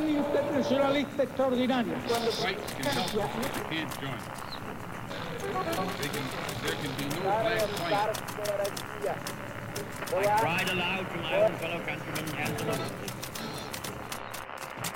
Misión 0.00 0.18
internacionalista 0.18 1.26
the 1.26 1.26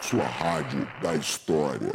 Sua 0.00 0.24
rádio 0.24 0.88
da 1.02 1.14
história. 1.14 1.92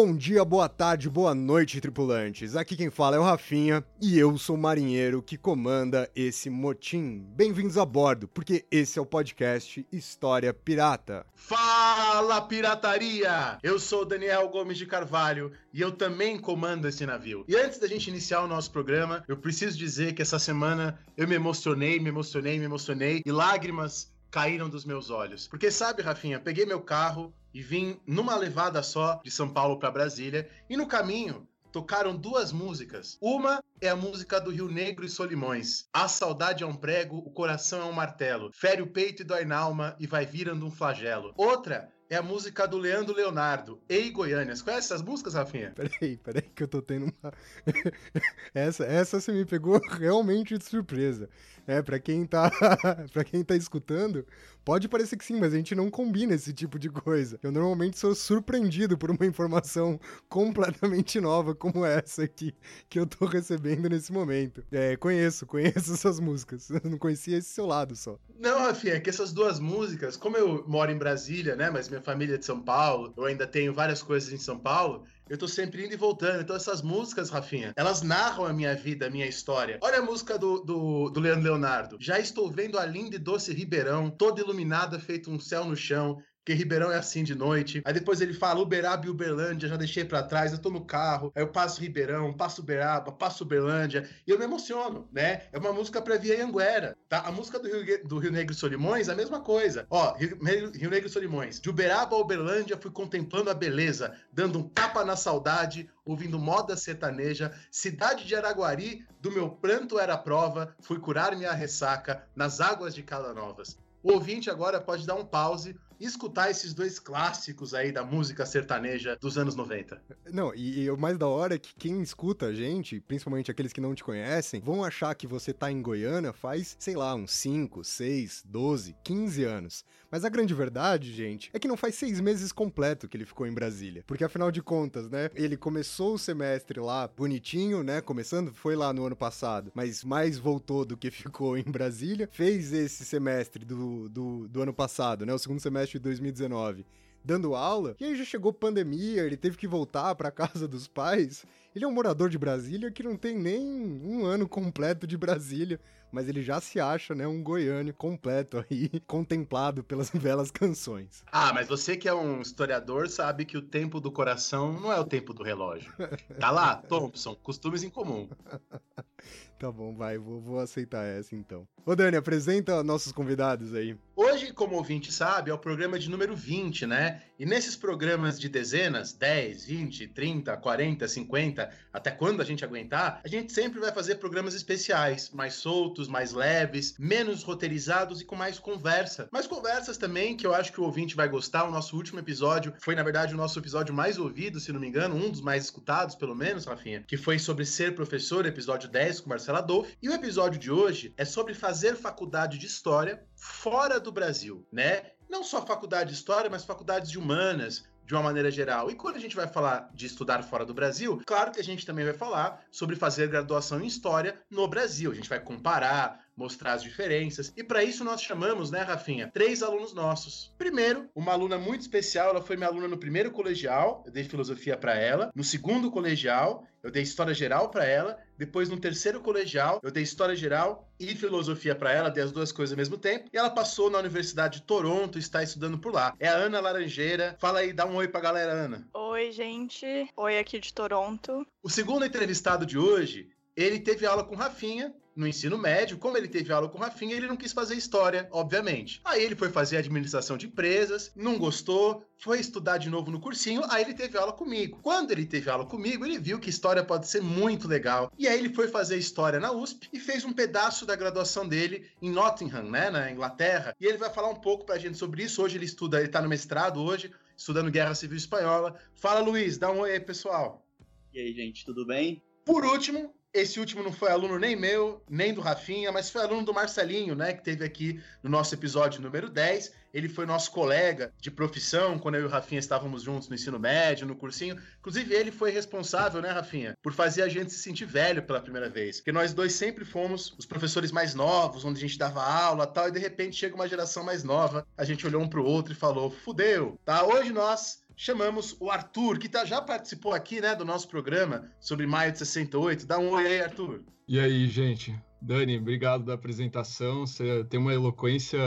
Bom 0.00 0.14
dia, 0.14 0.44
boa 0.44 0.68
tarde, 0.68 1.10
boa 1.10 1.34
noite, 1.34 1.80
tripulantes. 1.80 2.54
Aqui 2.54 2.76
quem 2.76 2.88
fala 2.88 3.16
é 3.16 3.18
o 3.18 3.24
Rafinha 3.24 3.84
e 4.00 4.16
eu 4.16 4.38
sou 4.38 4.54
o 4.54 4.58
marinheiro 4.58 5.20
que 5.20 5.36
comanda 5.36 6.08
esse 6.14 6.48
motim. 6.48 7.26
Bem-vindos 7.34 7.76
a 7.76 7.84
bordo, 7.84 8.28
porque 8.28 8.64
esse 8.70 8.96
é 8.96 9.02
o 9.02 9.04
podcast 9.04 9.84
História 9.90 10.54
Pirata. 10.54 11.26
Fala, 11.34 12.40
pirataria! 12.42 13.58
Eu 13.60 13.80
sou 13.80 14.04
Daniel 14.04 14.48
Gomes 14.50 14.78
de 14.78 14.86
Carvalho 14.86 15.50
e 15.74 15.80
eu 15.80 15.90
também 15.90 16.38
comando 16.38 16.86
esse 16.86 17.04
navio. 17.04 17.44
E 17.48 17.56
antes 17.56 17.80
da 17.80 17.88
gente 17.88 18.06
iniciar 18.06 18.44
o 18.44 18.46
nosso 18.46 18.70
programa, 18.70 19.24
eu 19.26 19.36
preciso 19.36 19.76
dizer 19.76 20.12
que 20.12 20.22
essa 20.22 20.38
semana 20.38 20.96
eu 21.16 21.26
me 21.26 21.34
emocionei, 21.34 21.98
me 21.98 22.08
emocionei, 22.08 22.56
me 22.56 22.66
emocionei 22.66 23.20
e 23.26 23.32
lágrimas 23.32 24.16
caíram 24.30 24.68
dos 24.68 24.84
meus 24.84 25.10
olhos. 25.10 25.46
Porque 25.46 25.70
sabe, 25.70 26.02
Rafinha, 26.02 26.40
peguei 26.40 26.66
meu 26.66 26.80
carro 26.80 27.32
e 27.52 27.62
vim 27.62 28.00
numa 28.06 28.36
levada 28.36 28.82
só 28.82 29.20
de 29.24 29.30
São 29.30 29.48
Paulo 29.48 29.78
para 29.78 29.90
Brasília 29.90 30.48
e 30.68 30.76
no 30.76 30.86
caminho 30.86 31.46
tocaram 31.72 32.16
duas 32.16 32.52
músicas. 32.52 33.18
Uma 33.20 33.62
é 33.80 33.88
a 33.88 33.96
música 33.96 34.40
do 34.40 34.50
Rio 34.50 34.68
Negro 34.68 35.04
e 35.04 35.08
Solimões. 35.08 35.86
A 35.92 36.08
saudade 36.08 36.64
é 36.64 36.66
um 36.66 36.74
prego, 36.74 37.18
o 37.18 37.30
coração 37.30 37.80
é 37.80 37.84
um 37.84 37.92
martelo. 37.92 38.50
Fere 38.52 38.82
o 38.82 38.86
peito 38.86 39.22
e 39.22 39.24
dói 39.24 39.44
na 39.44 39.58
alma 39.58 39.96
e 39.98 40.06
vai 40.06 40.26
virando 40.26 40.66
um 40.66 40.70
flagelo. 40.70 41.32
Outra 41.36 41.92
é 42.10 42.16
a 42.16 42.22
música 42.22 42.66
do 42.66 42.78
Leandro 42.78 43.14
Leonardo, 43.14 43.82
Ei 43.88 44.10
Goiânias. 44.10 44.62
Conhece 44.62 44.86
essas 44.86 45.02
músicas, 45.02 45.34
Rafinha? 45.34 45.72
Peraí, 45.74 46.16
peraí, 46.16 46.42
que 46.42 46.62
eu 46.62 46.68
tô 46.68 46.80
tendo 46.80 47.04
uma. 47.04 47.32
essa, 48.54 48.84
essa 48.84 49.20
você 49.20 49.30
me 49.30 49.44
pegou 49.44 49.78
realmente 49.98 50.56
de 50.56 50.64
surpresa. 50.64 51.28
É, 51.68 51.82
pra 51.82 52.00
quem 52.00 52.24
tá. 52.24 52.50
para 53.12 53.22
quem 53.22 53.44
tá 53.44 53.54
escutando, 53.54 54.26
pode 54.64 54.88
parecer 54.88 55.18
que 55.18 55.24
sim, 55.24 55.38
mas 55.38 55.52
a 55.52 55.56
gente 55.58 55.74
não 55.74 55.90
combina 55.90 56.34
esse 56.34 56.50
tipo 56.50 56.78
de 56.78 56.88
coisa. 56.88 57.38
Eu 57.42 57.52
normalmente 57.52 57.98
sou 57.98 58.14
surpreendido 58.14 58.96
por 58.96 59.10
uma 59.10 59.26
informação 59.26 60.00
completamente 60.30 61.20
nova 61.20 61.54
como 61.54 61.84
essa 61.84 62.22
aqui 62.22 62.54
que 62.88 62.98
eu 62.98 63.06
tô 63.06 63.26
recebendo 63.26 63.86
nesse 63.86 64.10
momento. 64.10 64.64
É, 64.72 64.96
conheço, 64.96 65.44
conheço 65.44 65.92
essas 65.92 66.18
músicas. 66.18 66.70
Eu 66.70 66.80
não 66.90 66.96
conhecia 66.96 67.36
esse 67.36 67.50
seu 67.50 67.66
lado 67.66 67.94
só. 67.94 68.18
Não, 68.40 68.60
Rafinha, 68.60 68.94
é 68.94 69.00
que 69.00 69.10
essas 69.10 69.30
duas 69.30 69.60
músicas, 69.60 70.16
como 70.16 70.38
eu 70.38 70.64
moro 70.66 70.90
em 70.90 70.96
Brasília, 70.96 71.54
né, 71.54 71.68
mas 71.68 71.90
minha 71.90 72.00
família 72.00 72.36
é 72.36 72.38
de 72.38 72.46
São 72.46 72.62
Paulo, 72.62 73.12
eu 73.14 73.26
ainda 73.26 73.46
tenho 73.46 73.74
várias 73.74 74.02
coisas 74.02 74.32
em 74.32 74.38
São 74.38 74.58
Paulo, 74.58 75.04
eu 75.28 75.38
tô 75.38 75.46
sempre 75.46 75.84
indo 75.84 75.94
e 75.94 75.96
voltando. 75.96 76.42
Então 76.42 76.56
essas 76.56 76.82
músicas, 76.82 77.30
Rafinha, 77.30 77.72
elas 77.76 78.02
narram 78.02 78.46
a 78.46 78.52
minha 78.52 78.74
vida, 78.74 79.06
a 79.06 79.10
minha 79.10 79.26
história. 79.26 79.78
Olha 79.82 79.98
a 79.98 80.02
música 80.02 80.38
do, 80.38 80.60
do, 80.60 81.10
do 81.10 81.20
Leandro 81.20 81.44
Leonardo. 81.44 81.96
Já 82.00 82.18
estou 82.18 82.50
vendo 82.50 82.78
a 82.78 82.86
linda 82.86 83.16
e 83.16 83.18
doce 83.18 83.52
Ribeirão, 83.52 84.10
toda 84.10 84.40
iluminada, 84.40 84.98
feito 84.98 85.30
um 85.30 85.38
céu 85.38 85.64
no 85.64 85.76
chão 85.76 86.22
porque 86.48 86.54
Ribeirão 86.54 86.90
é 86.90 86.96
assim 86.96 87.22
de 87.22 87.34
noite. 87.34 87.82
Aí 87.84 87.92
depois 87.92 88.22
ele 88.22 88.32
fala 88.32 88.60
Uberaba 88.60 89.04
e 89.04 89.10
Uberlândia, 89.10 89.68
já 89.68 89.76
deixei 89.76 90.02
para 90.02 90.22
trás, 90.22 90.50
eu 90.50 90.58
tô 90.58 90.70
no 90.70 90.82
carro, 90.82 91.30
aí 91.34 91.42
eu 91.42 91.48
passo 91.48 91.78
Ribeirão, 91.78 92.32
passo 92.32 92.62
Uberaba, 92.62 93.12
passo 93.12 93.44
Uberlândia, 93.44 94.08
e 94.26 94.30
eu 94.30 94.38
me 94.38 94.46
emociono, 94.46 95.06
né? 95.12 95.42
É 95.52 95.58
uma 95.58 95.74
música 95.74 96.00
pra 96.00 96.16
Via 96.16 96.42
Anguera, 96.42 96.96
tá? 97.06 97.20
A 97.20 97.30
música 97.30 97.58
do 97.58 97.68
Rio, 97.68 98.08
do 98.08 98.18
Rio 98.18 98.32
Negro 98.32 98.54
e 98.54 98.56
Solimões, 98.56 99.10
a 99.10 99.14
mesma 99.14 99.40
coisa. 99.40 99.86
Ó, 99.90 100.14
Rio, 100.14 100.38
Rio 100.72 100.88
Negro 100.88 101.06
e 101.06 101.12
Solimões. 101.12 101.60
De 101.60 101.68
Uberaba 101.68 102.16
a 102.16 102.18
Uberlândia, 102.18 102.78
fui 102.78 102.90
contemplando 102.90 103.50
a 103.50 103.54
beleza, 103.54 104.14
dando 104.32 104.60
um 104.60 104.66
tapa 104.66 105.04
na 105.04 105.16
saudade, 105.16 105.90
ouvindo 106.02 106.38
moda 106.38 106.78
sertaneja, 106.78 107.52
cidade 107.70 108.26
de 108.26 108.34
Araguari, 108.34 109.04
do 109.20 109.30
meu 109.30 109.50
pranto 109.50 109.98
era 109.98 110.16
prova, 110.16 110.74
fui 110.80 110.98
curar 110.98 111.36
minha 111.36 111.52
ressaca 111.52 112.24
nas 112.34 112.58
águas 112.58 112.94
de 112.94 113.02
Calanovas. 113.02 113.76
O 114.02 114.12
ouvinte 114.12 114.48
agora 114.48 114.80
pode 114.80 115.04
dar 115.06 115.16
um 115.16 115.24
pause 115.24 115.76
escutar 116.00 116.50
esses 116.50 116.74
dois 116.74 116.98
clássicos 116.98 117.74
aí 117.74 117.90
da 117.90 118.04
música 118.04 118.46
sertaneja 118.46 119.16
dos 119.20 119.36
anos 119.36 119.54
90. 119.54 120.00
Não, 120.32 120.54
e, 120.54 120.82
e 120.82 120.90
o 120.90 120.96
mais 120.96 121.18
da 121.18 121.26
hora 121.26 121.54
é 121.54 121.58
que 121.58 121.74
quem 121.74 122.00
escuta 122.02 122.46
a 122.46 122.54
gente, 122.54 123.00
principalmente 123.00 123.50
aqueles 123.50 123.72
que 123.72 123.80
não 123.80 123.94
te 123.94 124.04
conhecem, 124.04 124.60
vão 124.60 124.84
achar 124.84 125.14
que 125.14 125.26
você 125.26 125.52
tá 125.52 125.70
em 125.70 125.82
Goiânia 125.82 126.32
faz, 126.32 126.76
sei 126.78 126.94
lá, 126.94 127.14
uns 127.14 127.32
5, 127.32 127.84
6, 127.84 128.44
12, 128.46 128.96
15 129.02 129.44
anos. 129.44 129.84
Mas 130.10 130.24
a 130.24 130.28
grande 130.28 130.54
verdade, 130.54 131.12
gente, 131.12 131.50
é 131.52 131.58
que 131.58 131.68
não 131.68 131.76
faz 131.76 131.94
seis 131.94 132.18
meses 132.18 132.50
completo 132.50 133.06
que 133.06 133.16
ele 133.16 133.26
ficou 133.26 133.46
em 133.46 133.52
Brasília. 133.52 134.02
Porque 134.06 134.24
afinal 134.24 134.50
de 134.50 134.62
contas, 134.62 135.08
né, 135.08 135.30
ele 135.34 135.56
começou 135.56 136.14
o 136.14 136.18
semestre 136.18 136.80
lá 136.80 137.06
bonitinho, 137.06 137.82
né, 137.82 138.00
começando, 138.00 138.52
foi 138.54 138.74
lá 138.74 138.92
no 138.92 139.04
ano 139.04 139.16
passado, 139.16 139.70
mas 139.74 140.02
mais 140.02 140.38
voltou 140.38 140.84
do 140.84 140.96
que 140.96 141.10
ficou 141.12 141.58
em 141.58 141.64
Brasília. 141.64 142.28
Fez 142.32 142.72
esse 142.72 143.04
semestre 143.04 143.64
do, 143.64 144.08
do, 144.08 144.48
do 144.48 144.62
ano 144.62 144.72
passado, 144.72 145.26
né, 145.26 145.34
o 145.34 145.38
segundo 145.38 145.60
semestre 145.60 145.87
de 145.92 145.98
2019 146.00 146.84
dando 147.24 147.54
aula, 147.54 147.94
e 148.00 148.06
aí 148.06 148.16
já 148.16 148.24
chegou 148.24 148.52
pandemia, 148.52 149.22
ele 149.22 149.36
teve 149.36 149.56
que 149.56 149.66
voltar 149.66 150.14
para 150.14 150.30
casa 150.30 150.66
dos 150.66 150.88
pais. 150.88 151.44
Ele 151.74 151.84
é 151.84 151.88
um 151.88 151.92
morador 151.92 152.30
de 152.30 152.38
Brasília 152.38 152.90
que 152.90 153.02
não 153.02 153.16
tem 153.16 153.36
nem 153.36 153.62
um 153.62 154.24
ano 154.24 154.48
completo 154.48 155.06
de 155.06 155.16
Brasília, 155.16 155.78
mas 156.10 156.26
ele 156.28 156.42
já 156.42 156.60
se 156.60 156.80
acha, 156.80 157.14
né, 157.14 157.26
um 157.26 157.42
goiano 157.42 157.92
completo 157.92 158.64
aí, 158.70 158.88
contemplado 159.06 159.84
pelas 159.84 160.10
belas 160.10 160.50
canções. 160.50 161.22
Ah, 161.30 161.52
mas 161.52 161.68
você 161.68 161.96
que 161.96 162.08
é 162.08 162.14
um 162.14 162.40
historiador 162.40 163.08
sabe 163.08 163.44
que 163.44 163.58
o 163.58 163.62
tempo 163.62 164.00
do 164.00 164.10
coração 164.10 164.72
não 164.72 164.90
é 164.90 164.98
o 164.98 165.04
tempo 165.04 165.34
do 165.34 165.42
relógio. 165.42 165.92
Tá 166.40 166.50
lá, 166.50 166.76
Thompson, 166.76 167.34
costumes 167.34 167.82
em 167.82 167.90
comum. 167.90 168.28
Tá 169.58 169.72
bom, 169.72 169.92
vai, 169.92 170.16
vou, 170.16 170.40
vou, 170.40 170.60
aceitar 170.60 171.04
essa 171.04 171.34
então. 171.34 171.66
Ô 171.84 171.96
Dani, 171.96 172.16
apresenta 172.16 172.80
nossos 172.84 173.10
convidados 173.10 173.74
aí. 173.74 173.96
Hoje, 174.14 174.52
como 174.52 174.76
ouvinte 174.76 175.12
sabe, 175.12 175.50
é 175.50 175.54
o 175.54 175.58
programa 175.58 175.98
de 175.98 176.08
número 176.08 176.36
20, 176.36 176.86
né? 176.86 177.22
E 177.38 177.46
nesses 177.46 177.74
programas 177.74 178.38
de 178.38 178.48
dezenas, 178.48 179.12
10, 179.12 179.64
20, 179.64 180.08
30, 180.08 180.56
40, 180.56 181.08
50, 181.08 181.70
até 181.92 182.10
quando 182.10 182.40
a 182.40 182.44
gente 182.44 182.64
aguentar, 182.64 183.20
a 183.24 183.28
gente 183.28 183.52
sempre 183.52 183.80
vai 183.80 183.90
fazer 183.92 184.16
programas 184.16 184.54
especiais, 184.54 185.30
mais 185.30 185.54
soltos, 185.54 186.08
mais 186.08 186.32
leves, 186.32 186.94
menos 186.98 187.42
roteirizados 187.42 188.20
e 188.20 188.24
com 188.24 188.36
mais 188.36 188.58
conversa. 188.58 189.28
Mais 189.32 189.46
conversas 189.46 189.96
também, 189.96 190.36
que 190.36 190.46
eu 190.46 190.54
acho 190.54 190.72
que 190.72 190.80
o 190.80 190.84
ouvinte 190.84 191.16
vai 191.16 191.28
gostar. 191.28 191.64
O 191.64 191.70
nosso 191.70 191.96
último 191.96 192.20
episódio 192.20 192.74
foi, 192.80 192.94
na 192.94 193.02
verdade, 193.02 193.34
o 193.34 193.36
nosso 193.36 193.58
episódio 193.58 193.94
mais 193.94 194.18
ouvido, 194.18 194.60
se 194.60 194.72
não 194.72 194.80
me 194.80 194.88
engano, 194.88 195.16
um 195.16 195.30
dos 195.30 195.40
mais 195.40 195.64
escutados, 195.64 196.14
pelo 196.14 196.34
menos, 196.34 196.64
Rafinha, 196.64 197.02
que 197.06 197.16
foi 197.16 197.38
sobre 197.38 197.64
ser 197.64 197.94
professor, 197.94 198.46
episódio 198.46 198.88
10 198.88 199.20
com 199.20 199.30
Marcelo 199.30 199.47
Adolfo. 199.56 199.90
E 200.02 200.08
o 200.08 200.12
episódio 200.12 200.58
de 200.58 200.70
hoje 200.70 201.14
é 201.16 201.24
sobre 201.24 201.54
fazer 201.54 201.96
faculdade 201.96 202.58
de 202.58 202.66
história 202.66 203.24
fora 203.34 203.98
do 203.98 204.12
Brasil, 204.12 204.66
né? 204.70 205.12
Não 205.28 205.42
só 205.42 205.64
faculdade 205.64 206.10
de 206.10 206.16
história, 206.16 206.50
mas 206.50 206.64
faculdades 206.64 207.10
de 207.10 207.18
humanas, 207.18 207.84
de 208.08 208.14
uma 208.14 208.22
maneira 208.22 208.50
geral. 208.50 208.90
E 208.90 208.94
quando 208.94 209.16
a 209.16 209.20
gente 209.20 209.36
vai 209.36 209.46
falar 209.46 209.90
de 209.92 210.06
estudar 210.06 210.42
fora 210.42 210.64
do 210.64 210.72
Brasil, 210.72 211.20
claro 211.26 211.52
que 211.52 211.60
a 211.60 211.64
gente 211.64 211.84
também 211.84 212.06
vai 212.06 212.14
falar 212.14 212.64
sobre 212.70 212.96
fazer 212.96 213.28
graduação 213.28 213.82
em 213.82 213.86
história 213.86 214.40
no 214.50 214.66
Brasil. 214.66 215.12
A 215.12 215.14
gente 215.14 215.28
vai 215.28 215.38
comparar, 215.38 216.24
mostrar 216.34 216.72
as 216.72 216.82
diferenças. 216.82 217.52
E 217.54 217.62
para 217.62 217.84
isso 217.84 218.02
nós 218.02 218.22
chamamos, 218.22 218.70
né, 218.70 218.80
Rafinha, 218.80 219.30
três 219.30 219.62
alunos 219.62 219.92
nossos. 219.92 220.54
Primeiro, 220.56 221.10
uma 221.14 221.32
aluna 221.32 221.58
muito 221.58 221.82
especial, 221.82 222.30
ela 222.30 222.40
foi 222.40 222.56
minha 222.56 222.70
aluna 222.70 222.88
no 222.88 222.96
primeiro 222.96 223.30
colegial, 223.30 224.02
eu 224.06 224.10
dei 224.10 224.24
filosofia 224.24 224.74
para 224.74 224.94
ela. 224.94 225.30
No 225.34 225.44
segundo 225.44 225.90
colegial, 225.90 226.66
eu 226.82 226.90
dei 226.90 227.02
história 227.02 227.34
geral 227.34 227.68
para 227.68 227.84
ela. 227.84 228.16
Depois, 228.38 228.68
no 228.68 228.78
terceiro 228.78 229.20
colegial, 229.20 229.80
eu 229.82 229.90
dei 229.90 230.04
história 230.04 230.36
geral 230.36 230.88
e 230.98 231.12
filosofia 231.16 231.74
para 231.74 231.92
ela, 231.92 232.08
dei 232.08 232.22
as 232.22 232.30
duas 232.30 232.52
coisas 232.52 232.72
ao 232.72 232.78
mesmo 232.78 232.96
tempo. 232.96 233.28
E 233.32 233.36
ela 233.36 233.50
passou 233.50 233.90
na 233.90 233.98
Universidade 233.98 234.60
de 234.60 234.62
Toronto, 234.64 235.18
está 235.18 235.42
estudando 235.42 235.76
por 235.76 235.92
lá. 235.92 236.14
É 236.20 236.28
a 236.28 236.36
Ana 236.36 236.60
Laranjeira. 236.60 237.36
Fala 237.40 237.58
aí, 237.58 237.72
dá 237.72 237.84
um 237.84 237.96
oi 237.96 238.06
pra 238.06 238.20
galera, 238.20 238.52
Ana. 238.52 238.88
Oi, 238.94 239.32
gente. 239.32 240.08
Oi 240.16 240.38
aqui 240.38 240.60
de 240.60 240.72
Toronto. 240.72 241.44
O 241.60 241.68
segundo 241.68 242.04
entrevistado 242.04 242.64
de 242.64 242.78
hoje, 242.78 243.28
ele 243.64 243.80
teve 243.80 244.06
aula 244.06 244.22
com 244.22 244.36
Rafinha 244.36 244.94
no 245.16 245.26
ensino 245.26 245.58
médio, 245.58 245.98
como 245.98 246.16
ele 246.16 246.28
teve 246.28 246.52
aula 246.52 246.68
com 246.68 246.78
o 246.78 246.80
Rafinha, 246.80 247.16
ele 247.16 247.26
não 247.26 247.36
quis 247.36 247.52
fazer 247.52 247.74
história, 247.74 248.28
obviamente. 248.30 249.00
Aí 249.04 249.20
ele 249.20 249.34
foi 249.34 249.50
fazer 249.50 249.76
administração 249.76 250.36
de 250.36 250.46
empresas, 250.46 251.10
não 251.16 251.36
gostou, 251.36 252.04
foi 252.16 252.38
estudar 252.38 252.78
de 252.78 252.88
novo 252.88 253.10
no 253.10 253.18
cursinho, 253.18 253.62
aí 253.68 253.82
ele 253.82 253.94
teve 253.94 254.16
aula 254.16 254.32
comigo. 254.32 254.78
Quando 254.80 255.10
ele 255.10 255.26
teve 255.26 255.50
aula 255.50 255.66
comigo, 255.66 256.04
ele 256.04 256.20
viu 256.20 256.38
que 256.38 256.48
história 256.48 256.84
pode 256.84 257.08
ser 257.08 257.20
muito 257.20 257.66
legal. 257.66 258.12
E 258.16 258.28
aí 258.28 258.38
ele 258.38 258.54
foi 258.54 258.68
fazer 258.68 258.96
história 258.96 259.40
na 259.40 259.50
USP 259.50 259.88
e 259.92 259.98
fez 259.98 260.24
um 260.24 260.32
pedaço 260.32 260.86
da 260.86 260.94
graduação 260.94 261.48
dele 261.48 261.90
em 262.00 262.12
Nottingham, 262.12 262.70
né, 262.70 262.88
na 262.88 263.10
Inglaterra. 263.10 263.74
E 263.80 263.86
ele 263.86 263.98
vai 263.98 264.10
falar 264.10 264.28
um 264.28 264.40
pouco 264.40 264.64
pra 264.64 264.78
gente 264.78 264.96
sobre 264.96 265.24
isso. 265.24 265.42
Hoje 265.42 265.58
ele 265.58 265.64
estuda, 265.64 265.98
ele 265.98 266.06
tá 266.06 266.22
no 266.22 266.28
mestrado 266.28 266.80
hoje, 266.80 267.10
estudando 267.36 267.72
Guerra 267.72 267.96
Civil 267.96 268.16
Espanhola. 268.16 268.76
Fala, 268.94 269.18
Luiz, 269.18 269.58
dá 269.58 269.68
um 269.68 269.80
oi 269.80 269.90
aí, 269.90 270.00
pessoal. 270.00 270.64
E 271.12 271.18
aí, 271.18 271.32
gente, 271.32 271.64
tudo 271.64 271.84
bem? 271.84 272.22
Por 272.44 272.64
último, 272.64 273.12
esse 273.38 273.58
último 273.60 273.82
não 273.82 273.92
foi 273.92 274.10
aluno 274.10 274.38
nem 274.38 274.56
meu, 274.56 275.02
nem 275.08 275.32
do 275.32 275.40
Rafinha, 275.40 275.92
mas 275.92 276.10
foi 276.10 276.22
aluno 276.22 276.44
do 276.44 276.54
Marcelinho, 276.54 277.14
né? 277.14 277.32
Que 277.32 277.42
teve 277.42 277.64
aqui 277.64 278.00
no 278.22 278.30
nosso 278.30 278.54
episódio 278.54 279.00
número 279.00 279.28
10. 279.28 279.72
Ele 279.92 280.08
foi 280.08 280.26
nosso 280.26 280.50
colega 280.50 281.12
de 281.20 281.30
profissão 281.30 281.98
quando 281.98 282.16
eu 282.16 282.22
e 282.22 282.24
o 282.24 282.28
Rafinha 282.28 282.58
estávamos 282.58 283.02
juntos 283.02 283.28
no 283.28 283.34
ensino 283.34 283.58
médio, 283.58 284.06
no 284.06 284.14
cursinho. 284.14 284.60
Inclusive, 284.78 285.14
ele 285.14 285.30
foi 285.30 285.50
responsável, 285.50 286.20
né, 286.20 286.30
Rafinha, 286.30 286.76
por 286.82 286.92
fazer 286.92 287.22
a 287.22 287.28
gente 287.28 287.52
se 287.52 287.58
sentir 287.58 287.86
velho 287.86 288.22
pela 288.22 288.40
primeira 288.40 288.68
vez. 288.68 288.98
Porque 288.98 289.12
nós 289.12 289.32
dois 289.32 289.54
sempre 289.54 289.84
fomos 289.84 290.34
os 290.38 290.44
professores 290.44 290.92
mais 290.92 291.14
novos, 291.14 291.64
onde 291.64 291.78
a 291.78 291.80
gente 291.80 291.98
dava 291.98 292.22
aula 292.22 292.66
tal, 292.66 292.88
e 292.88 292.92
de 292.92 292.98
repente 292.98 293.36
chega 293.36 293.54
uma 293.54 293.68
geração 293.68 294.04
mais 294.04 294.22
nova, 294.22 294.66
a 294.76 294.84
gente 294.84 295.06
olhou 295.06 295.22
um 295.22 295.28
pro 295.28 295.44
outro 295.44 295.72
e 295.72 295.76
falou: 295.76 296.10
fudeu, 296.10 296.78
tá? 296.84 297.04
Hoje 297.04 297.32
nós 297.32 297.82
chamamos 297.98 298.56
o 298.60 298.70
Arthur, 298.70 299.18
que 299.18 299.28
tá, 299.28 299.44
já 299.44 299.60
participou 299.60 300.14
aqui, 300.14 300.40
né, 300.40 300.54
do 300.54 300.64
nosso 300.64 300.88
programa 300.88 301.50
sobre 301.58 301.84
maio 301.84 302.12
de 302.12 302.18
68. 302.18 302.86
Dá 302.86 302.96
um 302.96 303.10
oi 303.10 303.26
aí, 303.26 303.42
Arthur. 303.42 303.82
E 304.06 304.20
aí, 304.20 304.46
gente? 304.46 304.96
Dani, 305.20 305.58
obrigado 305.58 306.04
da 306.04 306.14
apresentação. 306.14 307.04
Você 307.04 307.42
tem 307.44 307.58
uma 307.58 307.74
eloquência 307.74 308.38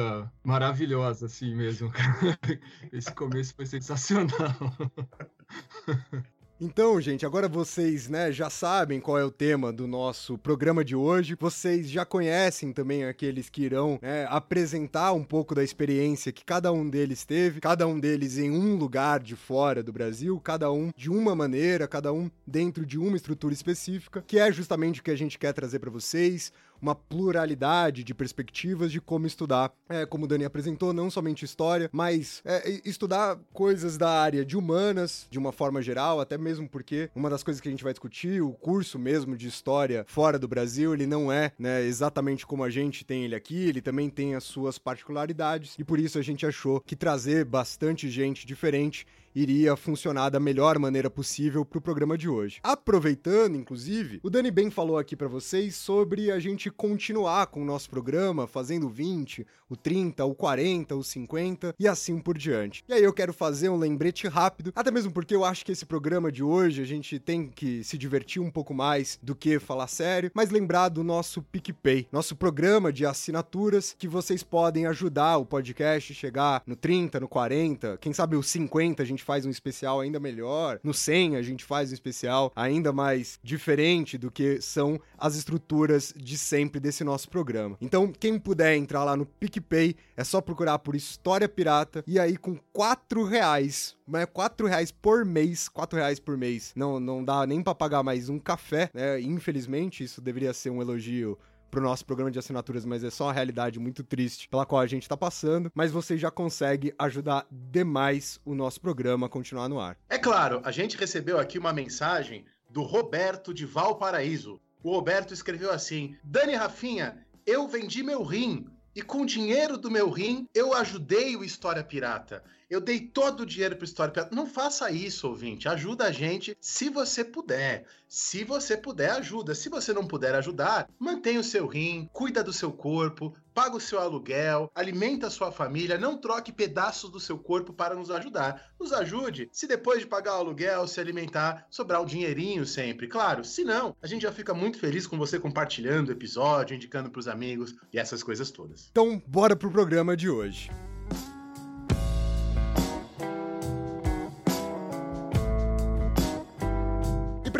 maravilhosa, 0.41 1.25
assim 1.25 1.53
mesmo. 1.53 1.91
Esse 2.93 3.13
começo 3.13 3.53
foi 3.53 3.65
sensacional. 3.65 4.31
Então, 6.63 7.01
gente, 7.01 7.25
agora 7.25 7.47
vocês, 7.47 8.07
né, 8.07 8.31
já 8.31 8.47
sabem 8.47 8.99
qual 8.99 9.17
é 9.17 9.25
o 9.25 9.31
tema 9.31 9.73
do 9.73 9.87
nosso 9.87 10.37
programa 10.37 10.85
de 10.85 10.95
hoje. 10.95 11.33
Vocês 11.33 11.89
já 11.89 12.05
conhecem 12.05 12.71
também 12.71 13.03
aqueles 13.03 13.49
que 13.49 13.63
irão 13.63 13.97
né, 13.99 14.27
apresentar 14.29 15.11
um 15.13 15.23
pouco 15.23 15.55
da 15.55 15.63
experiência 15.63 16.31
que 16.31 16.45
cada 16.45 16.71
um 16.71 16.87
deles 16.87 17.25
teve, 17.25 17.59
cada 17.59 17.87
um 17.87 17.99
deles 17.99 18.37
em 18.37 18.51
um 18.51 18.75
lugar 18.75 19.21
de 19.21 19.35
fora 19.35 19.81
do 19.81 19.91
Brasil, 19.91 20.39
cada 20.39 20.71
um 20.71 20.91
de 20.95 21.09
uma 21.09 21.35
maneira, 21.35 21.87
cada 21.87 22.13
um 22.13 22.29
dentro 22.45 22.85
de 22.85 22.99
uma 22.99 23.17
estrutura 23.17 23.55
específica, 23.55 24.23
que 24.27 24.37
é 24.37 24.51
justamente 24.51 24.99
o 24.99 25.03
que 25.03 25.09
a 25.09 25.17
gente 25.17 25.39
quer 25.39 25.53
trazer 25.53 25.79
para 25.79 25.89
vocês 25.89 26.53
uma 26.81 26.95
pluralidade 26.95 28.03
de 28.03 28.13
perspectivas 28.13 28.91
de 28.91 28.99
como 28.99 29.27
estudar. 29.27 29.71
É, 29.87 30.05
como 30.05 30.25
o 30.25 30.27
Dani 30.27 30.45
apresentou, 30.45 30.93
não 30.93 31.11
somente 31.11 31.45
história, 31.45 31.89
mas 31.91 32.41
é, 32.43 32.81
estudar 32.83 33.37
coisas 33.53 33.97
da 33.97 34.09
área 34.09 34.43
de 34.43 34.57
humanas, 34.57 35.27
de 35.29 35.37
uma 35.37 35.51
forma 35.51 35.81
geral, 35.81 36.19
até 36.19 36.37
mesmo 36.37 36.67
porque 36.67 37.09
uma 37.15 37.29
das 37.29 37.43
coisas 37.43 37.61
que 37.61 37.67
a 37.67 37.71
gente 37.71 37.83
vai 37.83 37.93
discutir, 37.93 38.41
o 38.41 38.53
curso 38.53 38.97
mesmo 38.97 39.35
de 39.37 39.47
história 39.47 40.05
fora 40.07 40.39
do 40.39 40.47
Brasil, 40.47 40.93
ele 40.93 41.05
não 41.05 41.31
é 41.31 41.51
né, 41.59 41.83
exatamente 41.83 42.45
como 42.45 42.63
a 42.63 42.69
gente 42.69 43.05
tem 43.05 43.25
ele 43.25 43.35
aqui, 43.35 43.67
ele 43.67 43.81
também 43.81 44.09
tem 44.09 44.35
as 44.35 44.43
suas 44.43 44.77
particularidades, 44.77 45.75
e 45.77 45.83
por 45.83 45.99
isso 45.99 46.17
a 46.17 46.21
gente 46.21 46.45
achou 46.45 46.79
que 46.79 46.95
trazer 46.95 47.45
bastante 47.45 48.09
gente 48.09 48.45
diferente 48.45 49.05
iria 49.35 49.75
funcionar 49.75 50.29
da 50.29 50.39
melhor 50.39 50.77
maneira 50.77 51.09
possível 51.09 51.65
para 51.65 51.79
o 51.79 51.81
programa 51.81 52.17
de 52.17 52.29
hoje. 52.29 52.59
Aproveitando, 52.63 53.55
inclusive, 53.55 54.19
o 54.23 54.29
Dani 54.29 54.51
bem 54.51 54.69
falou 54.69 54.97
aqui 54.97 55.15
para 55.15 55.27
vocês 55.27 55.75
sobre 55.75 56.31
a 56.31 56.39
gente 56.39 56.69
continuar 56.69 57.47
com 57.47 57.61
o 57.61 57.65
nosso 57.65 57.89
programa, 57.89 58.47
fazendo 58.47 58.87
o 58.87 58.89
20, 58.89 59.45
o 59.69 59.75
30, 59.75 60.25
o 60.25 60.35
40, 60.35 60.95
o 60.95 61.03
50 61.03 61.75
e 61.79 61.87
assim 61.87 62.19
por 62.19 62.37
diante. 62.37 62.83
E 62.89 62.93
aí 62.93 63.03
eu 63.03 63.13
quero 63.13 63.33
fazer 63.33 63.69
um 63.69 63.77
lembrete 63.77 64.27
rápido, 64.27 64.73
até 64.75 64.91
mesmo 64.91 65.11
porque 65.11 65.33
eu 65.33 65.45
acho 65.45 65.65
que 65.65 65.71
esse 65.71 65.85
programa 65.85 66.31
de 66.31 66.43
hoje 66.43 66.81
a 66.81 66.85
gente 66.85 67.17
tem 67.19 67.47
que 67.47 67.83
se 67.83 67.97
divertir 67.97 68.41
um 68.41 68.51
pouco 68.51 68.73
mais 68.73 69.17
do 69.23 69.33
que 69.33 69.59
falar 69.59 69.87
sério, 69.87 70.31
mas 70.33 70.49
lembrar 70.49 70.89
do 70.89 71.03
nosso 71.03 71.41
PicPay, 71.41 72.07
nosso 72.11 72.35
programa 72.35 72.91
de 72.91 73.05
assinaturas 73.05 73.95
que 73.97 74.07
vocês 74.07 74.43
podem 74.43 74.85
ajudar 74.87 75.37
o 75.37 75.45
podcast 75.45 76.13
chegar 76.13 76.61
no 76.65 76.75
30, 76.75 77.21
no 77.21 77.27
40, 77.27 77.97
quem 77.97 78.11
sabe 78.11 78.35
o 78.35 78.43
50 78.43 79.01
a 79.01 79.05
gente 79.05 79.20
gente 79.21 79.23
faz 79.23 79.45
um 79.45 79.49
especial 79.49 79.99
ainda 79.99 80.19
melhor. 80.19 80.79
No 80.83 80.93
100 80.93 81.35
a 81.35 81.41
gente 81.41 81.63
faz 81.63 81.91
um 81.91 81.93
especial 81.93 82.51
ainda 82.55 82.91
mais 82.91 83.39
diferente 83.43 84.17
do 84.17 84.31
que 84.31 84.59
são 84.61 84.99
as 85.17 85.35
estruturas 85.35 86.13
de 86.17 86.37
sempre 86.37 86.79
desse 86.79 87.03
nosso 87.03 87.29
programa. 87.29 87.77
Então, 87.79 88.11
quem 88.11 88.39
puder 88.39 88.75
entrar 88.75 89.03
lá 89.03 89.15
no 89.15 89.25
PicPay, 89.25 89.95
é 90.17 90.23
só 90.23 90.41
procurar 90.41 90.79
por 90.79 90.95
História 90.95 91.47
Pirata 91.47 92.03
e 92.07 92.19
aí 92.19 92.35
com 92.35 92.57
4 92.73 93.23
reais 93.23 93.95
mas 94.11 94.25
4 94.33 94.67
reais 94.67 94.91
por 94.91 95.23
mês, 95.23 95.69
4 95.69 95.97
reais 95.97 96.19
por 96.19 96.37
mês, 96.37 96.73
não, 96.75 96.99
não 96.99 97.23
dá 97.23 97.47
nem 97.47 97.63
para 97.63 97.73
pagar 97.73 98.03
mais 98.03 98.27
um 98.27 98.37
café, 98.37 98.89
né? 98.93 99.21
Infelizmente, 99.21 100.03
isso 100.03 100.19
deveria 100.19 100.53
ser 100.53 100.69
um 100.69 100.81
elogio 100.81 101.39
pro 101.71 101.81
nosso 101.81 102.05
programa 102.05 102.29
de 102.29 102.37
assinaturas, 102.37 102.85
mas 102.85 103.03
é 103.03 103.09
só 103.09 103.25
uma 103.25 103.33
realidade 103.33 103.79
muito 103.79 104.03
triste 104.03 104.49
pela 104.49 104.65
qual 104.65 104.81
a 104.81 104.85
gente 104.85 105.07
tá 105.07 105.15
passando, 105.15 105.71
mas 105.73 105.91
você 105.91 106.17
já 106.17 106.29
consegue 106.29 106.93
ajudar 106.99 107.47
demais 107.49 108.39
o 108.45 108.53
nosso 108.53 108.81
programa 108.81 109.25
a 109.25 109.29
continuar 109.29 109.69
no 109.69 109.79
ar. 109.79 109.97
É 110.09 110.19
claro, 110.19 110.61
a 110.65 110.71
gente 110.71 110.97
recebeu 110.97 111.39
aqui 111.39 111.57
uma 111.57 111.71
mensagem 111.71 112.45
do 112.69 112.83
Roberto 112.83 113.53
de 113.53 113.65
Valparaíso. 113.65 114.59
O 114.83 114.91
Roberto 114.91 115.33
escreveu 115.33 115.71
assim: 115.71 116.15
Dani 116.23 116.55
Rafinha, 116.55 117.25
eu 117.45 117.67
vendi 117.67 118.03
meu 118.03 118.23
rim 118.23 118.67
e 118.93 119.01
com 119.01 119.21
o 119.21 119.25
dinheiro 119.25 119.77
do 119.77 119.89
meu 119.89 120.09
rim 120.09 120.47
eu 120.53 120.73
ajudei 120.73 121.35
o 121.37 121.43
História 121.43 121.83
Pirata. 121.83 122.43
Eu 122.71 122.79
dei 122.79 123.01
todo 123.01 123.41
o 123.41 123.45
dinheiro 123.45 123.75
para 123.75 123.83
História 123.83 124.13
Pirata. 124.13 124.33
Não 124.33 124.47
faça 124.47 124.89
isso, 124.89 125.27
ouvinte. 125.27 125.67
Ajuda 125.67 126.05
a 126.05 126.11
gente 126.13 126.55
se 126.61 126.89
você 126.89 127.21
puder. 127.21 127.85
Se 128.07 128.45
você 128.45 128.77
puder, 128.77 129.11
ajuda. 129.11 129.53
Se 129.53 129.67
você 129.67 129.91
não 129.91 130.07
puder 130.07 130.33
ajudar, 130.35 130.87
mantenha 130.97 131.41
o 131.41 131.43
seu 131.43 131.67
rim, 131.67 132.09
cuida 132.13 132.41
do 132.41 132.53
seu 132.53 132.71
corpo, 132.71 133.35
paga 133.53 133.75
o 133.75 133.81
seu 133.81 133.99
aluguel, 133.99 134.71
alimenta 134.73 135.27
a 135.27 135.29
sua 135.29 135.51
família, 135.51 135.97
não 135.97 136.17
troque 136.17 136.53
pedaços 136.53 137.09
do 137.09 137.19
seu 137.19 137.37
corpo 137.37 137.73
para 137.73 137.93
nos 137.93 138.09
ajudar. 138.09 138.71
Nos 138.79 138.93
ajude 138.93 139.49
se 139.51 139.67
depois 139.67 139.99
de 139.99 140.07
pagar 140.07 140.37
o 140.37 140.39
aluguel, 140.39 140.87
se 140.87 141.01
alimentar, 141.01 141.67
sobrar 141.69 142.01
um 142.01 142.05
dinheirinho 142.05 142.65
sempre. 142.65 143.05
Claro, 143.05 143.43
se 143.43 143.65
não, 143.65 143.97
a 144.01 144.07
gente 144.07 144.21
já 144.21 144.31
fica 144.31 144.53
muito 144.53 144.79
feliz 144.79 145.05
com 145.05 145.17
você 145.17 145.37
compartilhando 145.37 146.07
o 146.07 146.13
episódio, 146.13 146.73
indicando 146.73 147.09
para 147.09 147.19
os 147.19 147.27
amigos 147.27 147.75
e 147.91 147.99
essas 147.99 148.23
coisas 148.23 148.49
todas. 148.49 148.87
Então, 148.89 149.21
bora 149.27 149.57
pro 149.57 149.69
programa 149.69 150.15
de 150.15 150.29
hoje. 150.29 150.71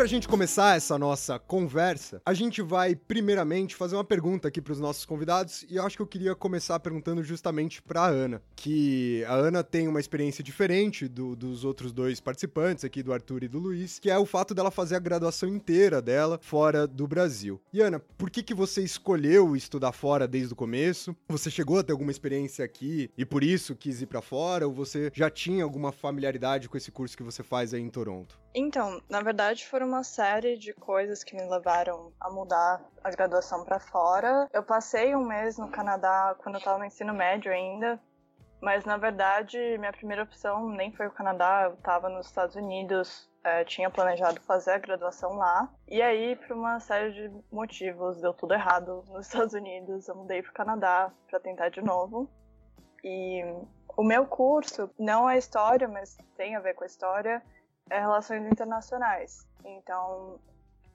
Pra 0.02 0.08
gente 0.08 0.26
começar 0.26 0.76
essa 0.76 0.98
nossa 0.98 1.38
conversa, 1.38 2.20
a 2.26 2.34
gente 2.34 2.60
vai 2.60 2.96
primeiramente 2.96 3.76
fazer 3.76 3.94
uma 3.94 4.02
pergunta 4.02 4.48
aqui 4.48 4.60
para 4.60 4.72
os 4.72 4.80
nossos 4.80 5.04
convidados 5.04 5.64
e 5.70 5.76
eu 5.76 5.86
acho 5.86 5.96
que 5.96 6.02
eu 6.02 6.06
queria 6.08 6.34
começar 6.34 6.80
perguntando 6.80 7.22
justamente 7.22 7.80
para 7.80 8.08
Ana, 8.08 8.42
que 8.56 9.24
a 9.28 9.34
Ana 9.34 9.62
tem 9.62 9.86
uma 9.86 10.00
experiência 10.00 10.42
diferente 10.42 11.06
do, 11.06 11.36
dos 11.36 11.64
outros 11.64 11.92
dois 11.92 12.18
participantes 12.18 12.84
aqui, 12.84 13.00
do 13.00 13.12
Arthur 13.12 13.44
e 13.44 13.48
do 13.48 13.60
Luiz, 13.60 14.00
que 14.00 14.10
é 14.10 14.18
o 14.18 14.26
fato 14.26 14.56
dela 14.56 14.72
fazer 14.72 14.96
a 14.96 14.98
graduação 14.98 15.48
inteira 15.48 16.02
dela 16.02 16.36
fora 16.42 16.84
do 16.84 17.06
Brasil. 17.06 17.60
E 17.72 17.80
Ana, 17.80 18.00
por 18.00 18.28
que 18.28 18.42
que 18.42 18.54
você 18.54 18.82
escolheu 18.82 19.54
estudar 19.54 19.92
fora 19.92 20.26
desde 20.26 20.52
o 20.52 20.56
começo? 20.56 21.14
Você 21.28 21.48
chegou 21.48 21.78
a 21.78 21.84
ter 21.84 21.92
alguma 21.92 22.10
experiência 22.10 22.64
aqui 22.64 23.08
e 23.16 23.24
por 23.24 23.44
isso 23.44 23.76
quis 23.76 24.02
ir 24.02 24.06
para 24.06 24.20
fora 24.20 24.66
ou 24.66 24.74
você 24.74 25.12
já 25.14 25.30
tinha 25.30 25.62
alguma 25.62 25.92
familiaridade 25.92 26.68
com 26.68 26.76
esse 26.76 26.90
curso 26.90 27.16
que 27.16 27.22
você 27.22 27.44
faz 27.44 27.72
aí 27.72 27.80
em 27.80 27.88
Toronto? 27.88 28.41
Então, 28.54 29.00
na 29.08 29.20
verdade, 29.20 29.66
foram 29.66 29.86
uma 29.86 30.04
série 30.04 30.58
de 30.58 30.74
coisas 30.74 31.24
que 31.24 31.34
me 31.34 31.42
levaram 31.48 32.12
a 32.20 32.30
mudar 32.30 32.82
a 33.02 33.10
graduação 33.10 33.64
para 33.64 33.80
fora. 33.80 34.46
Eu 34.52 34.62
passei 34.62 35.16
um 35.16 35.24
mês 35.24 35.56
no 35.56 35.70
Canadá 35.70 36.34
quando 36.38 36.56
eu 36.56 36.58
estava 36.58 36.78
no 36.78 36.84
ensino 36.84 37.14
médio 37.14 37.50
ainda, 37.50 37.98
mas 38.60 38.84
na 38.84 38.96
verdade 38.96 39.58
minha 39.78 39.92
primeira 39.92 40.22
opção 40.22 40.68
nem 40.68 40.92
foi 40.92 41.06
o 41.06 41.10
Canadá, 41.10 41.62
eu 41.64 41.74
estava 41.74 42.08
nos 42.08 42.26
Estados 42.26 42.54
Unidos, 42.54 43.28
é, 43.42 43.64
tinha 43.64 43.90
planejado 43.90 44.40
fazer 44.42 44.72
a 44.72 44.78
graduação 44.78 45.34
lá. 45.34 45.68
E 45.88 46.02
aí, 46.02 46.36
por 46.36 46.54
uma 46.54 46.78
série 46.78 47.12
de 47.12 47.30
motivos, 47.50 48.20
deu 48.20 48.34
tudo 48.34 48.52
errado 48.52 49.02
nos 49.08 49.26
Estados 49.26 49.54
Unidos. 49.54 50.06
Eu 50.06 50.14
mudei 50.14 50.42
para 50.42 50.50
o 50.50 50.54
Canadá 50.54 51.10
para 51.28 51.40
tentar 51.40 51.70
de 51.70 51.80
novo. 51.80 52.30
E 53.02 53.42
o 53.96 54.04
meu 54.04 54.26
curso 54.26 54.90
não 54.98 55.28
é 55.28 55.36
história, 55.36 55.88
mas 55.88 56.16
tem 56.36 56.54
a 56.54 56.60
ver 56.60 56.74
com 56.74 56.84
a 56.84 56.86
história 56.86 57.42
é 57.90 58.00
relações 58.00 58.44
internacionais. 58.46 59.46
Então, 59.64 60.38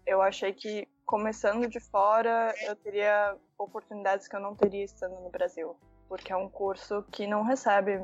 eu 0.06 0.22
achei 0.22 0.54
que 0.54 0.88
começando 1.06 1.68
de 1.68 1.80
fora, 1.80 2.54
eu 2.64 2.76
teria 2.76 3.36
oportunidades 3.58 4.28
que 4.28 4.36
eu 4.36 4.40
não 4.42 4.56
teria 4.56 4.84
estando 4.84 5.20
no 5.22 5.30
Brasil, 5.30 5.76
porque 6.10 6.34
é 6.34 6.36
um 6.36 6.50
curso 6.50 7.04
que 7.12 7.26
não 7.26 7.44
recebe 7.44 8.04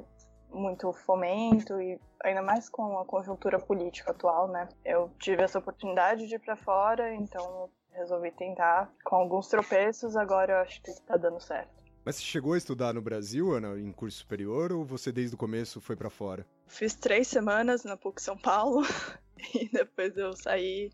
muito 0.50 0.94
fomento 0.94 1.82
e 1.82 2.00
ainda 2.24 2.42
mais 2.42 2.70
com 2.70 2.98
a 3.00 3.06
conjuntura 3.06 3.60
política 3.60 4.12
atual, 4.12 4.48
né? 4.48 4.70
Eu 4.86 5.10
tive 5.20 5.44
essa 5.44 5.60
oportunidade 5.60 6.28
de 6.28 6.36
ir 6.36 6.40
para 6.40 6.56
fora, 6.56 7.14
então 7.14 7.70
resolvi 7.92 8.32
tentar 8.32 8.92
com 9.04 9.16
alguns 9.16 9.48
tropeços, 9.48 10.16
agora 10.16 10.54
eu 10.54 10.58
acho 10.60 10.82
que 10.82 10.92
está 10.92 11.18
dando 11.18 11.40
certo. 11.42 11.83
Mas 12.06 12.18
você 12.18 12.24
chegou 12.24 12.54
a 12.54 12.58
estudar 12.58 12.94
no 12.94 13.02
Brasil, 13.02 13.54
Ana, 13.54 13.80
em 13.80 13.92
curso 13.92 14.18
superior, 14.18 14.74
ou 14.74 14.84
você 14.84 15.12
desde 15.12 15.36
o 15.36 15.38
começo 15.38 15.80
foi 15.80 15.96
para 15.96 16.10
fora? 16.10 16.46
Fiz 16.68 16.96
três 16.96 17.28
semanas 17.28 17.84
na 17.84 17.96
PUC 17.96 18.22
São 18.22 18.38
Paulo 18.38 18.86
e 19.56 19.70
depois 19.70 20.18
eu 20.18 20.36
saí. 20.36 20.92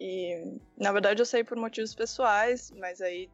E 0.00 0.58
na 0.76 0.90
verdade 0.90 1.20
eu 1.20 1.26
saí 1.26 1.44
por 1.44 1.56
motivos 1.56 1.94
pessoais, 1.94 2.72
mas 2.78 3.00
aí 3.00 3.30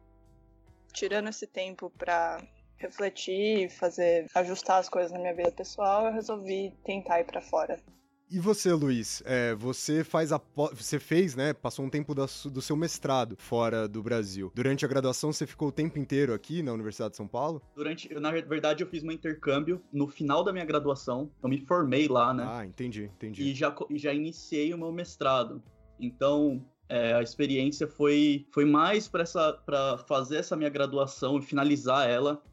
tirando 0.93 1.29
esse 1.29 1.47
tempo 1.47 1.89
para 1.97 2.43
refletir, 2.77 3.69
fazer, 3.69 4.27
ajustar 4.35 4.79
as 4.79 4.89
coisas 4.89 5.11
na 5.11 5.19
minha 5.19 5.35
vida 5.35 5.51
pessoal, 5.51 6.05
eu 6.07 6.13
resolvi 6.13 6.73
tentar 6.83 7.21
ir 7.21 7.25
para 7.25 7.41
fora. 7.41 7.79
E 8.31 8.37
você, 8.37 8.71
Luiz? 8.71 9.23
É, 9.25 9.55
você 9.55 10.03
faz 10.03 10.31
a 10.31 10.39
você 10.71 10.99
fez, 10.99 11.35
né? 11.35 11.51
Passou 11.51 11.83
um 11.83 11.89
tempo 11.89 12.13
da, 12.13 12.27
do 12.51 12.61
seu 12.61 12.75
mestrado 12.75 13.35
fora 13.39 13.87
do 13.87 14.03
Brasil. 14.03 14.51
Durante 14.53 14.85
a 14.85 14.87
graduação, 14.87 15.33
você 15.33 15.47
ficou 15.47 15.69
o 15.69 15.71
tempo 15.71 15.97
inteiro 15.97 16.31
aqui 16.31 16.61
na 16.61 16.71
Universidade 16.71 17.11
de 17.11 17.17
São 17.17 17.27
Paulo? 17.27 17.59
Durante, 17.75 18.13
na 18.13 18.29
verdade, 18.29 18.83
eu 18.83 18.87
fiz 18.87 19.03
um 19.03 19.11
intercâmbio 19.11 19.81
no 19.91 20.07
final 20.07 20.43
da 20.43 20.53
minha 20.53 20.65
graduação. 20.65 21.31
Eu 21.41 21.49
me 21.49 21.59
formei 21.65 22.07
lá, 22.07 22.31
né? 22.31 22.45
Ah, 22.47 22.63
entendi, 22.63 23.05
entendi. 23.05 23.41
E 23.41 23.55
já, 23.55 23.75
já 23.95 24.13
iniciei 24.13 24.71
o 24.75 24.77
meu 24.77 24.91
mestrado. 24.91 25.63
Então, 25.99 26.63
é, 26.87 27.13
a 27.13 27.23
experiência 27.23 27.87
foi, 27.87 28.47
foi 28.51 28.63
mais 28.63 29.07
para 29.07 29.97
fazer 30.07 30.37
essa 30.37 30.55
minha 30.55 30.69
graduação 30.69 31.39
e 31.39 31.41
finalizar 31.41 32.07
ela 32.07 32.43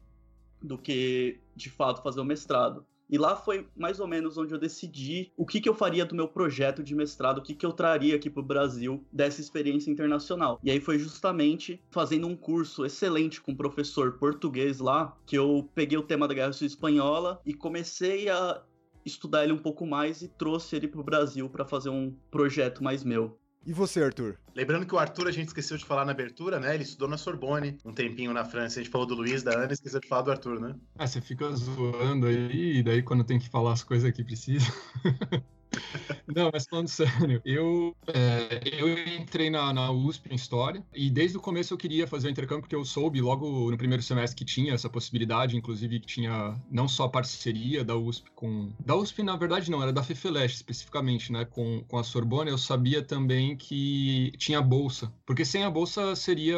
do 0.59 0.75
que, 0.75 1.39
de 1.55 1.69
fato, 1.69 2.01
fazer 2.01 2.19
o 2.19 2.25
mestrado. 2.25 2.83
E 3.09 3.17
lá 3.17 3.35
foi 3.35 3.67
mais 3.75 3.99
ou 3.99 4.07
menos 4.07 4.37
onde 4.37 4.53
eu 4.53 4.59
decidi 4.59 5.31
o 5.37 5.45
que, 5.45 5.61
que 5.61 5.69
eu 5.69 5.73
faria 5.73 6.05
do 6.05 6.15
meu 6.15 6.27
projeto 6.27 6.83
de 6.83 6.93
mestrado, 6.93 7.37
o 7.37 7.41
que, 7.41 7.53
que 7.53 7.65
eu 7.65 7.71
traria 7.71 8.15
aqui 8.15 8.29
para 8.29 8.41
o 8.41 8.45
Brasil 8.45 9.05
dessa 9.11 9.39
experiência 9.39 9.89
internacional. 9.89 10.59
E 10.63 10.69
aí 10.69 10.79
foi 10.79 10.99
justamente 10.99 11.81
fazendo 11.89 12.27
um 12.27 12.35
curso 12.35 12.85
excelente 12.85 13.41
com 13.41 13.51
um 13.51 13.55
professor 13.55 14.17
português 14.17 14.79
lá, 14.79 15.17
que 15.25 15.37
eu 15.37 15.69
peguei 15.73 15.97
o 15.97 16.03
tema 16.03 16.27
da 16.27 16.33
Guerra 16.33 16.53
Civil 16.53 16.67
Espanhola 16.67 17.41
e 17.45 17.53
comecei 17.53 18.29
a 18.29 18.61
estudar 19.05 19.43
ele 19.43 19.53
um 19.53 19.57
pouco 19.57 19.85
mais 19.85 20.21
e 20.21 20.27
trouxe 20.27 20.75
ele 20.75 20.87
para 20.87 20.99
o 20.99 21.03
Brasil 21.03 21.49
para 21.49 21.65
fazer 21.65 21.89
um 21.89 22.13
projeto 22.29 22.83
mais 22.83 23.03
meu. 23.03 23.39
E 23.67 23.73
você, 23.73 24.01
Arthur? 24.01 24.37
Lembrando 24.55 24.85
que 24.85 24.95
o 24.95 24.97
Arthur 24.97 25.27
a 25.27 25.31
gente 25.31 25.49
esqueceu 25.49 25.75
de 25.75 25.83
falar 25.83 26.05
na 26.05 26.13
abertura, 26.13 26.57
né? 26.57 26.73
Ele 26.73 26.83
estudou 26.83 27.05
na 27.09 27.17
Sorbonne 27.17 27.77
um 27.83 27.91
tempinho 27.91 28.31
na 28.31 28.45
França. 28.45 28.79
A 28.79 28.81
gente 28.81 28.89
falou 28.89 29.05
do 29.05 29.13
Luiz, 29.13 29.43
da 29.43 29.51
Ana, 29.57 29.73
esqueceu 29.73 29.99
de 29.99 30.07
falar 30.07 30.21
do 30.21 30.31
Arthur, 30.31 30.57
né? 30.61 30.73
Ah, 30.97 31.05
você 31.05 31.19
fica 31.19 31.53
zoando 31.53 32.27
aí, 32.27 32.77
e 32.77 32.81
daí 32.81 33.03
quando 33.03 33.25
tem 33.25 33.37
que 33.37 33.49
falar 33.49 33.73
as 33.73 33.83
coisas 33.83 34.09
que 34.13 34.23
precisa. 34.23 34.65
Não, 36.27 36.49
mas 36.51 36.65
falando 36.65 36.87
sério, 36.87 37.41
eu, 37.45 37.95
é, 38.07 38.61
eu 38.79 38.97
entrei 39.15 39.49
na, 39.49 39.73
na, 39.73 39.91
USP 39.91 40.31
em 40.31 40.35
História 40.35 40.83
e 40.93 41.09
desde 41.09 41.37
o 41.37 41.41
começo 41.41 41.73
eu 41.73 41.77
queria 41.77 42.07
fazer 42.07 42.27
o 42.27 42.31
intercâmbio 42.31 42.61
porque 42.61 42.75
eu 42.75 42.85
soube 42.85 43.21
logo 43.21 43.69
no 43.71 43.77
primeiro 43.77 44.03
semestre 44.03 44.35
que 44.35 44.45
tinha 44.45 44.73
essa 44.73 44.89
possibilidade, 44.89 45.57
inclusive 45.57 45.99
que 45.99 46.07
tinha 46.07 46.55
não 46.69 46.87
só 46.87 47.05
a 47.05 47.09
parceria 47.09 47.83
da 47.83 47.95
USP 47.95 48.29
com... 48.35 48.71
Da 48.79 48.95
USP, 48.95 49.23
na 49.23 49.35
verdade, 49.35 49.71
não, 49.71 49.81
era 49.81 49.93
da 49.93 50.03
FEFELESH 50.03 50.55
especificamente, 50.55 51.31
né, 51.31 51.45
com, 51.45 51.83
com 51.87 51.97
a 51.97 52.03
Sorbonne, 52.03 52.49
eu 52.49 52.57
sabia 52.57 53.01
também 53.01 53.55
que 53.55 54.31
tinha 54.37 54.61
bolsa, 54.61 55.11
porque 55.25 55.45
sem 55.45 55.63
a 55.63 55.69
bolsa 55.69 56.15
seria, 56.15 56.57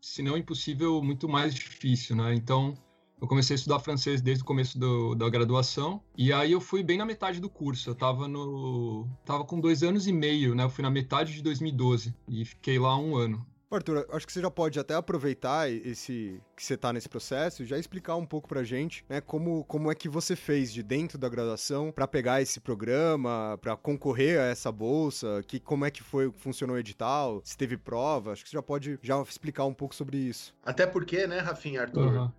se 0.00 0.22
não 0.22 0.36
impossível, 0.36 1.02
muito 1.02 1.28
mais 1.28 1.54
difícil, 1.54 2.16
né, 2.16 2.34
então... 2.34 2.74
Eu 3.20 3.28
comecei 3.28 3.54
a 3.54 3.58
estudar 3.58 3.78
francês 3.80 4.20
desde 4.20 4.42
o 4.42 4.46
começo 4.46 4.78
do, 4.78 5.14
da 5.14 5.28
graduação. 5.28 6.02
E 6.16 6.32
aí 6.32 6.52
eu 6.52 6.60
fui 6.60 6.82
bem 6.82 6.96
na 6.96 7.04
metade 7.04 7.40
do 7.40 7.50
curso. 7.50 7.90
Eu 7.90 7.94
tava 7.94 8.26
no. 8.26 9.06
tava 9.24 9.44
com 9.44 9.60
dois 9.60 9.82
anos 9.82 10.06
e 10.06 10.12
meio, 10.12 10.54
né? 10.54 10.64
Eu 10.64 10.70
fui 10.70 10.82
na 10.82 10.90
metade 10.90 11.34
de 11.34 11.42
2012 11.42 12.14
e 12.28 12.44
fiquei 12.44 12.78
lá 12.78 12.96
um 12.98 13.16
ano. 13.16 13.46
Arthur, 13.70 14.04
acho 14.10 14.26
que 14.26 14.32
você 14.32 14.40
já 14.40 14.50
pode 14.50 14.80
até 14.80 14.94
aproveitar 14.94 15.70
esse 15.70 16.40
que 16.56 16.64
você 16.64 16.74
está 16.74 16.92
nesse 16.92 17.08
processo 17.08 17.62
e 17.62 17.66
já 17.66 17.78
explicar 17.78 18.16
um 18.16 18.26
pouco 18.26 18.48
pra 18.48 18.64
gente, 18.64 19.04
né, 19.08 19.20
como, 19.20 19.64
como 19.64 19.90
é 19.90 19.94
que 19.94 20.08
você 20.08 20.34
fez 20.34 20.72
de 20.72 20.82
dentro 20.82 21.16
da 21.16 21.28
graduação 21.28 21.92
para 21.92 22.06
pegar 22.08 22.42
esse 22.42 22.58
programa, 22.58 23.56
para 23.62 23.76
concorrer 23.76 24.40
a 24.40 24.44
essa 24.44 24.72
bolsa, 24.72 25.42
que 25.46 25.60
como 25.60 25.84
é 25.84 25.90
que 25.90 26.02
foi, 26.02 26.32
funcionou 26.32 26.74
o 26.74 26.78
edital, 26.80 27.40
se 27.44 27.56
teve 27.56 27.76
prova, 27.76 28.32
acho 28.32 28.42
que 28.42 28.50
você 28.50 28.56
já 28.56 28.62
pode 28.62 28.98
já 29.00 29.22
explicar 29.22 29.64
um 29.64 29.74
pouco 29.74 29.94
sobre 29.94 30.18
isso. 30.18 30.52
Até 30.64 30.84
porque, 30.84 31.28
né, 31.28 31.38
Rafinha, 31.38 31.82
Arthur, 31.82 32.12
uhum 32.12 32.30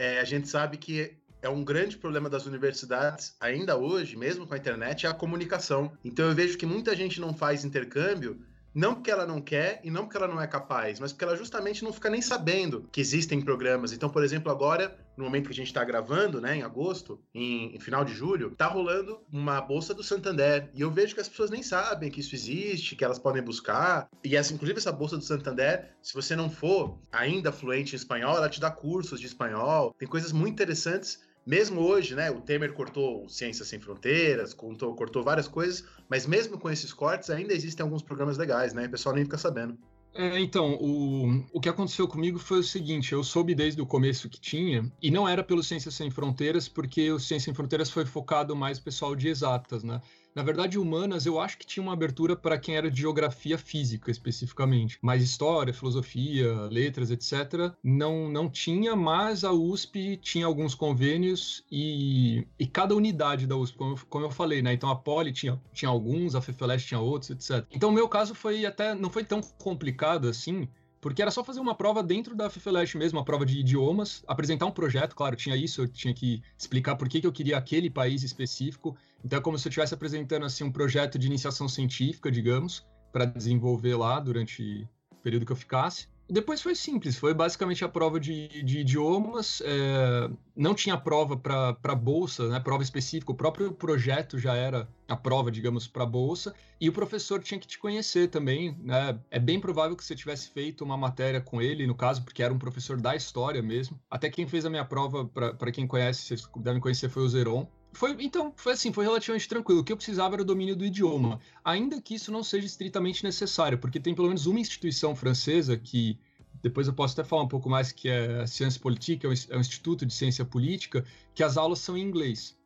é, 0.00 0.18
a 0.18 0.24
gente 0.24 0.48
sabe 0.48 0.78
que 0.78 1.12
é 1.42 1.48
um 1.50 1.62
grande 1.62 1.98
problema 1.98 2.30
das 2.30 2.46
universidades, 2.46 3.36
ainda 3.38 3.76
hoje, 3.76 4.16
mesmo 4.16 4.46
com 4.46 4.54
a 4.54 4.56
internet, 4.56 5.04
é 5.04 5.10
a 5.10 5.12
comunicação. 5.12 5.92
Então 6.02 6.26
eu 6.26 6.34
vejo 6.34 6.56
que 6.56 6.64
muita 6.64 6.96
gente 6.96 7.20
não 7.20 7.34
faz 7.34 7.66
intercâmbio 7.66 8.40
não 8.74 8.94
porque 8.94 9.10
ela 9.10 9.26
não 9.26 9.40
quer 9.40 9.80
e 9.82 9.90
não 9.90 10.04
porque 10.04 10.16
ela 10.16 10.28
não 10.28 10.40
é 10.40 10.46
capaz, 10.46 11.00
mas 11.00 11.12
porque 11.12 11.24
ela 11.24 11.36
justamente 11.36 11.82
não 11.82 11.92
fica 11.92 12.08
nem 12.08 12.22
sabendo 12.22 12.88
que 12.92 13.00
existem 13.00 13.40
programas. 13.40 13.92
Então, 13.92 14.08
por 14.08 14.22
exemplo, 14.22 14.50
agora, 14.50 14.96
no 15.16 15.24
momento 15.24 15.46
que 15.46 15.52
a 15.52 15.56
gente 15.56 15.66
está 15.66 15.84
gravando, 15.84 16.40
né, 16.40 16.56
em 16.56 16.62
agosto, 16.62 17.20
em, 17.34 17.74
em, 17.74 17.80
final 17.80 18.04
de 18.04 18.14
julho, 18.14 18.54
tá 18.56 18.66
rolando 18.66 19.20
uma 19.32 19.60
bolsa 19.60 19.92
do 19.92 20.02
Santander. 20.02 20.70
E 20.74 20.80
eu 20.80 20.90
vejo 20.90 21.14
que 21.14 21.20
as 21.20 21.28
pessoas 21.28 21.50
nem 21.50 21.62
sabem 21.62 22.10
que 22.10 22.20
isso 22.20 22.34
existe, 22.34 22.96
que 22.96 23.04
elas 23.04 23.18
podem 23.18 23.42
buscar. 23.42 24.08
E 24.24 24.36
essa, 24.36 24.54
inclusive 24.54 24.78
essa 24.78 24.92
bolsa 24.92 25.16
do 25.16 25.24
Santander, 25.24 25.92
se 26.02 26.14
você 26.14 26.36
não 26.36 26.48
for 26.48 26.98
ainda 27.12 27.52
fluente 27.52 27.94
em 27.94 27.96
espanhol, 27.96 28.36
ela 28.36 28.48
te 28.48 28.60
dá 28.60 28.70
cursos 28.70 29.20
de 29.20 29.26
espanhol. 29.26 29.94
Tem 29.98 30.08
coisas 30.08 30.32
muito 30.32 30.54
interessantes 30.54 31.20
mesmo 31.50 31.80
hoje, 31.80 32.14
né, 32.14 32.30
o 32.30 32.40
Temer 32.40 32.72
cortou 32.72 33.28
Ciências 33.28 33.66
Sem 33.66 33.80
Fronteiras, 33.80 34.54
cortou, 34.54 34.94
cortou 34.94 35.20
várias 35.24 35.48
coisas, 35.48 35.84
mas 36.08 36.24
mesmo 36.24 36.56
com 36.56 36.70
esses 36.70 36.92
cortes, 36.92 37.28
ainda 37.28 37.52
existem 37.52 37.82
alguns 37.82 38.02
programas 38.02 38.38
legais, 38.38 38.72
né? 38.72 38.86
O 38.86 38.90
pessoal 38.90 39.16
nem 39.16 39.24
fica 39.24 39.36
sabendo. 39.36 39.76
É, 40.14 40.38
então, 40.38 40.74
o, 40.74 41.44
o 41.52 41.60
que 41.60 41.68
aconteceu 41.68 42.06
comigo 42.06 42.38
foi 42.38 42.60
o 42.60 42.62
seguinte: 42.62 43.12
eu 43.12 43.24
soube 43.24 43.52
desde 43.52 43.82
o 43.82 43.86
começo 43.86 44.28
que 44.28 44.40
tinha, 44.40 44.88
e 45.02 45.10
não 45.10 45.28
era 45.28 45.42
pelo 45.42 45.60
Ciências 45.60 45.94
Sem 45.94 46.08
Fronteiras, 46.08 46.68
porque 46.68 47.10
o 47.10 47.18
Ciências 47.18 47.44
Sem 47.44 47.54
Fronteiras 47.54 47.90
foi 47.90 48.06
focado 48.06 48.54
mais 48.54 48.78
pessoal 48.78 49.16
de 49.16 49.26
exatas, 49.26 49.82
né? 49.82 50.00
Na 50.34 50.42
verdade, 50.42 50.78
humanas 50.78 51.26
eu 51.26 51.40
acho 51.40 51.58
que 51.58 51.66
tinha 51.66 51.82
uma 51.82 51.92
abertura 51.92 52.36
para 52.36 52.58
quem 52.58 52.76
era 52.76 52.90
de 52.90 53.00
geografia 53.00 53.58
física 53.58 54.10
especificamente, 54.10 54.98
mas 55.02 55.22
história, 55.22 55.74
filosofia, 55.74 56.52
letras, 56.70 57.10
etc. 57.10 57.74
não 57.82 58.28
não 58.28 58.48
tinha, 58.48 58.94
mas 58.94 59.44
a 59.44 59.52
USP 59.52 60.16
tinha 60.16 60.46
alguns 60.46 60.74
convênios 60.74 61.64
e, 61.70 62.46
e 62.58 62.66
cada 62.66 62.94
unidade 62.94 63.46
da 63.46 63.56
USP, 63.56 63.76
como 63.76 63.92
eu, 63.94 64.00
como 64.08 64.24
eu 64.26 64.30
falei, 64.30 64.62
né? 64.62 64.72
Então 64.72 64.88
a 64.90 64.96
Poli 64.96 65.32
tinha, 65.32 65.60
tinha 65.72 65.88
alguns, 65.88 66.34
a 66.34 66.40
FEFELESH 66.40 66.86
tinha 66.86 67.00
outros, 67.00 67.30
etc. 67.30 67.66
Então 67.72 67.90
o 67.90 67.92
meu 67.92 68.08
caso 68.08 68.34
foi 68.34 68.64
até 68.64 68.94
não 68.94 69.10
foi 69.10 69.24
tão 69.24 69.40
complicado 69.40 70.28
assim, 70.28 70.68
porque 71.00 71.22
era 71.22 71.30
só 71.30 71.42
fazer 71.42 71.60
uma 71.60 71.74
prova 71.74 72.02
dentro 72.02 72.34
da 72.34 72.50
FFLESH 72.50 72.94
mesmo, 72.94 73.18
uma 73.18 73.24
prova 73.24 73.46
de 73.46 73.58
idiomas, 73.58 74.22
apresentar 74.26 74.66
um 74.66 74.70
projeto, 74.70 75.16
claro, 75.16 75.34
tinha 75.34 75.56
isso, 75.56 75.82
eu 75.82 75.88
tinha 75.88 76.12
que 76.12 76.42
explicar 76.58 76.96
por 76.96 77.08
que, 77.08 77.20
que 77.20 77.26
eu 77.26 77.32
queria 77.32 77.56
aquele 77.56 77.88
país 77.88 78.22
específico. 78.22 78.96
Então 79.24 79.38
é 79.38 79.42
como 79.42 79.58
se 79.58 79.68
eu 79.68 79.70
estivesse 79.70 79.94
apresentando 79.94 80.46
assim 80.46 80.64
um 80.64 80.72
projeto 80.72 81.18
de 81.18 81.26
iniciação 81.26 81.68
científica, 81.68 82.30
digamos, 82.30 82.86
para 83.12 83.24
desenvolver 83.24 83.96
lá 83.96 84.20
durante 84.20 84.88
o 85.12 85.16
período 85.16 85.44
que 85.46 85.52
eu 85.52 85.56
ficasse. 85.56 86.08
Depois 86.30 86.62
foi 86.62 86.76
simples, 86.76 87.16
foi 87.16 87.34
basicamente 87.34 87.84
a 87.84 87.88
prova 87.88 88.20
de, 88.20 88.62
de 88.62 88.78
idiomas, 88.78 89.60
é, 89.64 90.30
não 90.54 90.76
tinha 90.76 90.96
prova 90.96 91.36
para 91.36 91.94
bolsa, 91.96 92.48
né, 92.48 92.60
prova 92.60 92.84
específica, 92.84 93.32
o 93.32 93.34
próprio 93.34 93.72
projeto 93.72 94.38
já 94.38 94.54
era 94.54 94.88
a 95.08 95.16
prova, 95.16 95.50
digamos, 95.50 95.88
para 95.88 96.06
bolsa, 96.06 96.54
e 96.80 96.88
o 96.88 96.92
professor 96.92 97.42
tinha 97.42 97.58
que 97.58 97.66
te 97.66 97.80
conhecer 97.80 98.28
também, 98.28 98.78
né, 98.80 99.18
é 99.28 99.40
bem 99.40 99.58
provável 99.58 99.96
que 99.96 100.04
você 100.04 100.14
tivesse 100.14 100.50
feito 100.50 100.84
uma 100.84 100.96
matéria 100.96 101.40
com 101.40 101.60
ele, 101.60 101.84
no 101.84 101.96
caso, 101.96 102.22
porque 102.22 102.44
era 102.44 102.54
um 102.54 102.58
professor 102.60 102.96
da 102.96 103.16
história 103.16 103.60
mesmo, 103.60 104.00
até 104.08 104.30
quem 104.30 104.46
fez 104.46 104.64
a 104.64 104.70
minha 104.70 104.84
prova, 104.84 105.24
para 105.24 105.72
quem 105.72 105.84
conhece, 105.84 106.22
vocês 106.22 106.48
devem 106.58 106.80
conhecer, 106.80 107.08
foi 107.08 107.24
o 107.24 107.28
Zeron, 107.28 107.66
foi, 107.92 108.16
então, 108.20 108.52
foi 108.56 108.72
assim, 108.72 108.92
foi 108.92 109.04
relativamente 109.04 109.48
tranquilo. 109.48 109.80
O 109.80 109.84
que 109.84 109.92
eu 109.92 109.96
precisava 109.96 110.34
era 110.34 110.42
o 110.42 110.44
domínio 110.44 110.76
do 110.76 110.84
idioma. 110.84 111.40
Ainda 111.64 112.00
que 112.00 112.14
isso 112.14 112.30
não 112.30 112.42
seja 112.42 112.66
estritamente 112.66 113.24
necessário, 113.24 113.78
porque 113.78 114.00
tem 114.00 114.14
pelo 114.14 114.28
menos 114.28 114.46
uma 114.46 114.60
instituição 114.60 115.14
francesa 115.14 115.76
que 115.76 116.18
depois 116.62 116.86
eu 116.86 116.92
posso 116.92 117.18
até 117.18 117.28
falar 117.28 117.42
um 117.42 117.48
pouco 117.48 117.70
mais, 117.70 117.90
que 117.92 118.08
é 118.08 118.42
a 118.42 118.46
Science 118.46 118.78
Politique, 118.78 119.26
é, 119.26 119.30
é 119.48 119.56
um 119.56 119.60
instituto 119.60 120.04
de 120.04 120.12
ciência 120.12 120.44
política, 120.44 121.04
que 121.34 121.42
as 121.42 121.56
aulas 121.56 121.78
são 121.78 121.96
em 121.96 122.02
inglês. 122.02 122.56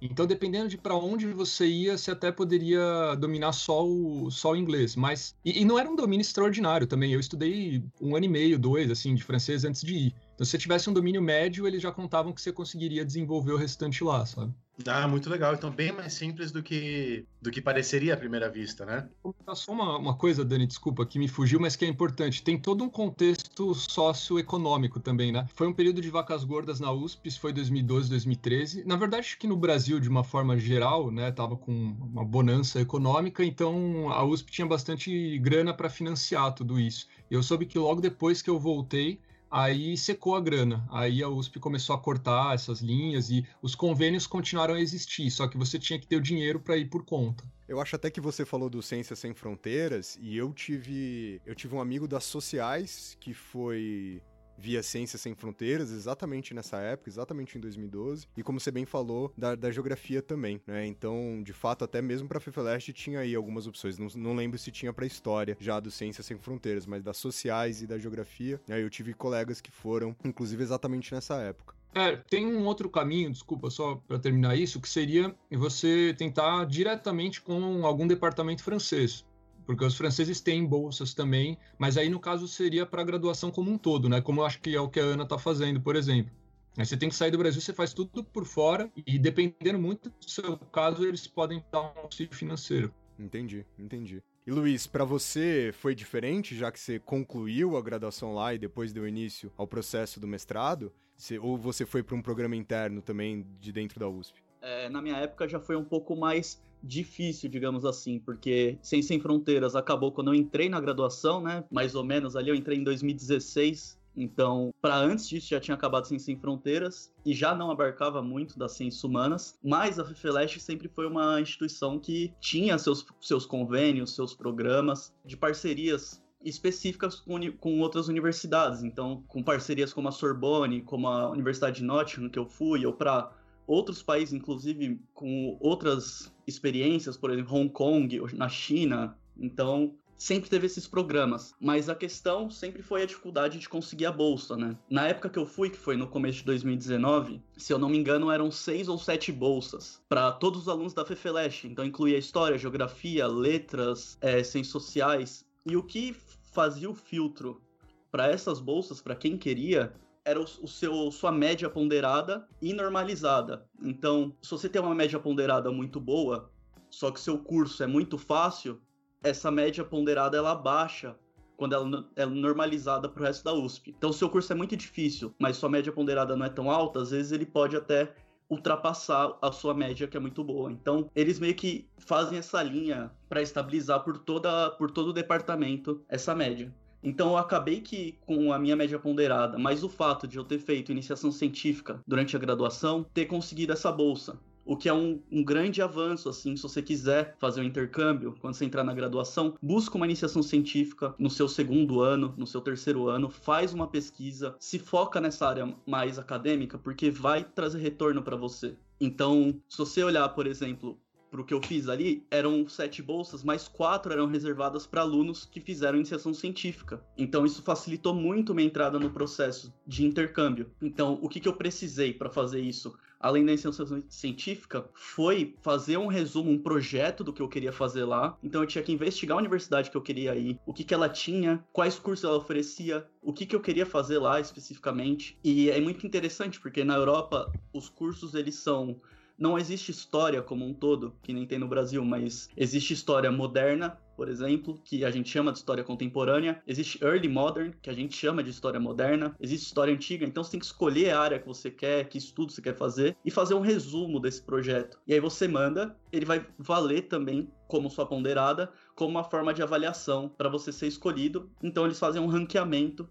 Então, 0.00 0.26
dependendo 0.26 0.68
de 0.68 0.78
para 0.78 0.94
onde 0.94 1.26
você 1.26 1.66
ia, 1.66 1.98
você 1.98 2.10
até 2.10 2.32
poderia 2.32 3.14
dominar 3.16 3.52
só 3.52 3.86
o, 3.86 4.30
só 4.30 4.52
o 4.52 4.56
inglês. 4.56 4.96
Mas. 4.96 5.34
E, 5.44 5.60
e, 5.60 5.64
não 5.64 5.78
era 5.78 5.88
um 5.88 5.96
domínio 5.96 6.22
extraordinário 6.22 6.86
também. 6.86 7.12
Eu 7.12 7.20
estudei 7.20 7.82
um 8.00 8.16
ano 8.16 8.24
e 8.24 8.28
meio, 8.28 8.58
dois, 8.58 8.90
assim, 8.90 9.14
de 9.14 9.22
francês 9.22 9.64
antes 9.64 9.82
de 9.82 9.94
ir. 9.94 10.14
Então, 10.34 10.44
se 10.44 10.52
você 10.52 10.58
tivesse 10.58 10.88
um 10.88 10.92
domínio 10.92 11.20
médio, 11.20 11.66
eles 11.66 11.82
já 11.82 11.92
contavam 11.92 12.32
que 12.32 12.40
você 12.40 12.50
conseguiria 12.50 13.04
desenvolver 13.04 13.52
o 13.52 13.56
restante 13.56 14.02
lá, 14.02 14.24
sabe? 14.24 14.54
Ah, 14.86 15.06
muito 15.08 15.28
legal. 15.28 15.54
Então, 15.54 15.70
bem 15.70 15.92
mais 15.92 16.12
simples 16.12 16.50
do 16.50 16.62
que, 16.62 17.24
do 17.40 17.50
que 17.50 17.60
pareceria 17.60 18.14
à 18.14 18.16
primeira 18.16 18.48
vista, 18.48 18.84
né? 18.84 19.08
Só 19.54 19.72
uma, 19.72 19.98
uma 19.98 20.16
coisa, 20.16 20.44
Dani, 20.44 20.66
desculpa, 20.66 21.04
que 21.04 21.18
me 21.18 21.28
fugiu, 21.28 21.60
mas 21.60 21.76
que 21.76 21.84
é 21.84 21.88
importante. 21.88 22.42
Tem 22.42 22.58
todo 22.58 22.84
um 22.84 22.88
contexto 22.88 23.74
socioeconômico 23.74 25.00
também, 25.00 25.32
né? 25.32 25.46
Foi 25.54 25.66
um 25.66 25.72
período 25.72 26.00
de 26.00 26.10
vacas 26.10 26.44
gordas 26.44 26.80
na 26.80 26.92
USP, 26.92 27.28
isso 27.28 27.40
foi 27.40 27.52
2012, 27.52 28.08
2013. 28.10 28.84
Na 28.84 28.96
verdade, 28.96 29.26
acho 29.26 29.38
que 29.38 29.46
no 29.46 29.56
Brasil, 29.56 30.00
de 30.00 30.08
uma 30.08 30.24
forma 30.24 30.56
geral, 30.58 31.10
né, 31.10 31.30
tava 31.30 31.56
com 31.56 31.72
uma 31.72 32.24
bonança 32.24 32.80
econômica, 32.80 33.44
então 33.44 34.10
a 34.10 34.24
USP 34.24 34.52
tinha 34.52 34.66
bastante 34.66 35.38
grana 35.38 35.74
para 35.74 35.90
financiar 35.90 36.54
tudo 36.54 36.78
isso. 36.78 37.06
Eu 37.30 37.42
soube 37.42 37.66
que 37.66 37.78
logo 37.78 38.00
depois 38.00 38.42
que 38.42 38.50
eu 38.50 38.58
voltei, 38.58 39.20
aí 39.50 39.96
secou 39.96 40.36
a 40.36 40.40
grana. 40.40 40.86
Aí 40.90 41.22
a 41.22 41.28
USP 41.28 41.58
começou 41.58 41.94
a 41.94 41.98
cortar 41.98 42.54
essas 42.54 42.80
linhas 42.80 43.30
e 43.30 43.46
os 43.60 43.74
convênios 43.74 44.26
continuaram 44.26 44.74
a 44.74 44.80
existir, 44.80 45.30
só 45.30 45.48
que 45.48 45.58
você 45.58 45.78
tinha 45.78 45.98
que 45.98 46.06
ter 46.06 46.16
o 46.16 46.20
dinheiro 46.20 46.60
para 46.60 46.76
ir 46.76 46.88
por 46.88 47.04
conta. 47.04 47.44
Eu 47.68 47.80
acho 47.80 47.94
até 47.96 48.10
que 48.10 48.20
você 48.20 48.44
falou 48.44 48.68
do 48.68 48.82
Ciências 48.82 49.18
Sem 49.18 49.32
Fronteiras 49.32 50.18
e 50.20 50.36
eu 50.36 50.52
tive 50.52 51.40
eu 51.46 51.54
tive 51.54 51.74
um 51.74 51.80
amigo 51.80 52.08
das 52.08 52.24
sociais 52.24 53.16
que 53.20 53.32
foi 53.32 54.22
via 54.60 54.82
Ciências 54.82 55.22
Sem 55.22 55.34
Fronteiras, 55.34 55.90
exatamente 55.90 56.52
nessa 56.52 56.78
época, 56.78 57.08
exatamente 57.08 57.56
em 57.56 57.60
2012. 57.60 58.28
E 58.36 58.42
como 58.42 58.60
você 58.60 58.70
bem 58.70 58.84
falou, 58.84 59.32
da, 59.36 59.54
da 59.54 59.70
geografia 59.70 60.20
também, 60.20 60.60
né? 60.66 60.86
Então, 60.86 61.42
de 61.42 61.52
fato, 61.52 61.84
até 61.84 62.02
mesmo 62.02 62.28
pra 62.28 62.38
FEFELEST 62.38 62.92
tinha 62.92 63.20
aí 63.20 63.34
algumas 63.34 63.66
opções. 63.66 63.98
Não, 63.98 64.08
não 64.14 64.34
lembro 64.34 64.58
se 64.58 64.70
tinha 64.70 64.92
pra 64.92 65.06
história 65.06 65.56
já 65.58 65.80
do 65.80 65.90
Ciências 65.90 66.26
Sem 66.26 66.36
Fronteiras, 66.36 66.86
mas 66.86 67.02
das 67.02 67.16
sociais 67.16 67.82
e 67.82 67.86
da 67.86 67.98
geografia. 67.98 68.60
Né? 68.68 68.82
Eu 68.82 68.90
tive 68.90 69.14
colegas 69.14 69.60
que 69.60 69.70
foram, 69.70 70.14
inclusive, 70.24 70.62
exatamente 70.62 71.14
nessa 71.14 71.36
época. 71.36 71.74
É, 71.94 72.16
tem 72.16 72.46
um 72.46 72.64
outro 72.66 72.88
caminho, 72.88 73.32
desculpa, 73.32 73.68
só 73.68 73.96
para 74.06 74.18
terminar 74.18 74.56
isso, 74.56 74.80
que 74.80 74.88
seria 74.88 75.34
você 75.50 76.14
tentar 76.16 76.64
diretamente 76.64 77.40
com 77.40 77.84
algum 77.84 78.06
departamento 78.06 78.62
francês, 78.62 79.24
porque 79.66 79.84
os 79.84 79.96
franceses 79.96 80.40
têm 80.40 80.64
bolsas 80.64 81.14
também, 81.14 81.58
mas 81.78 81.96
aí 81.96 82.08
no 82.08 82.20
caso 82.20 82.48
seria 82.48 82.84
para 82.84 83.02
a 83.02 83.04
graduação 83.04 83.50
como 83.50 83.70
um 83.70 83.78
todo, 83.78 84.08
né? 84.08 84.20
Como 84.20 84.40
eu 84.40 84.46
acho 84.46 84.60
que 84.60 84.74
é 84.74 84.80
o 84.80 84.88
que 84.88 85.00
a 85.00 85.04
Ana 85.04 85.24
está 85.24 85.38
fazendo, 85.38 85.80
por 85.80 85.96
exemplo. 85.96 86.32
Aí 86.76 86.86
você 86.86 86.96
tem 86.96 87.08
que 87.08 87.14
sair 87.14 87.30
do 87.30 87.38
Brasil, 87.38 87.60
você 87.60 87.72
faz 87.72 87.92
tudo 87.92 88.22
por 88.22 88.44
fora 88.44 88.90
e 89.06 89.18
dependendo 89.18 89.78
muito 89.78 90.08
do 90.08 90.30
seu 90.30 90.56
caso, 90.56 91.04
eles 91.06 91.26
podem 91.26 91.62
dar 91.70 91.82
um 91.82 92.00
auxílio 92.02 92.34
financeiro. 92.34 92.94
Entendi, 93.18 93.66
entendi. 93.78 94.22
E 94.46 94.50
Luiz, 94.50 94.86
para 94.86 95.04
você 95.04 95.70
foi 95.74 95.94
diferente, 95.94 96.56
já 96.56 96.72
que 96.72 96.80
você 96.80 96.98
concluiu 96.98 97.76
a 97.76 97.82
graduação 97.82 98.34
lá 98.34 98.54
e 98.54 98.58
depois 98.58 98.92
deu 98.92 99.06
início 99.06 99.52
ao 99.56 99.66
processo 99.66 100.18
do 100.18 100.26
mestrado? 100.26 100.92
Você, 101.16 101.38
ou 101.38 101.58
você 101.58 101.84
foi 101.84 102.02
para 102.02 102.16
um 102.16 102.22
programa 102.22 102.56
interno 102.56 103.02
também 103.02 103.46
de 103.60 103.72
dentro 103.72 104.00
da 104.00 104.08
USP? 104.08 104.42
É, 104.62 104.88
na 104.88 105.02
minha 105.02 105.16
época 105.16 105.46
já 105.46 105.60
foi 105.60 105.76
um 105.76 105.84
pouco 105.84 106.16
mais 106.16 106.62
difícil, 106.82 107.48
digamos 107.48 107.84
assim, 107.84 108.18
porque 108.18 108.78
Sem 108.82 109.02
Sem 109.02 109.20
Fronteiras 109.20 109.76
acabou 109.76 110.12
quando 110.12 110.28
eu 110.28 110.34
entrei 110.34 110.68
na 110.68 110.80
graduação, 110.80 111.40
né? 111.40 111.64
Mais 111.70 111.94
ou 111.94 112.04
menos 112.04 112.36
ali, 112.36 112.50
eu 112.50 112.54
entrei 112.54 112.78
em 112.78 112.84
2016. 112.84 113.98
Então, 114.16 114.74
para 114.82 114.96
antes 114.96 115.28
disso 115.28 115.48
já 115.48 115.60
tinha 115.60 115.74
acabado 115.74 116.06
Sem 116.06 116.18
Sem 116.18 116.36
Fronteiras 116.36 117.12
e 117.24 117.32
já 117.32 117.54
não 117.54 117.70
abarcava 117.70 118.20
muito 118.20 118.58
das 118.58 118.72
ciências 118.72 119.04
humanas, 119.04 119.56
mas 119.62 119.98
a 119.98 120.04
FEFELESH 120.04 120.60
sempre 120.60 120.88
foi 120.88 121.06
uma 121.06 121.40
instituição 121.40 121.98
que 121.98 122.32
tinha 122.40 122.76
seus, 122.76 123.06
seus 123.20 123.46
convênios, 123.46 124.14
seus 124.14 124.34
programas 124.34 125.12
de 125.24 125.36
parcerias 125.36 126.20
específicas 126.44 127.16
com, 127.16 127.38
com, 127.52 127.80
outras 127.80 128.08
universidades. 128.08 128.82
Então, 128.82 129.22
com 129.28 129.42
parcerias 129.42 129.92
como 129.92 130.08
a 130.08 130.12
Sorbonne, 130.12 130.82
como 130.82 131.06
a 131.06 131.30
Universidade 131.30 131.76
de 131.76 131.84
Nottingham, 131.84 132.30
que 132.30 132.38
eu 132.38 132.46
fui, 132.46 132.84
ou 132.86 132.92
para 132.92 133.30
outros 133.70 134.02
países, 134.02 134.34
inclusive 134.34 135.00
com 135.14 135.56
outras 135.60 136.32
experiências, 136.44 137.16
por 137.16 137.30
exemplo, 137.30 137.54
Hong 137.54 137.70
Kong, 137.70 138.20
na 138.34 138.48
China. 138.48 139.16
Então, 139.38 139.94
sempre 140.16 140.50
teve 140.50 140.66
esses 140.66 140.88
programas, 140.88 141.54
mas 141.60 141.88
a 141.88 141.94
questão 141.94 142.50
sempre 142.50 142.82
foi 142.82 143.02
a 143.02 143.06
dificuldade 143.06 143.60
de 143.60 143.68
conseguir 143.68 144.06
a 144.06 144.12
bolsa, 144.12 144.56
né? 144.56 144.76
Na 144.90 145.06
época 145.06 145.30
que 145.30 145.38
eu 145.38 145.46
fui, 145.46 145.70
que 145.70 145.78
foi 145.78 145.96
no 145.96 146.08
começo 146.08 146.38
de 146.38 146.46
2019, 146.46 147.40
se 147.56 147.72
eu 147.72 147.78
não 147.78 147.88
me 147.88 147.96
engano, 147.96 148.28
eram 148.28 148.50
seis 148.50 148.88
ou 148.88 148.98
sete 148.98 149.30
bolsas 149.30 150.02
para 150.08 150.32
todos 150.32 150.62
os 150.62 150.68
alunos 150.68 150.92
da 150.92 151.04
FEFELESH, 151.04 151.66
então 151.66 151.84
incluía 151.84 152.18
história, 152.18 152.58
geografia, 152.58 153.28
letras, 153.28 154.18
é, 154.20 154.42
ciências 154.42 154.72
sociais. 154.72 155.46
E 155.64 155.76
o 155.76 155.82
que 155.84 156.12
fazia 156.52 156.90
o 156.90 156.94
filtro 156.94 157.62
para 158.10 158.26
essas 158.26 158.58
bolsas, 158.58 159.00
para 159.00 159.14
quem 159.14 159.38
queria, 159.38 159.92
era 160.30 160.40
o, 160.40 160.44
o, 160.44 160.68
seu 160.68 161.10
sua 161.10 161.32
média 161.32 161.68
ponderada 161.68 162.46
e 162.62 162.72
normalizada. 162.72 163.66
Então, 163.82 164.34
se 164.40 164.50
você 164.50 164.68
tem 164.68 164.80
uma 164.80 164.94
média 164.94 165.18
ponderada 165.18 165.70
muito 165.72 166.00
boa, 166.00 166.50
só 166.88 167.10
que 167.10 167.20
seu 167.20 167.38
curso 167.38 167.82
é 167.82 167.86
muito 167.86 168.16
fácil, 168.16 168.80
essa 169.22 169.50
média 169.50 169.84
ponderada 169.84 170.36
ela 170.36 170.54
baixa 170.54 171.16
quando 171.56 171.74
ela 171.74 172.08
é 172.16 172.24
normalizada 172.24 173.08
para 173.08 173.22
o 173.22 173.26
resto 173.26 173.44
da 173.44 173.52
USP. 173.52 173.94
Então, 173.96 174.12
se 174.12 174.20
seu 174.20 174.30
curso 174.30 174.52
é 174.52 174.56
muito 174.56 174.76
difícil, 174.76 175.34
mas 175.38 175.58
sua 175.58 175.68
média 175.68 175.92
ponderada 175.92 176.34
não 176.34 176.46
é 176.46 176.48
tão 176.48 176.70
alta, 176.70 177.02
às 177.02 177.10
vezes 177.10 177.32
ele 177.32 177.44
pode 177.44 177.76
até 177.76 178.14
ultrapassar 178.48 179.36
a 179.42 179.52
sua 179.52 179.74
média, 179.74 180.08
que 180.08 180.16
é 180.16 180.20
muito 180.20 180.42
boa. 180.42 180.72
Então, 180.72 181.10
eles 181.14 181.38
meio 181.38 181.54
que 181.54 181.88
fazem 181.98 182.38
essa 182.38 182.62
linha 182.62 183.10
para 183.28 183.42
estabilizar 183.42 184.02
por, 184.02 184.18
toda, 184.18 184.70
por 184.70 184.90
todo 184.90 185.08
o 185.08 185.12
departamento 185.12 186.02
essa 186.08 186.34
média. 186.34 186.74
Então 187.02 187.30
eu 187.30 187.36
acabei 187.36 187.80
que 187.80 188.18
com 188.26 188.52
a 188.52 188.58
minha 188.58 188.76
média 188.76 188.98
ponderada, 188.98 189.58
mais 189.58 189.82
o 189.82 189.88
fato 189.88 190.28
de 190.28 190.36
eu 190.36 190.44
ter 190.44 190.58
feito 190.58 190.92
iniciação 190.92 191.32
científica 191.32 192.02
durante 192.06 192.36
a 192.36 192.38
graduação, 192.38 193.04
ter 193.14 193.26
conseguido 193.26 193.72
essa 193.72 193.90
bolsa 193.90 194.38
o 194.70 194.76
que 194.76 194.88
é 194.88 194.94
um, 194.94 195.20
um, 195.32 195.42
grande 195.42 195.82
avanço, 195.82 196.28
assim, 196.28 196.54
se 196.54 196.62
você 196.62 196.80
quiser 196.80 197.34
fazer 197.40 197.60
um 197.60 197.64
intercâmbio, 197.64 198.36
quando 198.40 198.54
você 198.54 198.64
entrar 198.64 198.84
na 198.84 198.94
graduação, 198.94 199.54
busca 199.60 199.96
uma 199.96 200.06
iniciação 200.06 200.44
científica 200.44 201.12
no 201.18 201.28
seu 201.28 201.48
segundo 201.48 202.00
ano, 202.00 202.34
no 202.36 202.46
seu 202.46 202.60
terceiro 202.60 203.08
ano, 203.08 203.28
faz 203.28 203.74
uma 203.74 203.88
pesquisa, 203.88 204.54
se 204.60 204.78
foca 204.78 205.20
nessa 205.20 205.48
área 205.48 205.74
mais 205.84 206.20
acadêmica, 206.20 206.78
porque 206.78 207.10
vai 207.10 207.42
trazer 207.42 207.80
retorno 207.80 208.22
para 208.22 208.36
você. 208.36 208.76
Então, 209.00 209.60
se 209.68 209.78
você 209.78 210.04
olhar, 210.04 210.28
por 210.28 210.46
exemplo, 210.46 210.96
para 211.30 211.40
o 211.40 211.44
que 211.44 211.54
eu 211.54 211.62
fiz 211.62 211.88
ali, 211.88 212.26
eram 212.30 212.68
sete 212.68 213.02
bolsas, 213.02 213.44
mas 213.44 213.68
quatro 213.68 214.12
eram 214.12 214.26
reservadas 214.26 214.86
para 214.86 215.02
alunos 215.02 215.44
que 215.44 215.60
fizeram 215.60 215.98
iniciação 215.98 216.34
científica. 216.34 217.02
Então 217.16 217.46
isso 217.46 217.62
facilitou 217.62 218.14
muito 218.14 218.54
minha 218.54 218.66
entrada 218.66 218.98
no 218.98 219.10
processo 219.10 219.72
de 219.86 220.04
intercâmbio. 220.04 220.70
Então, 220.82 221.18
o 221.22 221.28
que, 221.28 221.40
que 221.40 221.48
eu 221.48 221.54
precisei 221.54 222.12
para 222.12 222.28
fazer 222.28 222.60
isso? 222.60 222.94
além 223.20 223.44
da 223.44 223.52
iniciação 223.52 224.02
científica, 224.08 224.88
foi 224.94 225.54
fazer 225.60 225.98
um 225.98 226.06
resumo, 226.06 226.50
um 226.50 226.58
projeto 226.58 227.22
do 227.22 227.34
que 227.34 227.42
eu 227.42 227.48
queria 227.48 227.70
fazer 227.70 228.04
lá. 228.04 228.38
Então 228.42 228.62
eu 228.62 228.66
tinha 228.66 228.82
que 228.82 228.92
investigar 228.92 229.36
a 229.36 229.40
universidade 229.40 229.90
que 229.90 229.96
eu 229.96 230.00
queria 230.00 230.34
ir, 230.34 230.58
o 230.64 230.72
que, 230.72 230.82
que 230.82 230.94
ela 230.94 231.08
tinha, 231.08 231.62
quais 231.70 231.98
cursos 231.98 232.24
ela 232.24 232.38
oferecia, 232.38 233.06
o 233.20 233.30
que, 233.30 233.44
que 233.44 233.54
eu 233.54 233.60
queria 233.60 233.84
fazer 233.84 234.18
lá 234.18 234.40
especificamente. 234.40 235.38
E 235.44 235.68
é 235.68 235.78
muito 235.78 236.06
interessante 236.06 236.58
porque 236.58 236.82
na 236.82 236.96
Europa 236.96 237.52
os 237.74 237.90
cursos 237.90 238.34
eles 238.34 238.54
são 238.54 238.98
não 239.40 239.58
existe 239.58 239.90
história 239.90 240.42
como 240.42 240.66
um 240.66 240.74
todo, 240.74 241.14
que 241.22 241.32
nem 241.32 241.46
tem 241.46 241.58
no 241.58 241.66
Brasil, 241.66 242.04
mas 242.04 242.50
existe 242.54 242.92
história 242.92 243.32
moderna, 243.32 243.98
por 244.14 244.28
exemplo, 244.28 244.78
que 244.84 245.02
a 245.02 245.10
gente 245.10 245.30
chama 245.30 245.50
de 245.50 245.56
história 245.56 245.82
contemporânea. 245.82 246.62
Existe 246.66 247.02
early 247.02 247.26
modern, 247.26 247.72
que 247.80 247.88
a 247.88 247.94
gente 247.94 248.14
chama 248.14 248.42
de 248.42 248.50
história 248.50 248.78
moderna. 248.78 249.34
Existe 249.40 249.64
história 249.64 249.94
antiga, 249.94 250.26
então 250.26 250.44
você 250.44 250.50
tem 250.50 250.60
que 250.60 250.66
escolher 250.66 251.12
a 251.12 251.20
área 251.20 251.38
que 251.38 251.46
você 251.46 251.70
quer, 251.70 252.06
que 252.06 252.18
estudo 252.18 252.52
você 252.52 252.60
quer 252.60 252.76
fazer 252.76 253.16
e 253.24 253.30
fazer 253.30 253.54
um 253.54 253.62
resumo 253.62 254.20
desse 254.20 254.42
projeto. 254.42 254.98
E 255.06 255.14
aí 255.14 255.20
você 255.20 255.48
manda, 255.48 255.96
ele 256.12 256.26
vai 256.26 256.46
valer 256.58 257.08
também 257.08 257.50
como 257.66 257.88
sua 257.88 258.04
ponderada, 258.04 258.70
como 258.94 259.10
uma 259.10 259.24
forma 259.24 259.54
de 259.54 259.62
avaliação 259.62 260.28
para 260.28 260.50
você 260.50 260.70
ser 260.70 260.86
escolhido. 260.86 261.50
Então 261.62 261.86
eles 261.86 261.98
fazem 261.98 262.20
um 262.20 262.26
ranqueamento 262.26 263.08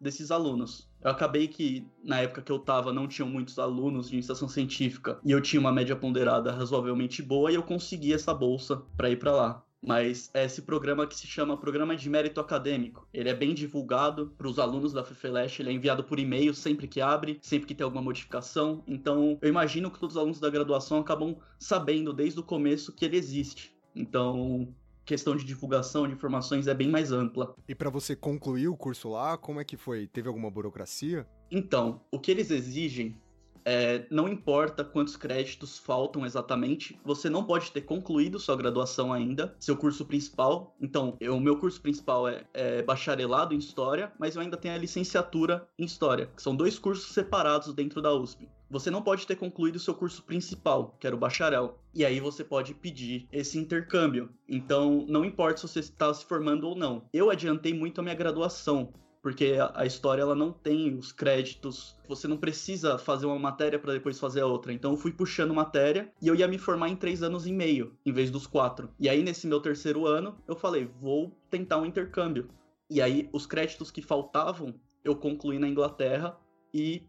desses 0.00 0.30
alunos. 0.30 0.91
Eu 1.04 1.10
acabei 1.10 1.48
que, 1.48 1.86
na 2.04 2.20
época 2.20 2.42
que 2.42 2.52
eu 2.52 2.58
tava, 2.58 2.92
não 2.92 3.08
tinham 3.08 3.28
muitos 3.28 3.58
alunos 3.58 4.08
de 4.08 4.14
iniciação 4.14 4.48
científica 4.48 5.18
e 5.24 5.32
eu 5.32 5.40
tinha 5.40 5.58
uma 5.58 5.72
média 5.72 5.96
ponderada 5.96 6.52
razoavelmente 6.52 7.22
boa 7.22 7.50
e 7.50 7.56
eu 7.56 7.62
consegui 7.62 8.12
essa 8.12 8.32
bolsa 8.32 8.82
para 8.96 9.10
ir 9.10 9.18
para 9.18 9.32
lá. 9.32 9.64
Mas 9.84 10.30
é 10.32 10.44
esse 10.44 10.62
programa 10.62 11.08
que 11.08 11.16
se 11.16 11.26
chama 11.26 11.56
Programa 11.56 11.96
de 11.96 12.08
Mérito 12.08 12.40
Acadêmico. 12.40 13.08
Ele 13.12 13.28
é 13.28 13.34
bem 13.34 13.52
divulgado 13.52 14.32
para 14.38 14.46
os 14.46 14.60
alunos 14.60 14.92
da 14.92 15.02
FEFELESH, 15.02 15.58
ele 15.58 15.70
é 15.70 15.72
enviado 15.72 16.04
por 16.04 16.20
e-mail 16.20 16.54
sempre 16.54 16.86
que 16.86 17.00
abre, 17.00 17.40
sempre 17.42 17.66
que 17.66 17.74
tem 17.74 17.84
alguma 17.84 18.00
modificação. 18.00 18.84
Então, 18.86 19.36
eu 19.42 19.48
imagino 19.48 19.90
que 19.90 19.98
todos 19.98 20.14
os 20.14 20.20
alunos 20.20 20.38
da 20.38 20.48
graduação 20.48 20.98
acabam 20.98 21.36
sabendo 21.58 22.12
desde 22.12 22.38
o 22.38 22.44
começo 22.44 22.92
que 22.92 23.04
ele 23.04 23.16
existe. 23.16 23.74
Então, 23.94 24.72
questão 25.04 25.36
de 25.36 25.44
divulgação 25.44 26.06
de 26.06 26.14
informações 26.14 26.66
é 26.66 26.74
bem 26.74 26.88
mais 26.88 27.12
ampla. 27.12 27.54
E 27.68 27.74
para 27.74 27.90
você 27.90 28.14
concluir 28.14 28.68
o 28.68 28.76
curso 28.76 29.10
lá, 29.10 29.36
como 29.36 29.60
é 29.60 29.64
que 29.64 29.76
foi? 29.76 30.06
Teve 30.06 30.28
alguma 30.28 30.50
burocracia? 30.50 31.26
Então, 31.50 32.00
o 32.10 32.18
que 32.18 32.30
eles 32.30 32.50
exigem 32.50 33.16
é, 33.64 34.06
não 34.10 34.28
importa 34.28 34.84
quantos 34.84 35.16
créditos 35.16 35.78
faltam 35.78 36.26
exatamente, 36.26 36.98
você 37.04 37.30
não 37.30 37.44
pode 37.44 37.70
ter 37.70 37.82
concluído 37.82 38.38
sua 38.38 38.56
graduação 38.56 39.12
ainda, 39.12 39.54
seu 39.58 39.76
curso 39.76 40.04
principal. 40.04 40.74
Então, 40.80 41.16
o 41.20 41.40
meu 41.40 41.58
curso 41.58 41.80
principal 41.80 42.28
é, 42.28 42.44
é, 42.52 42.82
bacharelado 42.82 43.54
em 43.54 43.58
História, 43.58 44.12
mas 44.18 44.34
eu 44.34 44.42
ainda 44.42 44.56
tenho 44.56 44.74
a 44.74 44.78
licenciatura 44.78 45.66
em 45.78 45.84
História, 45.84 46.26
que 46.34 46.42
são 46.42 46.54
dois 46.56 46.78
cursos 46.78 47.12
separados 47.14 47.72
dentro 47.74 48.02
da 48.02 48.12
USP. 48.12 48.48
Você 48.72 48.90
não 48.90 49.02
pode 49.02 49.26
ter 49.26 49.36
concluído 49.36 49.78
seu 49.78 49.94
curso 49.94 50.22
principal, 50.22 50.96
que 50.98 51.06
era 51.06 51.14
o 51.14 51.18
bacharel. 51.18 51.78
E 51.94 52.06
aí 52.06 52.18
você 52.20 52.42
pode 52.42 52.72
pedir 52.72 53.28
esse 53.30 53.58
intercâmbio. 53.58 54.30
Então, 54.48 55.04
não 55.06 55.26
importa 55.26 55.58
se 55.58 55.68
você 55.68 55.80
está 55.80 56.12
se 56.14 56.24
formando 56.24 56.66
ou 56.66 56.74
não. 56.74 57.04
Eu 57.12 57.28
adiantei 57.28 57.74
muito 57.74 58.00
a 58.00 58.02
minha 58.02 58.14
graduação 58.14 58.94
porque 59.20 59.56
a, 59.74 59.84
história 59.84 60.22
ela 60.22 60.34
não 60.34 60.50
tem 60.50 60.96
os 60.96 61.12
créditos. 61.12 61.94
Você 62.08 62.26
não 62.26 62.38
precisa 62.38 62.96
fazer 62.96 63.26
uma 63.26 63.38
matéria 63.38 63.78
para 63.78 63.92
depois 63.92 64.18
fazer 64.18 64.40
a 64.40 64.46
outra. 64.46 64.72
Então 64.72 64.92
eu 64.92 64.96
fui 64.96 65.12
puxando 65.12 65.54
matéria 65.54 66.10
e 66.20 66.26
eu 66.26 66.34
ia 66.34 66.48
me 66.48 66.58
formar 66.58 66.88
em 66.88 66.96
três 66.96 67.22
anos 67.22 67.46
e 67.46 67.52
meio, 67.52 67.94
em 68.06 68.12
vez 68.12 68.30
dos 68.30 68.46
quatro. 68.46 68.90
E 68.98 69.06
aí 69.06 69.22
nesse 69.22 69.46
meu 69.46 69.60
terceiro 69.60 70.06
ano 70.06 70.36
eu 70.48 70.56
falei, 70.56 70.90
vou 70.98 71.30
tentar 71.50 71.78
um 71.78 71.86
intercâmbio. 71.86 72.48
E 72.90 73.02
aí 73.02 73.28
os 73.32 73.46
créditos 73.46 73.90
que 73.90 74.02
faltavam 74.02 74.74
eu 75.04 75.14
concluí 75.16 75.58
na 75.58 75.68
Inglaterra 75.68 76.36
e 76.72 77.02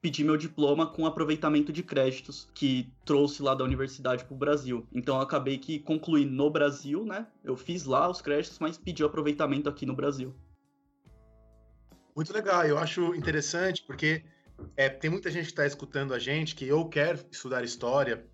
pedi 0.00 0.22
meu 0.22 0.36
diploma 0.36 0.86
com 0.86 1.04
aproveitamento 1.04 1.72
de 1.72 1.82
créditos 1.82 2.48
que 2.54 2.92
trouxe 3.04 3.42
lá 3.42 3.54
da 3.54 3.64
universidade 3.64 4.24
para 4.24 4.34
o 4.34 4.38
Brasil. 4.38 4.86
Então 4.92 5.16
eu 5.16 5.22
acabei 5.22 5.58
que 5.58 5.78
concluí 5.80 6.24
no 6.24 6.48
Brasil, 6.50 7.04
né? 7.04 7.26
Eu 7.42 7.56
fiz 7.56 7.84
lá 7.84 8.08
os 8.08 8.20
créditos, 8.20 8.58
mas 8.58 8.78
pedi 8.78 9.02
o 9.02 9.06
aproveitamento 9.06 9.68
aqui 9.68 9.84
no 9.84 9.94
Brasil. 9.94 10.34
Muito 12.14 12.32
legal, 12.32 12.64
eu 12.64 12.78
acho 12.78 13.14
interessante 13.14 13.82
porque 13.86 14.24
é, 14.76 14.88
tem 14.88 15.10
muita 15.10 15.30
gente 15.30 15.44
que 15.44 15.52
está 15.52 15.66
escutando 15.66 16.14
a 16.14 16.18
gente 16.18 16.54
que 16.54 16.70
ou 16.72 16.88
quer 16.88 17.24
estudar 17.30 17.62
história 17.62 18.26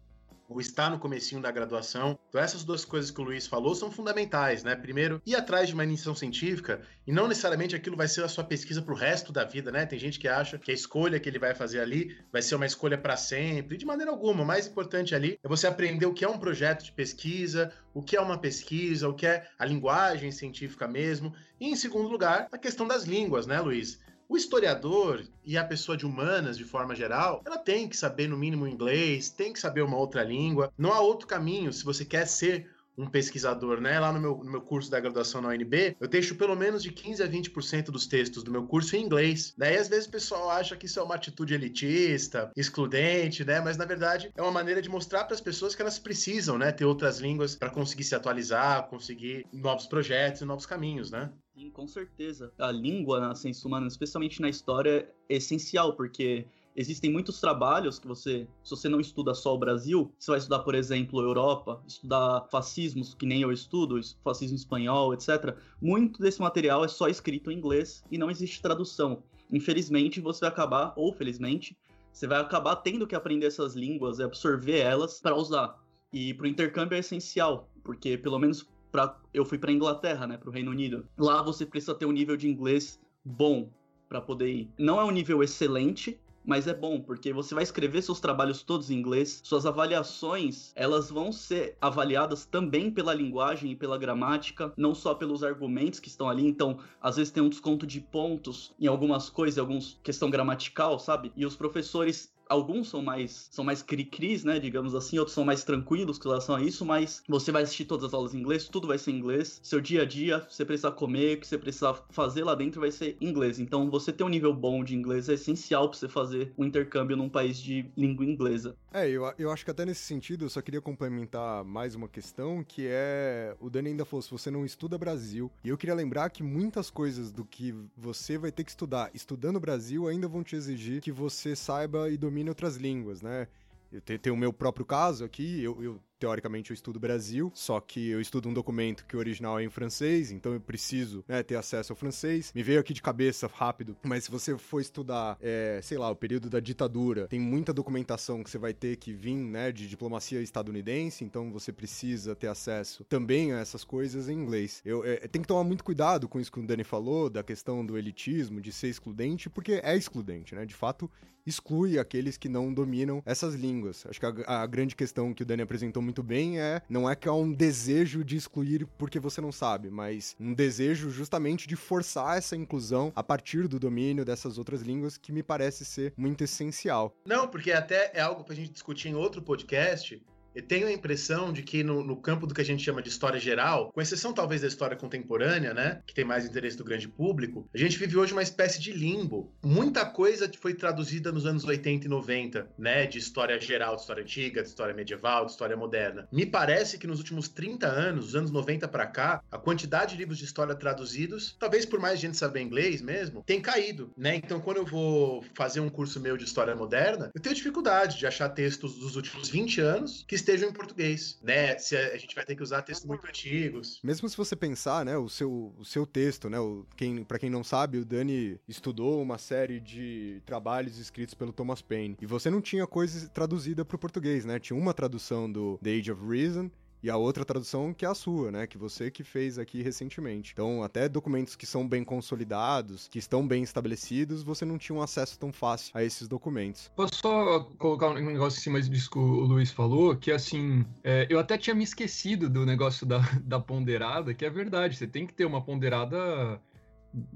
ou 0.49 0.61
está 0.61 0.91
no 0.91 0.99
comecinho 0.99 1.41
da 1.41 1.51
graduação. 1.51 2.19
Então 2.29 2.41
essas 2.41 2.65
duas 2.65 2.85
coisas 2.85 3.11
que 3.11 3.21
o 3.21 3.25
Luiz 3.25 3.47
falou 3.47 3.75
são 3.75 3.91
fundamentais, 3.91 4.63
né? 4.63 4.75
Primeiro, 4.75 5.21
ir 5.25 5.35
atrás 5.35 5.69
de 5.69 5.75
uma 5.75 5.85
iniciação 5.85 6.15
científica 6.15 6.81
e 7.07 7.13
não 7.13 7.29
necessariamente 7.29 7.77
aquilo 7.77 7.97
vai 7.97 8.09
ser 8.09 8.25
a 8.25 8.29
sua 8.29 8.45
pesquisa 8.45 8.83
para 8.83 8.93
o 8.93 8.97
resto 8.97 9.33
da 9.33 9.45
vida, 9.45 9.71
né? 9.71 9.87
Tem 9.87 9.99
gente 9.99 10.19
que 10.19 10.29
acha 10.29 10.59
que 10.59 10.71
a 10.71 10.75
escolha 10.75 11.19
que 11.21 11.29
ele 11.29 11.39
vai 11.39 11.55
fazer 11.55 11.81
ali 11.81 12.17
vai 12.33 12.43
ser 12.43 12.55
uma 12.55 12.67
escolha 12.67 12.99
para 12.99 13.17
sempre. 13.17 13.77
De 13.77 13.87
maneira 13.87 14.11
alguma, 14.11 14.43
o 14.43 14.47
mais 14.47 14.67
importante 14.67 15.15
ali 15.15 15.39
é 15.43 15.49
você 15.49 15.67
aprender 15.67 16.07
o 16.07 16.15
que 16.15 16.25
é 16.25 16.29
um 16.29 16.39
projeto 16.39 16.85
de 16.85 16.93
pesquisa, 16.93 17.73
o 17.93 18.03
que 18.03 18.17
é 18.17 18.21
uma 18.21 18.39
pesquisa, 18.39 19.09
o 19.09 19.15
que 19.15 19.27
é 19.27 19.47
a 19.59 19.65
linguagem 19.65 20.31
científica 20.31 20.87
mesmo. 20.87 21.35
E 21.61 21.69
em 21.69 21.77
segundo 21.77 22.09
lugar, 22.09 22.49
a 22.51 22.59
questão 22.59 22.87
das 22.87 23.05
línguas, 23.05 23.47
né, 23.47 23.61
Luiz? 23.61 23.99
O 24.29 24.37
historiador 24.37 25.23
e 25.45 25.59
a 25.59 25.65
pessoa 25.65 25.97
de 25.97 26.07
humanas, 26.07 26.57
de 26.57 26.65
forma 26.65 26.95
geral, 26.95 27.43
ela 27.45 27.59
tem 27.59 27.89
que 27.89 27.97
saber 27.97 28.29
no 28.29 28.37
mínimo 28.37 28.67
inglês, 28.67 29.29
tem 29.29 29.53
que 29.53 29.61
saber 29.61 29.83
uma 29.83 29.97
outra 29.97 30.25
língua. 30.25 30.73
Não 30.79 30.93
há 30.93 31.01
outro 31.01 31.27
caminho 31.27 31.73
se 31.73 31.85
você 31.85 32.05
quer 32.05 32.27
ser 32.27 32.74
um 32.97 33.07
pesquisador, 33.07 33.81
né? 33.81 33.99
Lá 33.99 34.13
no 34.13 34.21
meu, 34.21 34.37
no 34.39 34.51
meu 34.51 34.61
curso 34.61 34.91
da 34.91 35.01
graduação 35.01 35.41
na 35.41 35.49
UNB, 35.49 35.97
eu 36.01 36.09
deixo 36.09 36.37
pelo 36.37 36.55
menos 36.55 36.83
de 36.83 36.93
15 36.93 37.23
a 37.23 37.29
20% 37.29 37.87
dos 37.87 38.07
textos 38.07 38.43
do 38.43 38.51
meu 38.51 38.65
curso 38.67 38.97
em 38.97 39.03
inglês. 39.03 39.55
Daí, 39.57 39.77
às 39.77 39.89
vezes, 39.89 40.07
o 40.07 40.11
pessoal 40.11 40.51
acha 40.51 40.77
que 40.77 40.87
isso 40.87 41.01
é 41.01 41.03
uma 41.03 41.15
atitude 41.15 41.55
elitista, 41.55 42.51
excludente, 42.57 43.45
né? 43.45 43.61
Mas, 43.61 43.77
na 43.77 43.85
verdade, 43.85 44.31
é 44.37 44.43
uma 44.43 44.53
maneira 44.53 44.81
de 44.81 44.89
mostrar 44.89 45.25
para 45.25 45.35
as 45.35 45.41
pessoas 45.41 45.75
que 45.75 45.83
elas 45.83 45.99
precisam, 45.99 46.57
né? 46.59 46.73
Ter 46.73 46.85
outras 46.85 47.19
línguas 47.19 47.57
para 47.57 47.71
conseguir 47.71 48.05
se 48.05 48.15
atualizar, 48.15 48.89
conseguir 48.89 49.47
novos 49.53 49.87
projetos 49.87 50.41
e 50.41 50.45
novos 50.45 50.67
caminhos, 50.67 51.11
né? 51.11 51.31
Sim, 51.55 51.71
com 51.71 51.87
certeza. 51.87 52.53
A 52.59 52.71
língua 52.71 53.21
na 53.21 53.35
ciência 53.35 53.67
humana, 53.67 53.87
especialmente 53.87 54.41
na 54.41 54.49
história, 54.49 55.09
é 55.29 55.37
essencial, 55.37 55.95
porque 55.95 56.47
existem 56.75 57.11
muitos 57.11 57.41
trabalhos 57.41 57.99
que 57.99 58.07
você, 58.07 58.47
se 58.63 58.71
você 58.71 58.89
não 58.89 59.01
estuda 59.01 59.35
só 59.35 59.55
o 59.55 59.59
Brasil, 59.59 60.13
você 60.19 60.31
vai 60.31 60.39
estudar, 60.39 60.61
por 60.61 60.75
exemplo, 60.75 61.21
Europa, 61.21 61.83
estudar 61.87 62.47
fascismos, 62.51 63.15
que 63.15 63.27
nem 63.27 63.43
eu 63.43 63.53
estudo, 63.53 64.01
fascismo 64.23 64.57
espanhol, 64.57 65.15
etc. 65.15 65.57
Muito 65.81 66.21
desse 66.21 66.41
material 66.41 66.85
é 66.85 66.89
só 66.89 67.09
escrito 67.09 67.51
em 67.51 67.59
inglês 67.59 68.05
e 68.11 68.19
não 68.19 68.31
existe 68.31 68.61
tradução. 68.61 69.23
Infelizmente, 69.53 70.21
você 70.21 70.41
vai 70.41 70.49
acabar, 70.49 70.93
ou 70.97 71.13
felizmente, 71.13 71.77
você 72.13 72.27
vai 72.27 72.41
acabar 72.41 72.77
tendo 72.77 73.07
que 73.07 73.15
aprender 73.15 73.47
essas 73.47 73.75
línguas 73.75 74.19
e 74.19 74.23
absorver 74.23 74.79
elas 74.79 75.21
para 75.21 75.37
usar. 75.37 75.83
E 76.13 76.33
para 76.35 76.45
o 76.45 76.49
intercâmbio 76.49 76.97
é 76.97 77.01
essencial, 77.01 77.69
porque 77.83 78.17
pelo 78.17 78.39
menos 78.39 78.69
pra, 78.93 79.19
eu 79.33 79.45
fui 79.45 79.59
para 79.59 79.73
Inglaterra, 79.73 80.27
né, 80.27 80.37
para 80.37 80.49
o 80.49 80.53
Reino 80.53 80.71
Unido. 80.71 81.09
Lá 81.19 81.43
você 81.43 81.67
precisa 81.67 81.95
ter 81.95 82.07
um 82.07 82.13
nível 82.13 82.37
de 82.37 82.49
inglês 82.49 83.01
bom 83.25 83.69
para 84.09 84.21
poder 84.21 84.49
ir. 84.49 84.71
Não 84.79 85.01
é 85.01 85.05
um 85.05 85.11
nível 85.11 85.43
excelente, 85.43 86.21
mas 86.45 86.67
é 86.67 86.75
bom 86.75 87.01
porque 87.01 87.33
você 87.33 87.55
vai 87.55 87.65
escrever 87.65 88.03
seus 88.03 88.21
trabalhos 88.21 88.63
todos 88.63 88.91
em 88.91 88.99
inglês, 88.99 89.41
suas 89.43 89.65
avaliações, 89.65 90.73
elas 90.77 91.11
vão 91.11 91.33
ser 91.33 91.77
avaliadas 91.81 92.45
também 92.45 92.91
pela 92.91 93.15
linguagem 93.15 93.73
e 93.73 93.77
pela 93.77 93.97
gramática, 93.97 94.73
não 94.77 94.95
só 94.95 95.15
pelos 95.15 95.43
argumentos 95.43 96.01
que 96.01 96.09
estão 96.09 96.29
ali, 96.29 96.47
então 96.47 96.79
às 97.01 97.17
vezes 97.17 97.33
tem 97.33 97.43
um 97.43 97.49
desconto 97.49 97.87
de 97.87 98.01
pontos 98.01 98.75
em 98.79 98.87
algumas 98.87 99.31
coisas, 99.31 99.57
em 99.57 99.61
alguns 99.61 99.99
questão 100.03 100.29
gramatical, 100.29 100.99
sabe? 100.99 101.33
E 101.37 101.47
os 101.47 101.57
professores 101.57 102.34
alguns 102.55 102.89
são 102.89 103.03
mais 103.03 103.49
são 103.51 103.65
mais 103.65 103.83
cri-cris, 103.83 104.45
né, 104.45 104.59
digamos 104.59 104.95
assim, 104.95 105.19
outros 105.19 105.35
são 105.35 105.45
mais 105.45 105.65
tranquilos 105.65 106.19
com 106.19 106.29
relação 106.29 106.55
a 106.55 106.63
isso, 106.63 106.85
mas 106.85 107.23
você 107.29 107.53
vai 107.53 107.63
assistir 107.63 107.85
todas 107.85 108.05
as 108.05 108.15
aulas 108.15 108.35
em 108.35 108.39
inglês, 108.39 108.69
tudo 108.69 108.89
vai 108.89 108.99
ser 108.99 109.11
em 109.11 109.19
inglês. 109.19 109.61
Seu 109.63 109.81
dia 109.81 110.03
a 110.03 110.05
dia, 110.05 110.47
você 110.49 110.65
precisar 110.65 110.93
comer, 110.93 111.37
o 111.37 111.41
que 111.41 111.47
você 111.47 111.59
precisar 111.59 111.95
fazer 112.11 112.45
lá 112.45 112.55
dentro 112.55 112.81
vai 112.81 112.91
ser 112.91 113.17
inglês. 113.21 113.59
Então, 113.59 113.91
você 113.91 114.13
ter 114.13 114.25
um 114.25 114.29
nível 114.29 114.55
bom 114.55 114.83
de 114.83 114.95
inglês 114.95 115.29
é 115.29 115.35
essencial 115.35 115.89
para 115.89 115.99
você 115.99 116.09
fazer 116.09 116.53
um 116.57 116.65
intercâmbio 116.65 117.17
num 117.17 117.29
país 117.29 117.59
de 117.59 117.87
língua 117.97 118.25
inglesa. 118.25 118.77
É, 118.93 119.09
eu, 119.09 119.25
eu 119.39 119.51
acho 119.51 119.65
que 119.65 119.71
até 119.71 119.85
nesse 119.85 120.03
sentido, 120.03 120.45
eu 120.45 120.49
só 120.49 120.63
queria 120.63 120.81
complementar 120.81 121.65
mais 121.65 121.95
uma 121.95 122.09
questão, 122.09 122.63
que 122.63 122.87
é, 122.89 123.57
o 123.61 123.69
Dani 123.69 123.91
ainda 123.91 124.05
falou, 124.05 124.23
se 124.23 124.31
você 124.31 124.51
não 124.51 124.65
estuda 124.65 124.97
Brasil, 124.97 125.51
e 125.65 125.69
eu 125.69 125.77
queria 125.77 125.95
lembrar 125.95 126.31
que 126.31 126.43
muitas 126.43 126.91
coisas 126.91 127.33
do 127.33 127.45
que 127.45 127.75
você 127.97 128.39
vai 128.39 128.53
ter 128.53 128.65
que 128.65 128.71
estudar 128.71 129.11
estudando 129.13 129.59
Brasil 129.59 130.07
ainda 130.07 130.29
vão 130.29 130.45
te 130.45 130.55
exigir 130.55 131.01
que 131.01 131.11
você 131.13 131.57
saiba 131.57 132.09
e 132.11 132.17
domine 132.17 132.44
domine 132.45 132.51
outras 132.51 132.77
línguas, 132.77 133.23
né? 133.23 133.49
Eu 133.91 134.01
tenho 134.01 134.35
o 134.35 134.39
meu 134.39 134.53
próprio 134.53 134.85
caso 134.85 135.25
aqui, 135.25 135.63
eu, 135.63 135.83
eu 135.83 136.01
teoricamente 136.19 136.71
eu 136.71 136.75
estudo 136.75 137.01
Brasil, 137.01 137.51
só 137.55 137.81
que 137.81 138.09
eu 138.09 138.21
estudo 138.21 138.49
um 138.49 138.55
documento 138.55 139.05
que 139.07 139.17
o 139.17 139.19
original 139.19 139.59
é 139.59 139.65
em 139.65 139.69
francês, 139.69 140.31
então 140.31 140.53
eu 140.53 140.61
preciso 140.61 141.25
né, 141.29 141.43
ter 141.43 141.57
acesso 141.57 141.93
ao 141.93 141.97
francês. 141.97 142.53
Me 142.55 142.63
veio 142.63 142.81
aqui 142.81 142.93
de 142.93 143.03
cabeça 143.03 143.47
rápido, 143.47 143.97
mas 144.03 144.25
se 144.25 144.31
você 144.31 144.57
for 144.57 144.81
estudar, 144.81 145.37
é, 145.41 145.81
sei 145.83 145.99
lá, 145.99 146.11
o 146.11 146.17
período 146.17 146.49
da 146.49 146.61
ditadura, 146.61 147.29
tem 147.29 147.41
muita 147.41 147.73
documentação 147.73 148.43
que 148.43 148.51
você 148.51 148.59
vai 148.59 148.73
ter 148.73 148.97
que 148.97 149.13
vir 149.13 149.35
né, 149.35 149.73
de 149.73 149.89
diplomacia 149.89 150.41
estadunidense, 150.41 151.25
então 151.25 151.51
você 151.51 151.73
precisa 151.73 152.35
ter 152.35 152.49
acesso 152.49 153.05
também 153.05 153.53
a 153.53 153.59
essas 153.59 153.85
coisas 153.85 154.29
em 154.29 154.35
inglês. 154.35 154.81
Eu 154.85 155.05
é, 155.05 155.17
tem 155.29 155.43
que 155.43 155.49
tomar 155.49 155.65
muito 155.65 155.85
cuidado 155.85 156.29
com 156.29 156.41
isso 156.41 156.51
que 156.51 156.61
o 156.61 156.67
Dani 156.67 156.85
falou, 156.85 157.29
da 157.29 157.43
questão 157.43 157.85
do 157.85 157.99
elitismo, 157.99 158.61
de 158.61 158.73
ser 158.73 158.89
excludente, 158.89 159.51
porque 159.51 159.81
é 159.83 159.97
excludente, 159.97 160.55
né? 160.55 160.65
De 160.65 160.75
fato, 160.75 161.11
exclui 161.47 161.99
aqueles 161.99 162.37
que 162.37 162.49
não 162.49 162.73
dominam 162.73 163.23
essas 163.27 163.55
línguas. 163.55 164.05
Acho 164.07 164.19
que 164.19 164.27
a, 164.27 164.63
a 164.63 164.67
grande 164.67 164.97
questão 164.97 165.35
que 165.35 165.43
o 165.43 165.47
Dani 165.47 165.63
apresentou 165.63 166.03
muito 166.05 166.23
bem 166.23 166.61
é 166.61 166.83
não 166.89 167.09
é 167.09 167.17
que 167.17 167.29
há 167.29 167.33
um 167.33 167.53
desejo 167.53 168.23
de 168.23 168.37
excluir 168.37 168.87
porque 168.99 169.19
você 169.19 169.41
não 169.41 169.51
sabe, 169.51 169.91
mas 169.91 170.37
um 170.39 170.53
desejo 170.53 171.11
justamente 171.11 171.67
de 171.67 171.77
forçar 171.77 172.39
essa 172.39 172.55
inclusão 172.55 173.13
a 173.17 173.23
partir 173.23 173.67
do 173.67 173.81
domínio 173.81 174.25
dessas 174.25 174.59
outras 174.59 174.83
línguas 174.83 175.17
que 175.17 175.33
me 175.33 175.43
parece 175.43 175.85
ser 175.85 176.13
muito 176.17 176.45
essencial. 176.45 177.17
Não, 177.27 177.49
porque 177.49 177.73
até 177.73 178.13
é 178.15 178.21
algo 178.21 178.45
pra 178.45 178.55
gente 178.55 178.71
discutir 178.71 179.09
em 179.09 179.15
outro 179.15 179.43
podcast, 179.43 180.23
eu 180.55 180.63
tenho 180.63 180.87
a 180.87 180.93
impressão 180.93 181.53
de 181.53 181.63
que 181.63 181.83
no, 181.83 182.05
no, 182.05 182.17
campo 182.17 182.47
do 182.47 182.55
que 182.55 182.61
a 182.61 182.65
gente 182.65 182.83
chama 182.83 183.03
de 183.03 183.09
história 183.09 183.41
geral, 183.41 183.91
com 183.93 184.01
exceção 184.01 184.33
talvez 184.33 184.63
da 184.63 184.69
história 184.69 184.97
contemporânea, 184.97 185.75
né, 185.75 186.01
que 186.07 186.15
tem 186.15 186.25
mais 186.25 186.47
interesse 186.47 186.77
do 186.77 186.85
grande 186.85 187.09
público, 187.09 187.69
a 187.75 187.79
gente 187.79 187.99
vive 187.99 188.17
hoje 188.17 188.33
uma 188.33 188.43
espécie 188.43 188.81
de 188.81 188.93
limbo. 188.93 189.53
Muita 189.63 190.07
coisa 190.07 190.51
foi 190.61 190.75
traduzida 190.75 191.33
nos 191.33 191.45
anos 191.45 191.65
80 191.65 192.07
e 192.07 192.09
90, 192.09 192.71
né, 192.79 193.07
de 193.07 193.19
história 193.19 193.59
geral, 193.61 193.97
de 193.97 194.03
história 194.03 194.23
antiga, 194.23 194.63
de 194.63 194.69
história 194.69 194.95
medieval, 194.95 195.45
de 195.45 195.53
história 195.53 195.77
moderna. 195.77 196.29
Me 196.31 196.47
parece 196.47 196.99
que 196.99 197.07
nos 197.07 197.19
últimos 197.19 197.49
30 197.49 197.87
anos, 197.87 198.27
dos 198.27 198.37
anos 198.37 198.51
90 198.51 198.87
para 198.89 199.07
cá, 199.07 199.43
a 199.51 199.59
quantidade 199.59 200.13
de 200.13 200.19
livros 200.19 200.39
de 200.39 200.45
história 200.45 200.75
traduzidos, 200.75 201.57
talvez 201.59 201.85
por 201.85 201.99
mais 201.99 202.21
gente 202.21 202.37
saber 202.37 202.61
inglês 202.61 203.03
mesmo, 203.03 203.43
tem 203.45 203.61
caído, 203.61 204.13
né? 204.17 204.37
Então, 204.37 204.61
quando 204.61 204.79
eu 204.79 204.87
vou 204.87 205.45
fazer 205.55 205.81
um 205.81 205.89
curso 205.89 206.21
meu 206.21 206.37
de 206.37 206.45
história 206.45 206.75
moderna, 206.75 207.31
eu 207.35 207.41
tenho 207.41 207.55
dificuldade 207.55 208.19
de 208.19 208.27
achar 208.27 208.49
textos 208.49 208.97
dos 208.99 209.17
últimos 209.17 209.49
20 209.49 209.81
anos 209.81 210.25
que 210.29 210.35
estejam 210.45 210.69
em 210.69 210.73
português, 210.73 211.39
né? 211.43 211.77
Se 211.79 211.97
a, 211.97 212.17
gente 212.17 212.35
vai 212.35 212.45
ter 212.45 212.55
que 212.55 212.63
usar 212.63 212.83
textos 212.83 213.07
muito 213.07 213.27
antigos. 213.27 214.01
Mesmo 214.03 214.29
se 214.29 214.37
você 214.37 214.55
pensar, 214.55 215.05
né, 215.05 215.17
o 215.17 215.29
seu, 215.29 215.75
o 215.79 215.85
seu 215.85 216.07
texto, 216.07 216.49
né, 216.49 216.59
o, 216.59 216.87
quem, 216.97 217.25
para 217.25 217.39
quem 217.39 217.51
não 217.51 217.65
sabe, 217.65 217.99
o 217.99 218.05
Dani 218.05 218.61
estudou 218.69 219.21
uma 219.21 219.39
série 219.39 219.81
de 219.81 220.43
trabalhos 220.45 220.99
escritos 220.99 221.35
pelo 221.35 221.53
Thomas 221.53 221.83
Paine, 221.83 222.17
e 222.21 222.27
você 222.27 222.51
não 222.51 222.61
tinha 222.61 222.87
coisa 222.87 223.29
traduzida 223.29 223.85
para 223.85 223.97
o 223.97 223.99
português, 223.99 224.45
né? 224.45 224.59
Tinha 224.59 224.79
uma 224.79 224.93
tradução 224.93 225.51
do 225.51 225.79
The 225.83 225.91
Age 225.91 226.13
of 226.13 226.23
Reason, 226.27 226.71
e 227.05 227.11
a 227.11 227.19
outra 227.19 227.45
tradução 227.45 227.93
que 227.93 228.07
é 228.07 228.09
a 228.09 228.15
sua, 228.15 228.51
né? 228.51 228.67
Que 228.67 228.79
você 228.79 229.11
que 229.11 229.23
fez 229.23 229.59
aqui 229.59 229.83
recentemente. 229.83 230.53
Então, 230.55 230.83
até 230.83 231.07
documentos 231.07 231.55
que 231.55 231.67
são 231.67 231.87
bem 231.87 232.03
consolidados, 232.03 233.09
que 233.09 233.19
estão 233.19 233.47
bem 233.47 233.63
estabelecidos, 233.63 234.43
você 234.43 234.65
não 234.65 234.79
tinha 234.79 234.97
um 234.97 235.03
acesso 235.03 235.39
tão 235.39 235.53
fácil 235.53 235.91
a 235.93 236.03
esses 236.03 236.27
documentos. 236.27 236.91
Posso 236.97 237.17
só 237.17 237.61
colocar 237.77 238.09
um 238.09 238.15
negócio 238.15 238.59
em 238.59 238.63
cima 238.63 238.81
disso 238.81 239.11
que 239.11 239.19
o 239.19 239.41
Luiz 239.41 239.71
falou, 239.71 240.17
que 240.17 240.33
assim, 240.33 240.83
é, 241.05 241.27
eu 241.29 241.39
até 241.39 241.59
tinha 241.59 241.77
me 241.77 241.85
esquecido 241.85 242.49
do 242.49 242.65
negócio 242.65 243.05
da, 243.05 243.19
da 243.45 243.61
ponderada, 243.61 244.33
que 244.33 244.47
é 244.47 244.49
verdade, 244.49 244.97
você 244.97 245.07
tem 245.07 245.27
que 245.27 245.35
ter 245.35 245.45
uma 245.45 245.63
ponderada 245.63 246.59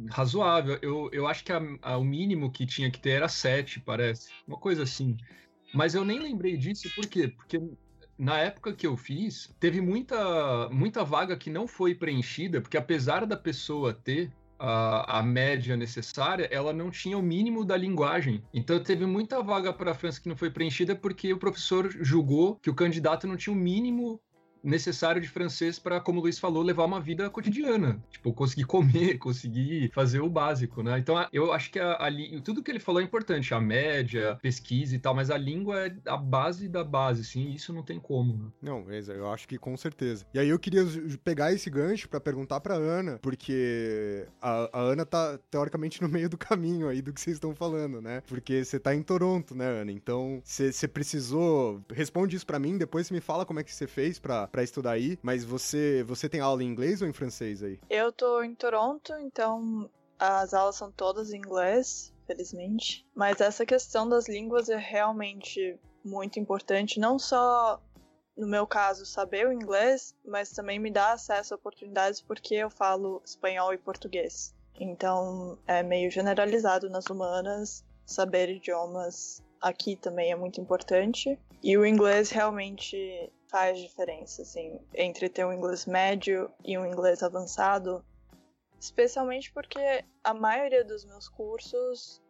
razoável. 0.09 0.79
Eu, 0.81 1.11
eu 1.13 1.27
acho 1.27 1.45
que 1.45 1.53
a, 1.53 1.61
a, 1.83 1.99
o 1.99 2.05
mínimo 2.05 2.51
que 2.51 2.65
tinha 2.65 2.91
que 2.91 2.99
ter 2.99 3.11
era 3.11 3.29
7, 3.29 3.81
parece. 3.81 4.31
Uma 4.47 4.57
coisa 4.57 4.85
assim. 4.85 5.15
Mas 5.75 5.95
eu 5.95 6.07
nem 6.07 6.19
lembrei 6.19 6.57
disso, 6.57 6.89
por 6.95 7.05
quê? 7.05 7.29
Porque 7.29 7.61
na 8.19 8.39
época 8.39 8.73
que 8.73 8.87
eu 8.87 8.97
fiz, 8.97 9.55
teve 9.61 9.81
muita, 9.81 10.69
muita 10.71 11.05
vaga 11.05 11.37
que 11.37 11.49
não 11.49 11.69
foi 11.69 11.95
preenchida, 11.95 12.61
porque 12.61 12.77
apesar 12.77 13.25
da 13.25 13.37
pessoa 13.37 13.95
ter 13.95 14.33
a, 14.59 15.19
a, 15.19 15.23
média 15.23 15.77
necessária, 15.77 16.49
ela 16.51 16.73
não 16.73 16.91
tinha 16.91 17.17
o 17.17 17.23
mínimo 17.23 17.65
da 17.65 17.77
linguagem. 17.77 18.43
Então 18.53 18.83
teve 18.83 19.07
muita 19.07 19.43
vaga 19.43 19.73
para 19.73 19.93
a 19.93 19.95
França 19.95 20.21
que 20.21 20.29
não 20.29 20.37
foi 20.37 20.51
preenchida 20.51 20.97
porque 20.97 21.33
o 21.33 21.39
professor 21.39 21.89
julgou 22.01 22.57
que 22.57 22.69
o 22.69 22.75
candidato 22.75 23.27
não 23.27 23.37
tinha 23.37 23.55
o 23.55 23.59
mínimo 23.59 24.21
necessário 24.69 25.21
de 25.21 25.29
francês 25.29 25.79
para, 25.79 26.01
como 26.01 26.21
o 26.21 26.23
Luiz 26.23 26.39
falou, 26.39 26.63
levar 26.63 26.85
uma 26.85 27.01
vida 27.01 27.29
cotidiana. 27.31 28.03
Tipo, 28.11 28.33
conseguir 28.33 28.65
comer, 28.65 29.19
conseguir 29.19 29.91
fazer 29.93 30.21
o 30.21 30.29
básico, 30.29 30.83
né? 30.83 30.99
Então, 30.99 31.27
eu 31.33 31.53
acho 31.53 31.71
que 31.71 31.79
a, 31.79 31.93
a, 31.93 32.09
tudo 32.45 32.63
que 32.63 32.71
ele 32.71 32.81
falou 32.81 33.01
é 33.01 33.05
importante, 33.05 33.55
a 33.55 33.61
média, 33.61 34.39
pesquisa 34.43 34.95
e 34.95 34.99
tal, 34.99 35.15
mas 35.15 35.31
a 35.31 35.39
língua 35.39 35.87
é 35.87 35.97
a 36.07 36.17
base 36.17 36.69
da 36.69 36.85
base, 36.85 37.25
sim, 37.25 37.51
isso 37.51 37.73
não 37.73 37.83
tem 37.83 37.99
como. 37.99 38.35
Né? 38.35 38.51
Não, 38.63 38.85
eu 38.91 39.31
acho 39.31 39.49
que 39.49 39.59
com 39.59 39.77
certeza. 39.77 40.27
E 40.35 40.39
aí 40.39 40.49
eu 40.49 40.59
queria 40.59 40.85
pegar 41.25 41.53
esse 41.53 41.71
gancho 41.71 42.09
para 42.09 42.21
perguntar 42.21 42.61
pra 42.61 42.75
Ana, 42.75 43.19
porque 43.23 44.27
a, 44.41 44.69
a, 44.73 44.81
Ana 44.81 45.07
tá 45.07 45.39
teoricamente 45.51 46.01
no 46.03 46.09
meio 46.09 46.29
do 46.29 46.37
caminho 46.37 46.89
aí 46.89 47.01
do 47.01 47.13
que 47.13 47.21
vocês 47.21 47.37
estão 47.37 47.55
falando, 47.55 48.01
né? 48.01 48.23
Porque 48.27 48.65
você 48.65 48.79
tá 48.79 48.95
em 48.95 49.03
Toronto, 49.03 49.55
né, 49.55 49.67
Ana? 49.67 49.93
Então, 49.93 50.41
você 50.45 50.89
precisou. 50.89 51.83
Responde 51.93 52.37
isso 52.37 52.47
para 52.47 52.59
mim, 52.59 52.77
depois 52.77 53.07
você 53.07 53.15
me 53.15 53.21
fala 53.21 53.47
como 53.47 53.61
é 53.61 53.65
que 53.65 53.75
você 53.75 53.87
fez 53.87 54.19
para 54.19 54.49
estudar 54.65 54.93
aí. 54.93 55.19
Mas 55.23 55.45
você, 55.45 56.03
você 56.05 56.29
tem 56.29 56.41
aula 56.41 56.63
em 56.63 56.67
inglês 56.67 57.03
ou 57.03 57.09
em 57.09 57.13
francês 57.13 57.63
aí? 57.63 57.79
Eu 57.89 58.13
tô 58.13 58.43
em 58.43 58.55
Toronto, 58.55 59.13
então 59.21 59.91
as 60.19 60.55
aulas 60.55 60.77
são 60.77 60.91
todas 60.91 61.33
em 61.33 61.39
inglês, 61.39 62.13
felizmente. 62.27 63.07
Mas 63.15 63.41
essa 63.41 63.65
questão 63.65 64.09
das 64.09 64.29
línguas 64.29 64.69
é 64.69 64.77
realmente 64.77 65.79
muito 66.05 66.39
importante, 66.39 66.99
não 66.99 67.19
só 67.19 67.81
no 68.39 68.47
meu 68.47 68.67
caso, 68.67 69.05
saber 69.05 69.49
o 69.49 69.53
inglês, 69.53 70.15
mas 70.25 70.53
também 70.53 70.79
me 70.79 70.93
dá 70.93 71.13
acesso 71.13 71.53
a 71.53 71.57
oportunidades 71.57 72.21
porque 72.21 72.55
eu 72.55 72.71
falo 72.71 73.21
espanhol 73.25 73.75
e 73.75 73.79
português. 73.79 74.55
Então, 74.79 75.59
é 75.67 75.83
meio 75.83 76.09
generalizado 76.09 76.89
nas 76.89 77.07
humanas, 77.07 77.85
saber 78.07 78.49
idiomas 78.49 79.43
aqui 79.61 79.97
também 79.97 80.31
é 80.31 80.37
muito 80.37 80.61
importante. 80.61 81.37
E 81.63 81.77
o 81.77 81.85
inglês 81.85 82.31
realmente 82.31 83.33
faz 83.49 83.79
diferença, 83.79 84.43
assim, 84.43 84.81
entre 84.95 85.29
ter 85.29 85.45
um 85.45 85.53
inglês 85.53 85.87
médio 85.87 86.51
e 86.65 86.77
um 86.79 86.87
inglês 86.87 87.23
avançado, 87.23 88.05
especialmente 88.79 89.53
porque 89.53 90.05
a 90.23 90.35
maioria 90.35 90.85
dos 90.85 91.05
meus 91.05 91.29
cursos 91.29 92.23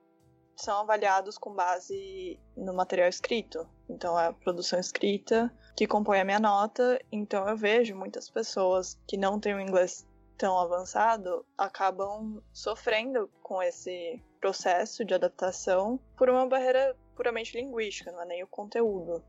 são 0.56 0.78
avaliados 0.78 1.38
com 1.38 1.54
base 1.54 2.38
no 2.56 2.74
material 2.74 3.08
escrito. 3.08 3.68
Então, 3.88 4.18
é 4.18 4.26
a 4.26 4.32
produção 4.32 4.78
escrita 4.78 5.52
que 5.76 5.86
compõe 5.86 6.20
a 6.20 6.24
minha 6.24 6.40
nota. 6.40 7.00
Então, 7.12 7.48
eu 7.48 7.56
vejo 7.56 7.94
muitas 7.94 8.28
pessoas 8.28 8.98
que 9.06 9.16
não 9.16 9.38
têm 9.38 9.54
o 9.54 9.60
inglês 9.60 10.06
tão 10.36 10.58
avançado 10.58 11.44
acabam 11.56 12.40
sofrendo 12.52 13.28
com 13.42 13.60
esse 13.60 14.22
processo 14.40 15.04
de 15.04 15.12
adaptação 15.12 15.98
por 16.16 16.30
uma 16.30 16.46
barreira 16.46 16.96
puramente 17.16 17.60
linguística, 17.60 18.12
não 18.12 18.22
é 18.22 18.26
nem 18.26 18.44
o 18.44 18.46
conteúdo. 18.46 19.22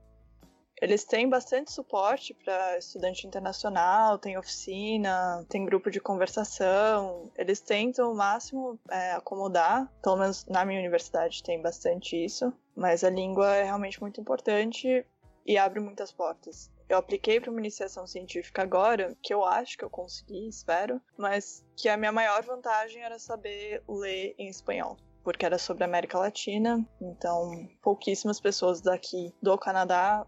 Eles 0.82 1.04
têm 1.04 1.28
bastante 1.28 1.72
suporte 1.72 2.34
para 2.34 2.78
estudante 2.78 3.28
internacional, 3.28 4.18
tem 4.18 4.38
oficina, 4.38 5.46
tem 5.50 5.66
grupo 5.66 5.92
de 5.92 6.00
conversação. 6.00 7.30
Eles 7.38 7.60
tentam 7.60 8.12
o 8.12 8.16
máximo 8.16 8.80
é, 8.90 9.12
acomodar, 9.12 9.92
pelo 10.02 10.18
menos 10.18 10.46
na 10.46 10.64
minha 10.64 10.80
universidade 10.80 11.44
tem 11.44 11.62
bastante 11.62 12.16
isso. 12.16 12.54
Mas 12.76 13.04
a 13.04 13.10
língua 13.10 13.56
é 13.56 13.64
realmente 13.64 14.00
muito 14.00 14.22
importante 14.22 15.06
e 15.46 15.58
abre 15.58 15.82
muitas 15.82 16.12
portas. 16.12 16.72
Eu 16.88 16.98
apliquei 16.98 17.40
para 17.40 17.52
uma 17.52 17.60
iniciação 17.60 18.08
científica 18.08 18.64
agora, 18.64 19.16
que 19.22 19.34
eu 19.34 19.44
acho 19.44 19.78
que 19.78 19.84
eu 19.84 19.90
consegui, 19.90 20.48
espero, 20.48 21.00
mas 21.18 21.64
que 21.76 21.90
a 21.90 21.98
minha 21.98 22.12
maior 22.12 22.42
vantagem 22.44 23.04
era 23.04 23.20
saber 23.20 23.84
ler 23.88 24.34
em 24.38 24.48
espanhol 24.48 24.98
porque 25.22 25.46
era 25.46 25.60
sobre 25.60 25.84
a 25.84 25.86
América 25.86 26.18
Latina, 26.18 26.84
então 27.00 27.70
pouquíssimas 27.84 28.40
pessoas 28.40 28.82
daqui 28.82 29.32
do 29.42 29.56
Canadá 29.58 30.26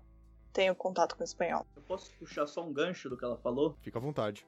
têm 0.52 0.74
contato 0.74 1.16
com 1.16 1.22
o 1.22 1.24
espanhol. 1.24 1.66
Eu 1.76 1.82
posso 1.84 2.12
puxar 2.16 2.48
só 2.48 2.66
um 2.66 2.74
gancho 2.74 3.10
do 3.10 3.18
que 3.18 3.26
ela 3.26 3.38
falou? 3.38 3.76
Fica 3.82 3.98
à 3.98 4.02
vontade. 4.02 4.46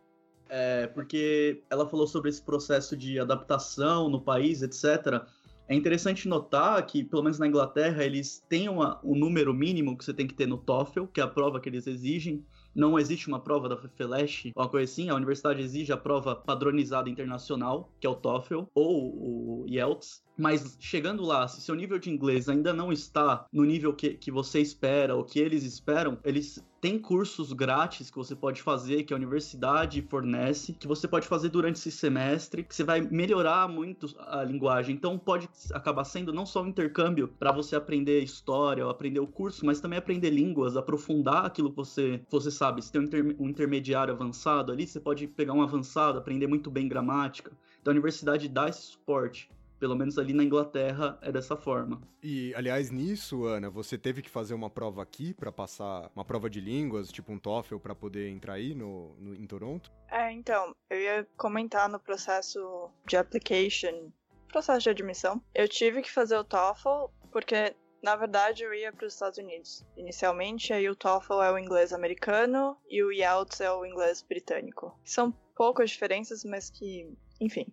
É, 0.50 0.88
porque 0.88 1.64
ela 1.70 1.88
falou 1.88 2.06
sobre 2.06 2.30
esse 2.30 2.42
processo 2.42 2.96
de 2.96 3.20
adaptação 3.20 4.10
no 4.10 4.22
país, 4.22 4.62
etc. 4.62 5.26
É 5.68 5.76
interessante 5.76 6.28
notar 6.28 6.86
que, 6.86 7.04
pelo 7.04 7.24
menos 7.24 7.40
na 7.40 7.48
Inglaterra, 7.48 8.04
eles 8.04 8.46
têm 8.50 8.68
uma, 8.68 9.00
um 9.04 9.16
número 9.16 9.54
mínimo 9.54 9.98
que 9.98 10.04
você 10.04 10.14
tem 10.14 10.28
que 10.28 10.34
ter 10.34 10.46
no 10.46 10.58
TOEFL, 10.58 11.06
que 11.06 11.22
é 11.22 11.24
a 11.24 11.28
prova 11.28 11.60
que 11.60 11.70
eles 11.70 11.88
exigem. 11.88 12.46
Não 12.76 13.00
existe 13.00 13.28
uma 13.28 13.40
prova 13.40 13.70
da 13.70 13.78
FEFELESH 13.78 14.52
ou 14.56 14.64
uma 14.64 14.70
coisa 14.70 14.92
assim. 14.92 15.10
A 15.10 15.16
universidade 15.16 15.62
exige 15.62 15.94
a 15.94 15.98
prova 15.98 16.36
padronizada 16.36 17.10
internacional, 17.10 17.90
que 18.00 18.06
é 18.06 18.10
o 18.10 18.16
TOEFL, 18.16 18.64
ou 18.76 19.64
o 19.64 19.66
IELTS. 19.68 20.24
Mas 20.38 20.78
chegando 20.80 21.24
lá, 21.24 21.48
se 21.48 21.62
seu 21.62 21.76
nível 21.76 22.00
de 22.00 22.10
inglês 22.10 22.50
ainda 22.50 22.74
não 22.74 22.92
está 22.92 23.46
no 23.54 23.64
nível 23.64 23.94
que, 23.94 24.16
que 24.16 24.32
você 24.32 24.60
espera 24.60 25.16
ou 25.16 25.24
que 25.24 25.40
eles 25.40 25.64
esperam, 25.64 26.18
eles 26.24 26.64
têm 26.82 27.00
cursos 27.00 27.54
grátis 27.54 28.10
que 28.10 28.18
você 28.18 28.36
pode 28.36 28.62
fazer, 28.62 29.04
que 29.04 29.14
a 29.14 29.16
universidade 29.16 30.02
fornece, 30.02 30.74
que 30.74 30.88
você 30.88 31.08
pode 31.08 31.28
fazer 31.28 31.50
durante 31.50 31.78
esse 31.78 31.92
semestre, 31.92 32.64
que 32.64 32.76
você 32.76 32.84
vai 32.84 33.00
melhorar 33.00 33.70
muito 33.70 34.08
a 34.20 34.44
linguagem. 34.44 34.96
Então 34.96 35.18
pode 35.18 35.48
acabar 35.72 36.04
sendo 36.04 36.34
não 36.34 36.46
só 36.46 36.64
um 36.64 36.68
intercâmbio 36.68 37.28
para 37.28 37.52
você 37.52 37.76
aprender 37.76 38.22
história 38.22 38.84
ou 38.84 38.92
aprender 38.92 39.20
o 39.20 39.28
curso, 39.28 39.66
mas 39.66 39.80
também 39.80 40.00
aprender 40.00 40.32
línguas, 40.32 40.76
aprofundar 40.76 41.46
aquilo 41.46 41.70
que 41.70 41.78
você, 41.78 42.22
você 42.30 42.50
sabe. 42.50 42.82
Se 42.82 42.92
tem 42.92 43.02
um, 43.02 43.06
inter, 43.06 43.36
um 43.40 43.50
intermediário 43.50 44.14
avançado 44.14 44.72
ali, 44.72 44.88
você 44.88 45.00
pode 45.00 45.28
pegar 45.28 45.54
um 45.54 45.62
avançado, 45.62 46.18
aprender 46.18 46.48
muito 46.48 46.72
bem 46.72 46.88
gramática. 46.88 47.52
Então 47.82 47.92
a 47.92 47.96
universidade 47.96 48.50
dá 48.50 48.68
esse 48.68 48.82
suporte. 48.82 49.50
Pelo 49.84 49.98
menos 49.98 50.18
ali 50.18 50.32
na 50.32 50.46
Inglaterra 50.46 51.20
é 51.22 51.30
dessa 51.30 51.58
forma. 51.58 52.02
E, 52.24 52.56
aliás, 52.56 52.90
nisso, 52.90 53.44
Ana, 53.44 53.70
você 53.70 53.98
teve 53.98 54.22
que 54.22 54.30
fazer 54.30 54.54
uma 54.54 54.70
prova 54.70 55.04
aqui 55.04 55.34
para 55.34 55.52
passar 55.52 56.10
uma 56.16 56.24
prova 56.24 56.50
de 56.50 56.62
línguas, 56.62 57.12
tipo 57.12 57.34
um 57.34 57.38
TOEFL, 57.38 57.80
para 57.80 57.94
poder 57.94 58.30
entrar 58.30 58.54
aí 58.54 58.74
no, 58.74 59.14
no, 59.20 59.36
em 59.36 59.46
Toronto? 59.46 59.92
É, 60.10 60.32
então, 60.32 60.74
eu 60.90 60.98
ia 60.98 61.28
comentar 61.36 61.90
no 61.90 62.00
processo 62.00 62.90
de 63.06 63.18
application, 63.18 64.10
processo 64.48 64.84
de 64.84 64.90
admissão. 64.90 65.44
Eu 65.54 65.68
tive 65.68 66.02
que 66.02 66.10
fazer 66.10 66.38
o 66.38 66.46
TOEFL 66.46 67.12
porque 67.30 67.76
na 68.02 68.16
verdade, 68.16 68.64
eu 68.64 68.74
ia 68.74 68.94
para 68.94 69.06
os 69.06 69.14
Estados 69.14 69.38
Unidos. 69.38 69.86
Inicialmente, 69.98 70.72
aí 70.72 70.90
o 70.90 70.96
TOEFL 70.96 71.42
é 71.42 71.52
o 71.52 71.58
inglês 71.60 71.92
americano 71.92 72.78
e 72.90 73.04
o 73.04 73.12
IELTS 73.12 73.60
é 73.60 73.72
o 73.72 73.86
inglês 73.86 74.22
britânico. 74.22 74.98
São 75.04 75.32
poucas 75.56 75.90
diferenças, 75.90 76.46
mas 76.46 76.70
que, 76.70 77.10
enfim, 77.40 77.66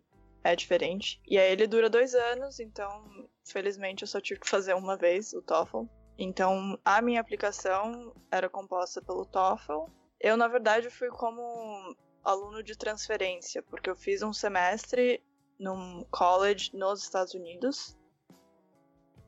é 0.42 0.57
diferente. 0.57 1.20
E 1.26 1.38
aí 1.38 1.53
ele 1.53 1.66
dura 1.66 1.90
dois 1.90 2.14
anos, 2.14 2.61
então 2.61 3.05
felizmente 3.44 4.03
eu 4.03 4.09
só 4.09 4.20
tive 4.20 4.40
que 4.40 4.48
fazer 4.48 4.74
uma 4.74 4.96
vez 4.96 5.33
o 5.33 5.42
TOEFL. 5.42 5.85
Então 6.18 6.79
a 6.85 7.00
minha 7.00 7.20
aplicação 7.20 8.14
era 8.31 8.48
composta 8.48 9.03
pelo 9.03 9.24
TOEFL. 9.26 9.87
Eu 10.20 10.37
na 10.37 10.48
verdade 10.48 10.90
fui 10.90 11.09
como 11.09 11.96
aluno 12.24 12.62
de 12.62 12.76
transferência, 12.76 13.62
porque 13.62 13.88
eu 13.88 13.96
fiz 13.96 14.22
um 14.22 14.33
semestre 14.33 15.22
num 15.59 16.05
college 16.11 16.70
nos 16.74 17.03
Estados 17.03 17.35
Unidos. 17.35 17.96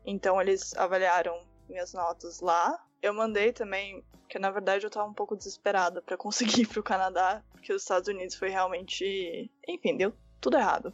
Então 0.04 0.40
eles 0.40 0.74
avaliaram 0.76 1.46
minhas 1.68 1.92
notas 1.92 2.40
lá. 2.40 2.82
Eu 3.00 3.14
mandei 3.14 3.52
também, 3.52 4.04
porque 4.20 4.38
na 4.38 4.50
verdade 4.50 4.84
eu 4.84 4.90
tava 4.90 5.08
um 5.08 5.14
pouco 5.14 5.36
desesperada 5.36 6.00
para 6.00 6.16
conseguir 6.16 6.62
ir 6.62 6.68
pro 6.68 6.82
Canadá, 6.82 7.42
porque 7.50 7.72
os 7.72 7.82
Estados 7.82 8.08
Unidos 8.08 8.34
foi 8.34 8.48
realmente, 8.48 9.50
enfim, 9.66 9.96
deu 9.96 10.12
tudo 10.40 10.56
errado. 10.56 10.92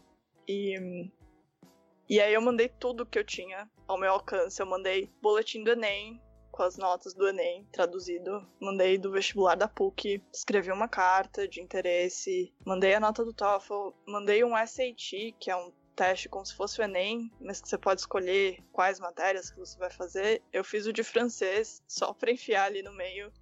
E, 0.49 1.11
e 2.09 2.21
aí 2.21 2.33
eu 2.33 2.41
mandei 2.41 2.69
tudo 2.69 3.05
que 3.05 3.19
eu 3.19 3.25
tinha 3.25 3.71
ao 3.87 3.99
meu 3.99 4.13
alcance. 4.13 4.61
Eu 4.61 4.67
mandei 4.67 5.13
boletim 5.21 5.63
do 5.63 5.73
Enem, 5.73 6.21
com 6.51 6.63
as 6.63 6.77
notas 6.77 7.13
do 7.13 7.29
Enem 7.29 7.67
traduzido. 7.71 8.49
Mandei 8.61 8.97
do 8.97 9.13
vestibular 9.13 9.55
da 9.55 9.69
PUC, 9.69 10.23
escrevi 10.33 10.73
uma 10.73 10.89
carta 10.89 11.47
de 11.47 11.61
interesse, 11.61 12.53
mandei 12.65 12.95
a 12.95 13.01
nota 13.01 13.25
do 13.25 13.35
TOEFL, 13.35 13.91
mandei 14.07 14.43
um 14.43 14.57
SAT, 14.57 15.37
que 15.39 15.51
é 15.51 15.57
um 15.57 15.71
teste 15.95 16.29
como 16.29 16.47
se 16.47 16.55
fosse 16.55 16.81
o 16.81 16.85
Enem, 16.85 17.31
mas 17.41 17.61
que 17.61 17.69
você 17.69 17.77
pode 17.77 18.01
escolher 18.01 18.63
quais 18.73 18.99
matérias 18.99 19.51
que 19.51 19.59
você 19.59 19.77
vai 19.79 19.91
fazer. 19.91 20.43
Eu 20.53 20.65
fiz 20.65 20.87
o 20.87 20.93
de 20.93 21.03
francês, 21.03 21.83
só 21.87 22.15
para 22.15 22.33
enfiar 22.33 22.65
ali 22.65 22.83
no 22.83 22.95
meio 22.95 23.33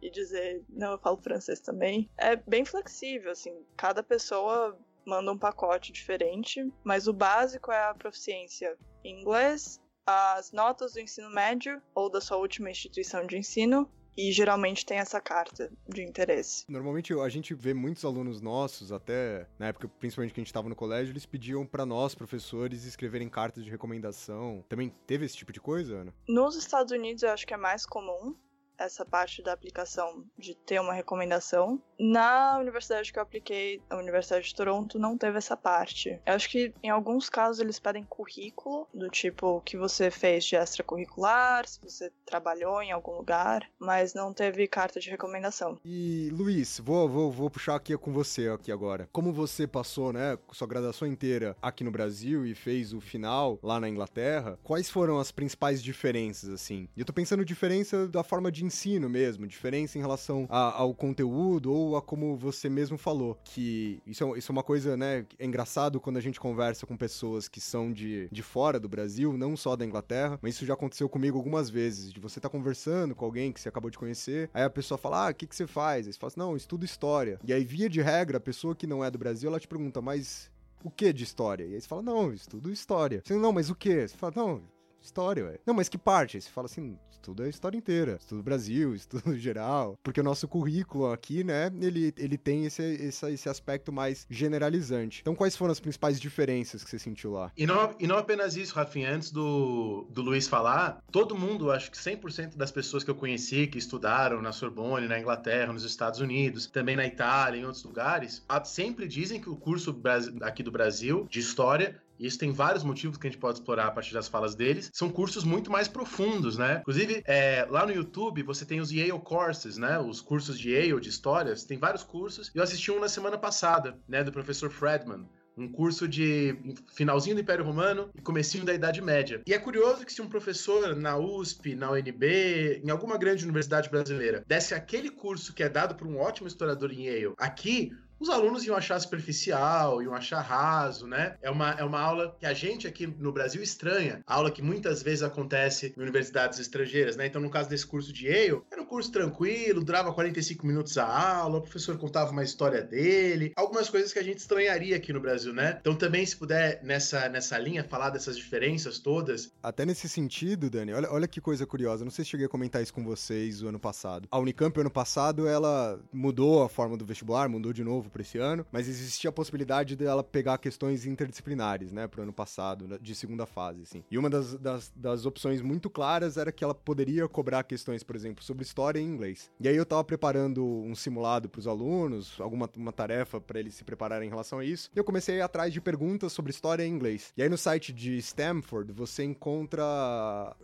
e 0.00 0.10
dizer, 0.10 0.64
não, 0.68 0.92
eu 0.92 0.98
falo 0.98 1.16
francês 1.18 1.60
também. 1.60 2.08
É 2.16 2.36
bem 2.36 2.64
flexível, 2.64 3.32
assim, 3.32 3.64
cada 3.76 4.02
pessoa 4.02 4.78
manda 5.04 5.32
um 5.32 5.38
pacote 5.38 5.92
diferente, 5.92 6.72
mas 6.84 7.06
o 7.08 7.12
básico 7.12 7.70
é 7.70 7.88
a 7.88 7.94
proficiência 7.94 8.76
em 9.04 9.20
inglês, 9.20 9.80
as 10.06 10.52
notas 10.52 10.94
do 10.94 11.00
ensino 11.00 11.30
médio 11.30 11.80
ou 11.94 12.10
da 12.10 12.20
sua 12.20 12.36
última 12.36 12.70
instituição 12.70 13.26
de 13.26 13.36
ensino 13.36 13.88
e 14.16 14.32
geralmente 14.32 14.84
tem 14.84 14.98
essa 14.98 15.20
carta 15.20 15.72
de 15.88 16.02
interesse. 16.02 16.64
Normalmente 16.68 17.14
a 17.14 17.28
gente 17.28 17.54
vê 17.54 17.72
muitos 17.72 18.04
alunos 18.04 18.40
nossos, 18.40 18.92
até 18.92 19.46
na 19.58 19.68
época, 19.68 19.88
principalmente 19.88 20.34
que 20.34 20.40
a 20.40 20.42
gente 20.42 20.48
estava 20.48 20.68
no 20.68 20.76
colégio, 20.76 21.12
eles 21.12 21.26
pediam 21.26 21.64
para 21.64 21.86
nós, 21.86 22.14
professores, 22.14 22.84
escreverem 22.84 23.28
cartas 23.28 23.64
de 23.64 23.70
recomendação. 23.70 24.64
Também 24.68 24.92
teve 25.06 25.24
esse 25.24 25.36
tipo 25.36 25.52
de 25.52 25.60
coisa, 25.60 25.96
Ana? 25.96 26.14
Nos 26.28 26.56
Estados 26.56 26.92
Unidos 26.92 27.22
eu 27.22 27.30
acho 27.30 27.46
que 27.46 27.54
é 27.54 27.56
mais 27.56 27.86
comum. 27.86 28.34
Essa 28.80 29.04
parte 29.04 29.42
da 29.42 29.52
aplicação 29.52 30.24
de 30.36 30.54
ter 30.54 30.80
uma 30.80 30.92
recomendação. 30.92 31.80
Na 31.98 32.58
universidade 32.58 33.12
que 33.12 33.18
eu 33.18 33.22
apliquei, 33.22 33.82
a 33.90 33.96
Universidade 33.96 34.48
de 34.48 34.54
Toronto, 34.54 34.98
não 34.98 35.18
teve 35.18 35.36
essa 35.38 35.56
parte. 35.56 36.18
Eu 36.24 36.34
acho 36.34 36.48
que 36.48 36.72
em 36.82 36.88
alguns 36.88 37.28
casos 37.28 37.60
eles 37.60 37.78
pedem 37.78 38.04
currículo, 38.04 38.88
do 38.92 39.08
tipo 39.10 39.46
o 39.46 39.60
que 39.60 39.76
você 39.76 40.10
fez 40.10 40.44
de 40.44 40.56
extracurricular, 40.56 41.66
se 41.66 41.78
você 41.82 42.10
trabalhou 42.24 42.82
em 42.82 42.90
algum 42.90 43.12
lugar, 43.12 43.68
mas 43.78 44.14
não 44.14 44.32
teve 44.32 44.66
carta 44.66 44.98
de 44.98 45.10
recomendação. 45.10 45.78
E 45.84 46.30
Luiz, 46.32 46.80
vou, 46.80 47.08
vou, 47.08 47.30
vou 47.30 47.50
puxar 47.50 47.76
aqui 47.76 47.96
com 47.98 48.12
você 48.12 48.48
aqui 48.48 48.72
agora. 48.72 49.08
Como 49.12 49.32
você 49.32 49.66
passou, 49.66 50.12
né, 50.12 50.38
sua 50.52 50.66
graduação 50.66 51.06
inteira 51.06 51.56
aqui 51.60 51.84
no 51.84 51.90
Brasil 51.90 52.46
e 52.46 52.54
fez 52.54 52.92
o 52.92 53.00
final 53.00 53.58
lá 53.62 53.78
na 53.78 53.88
Inglaterra, 53.88 54.58
quais 54.62 54.88
foram 54.88 55.18
as 55.18 55.30
principais 55.30 55.82
diferenças, 55.82 56.48
assim? 56.50 56.88
E 56.96 57.00
eu 57.00 57.04
tô 57.04 57.12
pensando 57.12 57.44
diferença 57.44 58.08
da 58.08 58.22
forma 58.22 58.50
de 58.50 58.64
ensino 58.70 59.08
mesmo, 59.08 59.46
diferença 59.46 59.98
em 59.98 60.00
relação 60.00 60.46
a, 60.48 60.78
ao 60.78 60.94
conteúdo 60.94 61.72
ou 61.72 61.96
a 61.96 62.02
como 62.02 62.36
você 62.36 62.68
mesmo 62.68 62.96
falou, 62.96 63.38
que 63.44 64.00
isso 64.06 64.24
é, 64.24 64.38
isso 64.38 64.50
é 64.50 64.54
uma 64.54 64.62
coisa, 64.62 64.96
né, 64.96 65.26
é 65.38 65.44
engraçado 65.44 66.00
quando 66.00 66.16
a 66.16 66.20
gente 66.20 66.38
conversa 66.38 66.86
com 66.86 66.96
pessoas 66.96 67.48
que 67.48 67.60
são 67.60 67.92
de, 67.92 68.28
de 68.30 68.42
fora 68.42 68.78
do 68.78 68.88
Brasil, 68.88 69.36
não 69.36 69.56
só 69.56 69.74
da 69.74 69.84
Inglaterra, 69.84 70.38
mas 70.40 70.54
isso 70.54 70.64
já 70.64 70.74
aconteceu 70.74 71.08
comigo 71.08 71.36
algumas 71.36 71.68
vezes, 71.68 72.12
de 72.12 72.20
você 72.20 72.40
tá 72.40 72.48
conversando 72.48 73.14
com 73.14 73.24
alguém 73.24 73.52
que 73.52 73.60
você 73.60 73.68
acabou 73.68 73.90
de 73.90 73.98
conhecer, 73.98 74.48
aí 74.54 74.62
a 74.62 74.70
pessoa 74.70 74.96
fala, 74.96 75.26
ah, 75.26 75.30
o 75.30 75.34
que, 75.34 75.46
que 75.46 75.56
você 75.56 75.66
faz? 75.66 76.06
Aí 76.06 76.12
você 76.12 76.18
fala 76.18 76.28
assim, 76.28 76.40
não, 76.40 76.56
estudo 76.56 76.84
história. 76.84 77.38
E 77.44 77.52
aí, 77.52 77.64
via 77.64 77.88
de 77.88 78.00
regra, 78.00 78.38
a 78.38 78.40
pessoa 78.40 78.74
que 78.74 78.86
não 78.86 79.04
é 79.04 79.10
do 79.10 79.18
Brasil, 79.18 79.48
ela 79.48 79.60
te 79.60 79.68
pergunta, 79.68 80.00
mas 80.00 80.50
o 80.84 80.90
que 80.90 81.12
de 81.12 81.24
história? 81.24 81.64
E 81.64 81.74
aí 81.74 81.80
você 81.80 81.88
fala, 81.88 82.02
não, 82.02 82.32
estudo 82.32 82.70
história. 82.70 83.22
Você, 83.24 83.34
não, 83.34 83.52
mas 83.52 83.70
o 83.70 83.74
que? 83.74 84.06
Você 84.06 84.16
fala, 84.16 84.32
não, 84.36 84.62
história, 85.00 85.44
ué. 85.44 85.58
Não, 85.66 85.74
mas 85.74 85.88
que 85.88 85.98
parte? 85.98 86.40
Você 86.40 86.50
fala 86.50 86.66
assim, 86.66 86.98
estudo 87.20 87.42
a 87.42 87.48
história 87.48 87.76
inteira, 87.76 88.16
estudo 88.18 88.42
Brasil, 88.42 88.94
estudo 88.96 89.36
geral, 89.36 89.98
porque 90.02 90.20
o 90.20 90.24
nosso 90.24 90.48
currículo 90.48 91.12
aqui, 91.12 91.44
né, 91.44 91.70
ele, 91.80 92.12
ele 92.16 92.38
tem 92.38 92.64
esse, 92.64 92.82
esse, 92.82 93.30
esse 93.30 93.48
aspecto 93.48 93.92
mais 93.92 94.26
generalizante. 94.28 95.20
Então, 95.20 95.34
quais 95.34 95.54
foram 95.54 95.72
as 95.72 95.80
principais 95.80 96.18
diferenças 96.18 96.82
que 96.82 96.90
você 96.90 96.98
sentiu 96.98 97.32
lá? 97.32 97.52
E 97.56 97.66
não, 97.66 97.94
e 97.98 98.06
não 98.06 98.16
apenas 98.16 98.56
isso, 98.56 98.74
Rafinha, 98.74 99.12
antes 99.12 99.30
do, 99.30 100.06
do 100.10 100.22
Luiz 100.22 100.48
falar, 100.48 101.02
todo 101.12 101.36
mundo, 101.36 101.70
acho 101.70 101.90
que 101.90 101.96
100% 101.96 102.56
das 102.56 102.72
pessoas 102.72 103.04
que 103.04 103.10
eu 103.10 103.14
conheci, 103.14 103.66
que 103.66 103.78
estudaram 103.78 104.40
na 104.40 104.52
Sorbonne, 104.52 105.06
na 105.06 105.18
Inglaterra, 105.18 105.72
nos 105.72 105.84
Estados 105.84 106.20
Unidos, 106.20 106.66
também 106.66 106.96
na 106.96 107.06
Itália, 107.06 107.60
em 107.60 107.64
outros 107.64 107.84
lugares, 107.84 108.42
sempre 108.64 109.06
dizem 109.06 109.40
que 109.40 109.50
o 109.50 109.56
curso 109.56 110.00
aqui 110.42 110.62
do 110.62 110.70
Brasil, 110.70 111.26
de 111.28 111.40
História, 111.40 112.00
isso 112.26 112.38
tem 112.38 112.52
vários 112.52 112.84
motivos 112.84 113.16
que 113.16 113.26
a 113.26 113.30
gente 113.30 113.40
pode 113.40 113.58
explorar 113.58 113.86
a 113.86 113.90
partir 113.90 114.12
das 114.12 114.28
falas 114.28 114.54
deles, 114.54 114.90
são 114.92 115.10
cursos 115.10 115.44
muito 115.44 115.70
mais 115.70 115.88
profundos, 115.88 116.58
né? 116.58 116.78
Inclusive, 116.80 117.22
é, 117.26 117.66
lá 117.68 117.86
no 117.86 117.92
YouTube 117.92 118.42
você 118.42 118.64
tem 118.64 118.80
os 118.80 118.90
Yale 118.92 119.18
Courses, 119.20 119.76
né? 119.76 119.98
Os 119.98 120.20
cursos 120.20 120.58
de 120.58 120.70
Yale 120.70 121.00
de 121.00 121.08
histórias, 121.08 121.64
tem 121.64 121.78
vários 121.78 122.02
cursos. 122.02 122.50
Eu 122.54 122.62
assisti 122.62 122.90
um 122.90 123.00
na 123.00 123.08
semana 123.08 123.38
passada, 123.38 123.98
né? 124.08 124.22
Do 124.22 124.32
professor 124.32 124.70
Fredman 124.70 125.26
um 125.56 125.68
curso 125.70 126.08
de 126.08 126.56
finalzinho 126.94 127.36
do 127.36 127.42
Império 127.42 127.64
Romano 127.64 128.10
e 128.14 128.22
comecinho 128.22 128.64
da 128.64 128.72
Idade 128.72 129.02
Média. 129.02 129.42
E 129.46 129.52
é 129.52 129.58
curioso 129.58 130.06
que 130.06 130.12
se 130.12 130.22
um 130.22 130.28
professor 130.28 130.96
na 130.96 131.18
USP, 131.18 131.74
na 131.74 131.90
UNB, 131.90 132.80
em 132.82 132.90
alguma 132.90 133.18
grande 133.18 133.44
universidade 133.44 133.90
brasileira, 133.90 134.42
desse 134.46 134.74
aquele 134.74 135.10
curso 135.10 135.52
que 135.52 135.62
é 135.62 135.68
dado 135.68 135.94
por 135.94 136.06
um 136.06 136.18
ótimo 136.18 136.48
historiador 136.48 136.90
em 136.92 137.06
Yale, 137.06 137.34
aqui 137.36 137.92
os 138.20 138.28
alunos 138.28 138.66
iam 138.66 138.76
achar 138.76 139.00
superficial, 139.00 140.02
iam 140.02 140.14
achar 140.14 140.42
raso, 140.42 141.06
né? 141.06 141.36
É 141.40 141.50
uma, 141.50 141.70
é 141.70 141.82
uma 141.82 141.98
aula 141.98 142.36
que 142.38 142.44
a 142.44 142.52
gente 142.52 142.86
aqui 142.86 143.06
no 143.06 143.32
Brasil 143.32 143.62
estranha, 143.62 144.22
aula 144.26 144.50
que 144.50 144.60
muitas 144.60 145.02
vezes 145.02 145.22
acontece 145.22 145.94
em 145.96 146.00
universidades 146.00 146.58
estrangeiras, 146.58 147.16
né? 147.16 147.26
Então, 147.26 147.40
no 147.40 147.48
caso 147.48 147.70
desse 147.70 147.86
curso 147.86 148.12
de 148.12 148.26
Yale, 148.26 148.60
era 148.70 148.82
um 148.82 148.84
curso 148.84 149.10
tranquilo, 149.10 149.82
durava 149.82 150.12
45 150.12 150.66
minutos 150.66 150.98
a 150.98 151.06
aula, 151.06 151.58
o 151.58 151.62
professor 151.62 151.96
contava 151.96 152.30
uma 152.30 152.44
história 152.44 152.82
dele, 152.82 153.52
algumas 153.56 153.88
coisas 153.88 154.12
que 154.12 154.18
a 154.18 154.22
gente 154.22 154.38
estranharia 154.38 154.96
aqui 154.96 155.14
no 155.14 155.20
Brasil, 155.20 155.54
né? 155.54 155.78
Então, 155.80 155.94
também, 155.94 156.24
se 156.26 156.36
puder, 156.36 156.82
nessa, 156.84 157.26
nessa 157.30 157.58
linha, 157.58 157.82
falar 157.84 158.10
dessas 158.10 158.36
diferenças 158.36 158.98
todas. 158.98 159.50
Até 159.62 159.86
nesse 159.86 160.10
sentido, 160.10 160.68
Dani, 160.68 160.92
olha, 160.92 161.10
olha 161.10 161.26
que 161.26 161.40
coisa 161.40 161.64
curiosa, 161.64 162.04
não 162.04 162.10
sei 162.10 162.24
se 162.24 162.32
cheguei 162.32 162.44
a 162.44 162.50
comentar 162.50 162.82
isso 162.82 162.92
com 162.92 163.02
vocês 163.02 163.62
o 163.62 163.68
ano 163.68 163.80
passado. 163.80 164.28
A 164.30 164.38
Unicamp, 164.38 164.78
ano 164.78 164.90
passado, 164.90 165.48
ela 165.48 165.98
mudou 166.12 166.62
a 166.62 166.68
forma 166.68 166.98
do 166.98 167.06
vestibular, 167.06 167.48
mudou 167.48 167.72
de 167.72 167.82
novo 167.82 168.09
para 168.10 168.22
esse 168.22 168.38
ano, 168.38 168.66
mas 168.70 168.88
existia 168.88 169.30
a 169.30 169.32
possibilidade 169.32 169.96
dela 169.96 170.22
pegar 170.22 170.58
questões 170.58 171.06
interdisciplinares, 171.06 171.92
né, 171.92 172.06
pro 172.06 172.22
ano 172.22 172.32
passado, 172.32 172.98
de 173.00 173.14
segunda 173.14 173.46
fase, 173.46 173.82
assim. 173.82 174.04
E 174.10 174.18
uma 174.18 174.28
das, 174.28 174.54
das, 174.58 174.92
das 174.94 175.26
opções 175.26 175.62
muito 175.62 175.88
claras 175.88 176.36
era 176.36 176.52
que 176.52 176.64
ela 176.64 176.74
poderia 176.74 177.28
cobrar 177.28 177.62
questões, 177.64 178.02
por 178.02 178.16
exemplo, 178.16 178.42
sobre 178.44 178.64
história 178.64 178.98
em 178.98 179.06
inglês. 179.06 179.50
E 179.60 179.68
aí 179.68 179.76
eu 179.76 179.86
tava 179.86 180.04
preparando 180.04 180.64
um 180.64 180.94
simulado 180.94 181.48
para 181.48 181.58
os 181.58 181.66
alunos, 181.66 182.40
alguma 182.40 182.68
uma 182.76 182.92
tarefa 182.92 183.40
para 183.40 183.58
eles 183.58 183.74
se 183.74 183.84
prepararem 183.84 184.26
em 184.26 184.30
relação 184.30 184.58
a 184.58 184.64
isso, 184.64 184.90
e 184.94 184.98
eu 184.98 185.04
comecei 185.04 185.36
a 185.36 185.38
ir 185.38 185.42
atrás 185.42 185.72
de 185.72 185.80
perguntas 185.80 186.32
sobre 186.32 186.50
história 186.50 186.84
em 186.84 186.92
inglês. 186.92 187.32
E 187.36 187.42
aí 187.42 187.48
no 187.48 187.58
site 187.58 187.92
de 187.92 188.16
Stanford, 188.18 188.92
você 188.92 189.24
encontra 189.24 189.82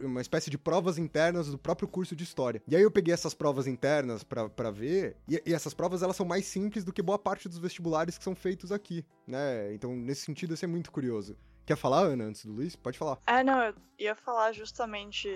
uma 0.01 0.21
espécie 0.21 0.51
de 0.51 0.59
provas 0.59 0.99
internas 0.99 1.49
do 1.49 1.59
próprio 1.59 1.89
curso 1.89 2.15
de 2.15 2.25
história. 2.25 2.63
E 2.67 2.77
aí 2.77 2.83
eu 2.83 2.91
peguei 2.91 3.13
essas 3.13 3.35
provas 3.35 3.67
internas 3.67 4.23
para 4.25 4.71
ver, 4.71 5.17
e, 5.29 5.43
e 5.47 5.53
essas 5.53 5.75
provas 5.75 6.03
elas 6.03 6.17
são 6.17 6.27
mais 6.27 6.47
simples 6.47 6.85
do 6.85 6.93
que 6.93 7.03
boa 7.03 7.19
parte 7.19 7.36
parte 7.37 7.49
dos 7.49 7.59
vestibulares 7.59 8.17
que 8.17 8.25
são 8.25 8.35
feitos 8.35 8.73
aqui, 8.73 9.05
né? 9.27 9.73
Então, 9.75 9.95
nesse 9.95 10.23
sentido, 10.23 10.55
isso 10.55 10.65
é 10.65 10.69
muito 10.69 10.91
curioso. 10.91 11.37
Quer 11.67 11.77
falar, 11.77 12.01
Ana, 12.01 12.25
antes 12.25 12.47
do 12.47 12.53
Luiz? 12.53 12.75
Pode 12.75 12.99
falar. 12.99 13.19
É, 13.27 13.45
não, 13.45 13.63
eu 13.63 13.75
ia 13.99 14.15
falar 14.15 14.53
justamente 14.53 15.29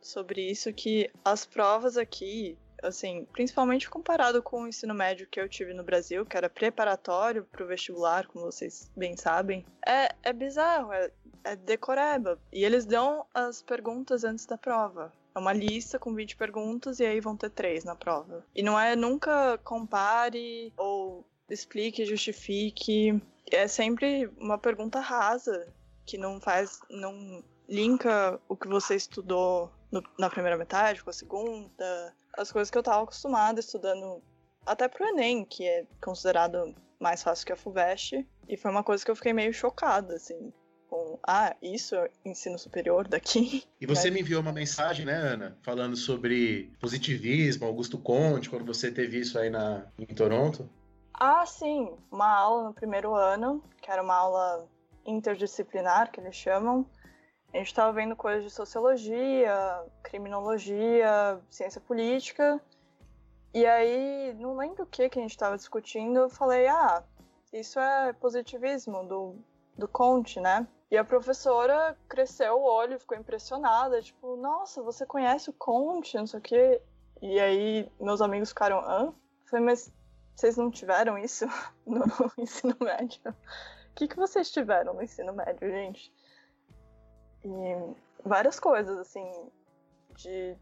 sobre 0.00 0.50
isso, 0.50 0.72
que 0.72 1.08
as 1.24 1.46
provas 1.46 1.96
aqui, 1.96 2.58
assim, 2.82 3.26
principalmente 3.32 3.88
comparado 3.88 4.42
com 4.42 4.62
o 4.62 4.68
ensino 4.68 4.94
médio 4.94 5.28
que 5.30 5.40
eu 5.40 5.48
tive 5.48 5.72
no 5.74 5.84
Brasil, 5.84 6.26
que 6.26 6.36
era 6.36 6.50
preparatório 6.50 7.44
para 7.44 7.64
o 7.64 7.68
vestibular, 7.68 8.26
como 8.26 8.46
vocês 8.46 8.90
bem 8.96 9.16
sabem, 9.16 9.64
é, 9.86 10.08
é 10.22 10.32
bizarro, 10.32 10.92
é, 10.92 11.12
é 11.44 11.54
decoreba. 11.54 12.38
E 12.52 12.64
eles 12.64 12.84
dão 12.84 13.26
as 13.32 13.62
perguntas 13.62 14.24
antes 14.24 14.44
da 14.44 14.58
prova. 14.58 15.12
É 15.38 15.40
uma 15.40 15.52
lista 15.52 16.00
com 16.00 16.12
20 16.12 16.36
perguntas 16.36 16.98
e 16.98 17.06
aí 17.06 17.20
vão 17.20 17.36
ter 17.36 17.48
três 17.48 17.84
na 17.84 17.94
prova. 17.94 18.44
E 18.52 18.60
não 18.60 18.78
é 18.78 18.96
nunca 18.96 19.56
compare 19.58 20.72
ou 20.76 21.24
explique, 21.48 22.04
justifique. 22.04 23.22
É 23.48 23.68
sempre 23.68 24.28
uma 24.36 24.58
pergunta 24.58 24.98
rasa 24.98 25.72
que 26.04 26.18
não 26.18 26.40
faz, 26.40 26.80
não 26.90 27.40
linka 27.68 28.40
o 28.48 28.56
que 28.56 28.66
você 28.66 28.96
estudou 28.96 29.70
no, 29.92 30.02
na 30.18 30.28
primeira 30.28 30.56
metade 30.56 31.04
com 31.04 31.10
a 31.10 31.12
segunda. 31.12 32.12
As 32.36 32.50
coisas 32.50 32.68
que 32.68 32.76
eu 32.76 32.82
tava 32.82 33.04
acostumada 33.04 33.60
estudando 33.60 34.20
até 34.66 34.88
pro 34.88 35.06
Enem, 35.06 35.44
que 35.44 35.64
é 35.64 35.86
considerado 36.02 36.74
mais 36.98 37.22
fácil 37.22 37.46
que 37.46 37.52
a 37.52 37.56
FUVEST. 37.56 38.26
E 38.48 38.56
foi 38.56 38.72
uma 38.72 38.82
coisa 38.82 39.04
que 39.04 39.10
eu 39.12 39.16
fiquei 39.16 39.32
meio 39.32 39.52
chocada, 39.54 40.16
assim 40.16 40.52
com 40.88 41.18
ah, 41.26 41.54
isso 41.62 41.94
é 41.94 42.10
ensino 42.24 42.58
superior 42.58 43.06
daqui. 43.06 43.64
E 43.80 43.86
você 43.86 44.10
me 44.10 44.20
enviou 44.20 44.40
uma 44.40 44.52
mensagem, 44.52 45.04
né, 45.04 45.14
Ana, 45.14 45.56
falando 45.62 45.96
sobre 45.96 46.72
positivismo, 46.80 47.66
Augusto 47.66 47.98
Conte, 47.98 48.50
quando 48.50 48.64
você 48.64 48.90
teve 48.90 49.18
isso 49.18 49.38
aí 49.38 49.50
na, 49.50 49.86
em 49.98 50.06
Toronto. 50.06 50.68
Ah, 51.12 51.44
sim, 51.46 51.96
uma 52.10 52.28
aula 52.28 52.68
no 52.68 52.74
primeiro 52.74 53.14
ano, 53.14 53.62
que 53.82 53.90
era 53.90 54.02
uma 54.02 54.14
aula 54.14 54.68
interdisciplinar, 55.04 56.10
que 56.10 56.20
eles 56.20 56.36
chamam. 56.36 56.86
A 57.52 57.58
gente 57.58 57.68
estava 57.68 57.92
vendo 57.92 58.14
coisas 58.14 58.44
de 58.44 58.50
sociologia, 58.50 59.82
criminologia, 60.02 61.40
ciência 61.48 61.80
política. 61.80 62.60
E 63.54 63.64
aí, 63.64 64.34
não 64.38 64.56
lembro 64.56 64.84
o 64.84 64.86
que 64.86 65.08
que 65.08 65.18
a 65.18 65.22
gente 65.22 65.30
estava 65.30 65.56
discutindo, 65.56 66.18
eu 66.18 66.28
falei, 66.28 66.68
ah, 66.68 67.02
isso 67.52 67.80
é 67.80 68.12
positivismo 68.12 69.02
do, 69.04 69.36
do 69.76 69.88
Conte, 69.88 70.38
né? 70.38 70.66
E 70.90 70.96
a 70.96 71.04
professora 71.04 71.96
cresceu 72.08 72.56
o 72.56 72.64
olho, 72.64 72.98
ficou 72.98 73.16
impressionada, 73.16 74.00
tipo, 74.00 74.36
nossa, 74.36 74.82
você 74.82 75.04
conhece 75.04 75.50
o 75.50 75.52
Conte, 75.52 76.16
não 76.16 76.26
sei 76.26 76.38
o 76.38 76.42
quê. 76.42 76.82
E 77.20 77.38
aí 77.38 77.90
meus 78.00 78.22
amigos 78.22 78.50
ficaram, 78.50 78.78
hã? 78.80 79.12
falei, 79.48 79.64
mas 79.64 79.92
vocês 80.34 80.56
não 80.56 80.70
tiveram 80.70 81.18
isso 81.18 81.46
no 81.84 82.04
ensino 82.38 82.76
médio? 82.80 83.20
O 83.26 83.94
que, 83.94 84.08
que 84.08 84.16
vocês 84.16 84.50
tiveram 84.50 84.94
no 84.94 85.02
ensino 85.02 85.32
médio, 85.32 85.68
gente? 85.68 86.12
E 87.44 87.94
várias 88.24 88.60
coisas, 88.60 88.98
assim, 88.98 89.30
de. 90.14 90.56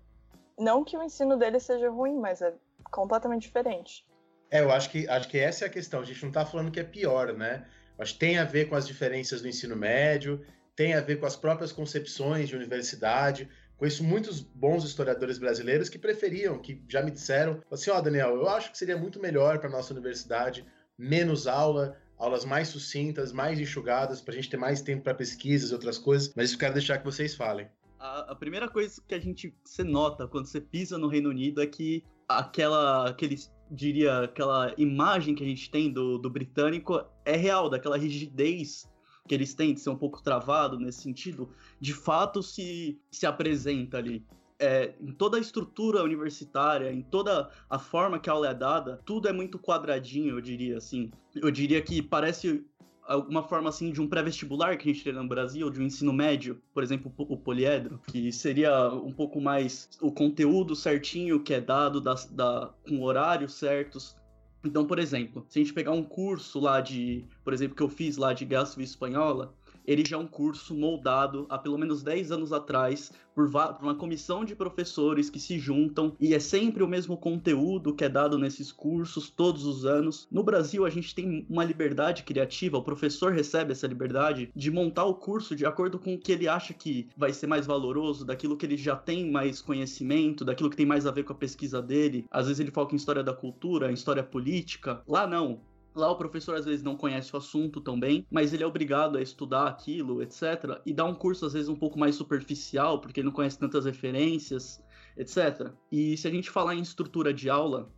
Não 0.59 0.83
que 0.83 0.97
o 0.97 1.03
ensino 1.03 1.37
dele 1.37 1.61
seja 1.61 1.91
ruim, 1.91 2.17
mas 2.17 2.41
é 2.41 2.55
completamente 2.91 3.43
diferente. 3.43 4.07
É, 4.51 4.61
eu 4.61 4.71
acho 4.73 4.89
que, 4.89 5.07
acho 5.09 5.29
que 5.29 5.39
essa 5.39 5.65
é 5.65 5.69
a 5.69 5.71
questão. 5.71 6.01
A 6.01 6.05
gente 6.05 6.25
não 6.25 6.33
tá 6.33 6.47
falando 6.47 6.71
que 6.71 6.81
é 6.81 6.85
pior, 6.85 7.35
né? 7.35 7.69
Acho 7.99 8.15
que 8.15 8.21
tem 8.21 8.39
a 8.39 8.45
ver 8.45 8.69
com 8.69 8.75
as 8.75 8.87
diferenças 8.87 9.41
do 9.41 9.49
ensino 9.49 9.77
médio, 9.77 10.45
tem 10.75 10.95
a 10.95 11.01
ver 11.01 11.19
com 11.19 11.27
as 11.27 11.37
próprias 11.37 11.73
concepções 11.73 12.49
de 12.49 12.57
universidade. 12.57 13.49
Conheço 13.77 14.05
muitos 14.05 14.41
bons 14.41 14.85
historiadores 14.85 15.39
brasileiros 15.39 15.89
que 15.89 15.99
preferiam, 15.99 16.59
que 16.59 16.83
já 16.89 17.03
me 17.03 17.11
disseram, 17.11 17.63
assim, 17.71 17.91
ó, 17.91 17.99
oh, 17.99 18.03
Daniel, 18.03 18.35
eu 18.37 18.49
acho 18.49 18.71
que 18.71 18.79
seria 18.79 18.97
muito 18.97 19.21
melhor 19.21 19.59
para 19.59 19.71
nossa 19.71 19.93
universidade 19.93 20.65
menos 20.99 21.47
aula, 21.47 21.97
aulas 22.17 22.45
mais 22.45 22.69
sucintas, 22.69 23.33
mais 23.33 23.61
enxugadas, 23.61 24.21
para 24.21 24.33
a 24.33 24.37
gente 24.37 24.49
ter 24.49 24.57
mais 24.57 24.81
tempo 24.81 25.03
para 25.03 25.15
pesquisas 25.15 25.71
e 25.71 25.75
outras 25.75 25.99
coisas, 25.99 26.33
mas 26.35 26.47
isso 26.47 26.55
eu 26.55 26.61
quero 26.61 26.75
deixar 26.75 26.99
que 26.99 27.05
vocês 27.05 27.35
falem. 27.35 27.69
A, 27.99 28.33
a, 28.33 28.35
primeira 28.35 28.69
coisa 28.69 29.01
que 29.07 29.15
a 29.15 29.19
gente 29.19 29.55
você 29.65 29.83
nota 29.83 30.29
quando 30.29 30.47
você 30.47 30.61
pisa 30.61 30.99
no 30.99 31.09
Reino 31.09 31.31
Unido 31.31 31.63
é 31.63 31.67
que 31.67 32.05
aquela 32.29 33.09
aquele 33.09 33.37
diria 33.71 34.21
aquela 34.21 34.73
imagem 34.77 35.35
que 35.35 35.43
a 35.43 35.47
gente 35.47 35.71
tem 35.71 35.93
do, 35.93 36.19
do 36.19 36.31
britânico 36.31 37.05
é 37.25 37.37
real, 37.37 37.69
daquela 37.69 37.97
rigidez 37.97 38.89
que 39.27 39.35
eles 39.35 39.55
têm 39.55 39.75
de 39.75 39.81
ser 39.81 39.91
um 39.91 39.97
pouco 39.97 40.23
travado 40.23 40.79
nesse 40.79 41.03
sentido, 41.03 41.51
de 41.81 41.93
fato 41.93 42.43
se, 42.43 42.99
se 43.11 43.27
apresenta 43.27 43.99
ali. 43.99 44.25
É, 44.59 44.95
em 45.01 45.13
toda 45.13 45.37
a 45.37 45.41
estrutura 45.41 46.03
universitária, 46.03 46.91
em 46.91 47.03
toda 47.03 47.51
a 47.69 47.79
forma 47.79 48.19
que 48.19 48.31
a 48.31 48.33
aula 48.33 48.49
é 48.49 48.55
dada, 48.55 49.03
tudo 49.05 49.29
é 49.29 49.33
muito 49.33 49.59
quadradinho, 49.59 50.37
eu 50.37 50.41
diria 50.41 50.79
assim. 50.79 51.11
Eu 51.35 51.51
diria 51.51 51.83
que 51.83 52.01
parece 52.01 52.65
alguma 53.07 53.43
forma 53.43 53.69
assim 53.69 53.91
de 53.91 54.01
um 54.01 54.09
pré-vestibular 54.09 54.77
que 54.77 54.89
a 54.89 54.93
gente 54.93 55.05
tem 55.05 55.13
no 55.13 55.27
Brasil, 55.27 55.71
de 55.71 55.81
um 55.81 55.85
ensino 55.85 56.13
médio, 56.13 56.61
por 56.75 56.83
exemplo, 56.83 57.13
o 57.17 57.37
poliedro, 57.37 58.01
que 58.09 58.33
seria 58.33 58.89
um 58.93 59.13
pouco 59.13 59.41
mais 59.41 59.89
o 60.01 60.11
conteúdo 60.11 60.75
certinho 60.75 61.43
que 61.43 61.55
é 61.55 61.61
dado 61.61 62.01
da, 62.01 62.15
da, 62.31 62.71
com 62.87 63.03
horários 63.03 63.55
certos. 63.55 64.17
Então, 64.65 64.85
por 64.85 64.99
exemplo, 64.99 65.47
se 65.49 65.61
a 65.61 65.63
gente 65.63 65.73
pegar 65.73 65.93
um 65.93 66.03
curso 66.03 66.59
lá 66.59 66.81
de, 66.81 67.25
por 67.45 67.53
exemplo, 67.53 67.77
que 67.77 67.83
eu 67.83 67.89
fiz 67.89 68.17
lá 68.17 68.33
de 68.33 68.45
Civil 68.67 68.85
Espanhola, 68.85 69.55
ele 69.87 70.05
já 70.05 70.17
é 70.17 70.19
um 70.19 70.27
curso 70.27 70.75
moldado 70.75 71.47
há 71.49 71.59
pelo 71.59 71.79
menos 71.79 72.03
10 72.03 72.33
anos 72.33 72.53
atrás 72.53 73.13
por, 73.35 73.51
por, 73.51 73.83
uma 73.83 73.95
comissão 73.95 74.45
de 74.45 74.57
professores 74.57 75.29
que 75.29 75.39
se 75.39 75.59
juntam 75.59 76.17
e 76.19 76.35
é 76.35 76.39
sempre 76.39 76.83
o 76.83 76.89
mesmo 76.89 77.17
conteúdo 77.17 77.95
que 77.95 78.05
é 78.05 78.09
dado 78.09 78.39
nesses 78.39 78.73
cursos 78.73 79.29
todos 79.29 79.67
os 79.67 79.85
anos. 79.85 80.27
No 80.31 80.43
Brasil, 80.43 80.87
a 80.87 80.91
gente 80.91 81.15
tem 81.15 81.47
uma 81.49 81.63
liberdade 81.63 82.23
criativa, 82.23 82.79
o 82.79 82.83
professor 82.83 83.33
recebe 83.33 83.73
essa 83.73 83.87
liberdade 83.87 84.51
de 84.55 84.71
montar 84.71 85.05
o 85.05 85.15
curso 85.15 85.55
de 85.55 85.67
acordo 85.67 85.99
com 85.99 86.15
o 86.15 86.19
que 86.19 86.33
ele 86.33 86.49
acha 86.49 86.73
que 86.73 87.09
vai 87.17 87.33
ser 87.33 87.47
mais 87.47 87.67
valoroso, 87.67 88.25
daquilo 88.25 88.57
que 88.57 88.65
ele 88.65 88.77
já 88.77 88.97
tem 88.97 89.31
mais 89.31 89.61
conhecimento, 89.61 90.45
daquilo 90.45 90.71
que 90.71 90.77
tem 90.77 90.87
mais 90.87 91.07
a 91.07 91.11
ver 91.11 91.25
com 91.25 91.33
a 91.33 91.37
pesquisa 91.37 91.83
dele. 91.83 92.25
Às 92.31 92.47
vezes 92.47 92.61
ele 92.61 92.71
foca 92.71 92.95
em 92.95 92.97
história 92.97 93.23
da 93.23 93.35
cultura, 93.35 93.91
em 93.91 93.95
história 93.95 94.23
política. 94.23 95.03
Lá 95.07 95.27
não. 95.27 95.61
Lá 95.97 96.11
o 96.11 96.17
professor 96.17 96.55
às 96.55 96.67
vezes 96.67 96.83
não 96.83 96.95
conhece 96.95 97.35
o 97.35 97.39
assunto 97.39 97.81
tão 97.81 97.99
bem, 97.99 98.27
mas 98.31 98.53
ele 98.53 98.63
é 98.63 98.67
obrigado 98.67 99.17
a 99.17 99.23
estudar 99.23 99.67
aquilo, 99.67 100.23
etc. 100.23 100.79
E 100.85 100.93
dá 100.93 101.07
um 101.07 101.15
curso 101.15 101.47
às 101.47 101.55
vezes 101.55 101.71
um 101.71 101.75
pouco 101.75 101.99
mais 101.99 102.15
superficial, 102.15 103.01
porque 103.01 103.21
ele 103.21 103.27
não 103.29 103.33
conhece 103.33 103.59
tantas 103.59 103.87
referências, 103.87 104.79
etc. 105.17 105.73
E 105.91 106.15
se 106.19 106.29
a 106.29 106.31
gente 106.31 106.51
falar 106.51 106.75
em 106.75 106.83
estrutura 106.83 107.33
de 107.33 107.49
aula, 107.49 107.91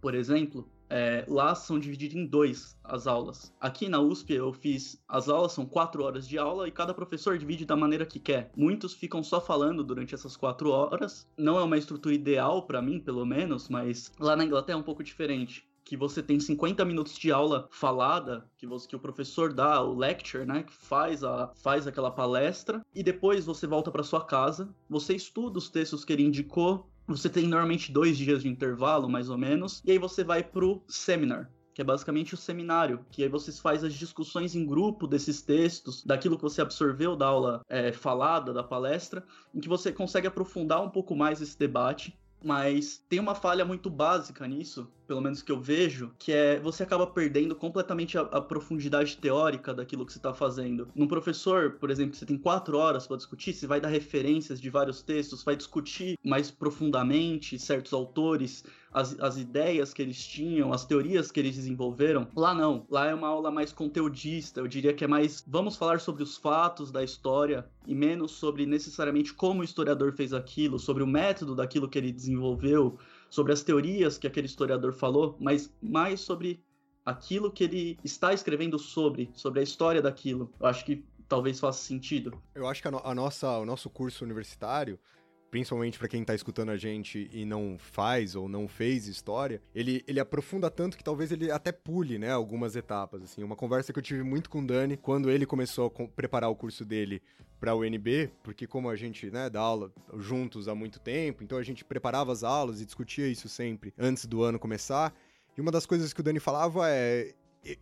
por 0.00 0.14
exemplo, 0.14 0.70
é, 0.88 1.24
lá 1.26 1.56
são 1.56 1.76
divididas 1.76 2.16
em 2.16 2.24
dois 2.24 2.78
as 2.84 3.08
aulas. 3.08 3.52
Aqui 3.60 3.88
na 3.88 3.98
USP 4.00 4.34
eu 4.34 4.52
fiz 4.52 5.02
as 5.08 5.28
aulas 5.28 5.50
são 5.50 5.66
quatro 5.66 6.04
horas 6.04 6.28
de 6.28 6.38
aula 6.38 6.68
e 6.68 6.70
cada 6.70 6.94
professor 6.94 7.36
divide 7.36 7.64
da 7.64 7.74
maneira 7.74 8.06
que 8.06 8.20
quer. 8.20 8.52
Muitos 8.56 8.94
ficam 8.94 9.24
só 9.24 9.40
falando 9.40 9.82
durante 9.82 10.14
essas 10.14 10.36
quatro 10.36 10.70
horas. 10.70 11.28
Não 11.36 11.58
é 11.58 11.64
uma 11.64 11.78
estrutura 11.78 12.14
ideal 12.14 12.64
para 12.64 12.80
mim, 12.80 13.00
pelo 13.00 13.26
menos, 13.26 13.68
mas 13.68 14.12
lá 14.20 14.36
na 14.36 14.44
Inglaterra 14.44 14.78
é 14.78 14.80
um 14.80 14.84
pouco 14.84 15.02
diferente 15.02 15.66
que 15.84 15.96
você 15.96 16.22
tem 16.22 16.40
50 16.40 16.84
minutos 16.84 17.18
de 17.18 17.30
aula 17.30 17.68
falada, 17.70 18.48
que, 18.56 18.66
você, 18.66 18.88
que 18.88 18.96
o 18.96 18.98
professor 19.00 19.52
dá, 19.52 19.82
o 19.82 19.94
lecture, 19.94 20.46
né, 20.46 20.62
que 20.62 20.72
faz, 20.72 21.22
a, 21.22 21.52
faz 21.54 21.86
aquela 21.86 22.10
palestra, 22.10 22.84
e 22.94 23.02
depois 23.02 23.44
você 23.44 23.66
volta 23.66 23.90
para 23.90 24.02
sua 24.02 24.24
casa, 24.24 24.74
você 24.88 25.14
estuda 25.14 25.58
os 25.58 25.68
textos 25.68 26.04
que 26.04 26.12
ele 26.12 26.24
indicou, 26.24 26.88
você 27.06 27.28
tem 27.28 27.46
normalmente 27.46 27.92
dois 27.92 28.16
dias 28.16 28.42
de 28.42 28.48
intervalo, 28.48 29.08
mais 29.08 29.28
ou 29.28 29.36
menos, 29.36 29.82
e 29.84 29.92
aí 29.92 29.98
você 29.98 30.24
vai 30.24 30.42
pro 30.42 30.82
seminar, 30.88 31.50
que 31.74 31.82
é 31.82 31.84
basicamente 31.84 32.32
o 32.32 32.38
seminário, 32.38 33.04
que 33.10 33.22
aí 33.22 33.28
você 33.28 33.52
faz 33.52 33.84
as 33.84 33.92
discussões 33.92 34.54
em 34.54 34.64
grupo 34.64 35.06
desses 35.06 35.42
textos, 35.42 36.02
daquilo 36.02 36.36
que 36.36 36.42
você 36.42 36.62
absorveu 36.62 37.14
da 37.14 37.26
aula 37.26 37.60
é, 37.68 37.92
falada, 37.92 38.54
da 38.54 38.62
palestra, 38.62 39.22
em 39.54 39.60
que 39.60 39.68
você 39.68 39.92
consegue 39.92 40.26
aprofundar 40.26 40.82
um 40.82 40.88
pouco 40.88 41.14
mais 41.14 41.42
esse 41.42 41.58
debate 41.58 42.16
mas 42.44 43.02
tem 43.08 43.18
uma 43.18 43.34
falha 43.34 43.64
muito 43.64 43.88
básica 43.88 44.46
nisso, 44.46 44.86
pelo 45.06 45.20
menos 45.20 45.42
que 45.42 45.52
eu 45.52 45.60
vejo, 45.60 46.12
que 46.18 46.32
é 46.32 46.58
você 46.60 46.82
acaba 46.82 47.06
perdendo 47.06 47.54
completamente 47.54 48.16
a, 48.18 48.22
a 48.22 48.40
profundidade 48.40 49.16
teórica 49.16 49.74
daquilo 49.74 50.04
que 50.04 50.12
você 50.12 50.18
está 50.18 50.34
fazendo. 50.34 50.88
Num 50.94 51.06
professor, 51.06 51.72
por 51.72 51.90
exemplo, 51.90 52.14
você 52.14 52.26
tem 52.26 52.38
quatro 52.38 52.76
horas 52.76 53.06
para 53.06 53.16
discutir, 53.16 53.52
você 53.52 53.66
vai 53.66 53.80
dar 53.80 53.88
referências 53.88 54.60
de 54.60 54.70
vários 54.70 55.02
textos, 55.02 55.42
vai 55.42 55.56
discutir 55.56 56.18
mais 56.24 56.50
profundamente 56.50 57.58
certos 57.58 57.92
autores, 57.92 58.64
as, 58.94 59.18
as 59.18 59.36
ideias 59.36 59.92
que 59.92 60.00
eles 60.00 60.24
tinham, 60.24 60.72
as 60.72 60.86
teorias 60.86 61.32
que 61.32 61.40
eles 61.40 61.56
desenvolveram. 61.56 62.28
Lá 62.36 62.54
não. 62.54 62.86
Lá 62.88 63.06
é 63.08 63.14
uma 63.14 63.26
aula 63.26 63.50
mais 63.50 63.72
conteudista. 63.72 64.60
Eu 64.60 64.68
diria 64.68 64.94
que 64.94 65.04
é 65.04 65.08
mais 65.08 65.44
vamos 65.46 65.76
falar 65.76 66.00
sobre 66.00 66.22
os 66.22 66.36
fatos 66.36 66.92
da 66.92 67.02
história 67.02 67.66
e 67.86 67.94
menos 67.94 68.32
sobre 68.32 68.64
necessariamente 68.64 69.34
como 69.34 69.60
o 69.60 69.64
historiador 69.64 70.12
fez 70.12 70.32
aquilo, 70.32 70.78
sobre 70.78 71.02
o 71.02 71.06
método 71.06 71.56
daquilo 71.56 71.88
que 71.88 71.98
ele 71.98 72.12
desenvolveu, 72.12 72.96
sobre 73.34 73.52
as 73.52 73.64
teorias 73.64 74.16
que 74.16 74.28
aquele 74.28 74.46
historiador 74.46 74.92
falou, 74.92 75.36
mas 75.40 75.68
mais 75.82 76.20
sobre 76.20 76.62
aquilo 77.04 77.50
que 77.50 77.64
ele 77.64 77.98
está 78.04 78.32
escrevendo 78.32 78.78
sobre, 78.78 79.28
sobre 79.34 79.58
a 79.58 79.62
história 79.64 80.00
daquilo. 80.00 80.52
Eu 80.60 80.66
acho 80.66 80.84
que 80.84 81.04
talvez 81.28 81.58
faça 81.58 81.82
sentido. 81.82 82.40
Eu 82.54 82.68
acho 82.68 82.80
que 82.80 82.86
a, 82.86 82.92
no 82.92 83.00
a 83.04 83.12
nossa, 83.12 83.58
o 83.58 83.66
nosso 83.66 83.90
curso 83.90 84.24
universitário 84.24 85.00
principalmente 85.54 86.00
para 86.00 86.08
quem 86.08 86.22
está 86.22 86.34
escutando 86.34 86.70
a 86.70 86.76
gente 86.76 87.30
e 87.32 87.44
não 87.44 87.76
faz 87.78 88.34
ou 88.34 88.48
não 88.48 88.66
fez 88.66 89.06
história, 89.06 89.62
ele, 89.72 90.02
ele 90.04 90.18
aprofunda 90.18 90.68
tanto 90.68 90.98
que 90.98 91.04
talvez 91.04 91.30
ele 91.30 91.48
até 91.48 91.70
pule, 91.70 92.18
né, 92.18 92.32
algumas 92.32 92.74
etapas, 92.74 93.22
assim. 93.22 93.40
Uma 93.40 93.54
conversa 93.54 93.92
que 93.92 93.98
eu 94.00 94.02
tive 94.02 94.24
muito 94.24 94.50
com 94.50 94.58
o 94.58 94.66
Dani 94.66 94.96
quando 94.96 95.30
ele 95.30 95.46
começou 95.46 95.86
a 95.96 96.08
preparar 96.08 96.50
o 96.50 96.56
curso 96.56 96.84
dele 96.84 97.22
para 97.60 97.72
o 97.72 97.82
UNB, 97.82 98.32
porque 98.42 98.66
como 98.66 98.90
a 98.90 98.96
gente, 98.96 99.30
né, 99.30 99.48
dá 99.48 99.60
aula 99.60 99.92
juntos 100.18 100.66
há 100.66 100.74
muito 100.74 100.98
tempo, 100.98 101.44
então 101.44 101.56
a 101.56 101.62
gente 101.62 101.84
preparava 101.84 102.32
as 102.32 102.42
aulas 102.42 102.80
e 102.80 102.84
discutia 102.84 103.28
isso 103.28 103.48
sempre 103.48 103.94
antes 103.96 104.26
do 104.26 104.42
ano 104.42 104.58
começar. 104.58 105.14
E 105.56 105.60
uma 105.60 105.70
das 105.70 105.86
coisas 105.86 106.12
que 106.12 106.18
o 106.18 106.24
Dani 106.24 106.40
falava 106.40 106.90
é 106.90 107.32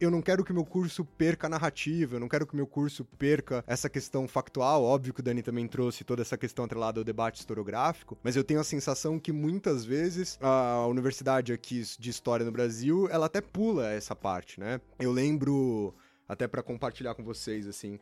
eu 0.01 0.11
não 0.11 0.22
quero 0.22 0.45
que 0.45 0.53
meu 0.53 0.64
curso 0.64 1.05
perca 1.05 1.47
a 1.47 1.51
narrativa, 1.51 2.16
eu 2.16 2.20
não 2.20 2.28
quero 2.28 2.47
que 2.47 2.55
meu 2.55 2.66
curso 2.66 3.05
perca 3.05 3.64
essa 3.66 3.89
questão 3.89 4.28
factual. 4.28 4.85
Óbvio 4.85 5.12
que 5.12 5.20
o 5.20 5.22
Dani 5.22 5.43
também 5.43 5.66
trouxe 5.66 6.05
toda 6.05 6.22
essa 6.22 6.39
questão 6.39 6.64
atrelada 6.64 7.01
ao 7.01 7.05
debate 7.05 7.41
historiográfico, 7.41 8.16
mas 8.22 8.37
eu 8.37 8.45
tenho 8.45 8.61
a 8.61 8.64
sensação 8.64 9.18
que 9.18 9.33
muitas 9.33 9.85
vezes 9.85 10.39
a 10.41 10.87
universidade 10.87 11.53
aqui 11.53 11.83
de 11.99 12.11
história 12.11 12.45
no 12.45 12.53
Brasil, 12.53 13.09
ela 13.11 13.26
até 13.26 13.41
pula 13.41 13.91
essa 13.91 14.14
parte, 14.14 14.61
né? 14.61 14.80
Eu 14.99 15.11
lembro, 15.11 15.95
até 16.28 16.47
para 16.47 16.62
compartilhar 16.62 17.14
com 17.14 17.24
vocês, 17.24 17.66
assim, 17.66 17.99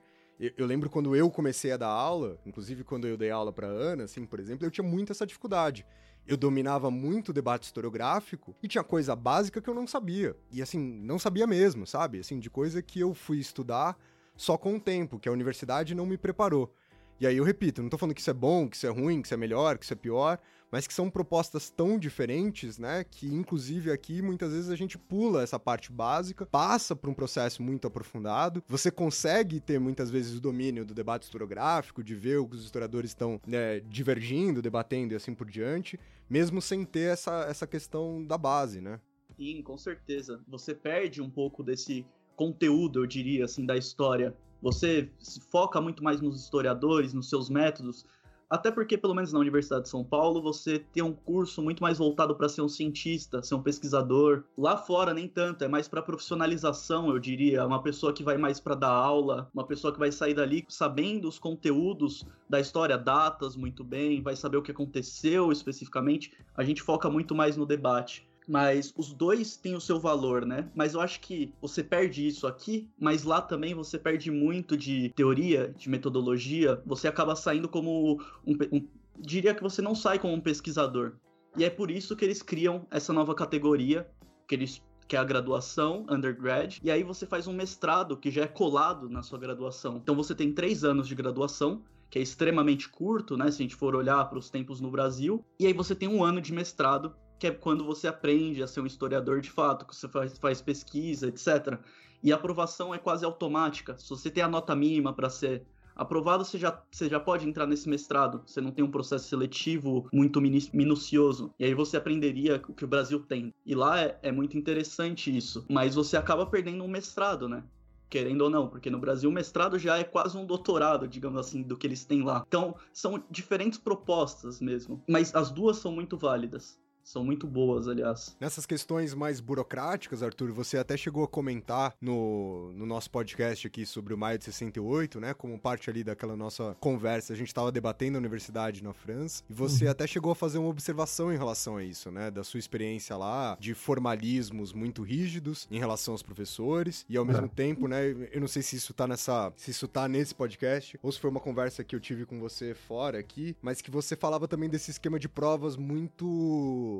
eu, 0.57 0.64
lembro 0.64 0.89
quando 0.89 1.14
eu 1.14 1.31
comecei 1.31 1.70
a 1.70 1.76
dar 1.76 1.89
aula, 1.89 2.39
inclusive 2.47 2.83
quando 2.83 3.07
eu 3.07 3.14
dei 3.14 3.31
aula 3.31 3.53
para 3.53 3.66
Ana, 3.66 4.05
assim, 4.05 4.24
por 4.24 4.41
exemplo, 4.41 4.66
eu 4.66 4.70
tinha 4.70 4.87
muito 4.87 5.12
essa 5.12 5.26
dificuldade 5.26 5.85
eu 6.31 6.37
dominava 6.37 6.93
muito 6.93 7.31
o 7.31 7.33
debate 7.33 7.64
historiográfico 7.64 8.55
e 8.62 8.68
tinha 8.68 8.85
coisa 8.85 9.16
básica 9.16 9.61
que 9.61 9.68
eu 9.68 9.74
não 9.74 9.85
sabia. 9.85 10.37
E 10.53 10.62
assim, 10.62 10.78
não 10.78 11.18
sabia 11.18 11.45
mesmo, 11.45 11.85
sabe? 11.85 12.20
Assim, 12.20 12.39
de 12.39 12.49
coisa 12.49 12.81
que 12.81 13.01
eu 13.01 13.12
fui 13.12 13.39
estudar 13.39 13.99
só 14.37 14.57
com 14.57 14.76
o 14.76 14.81
tempo, 14.81 15.18
que 15.18 15.28
a 15.28 15.33
universidade 15.33 15.93
não 15.93 16.07
me 16.07 16.16
preparou. 16.16 16.72
E 17.18 17.26
aí 17.26 17.37
eu 17.37 17.43
repito, 17.43 17.83
não 17.83 17.91
tô 17.91 17.99
falando 17.99 18.14
que 18.14 18.20
isso 18.20 18.31
é 18.31 18.35
bom, 18.35 18.68
que 18.68 18.76
isso 18.76 18.87
é 18.87 18.91
ruim, 18.91 19.20
que 19.20 19.26
isso 19.26 19.35
é 19.35 19.37
melhor, 19.37 19.76
que 19.76 19.85
isso 19.85 19.93
é 19.93 19.97
pior, 19.97 20.39
mas 20.71 20.87
que 20.87 20.95
são 20.95 21.11
propostas 21.11 21.71
tão 21.71 21.99
diferentes, 21.99 22.79
né, 22.79 23.05
que 23.05 23.27
inclusive 23.27 23.91
aqui 23.91 24.23
muitas 24.23 24.53
vezes 24.53 24.71
a 24.71 24.77
gente 24.77 24.97
pula 24.97 25.43
essa 25.43 25.59
parte 25.59 25.91
básica, 25.93 26.47
passa 26.47 26.95
por 26.95 27.11
um 27.11 27.14
processo 27.14 27.62
muito 27.62 27.87
aprofundado, 27.87 28.62
você 28.66 28.91
consegue 28.91 29.61
ter 29.61 29.79
muitas 29.79 30.11
vezes 30.11 30.37
o 30.37 30.41
domínio 30.41 30.85
do 30.85 30.95
debate 30.95 31.25
historiográfico, 31.25 32.03
de 32.03 32.14
ver 32.14 32.39
o 32.39 32.47
que 32.47 32.57
os 32.57 32.64
historiadores 32.64 33.11
estão 33.11 33.41
né, 33.47 33.81
divergindo, 33.81 34.62
debatendo 34.62 35.14
e 35.14 35.16
assim 35.16 35.35
por 35.35 35.49
diante, 35.49 35.99
mesmo 36.29 36.62
sem 36.62 36.85
ter 36.85 37.12
essa, 37.12 37.47
essa 37.49 37.66
questão 37.66 38.25
da 38.25 38.39
base, 38.39 38.81
né? 38.81 39.01
Sim, 39.37 39.62
com 39.62 39.77
certeza. 39.77 40.41
Você 40.47 40.75
perde 40.75 41.23
um 41.23 41.31
pouco 41.31 41.62
desse 41.62 42.07
conteúdo, 42.37 43.01
eu 43.01 43.07
diria, 43.07 43.45
assim, 43.45 43.64
da 43.66 43.77
história 43.77 44.35
você 44.62 45.11
se 45.18 45.41
foca 45.41 45.81
muito 45.81 46.05
mais 46.05 46.21
nos 46.21 46.43
historiadores, 46.43 47.14
nos 47.14 47.29
seus 47.29 47.49
métodos, 47.49 48.05
até 48.51 48.68
porque, 48.68 48.98
pelo 48.98 49.14
menos 49.14 49.32
na 49.32 49.38
Universidade 49.38 49.84
de 49.84 49.88
São 49.88 50.03
Paulo, 50.03 50.42
você 50.42 50.80
tem 50.80 51.05
um 51.05 51.12
curso 51.12 51.62
muito 51.62 51.80
mais 51.80 51.98
voltado 51.98 52.34
para 52.34 52.48
ser 52.48 52.62
um 52.62 52.68
cientista, 52.68 53.42
ser 53.44 53.55
um 53.55 53.62
pesquisador. 53.62 54.42
Lá 54.59 54.76
fora, 54.76 55.14
nem 55.14 55.28
tanto, 55.28 55.62
é 55.62 55.68
mais 55.68 55.86
para 55.86 56.03
profissionalização, 56.03 57.11
eu 57.11 57.18
diria. 57.20 57.64
Uma 57.64 57.80
pessoa 57.80 58.12
que 58.12 58.24
vai 58.24 58.36
mais 58.36 58.59
para 58.59 58.74
dar 58.74 58.90
aula, 58.90 59.48
uma 59.55 59.64
pessoa 59.64 59.92
que 59.92 60.01
vai 60.01 60.11
sair 60.11 60.34
dali 60.34 60.66
sabendo 60.68 61.28
os 61.28 61.38
conteúdos 61.38 62.26
da 62.48 62.59
história, 62.59 62.98
datas 62.98 63.55
muito 63.55 63.84
bem, 63.84 64.20
vai 64.20 64.34
saber 64.34 64.57
o 64.57 64.62
que 64.62 64.72
aconteceu 64.72 65.53
especificamente. 65.53 66.36
A 66.57 66.64
gente 66.64 66.82
foca 66.82 67.09
muito 67.09 67.36
mais 67.36 67.57
no 67.57 67.64
debate. 67.64 68.28
Mas 68.51 68.92
os 68.96 69.12
dois 69.12 69.57
têm 69.57 69.76
o 69.76 69.80
seu 69.80 70.01
valor, 70.01 70.44
né? 70.44 70.68
Mas 70.74 70.94
eu 70.94 71.01
acho 71.01 71.20
que 71.20 71.55
você 71.62 71.84
perde 71.84 72.26
isso 72.26 72.48
aqui, 72.48 72.90
mas 72.98 73.22
lá 73.22 73.40
também 73.40 73.74
você 73.74 73.96
perde 73.96 74.28
muito 74.28 74.76
de 74.76 75.11
teoria, 75.14 75.72
de 75.78 75.88
metodologia. 75.88 76.82
Você 76.84 77.07
acaba 77.07 77.36
saindo 77.36 77.68
como 77.68 78.20
um, 78.44 78.57
um 78.72 78.88
diria 79.20 79.55
que 79.55 79.62
você 79.62 79.80
não 79.80 79.94
sai 79.94 80.18
como 80.18 80.34
um 80.34 80.40
pesquisador. 80.40 81.12
E 81.57 81.64
é 81.64 81.70
por 81.70 81.92
isso 81.92 82.16
que 82.16 82.24
eles 82.24 82.42
criam 82.42 82.84
essa 82.90 83.12
nova 83.12 83.36
categoria, 83.36 84.11
que 84.48 84.57
eles 84.57 84.82
que 85.07 85.14
é 85.14 85.18
a 85.18 85.24
graduação, 85.24 86.07
undergrad, 86.09 86.78
e 86.84 86.90
aí 86.90 87.03
você 87.03 87.26
faz 87.26 87.48
um 87.48 87.53
mestrado 87.53 88.16
que 88.16 88.30
já 88.30 88.42
é 88.42 88.46
colado 88.46 89.09
na 89.09 89.22
sua 89.22 89.40
graduação. 89.40 89.96
Então 89.96 90.14
você 90.14 90.36
tem 90.36 90.53
três 90.53 90.84
anos 90.84 91.07
de 91.07 91.16
graduação, 91.16 91.82
que 92.09 92.18
é 92.18 92.22
extremamente 92.22 92.88
curto, 92.88 93.36
né? 93.36 93.51
Se 93.51 93.62
a 93.62 93.64
gente 93.64 93.74
for 93.76 93.94
olhar 93.94 94.24
para 94.28 94.38
os 94.38 94.51
tempos 94.51 94.80
no 94.80 94.90
Brasil. 94.90 95.44
E 95.59 95.66
aí 95.66 95.72
você 95.72 95.94
tem 95.94 96.09
um 96.09 96.22
ano 96.22 96.40
de 96.40 96.53
mestrado, 96.53 97.14
que 97.41 97.47
é 97.47 97.51
quando 97.51 97.84
você 97.84 98.07
aprende 98.07 98.62
a 98.62 98.66
ser 98.66 98.82
um 98.82 98.86
historiador 98.86 99.41
de 99.41 99.51
fato, 99.51 99.86
que 99.86 99.97
você 99.97 100.07
faz, 100.07 100.36
faz 100.36 100.61
pesquisa, 100.61 101.26
etc. 101.26 101.78
E 102.22 102.30
a 102.30 102.36
aprovação 102.36 102.95
é 102.95 102.99
quase 102.99 103.24
automática. 103.24 103.97
Se 103.99 104.11
você 104.11 104.30
tem 104.30 104.45
a 104.45 104.49
nota 104.49 104.76
mínima 104.76 105.11
para 105.14 105.30
ser 105.30 105.62
aprovado, 105.97 106.45
você 106.45 106.59
já, 106.59 106.82
você 106.93 107.09
já 107.09 107.18
pode 107.18 107.49
entrar 107.49 107.66
nesse 107.66 107.88
mestrado. 107.88 108.43
Você 108.47 108.61
não 108.61 108.70
tem 108.70 108.84
um 108.84 108.91
processo 108.91 109.26
seletivo 109.26 110.07
muito 110.12 110.38
minucioso. 110.38 111.51
E 111.59 111.64
aí 111.64 111.72
você 111.72 111.97
aprenderia 111.97 112.62
o 112.68 112.74
que 112.74 112.84
o 112.84 112.88
Brasil 112.88 113.20
tem. 113.20 113.55
E 113.64 113.74
lá 113.74 113.99
é, 113.99 114.18
é 114.22 114.30
muito 114.30 114.59
interessante 114.59 115.34
isso. 115.34 115.64
Mas 115.70 115.95
você 115.95 116.18
acaba 116.18 116.45
perdendo 116.45 116.84
um 116.84 116.88
mestrado, 116.88 117.49
né? 117.49 117.64
querendo 118.11 118.41
ou 118.41 118.51
não, 118.51 118.66
porque 118.66 118.91
no 118.91 118.99
Brasil 118.99 119.30
o 119.30 119.32
mestrado 119.32 119.78
já 119.78 119.97
é 119.97 120.03
quase 120.03 120.36
um 120.36 120.45
doutorado, 120.45 121.07
digamos 121.07 121.38
assim, 121.38 121.62
do 121.62 121.76
que 121.76 121.86
eles 121.86 122.05
têm 122.05 122.24
lá. 122.24 122.45
Então, 122.45 122.74
são 122.93 123.22
diferentes 123.30 123.78
propostas 123.78 124.61
mesmo, 124.61 125.01
mas 125.09 125.32
as 125.32 125.53
duas 125.53 125.76
são 125.76 125.93
muito 125.93 126.18
válidas. 126.18 126.76
São 127.11 127.25
muito 127.25 127.45
boas, 127.45 127.89
aliás. 127.89 128.37
Nessas 128.39 128.65
questões 128.65 129.15
mais 129.15 129.41
burocráticas, 129.41 130.23
Arthur, 130.23 130.53
você 130.53 130.79
até 130.79 130.97
chegou 130.97 131.25
a 131.25 131.29
comentar 131.29 131.93
no, 132.01 132.73
no 132.73 132.87
nosso 132.87 133.11
podcast 133.11 133.67
aqui 133.67 133.85
sobre 133.85 134.15
o 134.15 134.17
Maio 134.17 134.39
de 134.39 134.45
68, 134.45 135.19
né? 135.19 135.35
Como 135.35 135.59
parte 135.59 135.91
ali 135.91 136.05
daquela 136.05 136.37
nossa 136.37 136.77
conversa, 136.79 137.33
a 137.33 137.37
gente 137.37 137.49
estava 137.49 137.73
debatendo 137.73 138.17
a 138.17 138.21
universidade 138.21 138.81
na 138.81 138.93
França, 138.93 139.43
e 139.51 139.53
você 139.53 139.87
uhum. 139.87 139.91
até 139.91 140.07
chegou 140.07 140.31
a 140.31 140.37
fazer 140.37 140.59
uma 140.59 140.69
observação 140.69 141.35
em 141.35 141.37
relação 141.37 141.79
a 141.79 141.83
isso, 141.83 142.13
né? 142.13 142.31
Da 142.31 142.45
sua 142.45 142.61
experiência 142.61 143.17
lá, 143.17 143.57
de 143.59 143.75
formalismos 143.75 144.73
muito 144.73 145.03
rígidos 145.03 145.67
em 145.69 145.81
relação 145.81 146.15
aos 146.15 146.23
professores, 146.23 147.05
e 147.09 147.17
ao 147.17 147.25
mesmo 147.25 147.47
é. 147.47 147.49
tempo, 147.49 147.89
né? 147.89 148.09
Eu 148.31 148.41
não 148.41 148.47
sei 148.47 148.63
se 148.63 148.77
isso 148.77 148.95
tá 148.95 149.09
nessa. 149.09 149.53
se 149.57 149.73
isso 149.73 149.89
tá 149.89 150.07
nesse 150.07 150.33
podcast, 150.33 150.97
ou 151.03 151.11
se 151.11 151.19
foi 151.19 151.29
uma 151.29 151.41
conversa 151.41 151.83
que 151.83 151.97
eu 151.97 151.99
tive 151.99 152.25
com 152.25 152.39
você 152.39 152.73
fora 152.73 153.19
aqui, 153.19 153.57
mas 153.61 153.81
que 153.81 153.91
você 153.91 154.15
falava 154.15 154.47
também 154.47 154.71
desse 154.71 154.93
esquema 154.93 155.19
de 155.19 155.29
provas 155.29 155.77
muito 155.77 156.99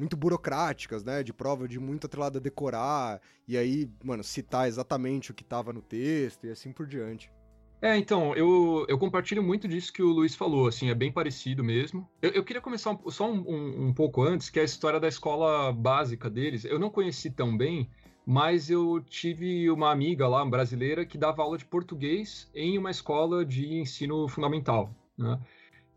muito 0.00 0.16
burocráticas, 0.16 1.04
né? 1.04 1.22
De 1.22 1.32
prova 1.32 1.68
de 1.68 1.78
muito 1.78 2.06
atrelado 2.06 2.38
a 2.38 2.40
decorar, 2.40 3.20
e 3.46 3.56
aí, 3.56 3.88
mano, 4.02 4.24
citar 4.24 4.66
exatamente 4.66 5.30
o 5.30 5.34
que 5.34 5.44
tava 5.44 5.72
no 5.72 5.82
texto 5.82 6.46
e 6.46 6.50
assim 6.50 6.72
por 6.72 6.86
diante. 6.86 7.30
É, 7.82 7.96
então, 7.96 8.34
eu, 8.34 8.84
eu 8.88 8.98
compartilho 8.98 9.42
muito 9.42 9.66
disso 9.66 9.92
que 9.92 10.02
o 10.02 10.08
Luiz 10.08 10.34
falou, 10.34 10.68
assim, 10.68 10.90
é 10.90 10.94
bem 10.94 11.10
parecido 11.10 11.64
mesmo. 11.64 12.08
Eu, 12.20 12.30
eu 12.30 12.44
queria 12.44 12.60
começar 12.60 12.90
um, 12.90 13.10
só 13.10 13.30
um, 13.30 13.40
um, 13.40 13.86
um, 13.86 13.94
pouco 13.94 14.22
antes, 14.22 14.50
que 14.50 14.58
é 14.58 14.62
a 14.62 14.66
história 14.66 15.00
da 15.00 15.08
escola 15.08 15.72
básica 15.72 16.28
deles. 16.28 16.64
Eu 16.64 16.78
não 16.78 16.90
conheci 16.90 17.30
tão 17.30 17.56
bem, 17.56 17.88
mas 18.26 18.68
eu 18.68 19.00
tive 19.00 19.70
uma 19.70 19.90
amiga 19.90 20.28
lá, 20.28 20.44
brasileira, 20.44 21.06
que 21.06 21.16
dava 21.16 21.42
aula 21.42 21.56
de 21.56 21.64
português 21.64 22.50
em 22.54 22.76
uma 22.76 22.90
escola 22.90 23.46
de 23.46 23.74
ensino 23.74 24.28
fundamental, 24.28 24.94
né? 25.16 25.40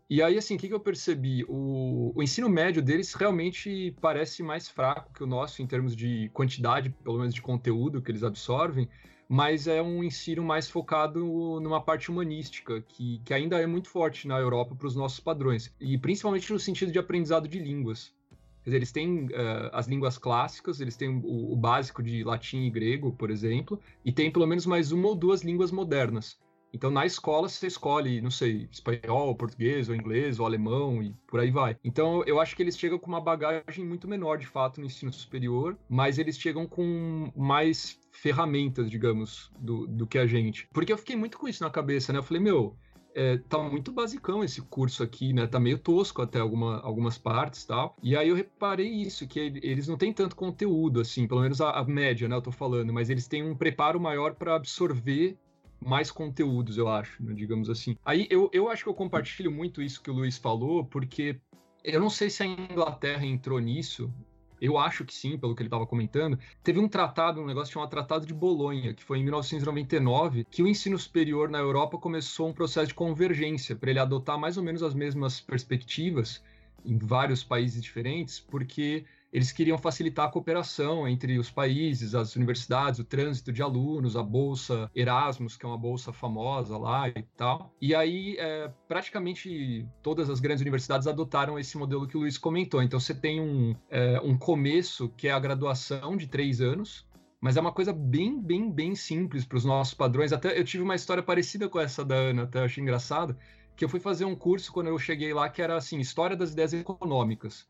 E 0.08 0.22
aí, 0.22 0.36
assim, 0.36 0.56
o 0.56 0.58
que, 0.58 0.68
eu 0.68 0.80
percebi? 0.80 1.44
O, 1.48 2.12
o, 2.14 2.22
ensino 2.22 2.48
médio 2.48 2.82
deles 2.82 3.14
realmente 3.14 3.96
parece 4.02 4.42
mais 4.42 4.68
fraco 4.68 5.10
que 5.14 5.24
o 5.24 5.26
nosso 5.26 5.62
em 5.62 5.66
termos 5.66 5.96
de 5.96 6.30
quantidade, 6.34 6.90
pelo 7.02 7.18
menos 7.18 7.34
de 7.34 7.40
conteúdo 7.40 8.02
que 8.02 8.10
eles 8.10 8.22
absorvem, 8.22 8.88
mas 9.26 9.66
é 9.66 9.80
um 9.80 10.04
ensino 10.04 10.44
mais 10.44 10.68
focado 10.68 11.20
numa 11.60 11.80
parte 11.80 12.10
humanística, 12.10 12.82
que, 12.82 13.18
que 13.24 13.32
ainda 13.32 13.58
é 13.58 13.66
muito 13.66 13.88
forte 13.88 14.28
na 14.28 14.38
Europa 14.38 14.74
para 14.74 14.86
os 14.86 14.94
nossos 14.94 15.20
padrões, 15.20 15.74
e 15.80 15.96
principalmente 15.96 16.52
no 16.52 16.58
sentido 16.58 16.92
de 16.92 16.98
aprendizado 16.98 17.48
de 17.48 17.58
línguas. 17.58 18.14
Quer 18.62 18.70
dizer, 18.70 18.76
eles 18.76 18.92
têm 18.92 19.24
uh, 19.26 19.70
as 19.72 19.86
línguas 19.86 20.18
clássicas, 20.18 20.80
eles 20.80 20.96
têm 20.96 21.08
o, 21.08 21.52
o 21.52 21.56
básico 21.56 22.02
de 22.02 22.22
latim 22.24 22.64
e 22.64 22.70
grego, 22.70 23.12
por 23.12 23.30
exemplo, 23.30 23.80
e 24.04 24.12
tem 24.12 24.30
pelo 24.30 24.46
menos 24.46 24.66
mais 24.66 24.92
uma 24.92 25.08
ou 25.08 25.14
duas 25.14 25.42
línguas 25.42 25.70
modernas. 25.70 26.38
Então, 26.74 26.90
na 26.90 27.06
escola, 27.06 27.48
você 27.48 27.68
escolhe, 27.68 28.20
não 28.20 28.32
sei, 28.32 28.68
espanhol, 28.68 29.32
português, 29.36 29.88
ou 29.88 29.94
inglês, 29.94 30.40
ou 30.40 30.44
alemão, 30.44 31.00
e 31.00 31.14
por 31.24 31.38
aí 31.38 31.48
vai. 31.48 31.76
Então, 31.84 32.24
eu 32.26 32.40
acho 32.40 32.56
que 32.56 32.62
eles 32.62 32.76
chegam 32.76 32.98
com 32.98 33.06
uma 33.06 33.20
bagagem 33.20 33.84
muito 33.86 34.08
menor, 34.08 34.38
de 34.38 34.46
fato, 34.46 34.80
no 34.80 34.86
ensino 34.86 35.12
superior, 35.12 35.78
mas 35.88 36.18
eles 36.18 36.36
chegam 36.36 36.66
com 36.66 37.30
mais 37.36 37.96
ferramentas, 38.10 38.90
digamos, 38.90 39.52
do, 39.56 39.86
do 39.86 40.04
que 40.04 40.18
a 40.18 40.26
gente. 40.26 40.68
Porque 40.72 40.92
eu 40.92 40.98
fiquei 40.98 41.14
muito 41.14 41.38
com 41.38 41.46
isso 41.46 41.62
na 41.62 41.70
cabeça, 41.70 42.12
né? 42.12 42.18
Eu 42.18 42.24
falei, 42.24 42.42
meu, 42.42 42.76
é, 43.14 43.38
tá 43.48 43.58
muito 43.58 43.92
basicão 43.92 44.42
esse 44.42 44.60
curso 44.60 45.02
aqui, 45.04 45.32
né? 45.32 45.46
Tá 45.46 45.60
meio 45.60 45.78
tosco 45.78 46.20
até 46.20 46.40
alguma, 46.40 46.80
algumas 46.80 47.16
partes 47.16 47.64
tal. 47.64 47.96
E 48.02 48.16
aí 48.16 48.28
eu 48.28 48.34
reparei 48.34 48.88
isso, 48.88 49.28
que 49.28 49.38
eles 49.38 49.86
não 49.86 49.96
têm 49.96 50.12
tanto 50.12 50.34
conteúdo, 50.34 51.00
assim, 51.00 51.28
pelo 51.28 51.40
menos 51.40 51.60
a, 51.60 51.70
a 51.70 51.84
média, 51.84 52.28
né? 52.28 52.34
Eu 52.34 52.42
tô 52.42 52.50
falando, 52.50 52.92
mas 52.92 53.10
eles 53.10 53.28
têm 53.28 53.44
um 53.44 53.54
preparo 53.54 54.00
maior 54.00 54.34
para 54.34 54.56
absorver 54.56 55.38
mais 55.84 56.10
conteúdos, 56.10 56.78
eu 56.78 56.88
acho, 56.88 57.22
né, 57.22 57.34
digamos 57.34 57.68
assim. 57.68 57.96
Aí 58.04 58.26
eu, 58.30 58.50
eu 58.52 58.68
acho 58.70 58.84
que 58.84 58.88
eu 58.88 58.94
compartilho 58.94 59.50
muito 59.50 59.82
isso 59.82 60.02
que 60.02 60.10
o 60.10 60.14
Luiz 60.14 60.38
falou, 60.38 60.84
porque 60.84 61.38
eu 61.82 62.00
não 62.00 62.10
sei 62.10 62.30
se 62.30 62.42
a 62.42 62.46
Inglaterra 62.46 63.26
entrou 63.26 63.60
nisso, 63.60 64.12
eu 64.60 64.78
acho 64.78 65.04
que 65.04 65.14
sim, 65.14 65.36
pelo 65.36 65.54
que 65.54 65.62
ele 65.62 65.66
estava 65.66 65.86
comentando. 65.86 66.38
Teve 66.62 66.78
um 66.78 66.88
tratado, 66.88 67.40
um 67.40 67.46
negócio 67.46 67.74
chamado 67.74 67.90
Tratado 67.90 68.24
de 68.24 68.32
Bolonha, 68.32 68.94
que 68.94 69.04
foi 69.04 69.18
em 69.18 69.22
1999, 69.22 70.46
que 70.50 70.62
o 70.62 70.66
ensino 70.66 70.98
superior 70.98 71.50
na 71.50 71.58
Europa 71.58 71.98
começou 71.98 72.48
um 72.48 72.52
processo 72.52 72.88
de 72.88 72.94
convergência, 72.94 73.76
para 73.76 73.90
ele 73.90 73.98
adotar 73.98 74.38
mais 74.38 74.56
ou 74.56 74.62
menos 74.62 74.82
as 74.82 74.94
mesmas 74.94 75.40
perspectivas 75.40 76.42
em 76.84 76.96
vários 76.96 77.44
países 77.44 77.82
diferentes, 77.82 78.40
porque 78.40 79.04
eles 79.34 79.50
queriam 79.50 79.76
facilitar 79.76 80.26
a 80.26 80.30
cooperação 80.30 81.08
entre 81.08 81.40
os 81.40 81.50
países, 81.50 82.14
as 82.14 82.36
universidades, 82.36 83.00
o 83.00 83.04
trânsito 83.04 83.52
de 83.52 83.62
alunos, 83.62 84.16
a 84.16 84.22
bolsa 84.22 84.88
Erasmus, 84.94 85.56
que 85.56 85.66
é 85.66 85.68
uma 85.68 85.76
bolsa 85.76 86.12
famosa 86.12 86.78
lá 86.78 87.08
e 87.08 87.20
tal. 87.36 87.74
E 87.80 87.96
aí, 87.96 88.36
é, 88.38 88.70
praticamente 88.86 89.88
todas 90.04 90.30
as 90.30 90.38
grandes 90.38 90.62
universidades 90.62 91.08
adotaram 91.08 91.58
esse 91.58 91.76
modelo 91.76 92.06
que 92.06 92.16
o 92.16 92.20
Luiz 92.20 92.38
comentou. 92.38 92.80
Então, 92.80 93.00
você 93.00 93.12
tem 93.12 93.40
um, 93.40 93.74
é, 93.90 94.20
um 94.20 94.38
começo, 94.38 95.08
que 95.16 95.26
é 95.26 95.32
a 95.32 95.40
graduação 95.40 96.16
de 96.16 96.28
três 96.28 96.60
anos, 96.60 97.04
mas 97.40 97.56
é 97.56 97.60
uma 97.60 97.72
coisa 97.72 97.92
bem, 97.92 98.40
bem, 98.40 98.70
bem 98.70 98.94
simples 98.94 99.44
para 99.44 99.58
os 99.58 99.64
nossos 99.64 99.94
padrões. 99.94 100.32
Até 100.32 100.56
eu 100.56 100.62
tive 100.62 100.84
uma 100.84 100.94
história 100.94 101.24
parecida 101.24 101.68
com 101.68 101.80
essa 101.80 102.04
da 102.04 102.14
Ana, 102.14 102.44
até 102.44 102.60
achei 102.60 102.80
engraçado, 102.80 103.36
que 103.74 103.84
eu 103.84 103.88
fui 103.88 103.98
fazer 103.98 104.26
um 104.26 104.36
curso 104.36 104.72
quando 104.72 104.86
eu 104.86 104.98
cheguei 104.98 105.34
lá 105.34 105.48
que 105.48 105.60
era 105.60 105.76
assim, 105.76 105.98
História 105.98 106.36
das 106.36 106.52
Ideias 106.52 106.72
Econômicas 106.72 107.66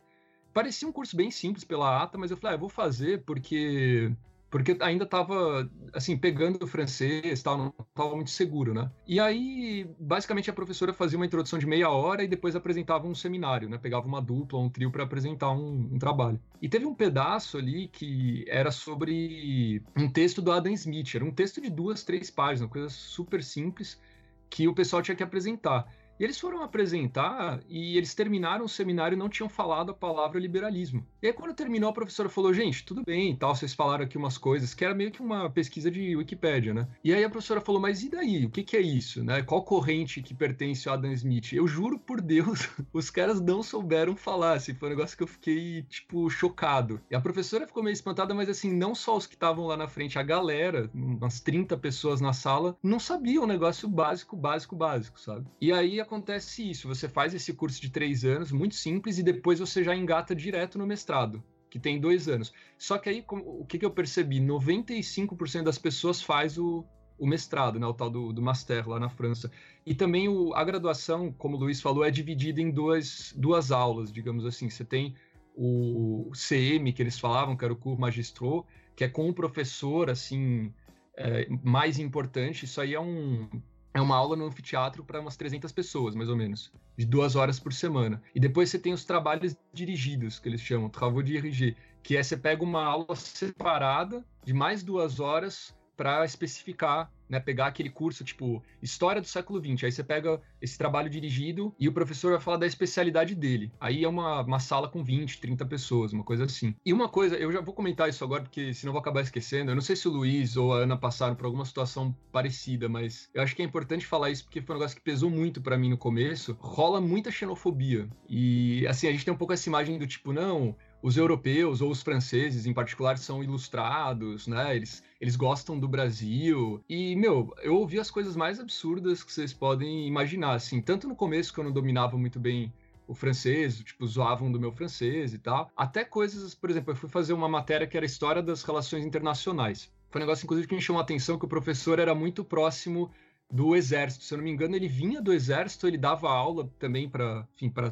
parecia 0.54 0.88
um 0.88 0.92
curso 0.92 1.16
bem 1.16 1.30
simples 1.30 1.64
pela 1.64 2.02
ata, 2.02 2.16
mas 2.16 2.30
eu 2.30 2.36
falei, 2.36 2.54
ah, 2.54 2.56
eu 2.56 2.60
vou 2.60 2.68
fazer 2.68 3.22
porque 3.24 4.10
porque 4.54 4.76
ainda 4.78 5.02
estava 5.02 5.68
assim 5.92 6.16
pegando 6.16 6.62
o 6.62 6.66
francês, 6.68 7.42
tal, 7.42 7.58
não 7.58 7.74
estava 7.88 8.14
muito 8.14 8.30
seguro, 8.30 8.72
né? 8.72 8.88
E 9.04 9.18
aí, 9.18 9.84
basicamente 9.98 10.48
a 10.48 10.52
professora 10.52 10.92
fazia 10.92 11.18
uma 11.18 11.26
introdução 11.26 11.58
de 11.58 11.66
meia 11.66 11.90
hora 11.90 12.22
e 12.22 12.28
depois 12.28 12.54
apresentava 12.54 13.04
um 13.08 13.16
seminário, 13.16 13.68
né? 13.68 13.78
Pegava 13.78 14.06
uma 14.06 14.22
dupla, 14.22 14.60
um 14.60 14.70
trio 14.70 14.92
para 14.92 15.02
apresentar 15.02 15.50
um, 15.50 15.90
um, 15.94 15.98
trabalho. 15.98 16.38
E 16.62 16.68
teve 16.68 16.86
um 16.86 16.94
pedaço 16.94 17.58
ali 17.58 17.88
que 17.88 18.44
era 18.46 18.70
sobre 18.70 19.82
um 19.96 20.08
texto 20.08 20.40
do 20.40 20.52
Adam 20.52 20.72
Smith, 20.74 21.16
era 21.16 21.24
um 21.24 21.32
texto 21.32 21.60
de 21.60 21.68
duas, 21.68 22.04
três 22.04 22.30
páginas, 22.30 22.60
uma 22.60 22.68
coisa 22.68 22.88
super 22.88 23.42
simples 23.42 24.00
que 24.48 24.68
o 24.68 24.74
pessoal 24.74 25.02
tinha 25.02 25.16
que 25.16 25.22
apresentar. 25.24 25.84
E 26.18 26.24
eles 26.24 26.38
foram 26.38 26.62
apresentar 26.62 27.60
e 27.68 27.96
eles 27.96 28.14
terminaram 28.14 28.64
o 28.64 28.68
seminário 28.68 29.16
e 29.16 29.18
não 29.18 29.28
tinham 29.28 29.48
falado 29.48 29.90
a 29.90 29.94
palavra 29.94 30.38
liberalismo. 30.38 31.06
E 31.22 31.26
aí, 31.26 31.32
quando 31.32 31.54
terminou, 31.54 31.90
a 31.90 31.92
professora 31.92 32.28
falou: 32.28 32.52
gente, 32.52 32.84
tudo 32.84 33.02
bem 33.04 33.32
e 33.32 33.36
tal, 33.36 33.54
vocês 33.54 33.74
falaram 33.74 34.04
aqui 34.04 34.16
umas 34.16 34.38
coisas, 34.38 34.74
que 34.74 34.84
era 34.84 34.94
meio 34.94 35.10
que 35.10 35.20
uma 35.20 35.50
pesquisa 35.50 35.90
de 35.90 36.14
Wikipédia, 36.16 36.72
né? 36.72 36.88
E 37.02 37.12
aí 37.12 37.24
a 37.24 37.30
professora 37.30 37.60
falou: 37.60 37.80
mas 37.80 38.02
e 38.02 38.10
daí? 38.10 38.46
O 38.46 38.50
que, 38.50 38.62
que 38.62 38.76
é 38.76 38.80
isso, 38.80 39.24
né? 39.24 39.42
Qual 39.42 39.64
corrente 39.64 40.22
que 40.22 40.34
pertence 40.34 40.88
ao 40.88 40.94
Adam 40.94 41.12
Smith? 41.12 41.52
Eu 41.52 41.66
juro 41.66 41.98
por 41.98 42.20
Deus, 42.20 42.68
os 42.92 43.10
caras 43.10 43.40
não 43.40 43.62
souberam 43.62 44.16
falar, 44.16 44.54
assim, 44.54 44.74
foi 44.74 44.88
um 44.88 44.92
negócio 44.92 45.16
que 45.16 45.22
eu 45.22 45.26
fiquei, 45.26 45.82
tipo, 45.82 46.30
chocado. 46.30 47.00
E 47.10 47.14
a 47.14 47.20
professora 47.20 47.66
ficou 47.66 47.82
meio 47.82 47.94
espantada, 47.94 48.34
mas 48.34 48.48
assim, 48.48 48.72
não 48.72 48.94
só 48.94 49.16
os 49.16 49.26
que 49.26 49.34
estavam 49.34 49.66
lá 49.66 49.76
na 49.76 49.88
frente, 49.88 50.18
a 50.18 50.22
galera, 50.22 50.90
umas 50.94 51.40
30 51.40 51.76
pessoas 51.76 52.20
na 52.20 52.32
sala, 52.32 52.76
não 52.82 53.00
sabiam 53.00 53.44
o 53.44 53.46
negócio 53.46 53.88
básico, 53.88 54.36
básico, 54.36 54.76
básico, 54.76 55.20
sabe? 55.20 55.46
E 55.60 55.72
aí 55.72 56.03
acontece 56.04 56.70
isso. 56.70 56.86
Você 56.88 57.08
faz 57.08 57.34
esse 57.34 57.52
curso 57.52 57.80
de 57.80 57.90
três 57.90 58.24
anos, 58.24 58.52
muito 58.52 58.74
simples, 58.74 59.18
e 59.18 59.22
depois 59.22 59.58
você 59.58 59.82
já 59.82 59.94
engata 59.94 60.34
direto 60.34 60.78
no 60.78 60.86
mestrado, 60.86 61.42
que 61.68 61.78
tem 61.78 62.00
dois 62.00 62.28
anos. 62.28 62.52
Só 62.78 62.96
que 62.98 63.08
aí, 63.08 63.24
o 63.28 63.64
que, 63.64 63.78
que 63.78 63.84
eu 63.84 63.90
percebi? 63.90 64.40
95% 64.40 65.64
das 65.64 65.78
pessoas 65.78 66.22
faz 66.22 66.56
o, 66.56 66.84
o 67.18 67.26
mestrado, 67.26 67.78
né, 67.78 67.86
o 67.86 67.94
tal 67.94 68.10
do, 68.10 68.32
do 68.32 68.42
Master 68.42 68.88
lá 68.88 69.00
na 69.00 69.08
França. 69.08 69.50
E 69.84 69.94
também 69.94 70.28
o, 70.28 70.54
a 70.54 70.62
graduação, 70.64 71.32
como 71.32 71.56
o 71.56 71.60
Luiz 71.60 71.80
falou, 71.80 72.04
é 72.04 72.10
dividida 72.10 72.60
em 72.60 72.70
duas, 72.70 73.34
duas 73.36 73.72
aulas, 73.72 74.12
digamos 74.12 74.46
assim. 74.46 74.70
Você 74.70 74.84
tem 74.84 75.14
o 75.56 76.30
CM, 76.32 76.92
que 76.92 77.02
eles 77.02 77.18
falavam, 77.18 77.56
que 77.56 77.64
era 77.64 77.72
o 77.72 77.76
curso 77.76 78.00
magistrou, 78.00 78.66
que 78.96 79.04
é 79.04 79.08
com 79.08 79.28
o 79.28 79.34
professor, 79.34 80.10
assim, 80.10 80.72
é, 81.16 81.46
mais 81.62 81.98
importante. 81.98 82.64
Isso 82.64 82.80
aí 82.80 82.94
é 82.94 83.00
um 83.00 83.48
é 83.94 84.00
uma 84.00 84.16
aula 84.16 84.34
no 84.34 84.44
anfiteatro 84.44 85.04
para 85.04 85.20
umas 85.20 85.36
300 85.36 85.70
pessoas, 85.70 86.16
mais 86.16 86.28
ou 86.28 86.36
menos, 86.36 86.72
de 86.96 87.06
duas 87.06 87.36
horas 87.36 87.60
por 87.60 87.72
semana. 87.72 88.20
E 88.34 88.40
depois 88.40 88.68
você 88.68 88.78
tem 88.78 88.92
os 88.92 89.04
trabalhos 89.04 89.56
dirigidos, 89.72 90.40
que 90.40 90.48
eles 90.48 90.60
chamam, 90.60 90.90
travaux 90.90 91.24
dirigés, 91.24 91.76
que 92.02 92.16
é 92.16 92.22
você 92.22 92.36
pega 92.36 92.64
uma 92.64 92.84
aula 92.84 93.14
separada 93.14 94.24
de 94.44 94.52
mais 94.52 94.82
duas 94.82 95.20
horas 95.20 95.72
para 95.96 96.24
especificar, 96.24 97.10
né, 97.28 97.40
pegar 97.40 97.66
aquele 97.66 97.90
curso 97.90 98.24
tipo 98.24 98.62
História 98.82 99.20
do 99.20 99.26
século 99.26 99.58
XX. 99.58 99.84
Aí 99.84 99.92
você 99.92 100.04
pega 100.04 100.40
esse 100.60 100.76
trabalho 100.76 101.08
dirigido 101.08 101.74
e 101.78 101.88
o 101.88 101.92
professor 101.92 102.32
vai 102.32 102.40
falar 102.40 102.58
da 102.58 102.66
especialidade 102.66 103.34
dele. 103.34 103.72
Aí 103.80 104.04
é 104.04 104.08
uma, 104.08 104.42
uma 104.42 104.60
sala 104.60 104.88
com 104.88 105.02
20, 105.02 105.40
30 105.40 105.64
pessoas, 105.64 106.12
uma 106.12 106.22
coisa 106.22 106.44
assim. 106.44 106.74
E 106.84 106.92
uma 106.92 107.08
coisa, 107.08 107.36
eu 107.36 107.50
já 107.50 107.60
vou 107.60 107.74
comentar 107.74 108.08
isso 108.08 108.22
agora 108.22 108.42
porque 108.42 108.74
senão 108.74 108.90
eu 108.90 108.92
vou 108.92 109.00
acabar 109.00 109.22
esquecendo. 109.22 109.70
Eu 109.70 109.74
não 109.74 109.82
sei 109.82 109.96
se 109.96 110.06
o 110.06 110.10
Luiz 110.10 110.56
ou 110.56 110.74
a 110.74 110.78
Ana 110.78 110.96
passaram 110.96 111.34
por 111.34 111.46
alguma 111.46 111.64
situação 111.64 112.14
parecida, 112.30 112.88
mas 112.88 113.30
eu 113.32 113.42
acho 113.42 113.56
que 113.56 113.62
é 113.62 113.64
importante 113.64 114.06
falar 114.06 114.30
isso 114.30 114.44
porque 114.44 114.60
foi 114.60 114.76
um 114.76 114.78
negócio 114.78 114.96
que 114.96 115.02
pesou 115.02 115.30
muito 115.30 115.62
para 115.62 115.78
mim 115.78 115.88
no 115.88 115.98
começo. 115.98 116.56
Rola 116.60 117.00
muita 117.00 117.30
xenofobia. 117.30 118.08
E 118.28 118.86
assim, 118.86 119.08
a 119.08 119.12
gente 119.12 119.24
tem 119.24 119.32
um 119.32 119.36
pouco 119.36 119.52
essa 119.52 119.68
imagem 119.68 119.98
do 119.98 120.06
tipo, 120.06 120.32
não, 120.32 120.76
os 121.04 121.18
europeus 121.18 121.82
ou 121.82 121.90
os 121.90 122.00
franceses, 122.00 122.64
em 122.64 122.72
particular, 122.72 123.18
são 123.18 123.44
ilustrados, 123.44 124.46
né? 124.46 124.74
Eles, 124.74 125.02
eles 125.20 125.36
gostam 125.36 125.78
do 125.78 125.86
Brasil. 125.86 126.82
E, 126.88 127.14
meu, 127.14 127.54
eu 127.62 127.76
ouvi 127.76 128.00
as 128.00 128.10
coisas 128.10 128.34
mais 128.34 128.58
absurdas 128.58 129.22
que 129.22 129.30
vocês 129.30 129.52
podem 129.52 130.08
imaginar, 130.08 130.54
assim. 130.54 130.80
Tanto 130.80 131.06
no 131.06 131.14
começo, 131.14 131.52
que 131.52 131.60
eu 131.60 131.64
não 131.64 131.72
dominava 131.72 132.16
muito 132.16 132.40
bem 132.40 132.72
o 133.06 133.12
francês, 133.12 133.80
tipo, 133.80 134.06
zoavam 134.06 134.50
do 134.50 134.58
meu 134.58 134.72
francês 134.72 135.34
e 135.34 135.38
tal. 135.38 135.70
Até 135.76 136.04
coisas, 136.04 136.54
por 136.54 136.70
exemplo, 136.70 136.92
eu 136.92 136.96
fui 136.96 137.10
fazer 137.10 137.34
uma 137.34 137.50
matéria 137.50 137.86
que 137.86 137.98
era 137.98 138.06
História 138.06 138.42
das 138.42 138.62
Relações 138.62 139.04
Internacionais. 139.04 139.92
Foi 140.08 140.22
um 140.22 140.24
negócio, 140.24 140.46
inclusive, 140.46 140.66
que 140.66 140.74
me 140.74 140.80
chamou 140.80 141.00
a 141.00 141.02
atenção, 141.02 141.38
que 141.38 141.44
o 141.44 141.48
professor 141.48 141.98
era 141.98 142.14
muito 142.14 142.42
próximo 142.42 143.10
do 143.50 143.76
exército. 143.76 144.24
Se 144.24 144.34
eu 144.34 144.38
não 144.38 144.44
me 144.44 144.50
engano, 144.50 144.74
ele 144.74 144.88
vinha 144.88 145.20
do 145.20 145.32
exército, 145.32 145.86
ele 145.86 145.98
dava 145.98 146.28
aula 146.28 146.68
também 146.78 147.08
para, 147.08 147.46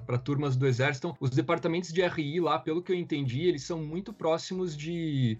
para 0.04 0.18
turmas 0.18 0.56
do 0.56 0.66
exército. 0.66 1.08
Então, 1.08 1.16
os 1.20 1.30
departamentos 1.30 1.92
de 1.92 2.02
RI 2.02 2.40
lá, 2.40 2.58
pelo 2.58 2.82
que 2.82 2.92
eu 2.92 2.96
entendi, 2.96 3.42
eles 3.42 3.62
são 3.62 3.82
muito 3.82 4.12
próximos 4.12 4.76
de 4.76 5.38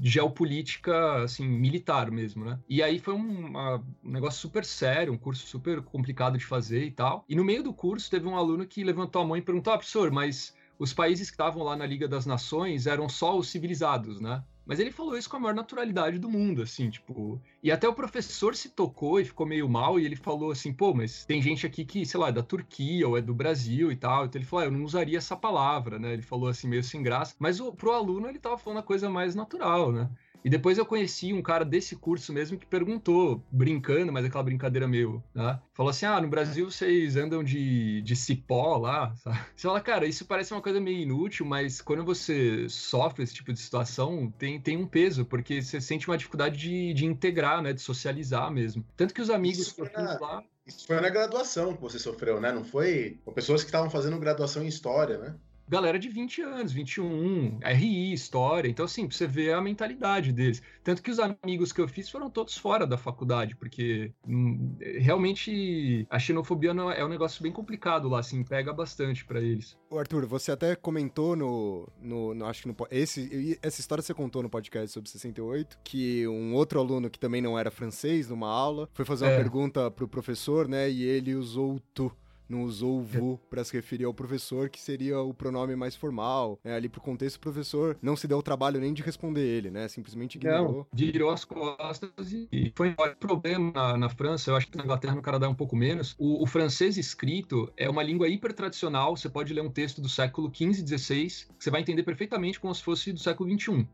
geopolítica, 0.00 1.22
assim, 1.22 1.46
militar 1.46 2.10
mesmo, 2.10 2.44
né? 2.44 2.58
E 2.68 2.82
aí 2.82 2.98
foi 2.98 3.14
um, 3.14 3.46
uma, 3.46 3.76
um, 4.04 4.10
negócio 4.10 4.40
super 4.40 4.64
sério, 4.64 5.12
um 5.12 5.18
curso 5.18 5.46
super 5.46 5.80
complicado 5.82 6.36
de 6.36 6.44
fazer 6.44 6.84
e 6.84 6.90
tal. 6.90 7.24
E 7.28 7.36
no 7.36 7.44
meio 7.44 7.62
do 7.62 7.72
curso 7.72 8.10
teve 8.10 8.26
um 8.26 8.36
aluno 8.36 8.66
que 8.66 8.82
levantou 8.82 9.22
a 9.22 9.24
mão 9.24 9.36
e 9.36 9.42
perguntou, 9.42 9.72
ah, 9.72 9.78
professor, 9.78 10.10
mas 10.10 10.54
os 10.78 10.92
países 10.92 11.30
que 11.30 11.34
estavam 11.34 11.62
lá 11.62 11.76
na 11.76 11.86
Liga 11.86 12.08
das 12.08 12.26
Nações 12.26 12.86
eram 12.86 13.08
só 13.08 13.36
os 13.38 13.48
civilizados, 13.48 14.20
né? 14.20 14.42
Mas 14.66 14.80
ele 14.80 14.90
falou 14.90 15.16
isso 15.16 15.28
com 15.28 15.36
a 15.36 15.40
maior 15.40 15.54
naturalidade 15.54 16.18
do 16.18 16.28
mundo, 16.28 16.62
assim, 16.62 16.88
tipo. 16.88 17.40
E 17.62 17.70
até 17.70 17.88
o 17.88 17.94
professor 17.94 18.56
se 18.56 18.70
tocou 18.70 19.20
e 19.20 19.24
ficou 19.24 19.46
meio 19.46 19.68
mal, 19.68 20.00
e 20.00 20.04
ele 20.04 20.16
falou 20.16 20.50
assim, 20.50 20.72
pô, 20.72 20.94
mas 20.94 21.24
tem 21.24 21.42
gente 21.42 21.66
aqui 21.66 21.84
que, 21.84 22.06
sei 22.06 22.18
lá, 22.18 22.28
é 22.28 22.32
da 22.32 22.42
Turquia 22.42 23.06
ou 23.06 23.16
é 23.16 23.22
do 23.22 23.34
Brasil 23.34 23.92
e 23.92 23.96
tal. 23.96 24.24
Então 24.24 24.38
ele 24.40 24.46
falou, 24.46 24.64
ah, 24.64 24.66
eu 24.68 24.72
não 24.72 24.84
usaria 24.84 25.18
essa 25.18 25.36
palavra, 25.36 25.98
né? 25.98 26.12
Ele 26.12 26.22
falou 26.22 26.48
assim, 26.48 26.68
meio 26.68 26.82
sem 26.82 27.02
graça. 27.02 27.34
Mas 27.38 27.60
o, 27.60 27.72
pro 27.72 27.92
aluno 27.92 28.28
ele 28.28 28.38
tava 28.38 28.58
falando 28.58 28.78
a 28.78 28.82
coisa 28.82 29.10
mais 29.10 29.34
natural, 29.34 29.92
né? 29.92 30.08
E 30.44 30.50
depois 30.50 30.76
eu 30.76 30.84
conheci 30.84 31.32
um 31.32 31.40
cara 31.40 31.64
desse 31.64 31.96
curso 31.96 32.30
mesmo 32.30 32.58
que 32.58 32.66
perguntou, 32.66 33.42
brincando, 33.50 34.12
mas 34.12 34.26
aquela 34.26 34.44
brincadeira 34.44 34.86
meio, 34.86 35.24
né? 35.34 35.58
Falou 35.72 35.88
assim: 35.88 36.04
ah, 36.04 36.20
no 36.20 36.28
Brasil 36.28 36.70
vocês 36.70 37.16
andam 37.16 37.42
de, 37.42 38.02
de 38.02 38.14
cipó 38.14 38.76
lá, 38.76 39.14
sabe? 39.16 39.38
Você 39.56 39.66
fala, 39.66 39.80
cara, 39.80 40.06
isso 40.06 40.26
parece 40.26 40.52
uma 40.52 40.60
coisa 40.60 40.80
meio 40.80 40.98
inútil, 40.98 41.46
mas 41.46 41.80
quando 41.80 42.04
você 42.04 42.68
sofre 42.68 43.22
esse 43.22 43.32
tipo 43.32 43.52
de 43.52 43.58
situação, 43.58 44.32
tem, 44.38 44.60
tem 44.60 44.76
um 44.76 44.86
peso, 44.86 45.24
porque 45.24 45.62
você 45.62 45.80
sente 45.80 46.08
uma 46.08 46.18
dificuldade 46.18 46.58
de, 46.58 46.92
de 46.92 47.06
integrar, 47.06 47.62
né? 47.62 47.72
De 47.72 47.80
socializar 47.80 48.50
mesmo. 48.50 48.84
Tanto 48.96 49.14
que 49.14 49.22
os 49.22 49.30
amigos 49.30 49.72
que 49.72 49.80
eu 49.80 49.86
fiz 49.86 50.20
lá. 50.20 50.42
Isso 50.66 50.86
foi 50.86 51.00
na 51.00 51.08
graduação 51.08 51.74
que 51.74 51.80
você 51.80 51.98
sofreu, 51.98 52.40
né? 52.40 52.52
Não 52.52 52.64
foi 52.64 53.18
com 53.24 53.32
pessoas 53.32 53.62
que 53.62 53.68
estavam 53.68 53.90
fazendo 53.90 54.18
graduação 54.18 54.62
em 54.62 54.68
história, 54.68 55.18
né? 55.18 55.34
Galera 55.68 55.98
de 55.98 56.08
20 56.08 56.42
anos, 56.42 56.72
21, 56.72 57.58
RI, 57.62 58.12
história. 58.12 58.68
Então, 58.68 58.84
assim, 58.84 59.08
você 59.08 59.26
vê 59.26 59.52
a 59.52 59.60
mentalidade 59.60 60.32
deles. 60.32 60.62
Tanto 60.82 61.02
que 61.02 61.10
os 61.10 61.18
amigos 61.18 61.72
que 61.72 61.80
eu 61.80 61.88
fiz 61.88 62.08
foram 62.08 62.28
todos 62.30 62.56
fora 62.56 62.86
da 62.86 62.98
faculdade, 62.98 63.56
porque 63.56 64.12
hum, 64.26 64.76
realmente 64.98 66.06
a 66.10 66.18
xenofobia 66.18 66.70
é 66.70 67.04
um 67.04 67.08
negócio 67.08 67.42
bem 67.42 67.52
complicado 67.52 68.08
lá, 68.08 68.20
assim, 68.20 68.42
pega 68.44 68.72
bastante 68.72 69.24
para 69.24 69.40
eles. 69.40 69.76
O 69.90 69.98
Arthur, 69.98 70.26
você 70.26 70.52
até 70.52 70.74
comentou 70.74 71.36
no, 71.36 71.88
no, 72.00 72.34
no, 72.34 72.46
acho 72.46 72.62
que 72.62 72.68
no 72.68 72.74
esse 72.90 73.58
essa 73.62 73.80
história 73.80 74.02
você 74.02 74.12
contou 74.12 74.42
no 74.42 74.50
podcast 74.50 74.90
sobre 74.90 75.08
68, 75.08 75.78
que 75.84 76.26
um 76.26 76.54
outro 76.54 76.78
aluno 76.78 77.08
que 77.08 77.18
também 77.18 77.40
não 77.40 77.58
era 77.58 77.70
francês 77.70 78.28
numa 78.28 78.48
aula 78.48 78.88
foi 78.92 79.04
fazer 79.04 79.24
uma 79.24 79.32
é. 79.32 79.36
pergunta 79.36 79.90
pro 79.90 80.08
professor, 80.08 80.68
né, 80.68 80.90
e 80.90 81.02
ele 81.02 81.34
usou 81.34 81.76
o 81.76 81.80
tu 81.80 82.12
não 82.48 82.62
usou 82.62 82.98
o 82.98 83.02
vu 83.02 83.40
para 83.48 83.64
se 83.64 83.72
referir 83.72 84.04
ao 84.04 84.14
professor, 84.14 84.68
que 84.68 84.80
seria 84.80 85.20
o 85.20 85.32
pronome 85.32 85.74
mais 85.74 85.96
formal. 85.96 86.58
Né? 86.62 86.74
Ali 86.74 86.88
pro 86.88 87.00
contexto, 87.00 87.36
o 87.36 87.40
professor 87.40 87.96
não 88.02 88.16
se 88.16 88.28
deu 88.28 88.38
o 88.38 88.42
trabalho 88.42 88.80
nem 88.80 88.92
de 88.92 89.02
responder 89.02 89.40
ele, 89.40 89.70
né? 89.70 89.88
Simplesmente 89.88 90.36
ignorou. 90.36 90.86
Não, 90.92 90.98
virou 90.98 91.30
as 91.30 91.44
costas 91.44 92.10
e 92.52 92.72
foi 92.74 92.90
um 92.90 93.14
problema 93.18 93.72
na, 93.72 93.96
na, 93.96 94.08
França, 94.08 94.50
eu 94.50 94.56
acho 94.56 94.68
que 94.68 94.76
na 94.76 94.84
Inglaterra, 94.84 95.14
no 95.14 95.22
Canadá, 95.22 95.46
é 95.46 95.48
um 95.48 95.54
pouco 95.54 95.76
menos. 95.76 96.14
O, 96.18 96.42
o, 96.42 96.46
francês 96.46 96.96
escrito 96.96 97.72
é 97.76 97.88
uma 97.88 98.02
língua 98.02 98.28
hiper 98.28 98.52
tradicional, 98.52 99.16
você 99.16 99.28
pode 99.28 99.52
ler 99.52 99.62
um 99.62 99.70
texto 99.70 100.00
do 100.00 100.08
século 100.08 100.52
XV, 100.54 100.86
XVI, 100.86 101.26
que 101.26 101.64
você 101.64 101.70
vai 101.70 101.80
entender 101.80 102.02
perfeitamente 102.02 102.60
como 102.60 102.74
se 102.74 102.82
fosse 102.82 103.12
do 103.12 103.18
século 103.18 103.50
XXI. 103.50 103.88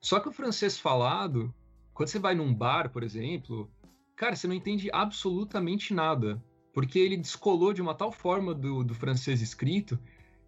Só 0.00 0.18
que 0.18 0.28
o 0.28 0.32
francês 0.32 0.78
falado, 0.78 1.52
quando 1.92 2.08
você 2.08 2.18
vai 2.18 2.34
num 2.34 2.52
bar, 2.52 2.90
por 2.90 3.02
exemplo, 3.02 3.70
cara, 4.16 4.34
você 4.34 4.48
não 4.48 4.54
entende 4.54 4.88
absolutamente 4.92 5.92
nada 5.92 6.42
porque 6.72 6.98
ele 6.98 7.16
descolou 7.16 7.72
de 7.72 7.82
uma 7.82 7.94
tal 7.94 8.12
forma 8.12 8.54
do, 8.54 8.84
do 8.84 8.94
francês 8.94 9.40
escrito, 9.40 9.98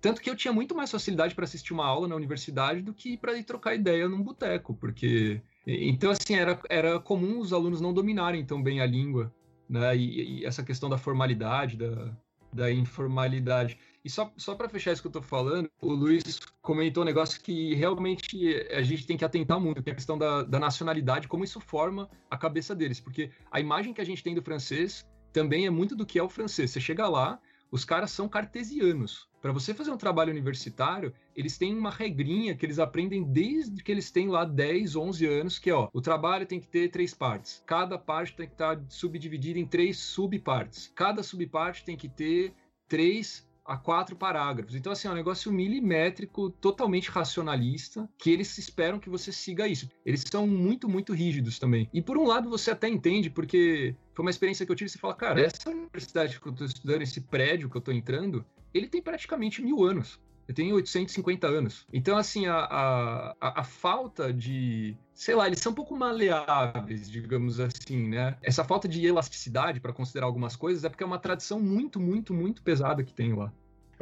tanto 0.01 0.21
que 0.21 0.29
eu 0.29 0.37
tinha 0.37 0.53
muito 0.53 0.75
mais 0.75 0.91
facilidade 0.91 1.35
para 1.35 1.45
assistir 1.45 1.73
uma 1.73 1.87
aula 1.87 2.09
na 2.09 2.17
universidade 2.17 2.83
do 2.83 2.93
que 2.93 3.17
para 3.17 3.39
ir 3.39 3.45
trocar 3.45 3.75
ideia 3.75 4.09
num 4.09 4.23
boteco, 4.23 4.75
porque 4.75 5.41
então 5.67 6.11
assim 6.11 6.35
era, 6.35 6.61
era 6.69 6.99
comum 6.99 7.39
os 7.39 7.53
alunos 7.53 7.81
não 7.81 7.93
dominarem 7.93 8.45
tão 8.45 8.61
bem 8.61 8.81
a 8.81 8.87
língua, 8.87 9.33
né? 9.69 9.97
E, 9.97 10.41
e 10.41 10.45
essa 10.45 10.63
questão 10.63 10.91
da 10.91 10.99
formalidade, 10.99 11.77
da, 11.77 12.13
da 12.53 12.71
informalidade. 12.71 13.79
E 14.05 14.11
só, 14.11 14.33
só 14.37 14.55
para 14.55 14.69
fechar 14.69 14.93
isso 14.93 15.01
que 15.01 15.07
eu 15.07 15.11
estou 15.11 15.23
falando, 15.23 15.71
o 15.81 15.93
Luiz 15.93 16.41
comentou 16.61 17.05
um 17.05 17.07
negócio 17.07 17.41
que 17.41 17.75
realmente 17.75 18.67
a 18.73 18.83
gente 18.83 19.07
tem 19.07 19.17
que 19.17 19.25
atentar 19.25 19.61
muito, 19.61 19.83
que 19.83 19.89
é 19.89 19.93
a 19.93 19.97
questão 19.97 20.19
da, 20.19 20.43
da 20.43 20.59
nacionalidade, 20.59 21.29
como 21.29 21.45
isso 21.45 21.61
forma 21.61 22.11
a 22.29 22.37
cabeça 22.37 22.75
deles. 22.75 22.99
Porque 23.01 23.31
a 23.51 23.61
imagem 23.61 23.95
que 23.95 24.01
a 24.01 24.05
gente 24.05 24.23
tem 24.23 24.35
do 24.35 24.43
francês 24.43 25.07
também 25.33 25.67
é 25.67 25.71
muito 25.71 25.97
do 25.97 26.07
que 26.07 26.19
é 26.19 26.23
o 26.23 26.29
francês. 26.29 26.71
Você 26.71 26.81
chega 26.81 27.09
lá, 27.09 27.41
os 27.71 27.85
caras 27.85 28.11
são 28.11 28.29
cartesianos. 28.29 29.27
Para 29.41 29.51
você 29.51 29.73
fazer 29.73 29.91
um 29.91 29.97
trabalho 29.97 30.31
universitário, 30.31 31.13
eles 31.35 31.57
têm 31.57 31.77
uma 31.77 31.91
regrinha 31.91 32.55
que 32.55 32.65
eles 32.67 32.79
aprendem 32.79 33.25
desde 33.25 33.83
que 33.83 33.91
eles 33.91 34.11
têm 34.11 34.29
lá 34.29 34.45
10, 34.45 34.95
11 34.95 35.27
anos, 35.27 35.59
que 35.59 35.71
é, 35.71 35.75
ó, 35.75 35.89
o 35.93 36.01
trabalho 36.01 36.47
tem 36.47 36.61
que 36.61 36.69
ter 36.69 36.91
três 36.91 37.15
partes. 37.15 37.63
Cada 37.67 37.99
parte 37.99 38.37
tem 38.37 38.47
que 38.47 38.53
estar 38.53 38.81
subdividida 38.89 39.59
em 39.59 39.67
três 39.67 39.99
subpartes. 39.99 40.93
Cada 40.95 41.23
subparte 41.23 41.85
tem 41.85 41.97
que 41.97 42.09
ter 42.09 42.55
três 42.87 43.49
a 43.65 43.77
quatro 43.77 44.17
parágrafos. 44.17 44.75
Então, 44.75 44.93
assim, 44.93 45.09
é 45.09 45.11
um 45.11 45.15
negócio 45.15 45.53
milimétrico, 45.53 46.51
totalmente 46.51 47.11
racionalista, 47.11 48.09
que 48.19 48.31
eles 48.31 48.57
esperam 48.59 48.99
que 48.99 49.09
você 49.09 49.31
siga 49.33 49.69
isso. 49.69 49.89
Eles 50.05 50.25
são 50.29 50.47
muito, 50.47 50.89
muito 50.89 51.13
rígidos 51.13 51.59
também. 51.59 51.89
E 51.93 52.03
por 52.03 52.19
um 52.19 52.27
lado, 52.27 52.51
você 52.51 52.71
até 52.71 52.89
entende, 52.89 53.31
porque 53.31 53.95
foi 54.15 54.25
uma 54.25 54.31
experiência 54.31 54.67
que 54.67 54.73
eu 54.73 54.77
tive, 54.77 54.91
você 54.91 54.99
fala, 54.99 55.15
cara, 55.15 55.41
essa 55.41 55.71
universidade 55.71 56.41
que 56.41 56.47
eu 56.47 56.53
estou 56.53 56.67
estudando, 56.67 57.03
esse 57.03 57.21
prédio 57.21 57.71
que 57.71 57.77
eu 57.77 57.81
estou 57.81 57.95
entrando, 57.95 58.45
ele 58.75 58.89
tem 58.89 59.01
praticamente 59.01 59.63
mil 59.63 59.85
anos. 59.85 60.21
Eu 60.47 60.55
tenho 60.55 60.75
850 60.75 61.47
anos. 61.47 61.87
Então, 61.93 62.17
assim, 62.17 62.47
a, 62.47 62.57
a, 62.57 63.61
a, 63.61 63.65
falta 63.65 64.33
de. 64.33 64.97
Sei 65.15 65.35
lá, 65.35 65.47
eles 65.47 65.61
são 65.61 65.73
um 65.73 65.75
pouco 65.75 65.97
maleáveis, 65.97 67.11
digamos 67.11 67.61
assim, 67.61 68.09
né? 68.09 68.37
Essa 68.43 68.65
falta 68.65 68.89
de 68.89 69.07
elasticidade 69.07 69.81
para 69.81 69.93
considerar 69.93 70.27
algumas 70.27 70.57
coisas 70.57 70.85
é 70.85 70.89
porque 70.89 71.05
é 71.05 71.07
uma 71.07 71.19
tradição 71.19 71.61
muito, 71.61 72.01
muito, 72.01 72.35
muito 72.35 72.63
pesada 72.63 73.05
que 73.05 73.15
tem 73.15 73.33
lá. 73.35 73.53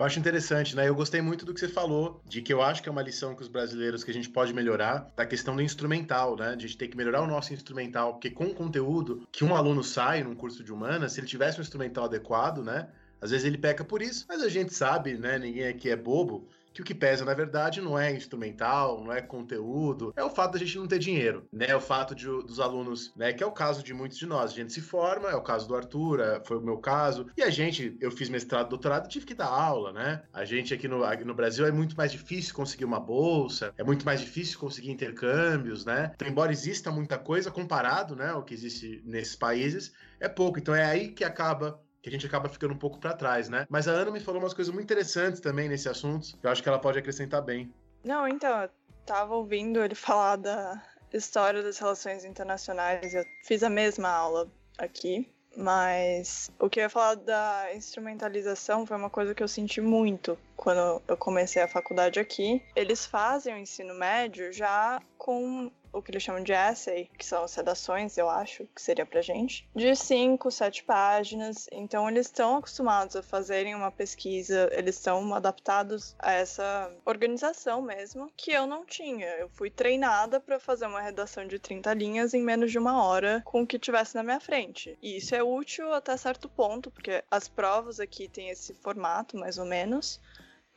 Eu 0.00 0.04
acho 0.06 0.18
interessante, 0.18 0.74
né? 0.74 0.88
Eu 0.88 0.94
gostei 0.94 1.20
muito 1.20 1.44
do 1.44 1.52
que 1.52 1.60
você 1.60 1.68
falou, 1.68 2.22
de 2.24 2.40
que 2.40 2.50
eu 2.50 2.62
acho 2.62 2.82
que 2.82 2.88
é 2.88 2.92
uma 2.92 3.02
lição 3.02 3.34
que 3.34 3.42
os 3.42 3.48
brasileiros 3.48 4.02
que 4.02 4.10
a 4.10 4.14
gente 4.14 4.30
pode 4.30 4.54
melhorar, 4.54 5.12
da 5.14 5.26
questão 5.26 5.54
do 5.54 5.60
instrumental, 5.60 6.36
né? 6.36 6.56
De 6.56 6.64
a 6.64 6.68
gente 6.68 6.78
ter 6.78 6.88
que 6.88 6.96
melhorar 6.96 7.20
o 7.20 7.26
nosso 7.26 7.52
instrumental, 7.52 8.14
porque 8.14 8.30
com 8.30 8.46
o 8.46 8.54
conteúdo 8.54 9.28
que 9.30 9.44
um 9.44 9.54
aluno 9.54 9.84
sai 9.84 10.24
num 10.24 10.34
curso 10.34 10.64
de 10.64 10.72
humanas, 10.72 11.12
se 11.12 11.20
ele 11.20 11.26
tivesse 11.26 11.58
um 11.58 11.60
instrumental 11.60 12.06
adequado, 12.06 12.62
né? 12.62 12.88
Às 13.20 13.30
vezes 13.30 13.46
ele 13.46 13.58
peca 13.58 13.84
por 13.84 14.02
isso, 14.02 14.24
mas 14.28 14.42
a 14.42 14.48
gente 14.48 14.74
sabe, 14.74 15.14
né? 15.14 15.38
Ninguém 15.38 15.66
aqui 15.66 15.90
é 15.90 15.96
bobo, 15.96 16.48
que 16.72 16.80
o 16.80 16.84
que 16.84 16.94
pesa, 16.94 17.24
na 17.24 17.34
verdade, 17.34 17.80
não 17.80 17.98
é 17.98 18.12
instrumental, 18.12 19.02
não 19.02 19.12
é 19.12 19.20
conteúdo, 19.20 20.12
é 20.16 20.22
o 20.22 20.30
fato 20.30 20.52
da 20.52 20.58
gente 20.58 20.78
não 20.78 20.86
ter 20.86 20.98
dinheiro, 20.98 21.44
né? 21.52 21.66
É 21.68 21.76
o 21.76 21.80
fato 21.80 22.14
de, 22.14 22.26
dos 22.26 22.60
alunos, 22.60 23.12
né? 23.16 23.32
Que 23.32 23.42
é 23.42 23.46
o 23.46 23.52
caso 23.52 23.82
de 23.82 23.92
muitos 23.92 24.18
de 24.18 24.26
nós. 24.26 24.52
A 24.52 24.54
gente 24.54 24.72
se 24.72 24.80
forma, 24.80 25.28
é 25.28 25.34
o 25.34 25.42
caso 25.42 25.66
do 25.66 25.74
Arthur, 25.74 26.20
é, 26.20 26.40
foi 26.44 26.58
o 26.58 26.60
meu 26.60 26.78
caso. 26.78 27.26
E 27.36 27.42
a 27.42 27.50
gente, 27.50 27.96
eu 28.00 28.10
fiz 28.10 28.28
mestrado, 28.28 28.68
doutorado, 28.68 29.08
tive 29.08 29.26
que 29.26 29.34
dar 29.34 29.48
aula, 29.48 29.92
né? 29.92 30.22
A 30.32 30.44
gente 30.44 30.72
aqui 30.72 30.86
no, 30.86 31.04
aqui 31.04 31.24
no 31.24 31.34
Brasil 31.34 31.66
é 31.66 31.72
muito 31.72 31.96
mais 31.96 32.12
difícil 32.12 32.54
conseguir 32.54 32.84
uma 32.84 33.00
bolsa, 33.00 33.74
é 33.76 33.82
muito 33.82 34.04
mais 34.04 34.20
difícil 34.20 34.58
conseguir 34.58 34.90
intercâmbios, 34.90 35.84
né? 35.84 36.12
Então, 36.14 36.28
embora 36.28 36.52
exista 36.52 36.90
muita 36.90 37.18
coisa 37.18 37.50
comparado, 37.50 38.14
né, 38.14 38.30
ao 38.30 38.44
que 38.44 38.54
existe 38.54 39.02
nesses 39.04 39.34
países, 39.34 39.92
é 40.20 40.28
pouco. 40.28 40.58
Então 40.58 40.74
é 40.74 40.84
aí 40.84 41.08
que 41.08 41.24
acaba 41.24 41.80
que 42.02 42.08
a 42.08 42.12
gente 42.12 42.26
acaba 42.26 42.48
ficando 42.48 42.74
um 42.74 42.78
pouco 42.78 42.98
para 42.98 43.14
trás, 43.14 43.48
né? 43.48 43.66
Mas 43.68 43.86
a 43.88 43.92
Ana 43.92 44.10
me 44.10 44.20
falou 44.20 44.40
umas 44.40 44.54
coisas 44.54 44.72
muito 44.72 44.84
interessantes 44.84 45.40
também 45.40 45.68
nesse 45.68 45.88
assunto, 45.88 46.38
que 46.38 46.46
eu 46.46 46.50
acho 46.50 46.62
que 46.62 46.68
ela 46.68 46.78
pode 46.78 46.98
acrescentar 46.98 47.42
bem. 47.42 47.72
Não, 48.04 48.26
então, 48.26 48.62
eu 48.62 48.70
tava 49.04 49.34
ouvindo 49.34 49.82
ele 49.82 49.94
falar 49.96 50.36
da, 50.36 50.82
História 51.12 51.62
das 51.62 51.78
Relações 51.78 52.24
Internacionais, 52.24 53.14
eu 53.14 53.24
fiz 53.44 53.62
a 53.62 53.70
mesma 53.70 54.08
aula 54.08 54.48
aqui, 54.78 55.28
mas 55.56 56.50
o 56.58 56.70
que 56.70 56.78
eu 56.78 56.84
ia 56.84 56.88
falar 56.88 57.16
da 57.16 57.74
instrumentalização 57.74 58.86
foi 58.86 58.96
uma 58.96 59.10
coisa 59.10 59.34
que 59.34 59.42
eu 59.42 59.48
senti 59.48 59.80
muito 59.80 60.38
quando 60.56 61.02
eu 61.08 61.16
comecei 61.16 61.60
a 61.60 61.68
faculdade 61.68 62.20
aqui. 62.20 62.62
Eles 62.76 63.04
fazem 63.04 63.54
o 63.54 63.58
ensino 63.58 63.92
médio 63.94 64.52
já 64.52 65.02
com 65.18 65.70
o 65.92 66.02
que 66.02 66.10
eles 66.10 66.22
chamam 66.22 66.42
de 66.42 66.52
essay, 66.52 67.08
que 67.16 67.24
são 67.24 67.44
as 67.44 67.54
redações, 67.54 68.16
eu 68.16 68.28
acho, 68.28 68.66
que 68.74 68.80
seria 68.80 69.06
pra 69.06 69.20
gente, 69.20 69.68
de 69.74 69.94
5, 69.94 70.50
7 70.50 70.84
páginas. 70.84 71.68
Então 71.72 72.08
eles 72.08 72.26
estão 72.26 72.56
acostumados 72.56 73.16
a 73.16 73.22
fazerem 73.22 73.74
uma 73.74 73.90
pesquisa, 73.90 74.68
eles 74.72 74.96
estão 74.96 75.34
adaptados 75.34 76.14
a 76.18 76.32
essa 76.32 76.92
organização 77.04 77.82
mesmo, 77.82 78.30
que 78.36 78.52
eu 78.52 78.66
não 78.66 78.84
tinha. 78.84 79.26
Eu 79.26 79.48
fui 79.50 79.70
treinada 79.70 80.40
para 80.40 80.60
fazer 80.60 80.86
uma 80.86 81.00
redação 81.00 81.46
de 81.46 81.58
30 81.58 81.92
linhas 81.94 82.34
em 82.34 82.42
menos 82.42 82.70
de 82.70 82.78
uma 82.78 83.04
hora 83.04 83.42
com 83.44 83.62
o 83.62 83.66
que 83.66 83.78
tivesse 83.78 84.14
na 84.14 84.22
minha 84.22 84.40
frente. 84.40 84.96
E 85.02 85.16
isso 85.16 85.34
é 85.34 85.42
útil 85.42 85.92
até 85.92 86.16
certo 86.16 86.48
ponto, 86.48 86.90
porque 86.90 87.22
as 87.30 87.48
provas 87.48 88.00
aqui 88.00 88.28
têm 88.28 88.50
esse 88.50 88.74
formato, 88.74 89.36
mais 89.36 89.58
ou 89.58 89.64
menos. 89.64 90.20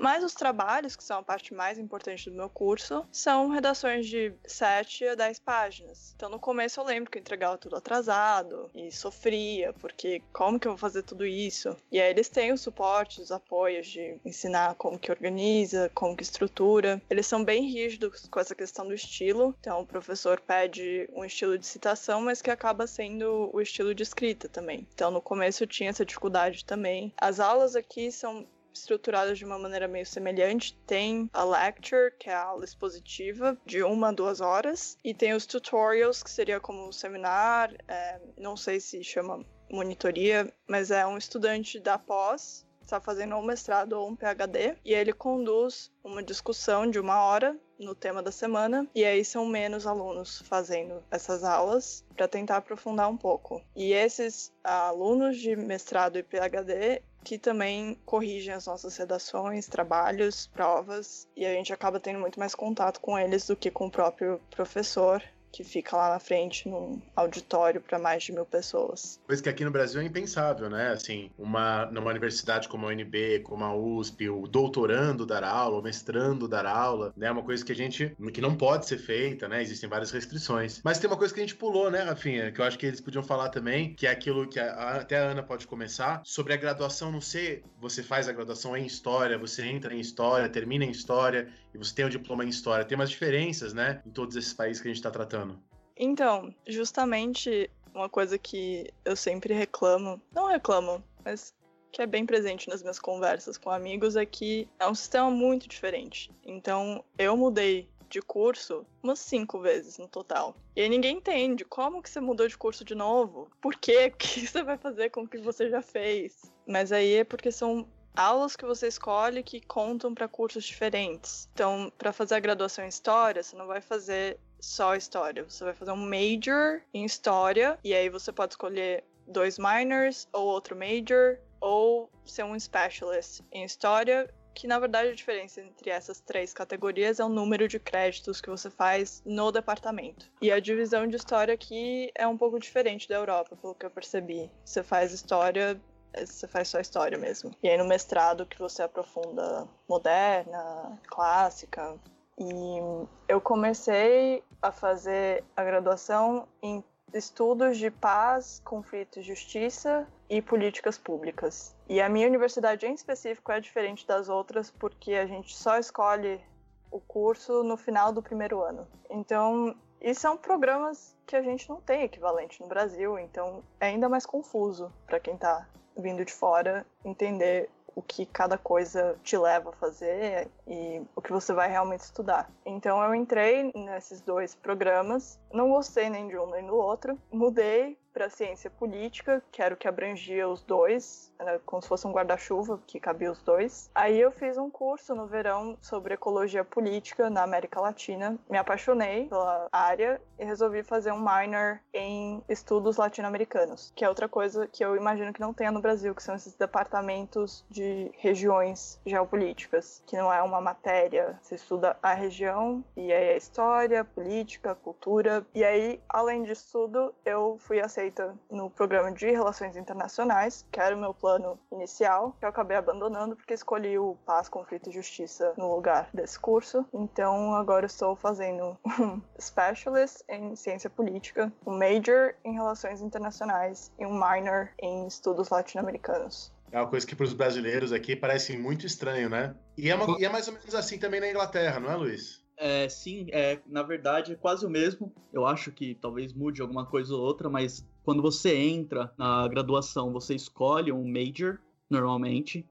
Mas 0.03 0.21
os 0.21 0.33
trabalhos, 0.33 0.97
que 0.97 1.03
são 1.03 1.19
a 1.19 1.23
parte 1.23 1.53
mais 1.53 1.79
importante 1.79 2.29
do 2.29 2.35
meu 2.35 2.49
curso, 2.49 3.07
são 3.09 3.47
redações 3.47 4.05
de 4.05 4.33
7 4.45 5.07
a 5.07 5.15
10 5.15 5.39
páginas. 5.39 6.11
Então 6.13 6.29
no 6.29 6.37
começo 6.37 6.77
eu 6.77 6.83
lembro 6.83 7.09
que 7.09 7.17
eu 7.17 7.21
entregava 7.21 7.57
tudo 7.57 7.77
atrasado 7.77 8.69
e 8.75 8.91
sofria, 8.91 9.71
porque 9.71 10.21
como 10.33 10.59
que 10.59 10.67
eu 10.67 10.73
vou 10.73 10.77
fazer 10.77 11.03
tudo 11.03 11.25
isso? 11.25 11.77
E 11.89 12.01
aí 12.01 12.09
eles 12.09 12.27
têm 12.27 12.51
o 12.51 12.57
suporte, 12.57 13.21
os 13.21 13.31
apoios 13.31 13.87
de 13.87 14.19
ensinar 14.25 14.75
como 14.75 14.99
que 14.99 15.09
organiza, 15.09 15.89
como 15.93 16.17
que 16.17 16.23
estrutura. 16.23 17.01
Eles 17.09 17.25
são 17.25 17.41
bem 17.41 17.71
rígidos 17.71 18.27
com 18.27 18.41
essa 18.41 18.53
questão 18.53 18.85
do 18.85 18.93
estilo. 18.93 19.55
Então 19.61 19.79
o 19.79 19.87
professor 19.87 20.41
pede 20.41 21.09
um 21.13 21.23
estilo 21.23 21.57
de 21.57 21.65
citação, 21.65 22.19
mas 22.19 22.41
que 22.41 22.51
acaba 22.51 22.87
sendo 22.87 23.49
o 23.53 23.61
estilo 23.61 23.95
de 23.95 24.03
escrita 24.03 24.49
também. 24.49 24.85
Então 24.93 25.09
no 25.09 25.21
começo 25.21 25.63
eu 25.63 25.67
tinha 25.67 25.91
essa 25.91 26.05
dificuldade 26.05 26.65
também. 26.65 27.13
As 27.17 27.39
aulas 27.39 27.73
aqui 27.73 28.11
são 28.11 28.45
estruturadas 28.73 29.37
de 29.37 29.45
uma 29.45 29.59
maneira 29.59 29.87
meio 29.87 30.05
semelhante. 30.05 30.77
Tem 30.85 31.29
a 31.33 31.43
lecture, 31.43 32.11
que 32.19 32.29
é 32.29 32.33
a 32.33 32.43
aula 32.43 32.65
expositiva, 32.65 33.57
de 33.65 33.83
uma 33.83 34.09
a 34.09 34.11
duas 34.11 34.41
horas, 34.41 34.97
e 35.03 35.13
tem 35.13 35.33
os 35.33 35.45
tutorials, 35.45 36.21
que 36.21 36.29
seria 36.29 36.59
como 36.59 36.87
um 36.87 36.91
seminar, 36.91 37.73
é, 37.87 38.19
não 38.37 38.57
sei 38.57 38.79
se 38.79 39.03
chama 39.03 39.45
monitoria, 39.71 40.53
mas 40.67 40.91
é 40.91 41.05
um 41.05 41.17
estudante 41.17 41.79
da 41.79 41.97
pós, 41.97 42.65
está 42.83 42.99
fazendo 42.99 43.35
um 43.35 43.41
mestrado 43.41 43.93
ou 43.93 44.09
um 44.09 44.15
PhD, 44.15 44.75
e 44.85 44.93
ele 44.93 45.13
conduz 45.13 45.91
uma 46.03 46.21
discussão 46.21 46.89
de 46.89 46.99
uma 46.99 47.23
hora 47.23 47.57
no 47.79 47.95
tema 47.95 48.21
da 48.21 48.31
semana, 48.31 48.87
e 48.93 49.03
aí 49.03 49.25
são 49.25 49.45
menos 49.45 49.87
alunos 49.87 50.41
fazendo 50.45 51.03
essas 51.09 51.43
aulas 51.43 52.05
para 52.15 52.27
tentar 52.27 52.57
aprofundar 52.57 53.09
um 53.09 53.17
pouco. 53.17 53.61
E 53.75 53.93
esses 53.93 54.53
alunos 54.63 55.37
de 55.37 55.55
mestrado 55.55 56.17
e 56.17 56.23
PhD 56.23 57.01
que 57.23 57.37
também 57.37 57.97
corrigem 58.05 58.53
as 58.53 58.67
nossas 58.67 58.97
redações, 58.97 59.67
trabalhos, 59.67 60.47
provas, 60.47 61.27
e 61.35 61.45
a 61.45 61.53
gente 61.53 61.73
acaba 61.73 61.99
tendo 61.99 62.19
muito 62.19 62.39
mais 62.39 62.53
contato 62.53 62.99
com 62.99 63.17
eles 63.17 63.47
do 63.47 63.55
que 63.55 63.71
com 63.71 63.87
o 63.87 63.91
próprio 63.91 64.39
professor 64.51 65.23
que 65.53 65.63
fica 65.63 65.95
lá 65.95 66.09
na 66.09 66.19
frente 66.19 66.67
num 66.67 66.99
auditório 67.15 67.79
para 67.79 67.99
mais 67.99 68.23
de 68.23 68.31
mil 68.31 68.43
pessoas. 68.43 69.19
Coisa 69.27 69.43
que 69.43 69.47
aqui 69.47 69.63
no 69.63 69.69
Brasil 69.69 70.01
é 70.01 70.03
impensável, 70.03 70.67
né? 70.67 70.89
Assim, 70.89 71.29
uma 71.37 71.85
numa 71.85 72.09
universidade 72.09 72.67
como 72.67 72.87
a 72.87 72.89
UNB, 72.89 73.41
como 73.43 73.63
a 73.63 73.75
USP, 73.75 74.29
o 74.29 74.47
doutorando 74.47 75.27
dar 75.27 75.43
aula, 75.43 75.79
o 75.79 75.81
mestrando 75.83 76.47
dar 76.47 76.65
aula, 76.65 77.13
né? 77.15 77.29
Uma 77.29 77.43
coisa 77.43 77.63
que 77.63 77.71
a 77.71 77.75
gente 77.75 78.15
que 78.33 78.41
não 78.41 78.55
pode 78.55 78.87
ser 78.87 78.97
feita, 78.97 79.47
né? 79.47 79.61
Existem 79.61 79.87
várias 79.87 80.09
restrições. 80.09 80.81
Mas 80.83 80.97
tem 80.97 81.07
uma 81.07 81.17
coisa 81.17 81.31
que 81.31 81.39
a 81.39 81.43
gente 81.43 81.55
pulou, 81.55 81.91
né, 81.91 82.01
Rafinha? 82.01 82.51
Que 82.51 82.59
eu 82.59 82.65
acho 82.65 82.79
que 82.79 82.87
eles 82.87 82.99
podiam 82.99 83.21
falar 83.21 83.49
também, 83.49 83.93
que 83.93 84.07
é 84.07 84.09
aquilo 84.09 84.47
que 84.47 84.59
a, 84.59 84.95
até 84.95 85.19
a 85.19 85.25
Ana 85.25 85.43
pode 85.43 85.67
começar 85.67 86.21
sobre 86.25 86.53
a 86.53 86.57
graduação 86.57 87.11
não 87.11 87.21
ser 87.21 87.63
você 87.79 88.01
faz 88.01 88.27
a 88.27 88.31
graduação 88.31 88.75
em 88.75 88.85
história, 88.85 89.37
você 89.37 89.63
entra 89.65 89.93
em 89.93 89.99
história, 89.99 90.49
termina 90.49 90.83
em 90.83 90.89
história 90.89 91.47
e 91.73 91.77
você 91.77 91.93
tem 91.93 92.05
o 92.05 92.09
diploma 92.09 92.45
em 92.45 92.49
história. 92.49 92.85
Tem 92.85 92.95
umas 92.95 93.09
diferenças, 93.09 93.73
né, 93.73 94.01
em 94.05 94.11
todos 94.11 94.35
esses 94.35 94.53
países 94.53 94.81
que 94.81 94.87
a 94.87 94.91
gente 94.91 94.97
está 94.97 95.11
tratando. 95.11 95.59
Então, 95.97 96.53
justamente 96.67 97.69
uma 97.93 98.09
coisa 98.09 98.37
que 98.37 98.91
eu 99.05 99.15
sempre 99.15 99.53
reclamo, 99.53 100.21
não 100.33 100.47
reclamo, 100.47 101.03
mas 101.23 101.53
que 101.91 102.01
é 102.01 102.07
bem 102.07 102.25
presente 102.25 102.67
nas 102.67 102.81
minhas 102.81 102.99
conversas 102.99 103.55
com 103.55 103.69
amigos 103.69 104.15
é 104.15 104.25
que 104.25 104.67
é 104.79 104.87
um 104.87 104.95
sistema 104.95 105.29
muito 105.29 105.69
diferente. 105.69 106.31
Então, 106.43 107.03
eu 107.19 107.37
mudei 107.37 107.87
de 108.09 108.21
curso 108.21 108.85
umas 109.01 109.19
cinco 109.19 109.59
vezes 109.59 109.97
no 109.97 110.07
total. 110.07 110.55
E 110.75 110.81
aí 110.81 110.89
ninguém 110.89 111.17
entende 111.17 111.65
como 111.65 112.01
que 112.01 112.09
você 112.09 112.19
mudou 112.19 112.47
de 112.47 112.57
curso 112.57 112.83
de 112.83 112.93
novo. 112.93 113.49
Por 113.61 113.75
quê? 113.75 114.11
O 114.13 114.17
que 114.17 114.47
você 114.47 114.63
vai 114.63 114.77
fazer 114.77 115.09
com 115.09 115.21
o 115.21 115.27
que 115.27 115.37
você 115.37 115.69
já 115.69 115.81
fez? 115.81 116.41
Mas 116.67 116.91
aí 116.91 117.15
é 117.15 117.23
porque 117.23 117.51
são 117.51 117.87
aulas 118.15 118.55
que 118.55 118.65
você 118.65 118.87
escolhe 118.87 119.43
que 119.43 119.61
contam 119.61 120.13
para 120.13 120.27
cursos 120.27 120.63
diferentes. 120.63 121.49
Então, 121.53 121.91
para 121.97 122.13
fazer 122.13 122.35
a 122.35 122.39
graduação 122.39 122.85
em 122.85 122.89
história, 122.89 123.41
você 123.41 123.55
não 123.55 123.67
vai 123.67 123.81
fazer 123.81 124.39
só 124.59 124.95
história. 124.95 125.43
Você 125.43 125.63
vai 125.63 125.73
fazer 125.73 125.91
um 125.91 125.97
major 125.97 126.81
em 126.93 127.05
história 127.05 127.77
e 127.83 127.93
aí 127.93 128.09
você 128.09 128.31
pode 128.31 128.53
escolher 128.53 129.03
dois 129.27 129.57
minors 129.57 130.27
ou 130.31 130.45
outro 130.45 130.75
major 130.75 131.37
ou 131.59 132.09
ser 132.25 132.43
um 132.43 132.59
specialist 132.59 133.41
em 133.51 133.63
história 133.63 134.29
que 134.53 134.67
na 134.67 134.79
verdade 134.79 135.09
a 135.09 135.15
diferença 135.15 135.61
entre 135.61 135.89
essas 135.89 136.19
três 136.19 136.53
categorias 136.53 137.19
é 137.19 137.25
o 137.25 137.29
número 137.29 137.67
de 137.67 137.79
créditos 137.79 138.39
que 138.39 138.49
você 138.49 138.69
faz 138.69 139.21
no 139.25 139.51
departamento. 139.51 140.29
E 140.41 140.51
a 140.51 140.59
divisão 140.59 141.07
de 141.07 141.15
história 141.15 141.53
aqui 141.53 142.11
é 142.15 142.27
um 142.27 142.37
pouco 142.37 142.59
diferente 142.59 143.09
da 143.09 143.15
Europa, 143.15 143.55
pelo 143.55 143.75
que 143.75 143.85
eu 143.85 143.91
percebi. 143.91 144.51
Você 144.63 144.83
faz 144.83 145.11
história, 145.11 145.79
você 146.17 146.47
faz 146.47 146.67
só 146.67 146.79
história 146.79 147.17
mesmo. 147.17 147.51
E 147.61 147.69
aí 147.69 147.77
no 147.77 147.85
mestrado 147.85 148.45
que 148.45 148.59
você 148.59 148.83
aprofunda 148.83 149.67
moderna, 149.87 150.99
clássica, 151.07 151.95
e 152.37 152.79
eu 153.27 153.39
comecei 153.39 154.43
a 154.61 154.71
fazer 154.71 155.43
a 155.55 155.63
graduação 155.63 156.47
em 156.61 156.83
estudos 157.13 157.77
de 157.77 157.91
paz, 157.91 158.61
conflito 158.65 159.19
e 159.19 159.23
justiça 159.23 160.07
e 160.29 160.41
políticas 160.41 160.97
públicas. 160.97 161.75
E 161.87 162.01
a 162.01 162.09
minha 162.09 162.27
universidade 162.27 162.85
em 162.85 162.93
específico 162.93 163.51
é 163.51 163.59
diferente 163.59 164.07
das 164.07 164.29
outras 164.29 164.71
porque 164.71 165.13
a 165.13 165.25
gente 165.25 165.55
só 165.55 165.77
escolhe 165.77 166.41
o 166.89 166.99
curso 166.99 167.63
no 167.63 167.77
final 167.77 168.11
do 168.11 168.21
primeiro 168.21 168.61
ano. 168.61 168.87
Então, 169.09 169.75
e 170.01 170.13
são 170.13 170.35
programas 170.35 171.15
que 171.25 171.35
a 171.35 171.41
gente 171.41 171.69
não 171.69 171.79
tem 171.79 172.03
equivalente 172.03 172.61
no 172.61 172.67
Brasil, 172.67 173.17
então 173.17 173.63
é 173.79 173.87
ainda 173.87 174.09
mais 174.09 174.25
confuso 174.25 174.91
para 175.05 175.19
quem 175.19 175.35
está 175.35 175.67
vindo 175.97 176.23
de 176.25 176.33
fora 176.33 176.85
entender 177.03 177.69
o 177.95 178.01
que 178.01 178.25
cada 178.25 178.57
coisa 178.57 179.15
te 179.23 179.37
leva 179.37 179.69
a 179.69 179.73
fazer 179.73 180.49
e 180.67 181.01
o 181.15 181.21
que 181.21 181.31
você 181.31 181.53
vai 181.53 181.69
realmente 181.69 182.01
estudar. 182.01 182.49
Então 182.65 183.01
eu 183.03 183.13
entrei 183.13 183.71
nesses 183.75 184.21
dois 184.21 184.55
programas, 184.55 185.39
não 185.51 185.69
gostei 185.69 186.09
nem 186.09 186.27
de 186.27 186.37
um 186.37 186.49
nem 186.49 186.65
do 186.65 186.75
outro, 186.75 187.17
mudei 187.31 187.97
para 188.13 188.29
ciência 188.29 188.69
política, 188.69 189.43
que 189.51 189.61
era 189.61 189.73
o 189.73 189.77
que 189.77 189.87
abrangia 189.87 190.47
os 190.47 190.61
dois, 190.61 191.33
era 191.39 191.59
como 191.65 191.81
se 191.81 191.87
fosse 191.87 192.05
um 192.05 192.11
guarda-chuva 192.11 192.79
que 192.85 192.99
cabia 192.99 193.31
os 193.31 193.41
dois. 193.41 193.89
Aí 193.95 194.19
eu 194.19 194.31
fiz 194.31 194.57
um 194.57 194.69
curso 194.69 195.15
no 195.15 195.25
verão 195.25 195.77
sobre 195.81 196.13
ecologia 196.13 196.63
política 196.63 197.29
na 197.29 197.43
América 197.43 197.81
Latina, 197.81 198.37
me 198.49 198.57
apaixonei 198.57 199.25
pela 199.25 199.67
área 199.71 200.21
e 200.37 200.45
resolvi 200.45 200.83
fazer 200.83 201.11
um 201.11 201.19
minor 201.19 201.79
em 201.93 202.43
estudos 202.47 202.97
latino-americanos, 202.97 203.91
que 203.95 204.05
é 204.05 204.09
outra 204.09 204.29
coisa 204.29 204.67
que 204.67 204.85
eu 204.85 204.95
imagino 204.95 205.33
que 205.33 205.41
não 205.41 205.53
tenha 205.53 205.71
no 205.71 205.81
Brasil, 205.81 206.13
que 206.13 206.23
são 206.23 206.35
esses 206.35 206.53
departamentos 206.53 207.65
de 207.69 208.11
regiões 208.17 208.99
geopolíticas, 209.05 210.03
que 210.05 210.15
não 210.15 210.31
é 210.31 210.41
uma 210.41 210.61
matéria, 210.61 211.39
você 211.41 211.55
estuda 211.55 211.97
a 212.01 212.13
região 212.13 212.83
e 212.95 213.11
aí 213.11 213.29
a 213.29 213.37
história, 213.37 214.05
política, 214.05 214.75
cultura. 214.75 215.45
E 215.53 215.63
aí, 215.63 215.99
além 216.07 216.43
disso 216.43 216.69
tudo, 216.71 217.13
eu 217.25 217.57
fui 217.59 217.79
aceita 217.79 218.02
aceita 218.03 218.35
no 218.51 218.69
programa 218.69 219.11
de 219.11 219.31
Relações 219.31 219.77
Internacionais, 219.77 220.65
que 220.71 220.79
era 220.79 220.95
o 220.95 220.99
meu 220.99 221.13
plano 221.13 221.57
inicial, 221.71 222.35
que 222.37 222.45
eu 222.45 222.49
acabei 222.49 222.75
abandonando 222.75 223.35
porque 223.35 223.53
escolhi 223.53 223.97
o 223.97 224.17
Paz, 224.25 224.49
Conflito 224.49 224.89
e 224.89 224.93
Justiça 224.93 225.53
no 225.57 225.73
lugar 225.73 226.09
desse 226.13 226.37
curso. 226.37 226.85
Então 226.93 227.55
agora 227.55 227.85
estou 227.85 228.15
fazendo 228.15 228.77
um 228.85 229.21
Specialist 229.39 230.21
em 230.27 230.55
Ciência 230.55 230.89
Política, 230.89 231.51
um 231.65 231.77
Major 231.77 232.35
em 232.43 232.53
Relações 232.53 233.01
Internacionais 233.01 233.91
e 233.97 234.05
um 234.05 234.13
Minor 234.13 234.69
em 234.79 235.07
Estudos 235.07 235.49
Latino-Americanos. 235.49 236.51
É 236.71 236.79
uma 236.79 236.89
coisa 236.89 237.05
que 237.05 237.15
para 237.15 237.25
os 237.25 237.33
brasileiros 237.33 237.93
aqui 237.93 238.15
parece 238.15 238.57
muito 238.57 238.85
estranho, 238.85 239.29
né? 239.29 239.55
E 239.77 239.89
é, 239.89 239.95
uma, 239.95 240.19
e 240.19 240.25
é 240.25 240.29
mais 240.29 240.47
ou 240.47 240.55
menos 240.55 240.73
assim 240.73 240.97
também 240.97 241.21
na 241.21 241.29
Inglaterra, 241.29 241.79
não 241.79 241.91
é, 241.91 241.95
Luiz? 241.95 242.43
É, 242.57 242.87
sim, 242.87 243.27
é, 243.31 243.59
na 243.65 243.83
verdade 243.83 244.33
é 244.33 244.35
quase 244.35 244.65
o 244.65 244.69
mesmo. 244.69 245.13
Eu 245.31 245.45
acho 245.45 245.71
que 245.71 245.95
talvez 245.95 246.33
mude 246.33 246.61
alguma 246.61 246.85
coisa 246.85 247.13
ou 247.13 247.21
outra, 247.21 247.49
mas 247.49 247.85
quando 248.03 248.21
você 248.21 248.55
entra 248.55 249.11
na 249.17 249.47
graduação, 249.47 250.11
você 250.11 250.35
escolhe 250.35 250.91
um 250.91 251.07
major, 251.07 251.59
normalmente, 251.89 252.65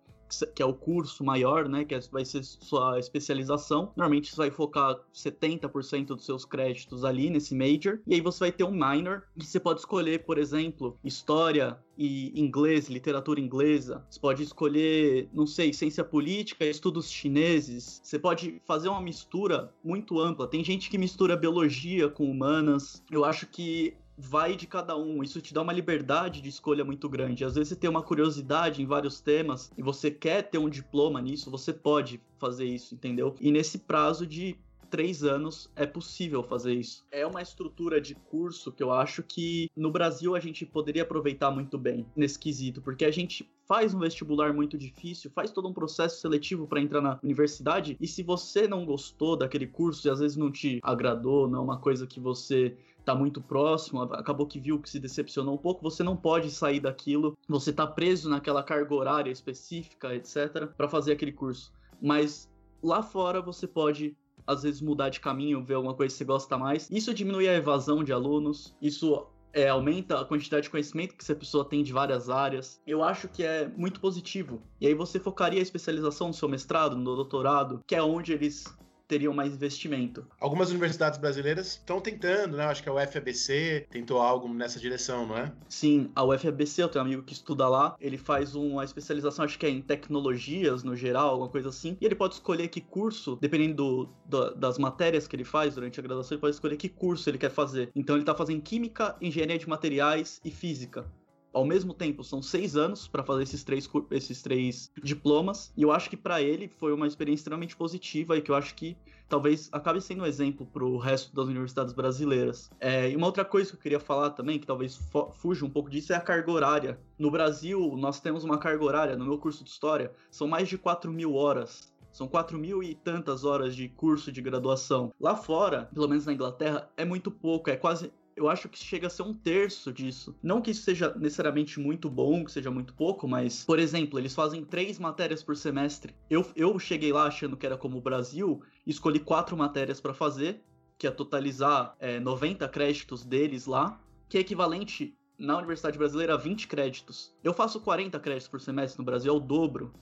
que 0.54 0.62
é 0.62 0.66
o 0.66 0.72
curso 0.72 1.22
maior, 1.24 1.68
né, 1.68 1.84
que 1.84 1.94
é, 1.94 2.00
vai 2.10 2.24
ser 2.24 2.42
sua 2.42 2.98
especialização. 2.98 3.92
Normalmente 3.96 4.30
você 4.30 4.36
vai 4.36 4.50
focar 4.50 4.98
70% 5.14 6.06
dos 6.06 6.24
seus 6.24 6.44
créditos 6.44 7.04
ali 7.04 7.28
nesse 7.28 7.54
major, 7.54 8.00
e 8.06 8.14
aí 8.14 8.20
você 8.20 8.40
vai 8.40 8.52
ter 8.52 8.64
um 8.64 8.72
minor, 8.72 9.24
que 9.38 9.44
você 9.44 9.60
pode 9.60 9.80
escolher, 9.80 10.24
por 10.24 10.38
exemplo, 10.38 10.98
história 11.04 11.78
e 11.96 12.32
inglês, 12.40 12.88
literatura 12.88 13.40
inglesa. 13.40 14.04
Você 14.08 14.18
pode 14.18 14.42
escolher, 14.42 15.28
não 15.32 15.46
sei, 15.46 15.72
ciência 15.72 16.02
política, 16.02 16.64
estudos 16.64 17.10
chineses. 17.10 18.00
Você 18.02 18.18
pode 18.18 18.60
fazer 18.66 18.88
uma 18.88 19.00
mistura 19.00 19.72
muito 19.84 20.18
ampla. 20.18 20.48
Tem 20.48 20.64
gente 20.64 20.88
que 20.88 20.96
mistura 20.96 21.36
biologia 21.36 22.08
com 22.08 22.30
humanas. 22.30 23.02
Eu 23.10 23.24
acho 23.24 23.46
que 23.46 23.94
vai 24.22 24.54
de 24.56 24.66
cada 24.66 24.96
um. 24.96 25.22
Isso 25.22 25.40
te 25.40 25.52
dá 25.52 25.60
uma 25.60 25.72
liberdade 25.72 26.40
de 26.40 26.48
escolha 26.48 26.84
muito 26.84 27.08
grande. 27.08 27.44
Às 27.44 27.54
vezes 27.54 27.70
você 27.70 27.76
tem 27.76 27.90
uma 27.90 28.02
curiosidade 28.02 28.80
em 28.80 28.86
vários 28.86 29.20
temas 29.20 29.72
e 29.76 29.82
você 29.82 30.10
quer 30.10 30.42
ter 30.42 30.58
um 30.58 30.68
diploma 30.68 31.20
nisso, 31.20 31.50
você 31.50 31.72
pode 31.72 32.20
fazer 32.38 32.64
isso, 32.64 32.94
entendeu? 32.94 33.34
E 33.40 33.50
nesse 33.50 33.78
prazo 33.78 34.26
de 34.26 34.56
três 34.92 35.24
anos 35.24 35.70
é 35.74 35.86
possível 35.86 36.42
fazer 36.42 36.74
isso. 36.74 37.02
É 37.10 37.26
uma 37.26 37.40
estrutura 37.40 37.98
de 37.98 38.14
curso 38.14 38.70
que 38.70 38.82
eu 38.82 38.92
acho 38.92 39.22
que 39.22 39.70
no 39.74 39.90
Brasil 39.90 40.36
a 40.36 40.40
gente 40.40 40.66
poderia 40.66 41.02
aproveitar 41.02 41.50
muito 41.50 41.78
bem 41.78 42.06
nesse 42.14 42.38
quesito, 42.38 42.82
porque 42.82 43.06
a 43.06 43.10
gente 43.10 43.50
faz 43.66 43.94
um 43.94 44.00
vestibular 44.00 44.52
muito 44.52 44.76
difícil, 44.76 45.30
faz 45.30 45.50
todo 45.50 45.66
um 45.66 45.72
processo 45.72 46.20
seletivo 46.20 46.66
para 46.66 46.78
entrar 46.78 47.00
na 47.00 47.18
universidade, 47.22 47.96
e 47.98 48.06
se 48.06 48.22
você 48.22 48.68
não 48.68 48.84
gostou 48.84 49.34
daquele 49.34 49.66
curso 49.66 50.06
e 50.06 50.10
às 50.10 50.20
vezes 50.20 50.36
não 50.36 50.52
te 50.52 50.78
agradou, 50.82 51.48
não 51.48 51.60
é 51.60 51.62
uma 51.62 51.78
coisa 51.78 52.06
que 52.06 52.20
você 52.20 52.76
tá 53.04 53.14
muito 53.14 53.40
próximo, 53.40 54.02
acabou 54.02 54.46
que 54.46 54.60
viu 54.60 54.80
que 54.80 54.88
se 54.88 54.98
decepcionou 54.98 55.54
um 55.54 55.58
pouco, 55.58 55.82
você 55.82 56.02
não 56.02 56.16
pode 56.16 56.50
sair 56.50 56.80
daquilo, 56.80 57.36
você 57.48 57.72
tá 57.72 57.86
preso 57.86 58.30
naquela 58.30 58.62
carga 58.62 58.94
horária 58.94 59.30
específica, 59.30 60.14
etc, 60.14 60.66
para 60.76 60.88
fazer 60.88 61.12
aquele 61.12 61.32
curso. 61.32 61.72
Mas 62.00 62.48
lá 62.82 63.02
fora 63.02 63.40
você 63.40 63.66
pode 63.66 64.16
às 64.46 64.62
vezes 64.62 64.80
mudar 64.80 65.08
de 65.08 65.20
caminho, 65.20 65.64
ver 65.64 65.74
alguma 65.74 65.94
coisa 65.94 66.12
que 66.12 66.18
você 66.18 66.24
gosta 66.24 66.58
mais. 66.58 66.88
Isso 66.90 67.14
diminui 67.14 67.48
a 67.48 67.54
evasão 67.54 68.02
de 68.02 68.12
alunos, 68.12 68.74
isso 68.82 69.26
é, 69.52 69.68
aumenta 69.68 70.20
a 70.20 70.24
quantidade 70.24 70.64
de 70.64 70.70
conhecimento 70.70 71.14
que 71.14 71.22
essa 71.22 71.34
pessoa 71.34 71.64
tem 71.64 71.82
de 71.82 71.92
várias 71.92 72.28
áreas. 72.28 72.80
Eu 72.86 73.04
acho 73.04 73.28
que 73.28 73.44
é 73.44 73.68
muito 73.68 74.00
positivo. 74.00 74.62
E 74.80 74.86
aí 74.86 74.94
você 74.94 75.20
focaria 75.20 75.60
a 75.60 75.62
especialização 75.62 76.28
no 76.28 76.34
seu 76.34 76.48
mestrado, 76.48 76.96
no 76.96 77.14
doutorado, 77.14 77.80
que 77.86 77.94
é 77.94 78.02
onde 78.02 78.32
eles 78.32 78.64
teriam 79.12 79.34
mais 79.34 79.52
investimento. 79.52 80.26
Algumas 80.40 80.70
universidades 80.70 81.18
brasileiras 81.18 81.72
estão 81.72 82.00
tentando, 82.00 82.56
né? 82.56 82.64
Acho 82.64 82.82
que 82.82 82.88
a 82.88 82.94
UFABC 82.94 83.86
tentou 83.90 84.18
algo 84.20 84.48
nessa 84.48 84.80
direção, 84.80 85.26
não 85.26 85.36
é? 85.36 85.52
Sim, 85.68 86.10
a 86.14 86.24
UFABC, 86.24 86.82
eu 86.82 86.88
tenho 86.88 87.04
um 87.04 87.08
amigo 87.08 87.22
que 87.22 87.34
estuda 87.34 87.68
lá, 87.68 87.94
ele 88.00 88.16
faz 88.16 88.54
uma 88.54 88.82
especialização, 88.84 89.44
acho 89.44 89.58
que 89.58 89.66
é 89.66 89.68
em 89.68 89.82
tecnologias 89.82 90.82
no 90.82 90.96
geral, 90.96 91.28
alguma 91.28 91.50
coisa 91.50 91.68
assim, 91.68 91.98
e 92.00 92.06
ele 92.06 92.14
pode 92.14 92.34
escolher 92.34 92.68
que 92.68 92.80
curso, 92.80 93.36
dependendo 93.38 93.74
do, 93.74 94.08
do, 94.24 94.54
das 94.54 94.78
matérias 94.78 95.28
que 95.28 95.36
ele 95.36 95.44
faz 95.44 95.74
durante 95.74 96.00
a 96.00 96.02
graduação, 96.02 96.34
ele 96.34 96.40
pode 96.40 96.54
escolher 96.54 96.78
que 96.78 96.88
curso 96.88 97.28
ele 97.28 97.36
quer 97.36 97.50
fazer. 97.50 97.90
Então 97.94 98.16
ele 98.16 98.22
está 98.22 98.34
fazendo 98.34 98.62
Química, 98.62 99.14
Engenharia 99.20 99.58
de 99.58 99.68
Materiais 99.68 100.40
e 100.42 100.50
Física 100.50 101.04
ao 101.52 101.64
mesmo 101.64 101.92
tempo, 101.92 102.24
são 102.24 102.42
seis 102.42 102.76
anos 102.76 103.06
para 103.06 103.22
fazer 103.22 103.42
esses 103.42 103.62
três, 103.62 103.88
esses 104.10 104.42
três 104.42 104.90
diplomas. 105.02 105.72
E 105.76 105.82
eu 105.82 105.92
acho 105.92 106.08
que 106.08 106.16
para 106.16 106.40
ele 106.40 106.68
foi 106.68 106.92
uma 106.92 107.06
experiência 107.06 107.42
extremamente 107.42 107.76
positiva 107.76 108.36
e 108.36 108.42
que 108.42 108.50
eu 108.50 108.54
acho 108.54 108.74
que 108.74 108.96
talvez 109.28 109.68
acabe 109.72 110.00
sendo 110.00 110.22
um 110.22 110.26
exemplo 110.26 110.66
para 110.66 110.84
o 110.84 110.98
resto 110.98 111.34
das 111.34 111.46
universidades 111.46 111.94
brasileiras. 111.94 112.70
É, 112.78 113.10
e 113.10 113.16
uma 113.16 113.26
outra 113.26 113.44
coisa 113.44 113.70
que 113.70 113.76
eu 113.76 113.80
queria 113.80 114.00
falar 114.00 114.30
também, 114.30 114.58
que 114.58 114.66
talvez 114.66 115.00
fuja 115.34 115.64
um 115.64 115.70
pouco 115.70 115.88
disso, 115.88 116.12
é 116.12 116.16
a 116.16 116.20
carga 116.20 116.50
horária. 116.50 117.00
No 117.18 117.30
Brasil, 117.30 117.94
nós 117.96 118.20
temos 118.20 118.44
uma 118.44 118.58
carga 118.58 118.84
horária, 118.84 119.16
no 119.16 119.24
meu 119.24 119.38
curso 119.38 119.64
de 119.64 119.70
História, 119.70 120.12
são 120.30 120.46
mais 120.46 120.68
de 120.68 120.76
4 120.76 121.10
mil 121.10 121.34
horas 121.34 121.92
são 122.12 122.28
4 122.28 122.58
mil 122.58 122.82
e 122.82 122.94
tantas 122.94 123.42
horas 123.42 123.74
de 123.74 123.88
curso 123.88 124.30
de 124.30 124.42
graduação. 124.42 125.12
Lá 125.18 125.34
fora, 125.34 125.88
pelo 125.94 126.06
menos 126.06 126.26
na 126.26 126.32
Inglaterra, 126.34 126.90
é 126.94 127.04
muito 127.04 127.30
pouco, 127.30 127.70
é 127.70 127.76
quase 127.76 128.12
eu 128.36 128.48
acho 128.48 128.68
que 128.68 128.78
chega 128.78 129.06
a 129.06 129.10
ser 129.10 129.22
um 129.22 129.34
terço 129.34 129.92
disso. 129.92 130.36
Não 130.42 130.60
que 130.60 130.70
isso 130.70 130.82
seja 130.82 131.14
necessariamente 131.14 131.78
muito 131.78 132.08
bom, 132.08 132.44
que 132.44 132.52
seja 132.52 132.70
muito 132.70 132.94
pouco, 132.94 133.28
mas, 133.28 133.64
por 133.64 133.78
exemplo, 133.78 134.18
eles 134.18 134.34
fazem 134.34 134.64
três 134.64 134.98
matérias 134.98 135.42
por 135.42 135.56
semestre. 135.56 136.14
Eu, 136.28 136.46
eu 136.56 136.78
cheguei 136.78 137.12
lá 137.12 137.26
achando 137.26 137.56
que 137.56 137.66
era 137.66 137.76
como 137.76 137.98
o 137.98 138.00
Brasil, 138.00 138.62
escolhi 138.86 139.18
quatro 139.18 139.56
matérias 139.56 140.00
para 140.00 140.14
fazer, 140.14 140.62
que 140.98 141.06
é 141.06 141.10
totalizar 141.10 141.96
é, 141.98 142.20
90 142.20 142.68
créditos 142.68 143.24
deles 143.24 143.66
lá, 143.66 144.00
que 144.28 144.38
é 144.38 144.40
equivalente 144.40 145.16
na 145.38 145.58
Universidade 145.58 145.98
Brasileira 145.98 146.34
a 146.34 146.36
20 146.36 146.68
créditos. 146.68 147.34
Eu 147.42 147.52
faço 147.52 147.80
40 147.80 148.18
créditos 148.20 148.48
por 148.48 148.60
semestre 148.60 148.98
no 148.98 149.04
Brasil, 149.04 149.32
é 149.32 149.36
o 149.36 149.40
dobro 149.40 149.92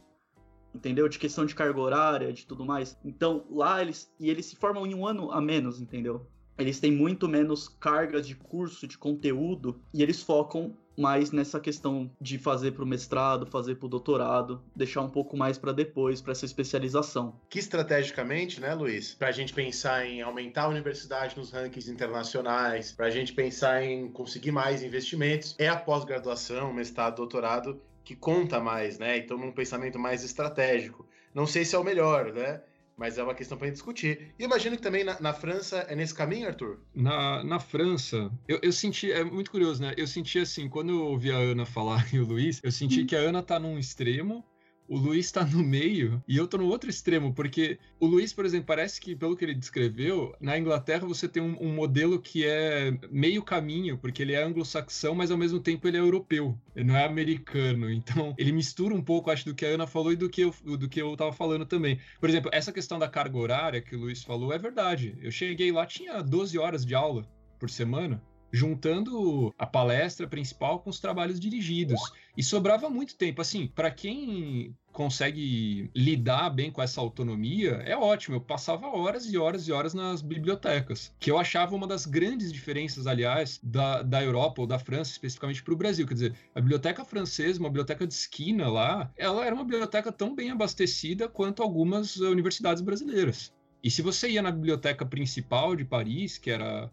entendeu? 0.75 1.09
De 1.09 1.19
questão 1.19 1.45
de 1.45 1.55
carga 1.55 1.81
horária, 1.81 2.33
de 2.33 2.47
tudo 2.47 2.65
mais. 2.65 2.97
Então, 3.05 3.45
lá 3.51 3.83
eles. 3.83 4.13
E 4.19 4.31
eles 4.31 4.47
se 4.47 4.57
formam 4.57 4.87
em 4.87 4.95
um 4.95 5.07
ano 5.07 5.31
a 5.33 5.41
menos, 5.41 5.81
entendeu? 5.81 6.27
Eles 6.61 6.81
têm 6.81 6.93
muito 6.93 7.29
menos 7.29 7.69
cargas 7.69 8.27
de 8.27 8.35
curso, 8.35 8.87
de 8.87 8.99
conteúdo, 8.99 9.81
e 9.93 10.03
eles 10.03 10.23
focam 10.23 10.77
mais 10.97 11.33
nessa 11.33 11.59
questão 11.59 12.11
de 12.21 12.39
fazer 12.39 12.73
para 12.73 12.85
o 12.85 12.87
mestrado, 12.87 13.47
fazer 13.47 13.77
para 13.77 13.87
o 13.87 13.89
doutorado, 13.89 14.63
deixar 14.77 15.01
um 15.01 15.09
pouco 15.09 15.37
mais 15.37 15.57
para 15.57 15.73
depois, 15.73 16.21
para 16.21 16.33
essa 16.33 16.45
especialização. 16.45 17.41
Que 17.49 17.59
estrategicamente, 17.59 18.61
né, 18.61 18.75
Luiz, 18.75 19.15
para 19.15 19.29
a 19.29 19.33
gente 19.33 19.55
pensar 19.55 20.05
em 20.07 20.21
aumentar 20.21 20.65
a 20.65 20.69
universidade 20.69 21.37
nos 21.39 21.51
rankings 21.51 21.91
internacionais, 21.91 22.93
para 22.93 23.07
a 23.07 23.11
gente 23.11 23.33
pensar 23.33 23.83
em 23.83 24.11
conseguir 24.11 24.53
mais 24.53 24.83
investimentos, 24.83 25.55
é 25.59 25.69
a 25.69 25.77
pós-graduação, 25.77 26.73
mestrado, 26.73 27.17
doutorado 27.17 27.81
que 28.05 28.17
conta 28.17 28.61
mais, 28.61 28.99
né? 28.99 29.19
Então, 29.19 29.39
num 29.39 29.53
pensamento 29.53 29.99
mais 29.99 30.25
estratégico. 30.25 31.07
Não 31.33 31.47
sei 31.47 31.65
se 31.65 31.77
é 31.77 31.79
o 31.79 31.85
melhor, 31.85 32.33
né? 32.33 32.61
Mas 33.01 33.17
é 33.17 33.23
uma 33.23 33.35
questão 33.35 33.57
para 33.57 33.67
gente 33.67 33.77
discutir. 33.77 34.35
E 34.39 34.45
imagino 34.45 34.77
que 34.77 34.83
também 34.83 35.03
na, 35.03 35.19
na, 35.19 35.33
França 35.33 35.87
é 35.89 35.97
nesse 35.97 36.15
caminho, 36.15 36.47
Arthur? 36.47 36.81
Na, 36.95 37.43
na 37.43 37.59
França, 37.59 38.31
eu, 38.47 38.61
eu 38.63 38.71
senti, 38.71 39.11
é 39.11 39.25
muito 39.25 39.51
curioso, 39.51 39.81
né? 39.81 39.95
Eu 39.97 40.07
senti 40.07 40.39
assim, 40.39 40.69
quando 40.69 40.91
eu 40.91 41.07
ouvi 41.07 41.33
a 41.33 41.37
Ana 41.37 41.65
falar 41.65 42.07
e 42.13 42.19
o 42.19 42.27
Luiz, 42.27 42.61
eu 42.63 42.71
senti 42.71 43.07
que 43.07 43.17
a 43.17 43.21
Ana 43.21 43.43
tá 43.43 43.59
num 43.59 43.79
extremo 43.79 44.45
o 44.91 44.99
Luiz 44.99 45.27
está 45.27 45.47
no 45.47 45.63
meio 45.63 46.21
e 46.27 46.37
eu 46.37 46.49
tô 46.49 46.59
no 46.59 46.67
outro 46.67 46.91
extremo, 46.91 47.33
porque 47.33 47.79
o 48.01 48.07
Luiz, 48.07 48.33
por 48.33 48.45
exemplo, 48.45 48.67
parece 48.67 49.01
que, 49.01 49.15
pelo 49.15 49.37
que 49.37 49.45
ele 49.45 49.55
descreveu, 49.55 50.35
na 50.41 50.59
Inglaterra 50.59 51.07
você 51.07 51.29
tem 51.29 51.41
um, 51.41 51.57
um 51.63 51.73
modelo 51.73 52.21
que 52.21 52.45
é 52.45 52.99
meio 53.09 53.41
caminho, 53.41 53.97
porque 53.97 54.21
ele 54.21 54.33
é 54.33 54.43
anglo-saxão, 54.43 55.15
mas 55.15 55.31
ao 55.31 55.39
mesmo 55.39 55.61
tempo 55.61 55.87
ele 55.87 55.97
é 55.97 56.01
europeu, 56.01 56.59
ele 56.75 56.87
não 56.87 56.97
é 56.97 57.05
americano. 57.05 57.89
Então, 57.89 58.35
ele 58.37 58.51
mistura 58.51 58.93
um 58.93 59.01
pouco, 59.03 59.31
acho, 59.31 59.45
do 59.45 59.55
que 59.55 59.65
a 59.65 59.69
Ana 59.69 59.87
falou 59.87 60.13
e 60.13 60.17
do 60.17 60.29
que 60.29 60.41
eu, 60.41 60.53
do 60.77 60.89
que 60.89 61.01
eu 61.01 61.17
tava 61.17 61.33
falando 61.33 61.65
também. 61.65 62.01
Por 62.19 62.29
exemplo, 62.29 62.51
essa 62.53 62.73
questão 62.73 62.99
da 62.99 63.09
carga 63.09 63.39
horária 63.39 63.81
que 63.81 63.95
o 63.95 64.01
Luiz 64.01 64.25
falou 64.25 64.53
é 64.53 64.59
verdade. 64.59 65.17
Eu 65.23 65.31
cheguei 65.31 65.71
lá, 65.71 65.87
tinha 65.87 66.21
12 66.21 66.59
horas 66.59 66.85
de 66.85 66.97
aula 66.97 67.25
por 67.61 67.71
semana 67.71 68.21
juntando 68.53 69.55
a 69.59 69.67
palestra 69.67 70.27
principal 70.27 70.81
com 70.81 70.91
os 70.91 71.01
trabalhos 71.01 71.39
dirigidos. 71.39 72.01
E 72.37 72.43
sobrava 72.43 72.89
muito 72.89 73.17
tempo. 73.17 73.41
Assim, 73.41 73.67
para 73.67 73.91
quem 73.91 74.75
consegue 74.93 75.91
lidar 75.95 76.51
bem 76.51 76.71
com 76.71 76.83
essa 76.83 77.01
autonomia, 77.01 77.83
é 77.85 77.97
ótimo. 77.97 78.37
Eu 78.37 78.41
passava 78.41 78.89
horas 78.89 79.33
e 79.33 79.39
horas 79.39 79.69
e 79.69 79.73
horas 79.73 79.95
nas 79.95 80.21
bibliotecas, 80.21 81.13
que 81.19 81.31
eu 81.31 81.39
achava 81.39 81.75
uma 81.75 81.87
das 81.87 82.07
grandes 82.07 82.53
diferenças, 82.53 83.07
aliás, 83.07 83.61
da, 83.63 84.03
da 84.03 84.23
Europa 84.23 84.63
ou 84.63 84.67
da 84.67 84.79
França, 84.79 85.13
especificamente 85.13 85.63
para 85.63 85.75
o 85.75 85.77
Brasil. 85.77 86.07
Quer 86.07 86.15
dizer, 86.15 86.35
a 86.55 86.61
biblioteca 86.61 87.05
francesa, 87.05 87.61
uma 87.61 87.69
biblioteca 87.69 88.07
de 88.07 88.15
esquina 88.15 88.69
lá, 88.69 89.13
ela 89.17 89.45
era 89.45 89.55
uma 89.55 89.65
biblioteca 89.65 90.11
tão 90.11 90.35
bem 90.35 90.51
abastecida 90.51 91.29
quanto 91.29 91.63
algumas 91.63 92.17
universidades 92.17 92.83
brasileiras. 92.83 93.53
E 93.83 93.91
se 93.91 94.03
você 94.03 94.29
ia 94.29 94.43
na 94.43 94.51
biblioteca 94.51 95.07
principal 95.07 95.75
de 95.75 95.85
Paris, 95.85 96.37
que 96.37 96.51
era 96.51 96.91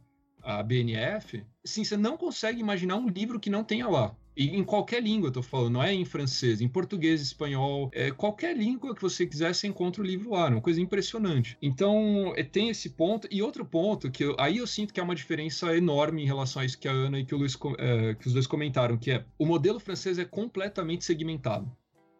a 0.48 0.64
BNF, 0.64 1.44
sim, 1.66 1.84
você 1.84 1.98
não 1.98 2.16
consegue 2.16 2.62
imaginar 2.62 2.96
um 2.96 3.10
livro 3.10 3.38
que 3.38 3.50
não 3.50 3.66
tenha 3.66 3.86
lá. 3.86 4.16
E 4.36 4.56
em 4.56 4.64
qualquer 4.64 5.04
língua, 5.04 5.28
eu 5.28 5.34
tô 5.34 5.42
falando, 5.42 5.74
não 5.74 5.84
é 5.84 5.94
em 5.94 6.06
francês, 6.06 6.62
em 6.62 6.70
português, 6.70 7.22
espanhol, 7.22 7.90
é, 7.92 8.12
qualquer 8.12 8.56
língua 8.56 8.96
que 8.96 9.02
você 9.02 9.26
quiser, 9.26 9.54
você 9.54 9.68
encontra 9.68 10.02
o 10.02 10.06
livro 10.06 10.30
lá, 10.30 10.46
é 10.48 10.52
uma 10.52 10.62
coisa 10.62 10.80
impressionante. 10.80 11.58
Então, 11.62 12.34
é, 12.38 12.44
tem 12.44 12.70
esse 12.70 12.92
ponto. 12.92 13.28
E 13.30 13.42
outro 13.42 13.66
ponto, 13.66 14.10
que 14.10 14.24
eu, 14.24 14.36
aí 14.40 14.58
eu 14.58 14.68
sinto 14.68 14.94
que 14.94 15.02
é 15.02 15.04
uma 15.04 15.16
diferença 15.16 15.76
enorme 15.76 16.24
em 16.24 16.26
relação 16.26 16.62
a 16.62 16.66
isso 16.66 16.78
que 16.78 16.88
a 16.88 16.92
Ana 16.92 17.20
e 17.20 17.26
que, 17.26 17.36
Luiz, 17.36 17.58
é, 17.78 18.14
que 18.14 18.28
os 18.28 18.34
dois 18.34 18.48
comentaram, 18.48 18.98
que 18.98 19.12
é 19.12 19.26
o 19.38 19.46
modelo 19.46 19.82
francês 19.82 20.18
é 20.18 20.24
completamente 20.24 21.04
segmentado. 21.04 21.70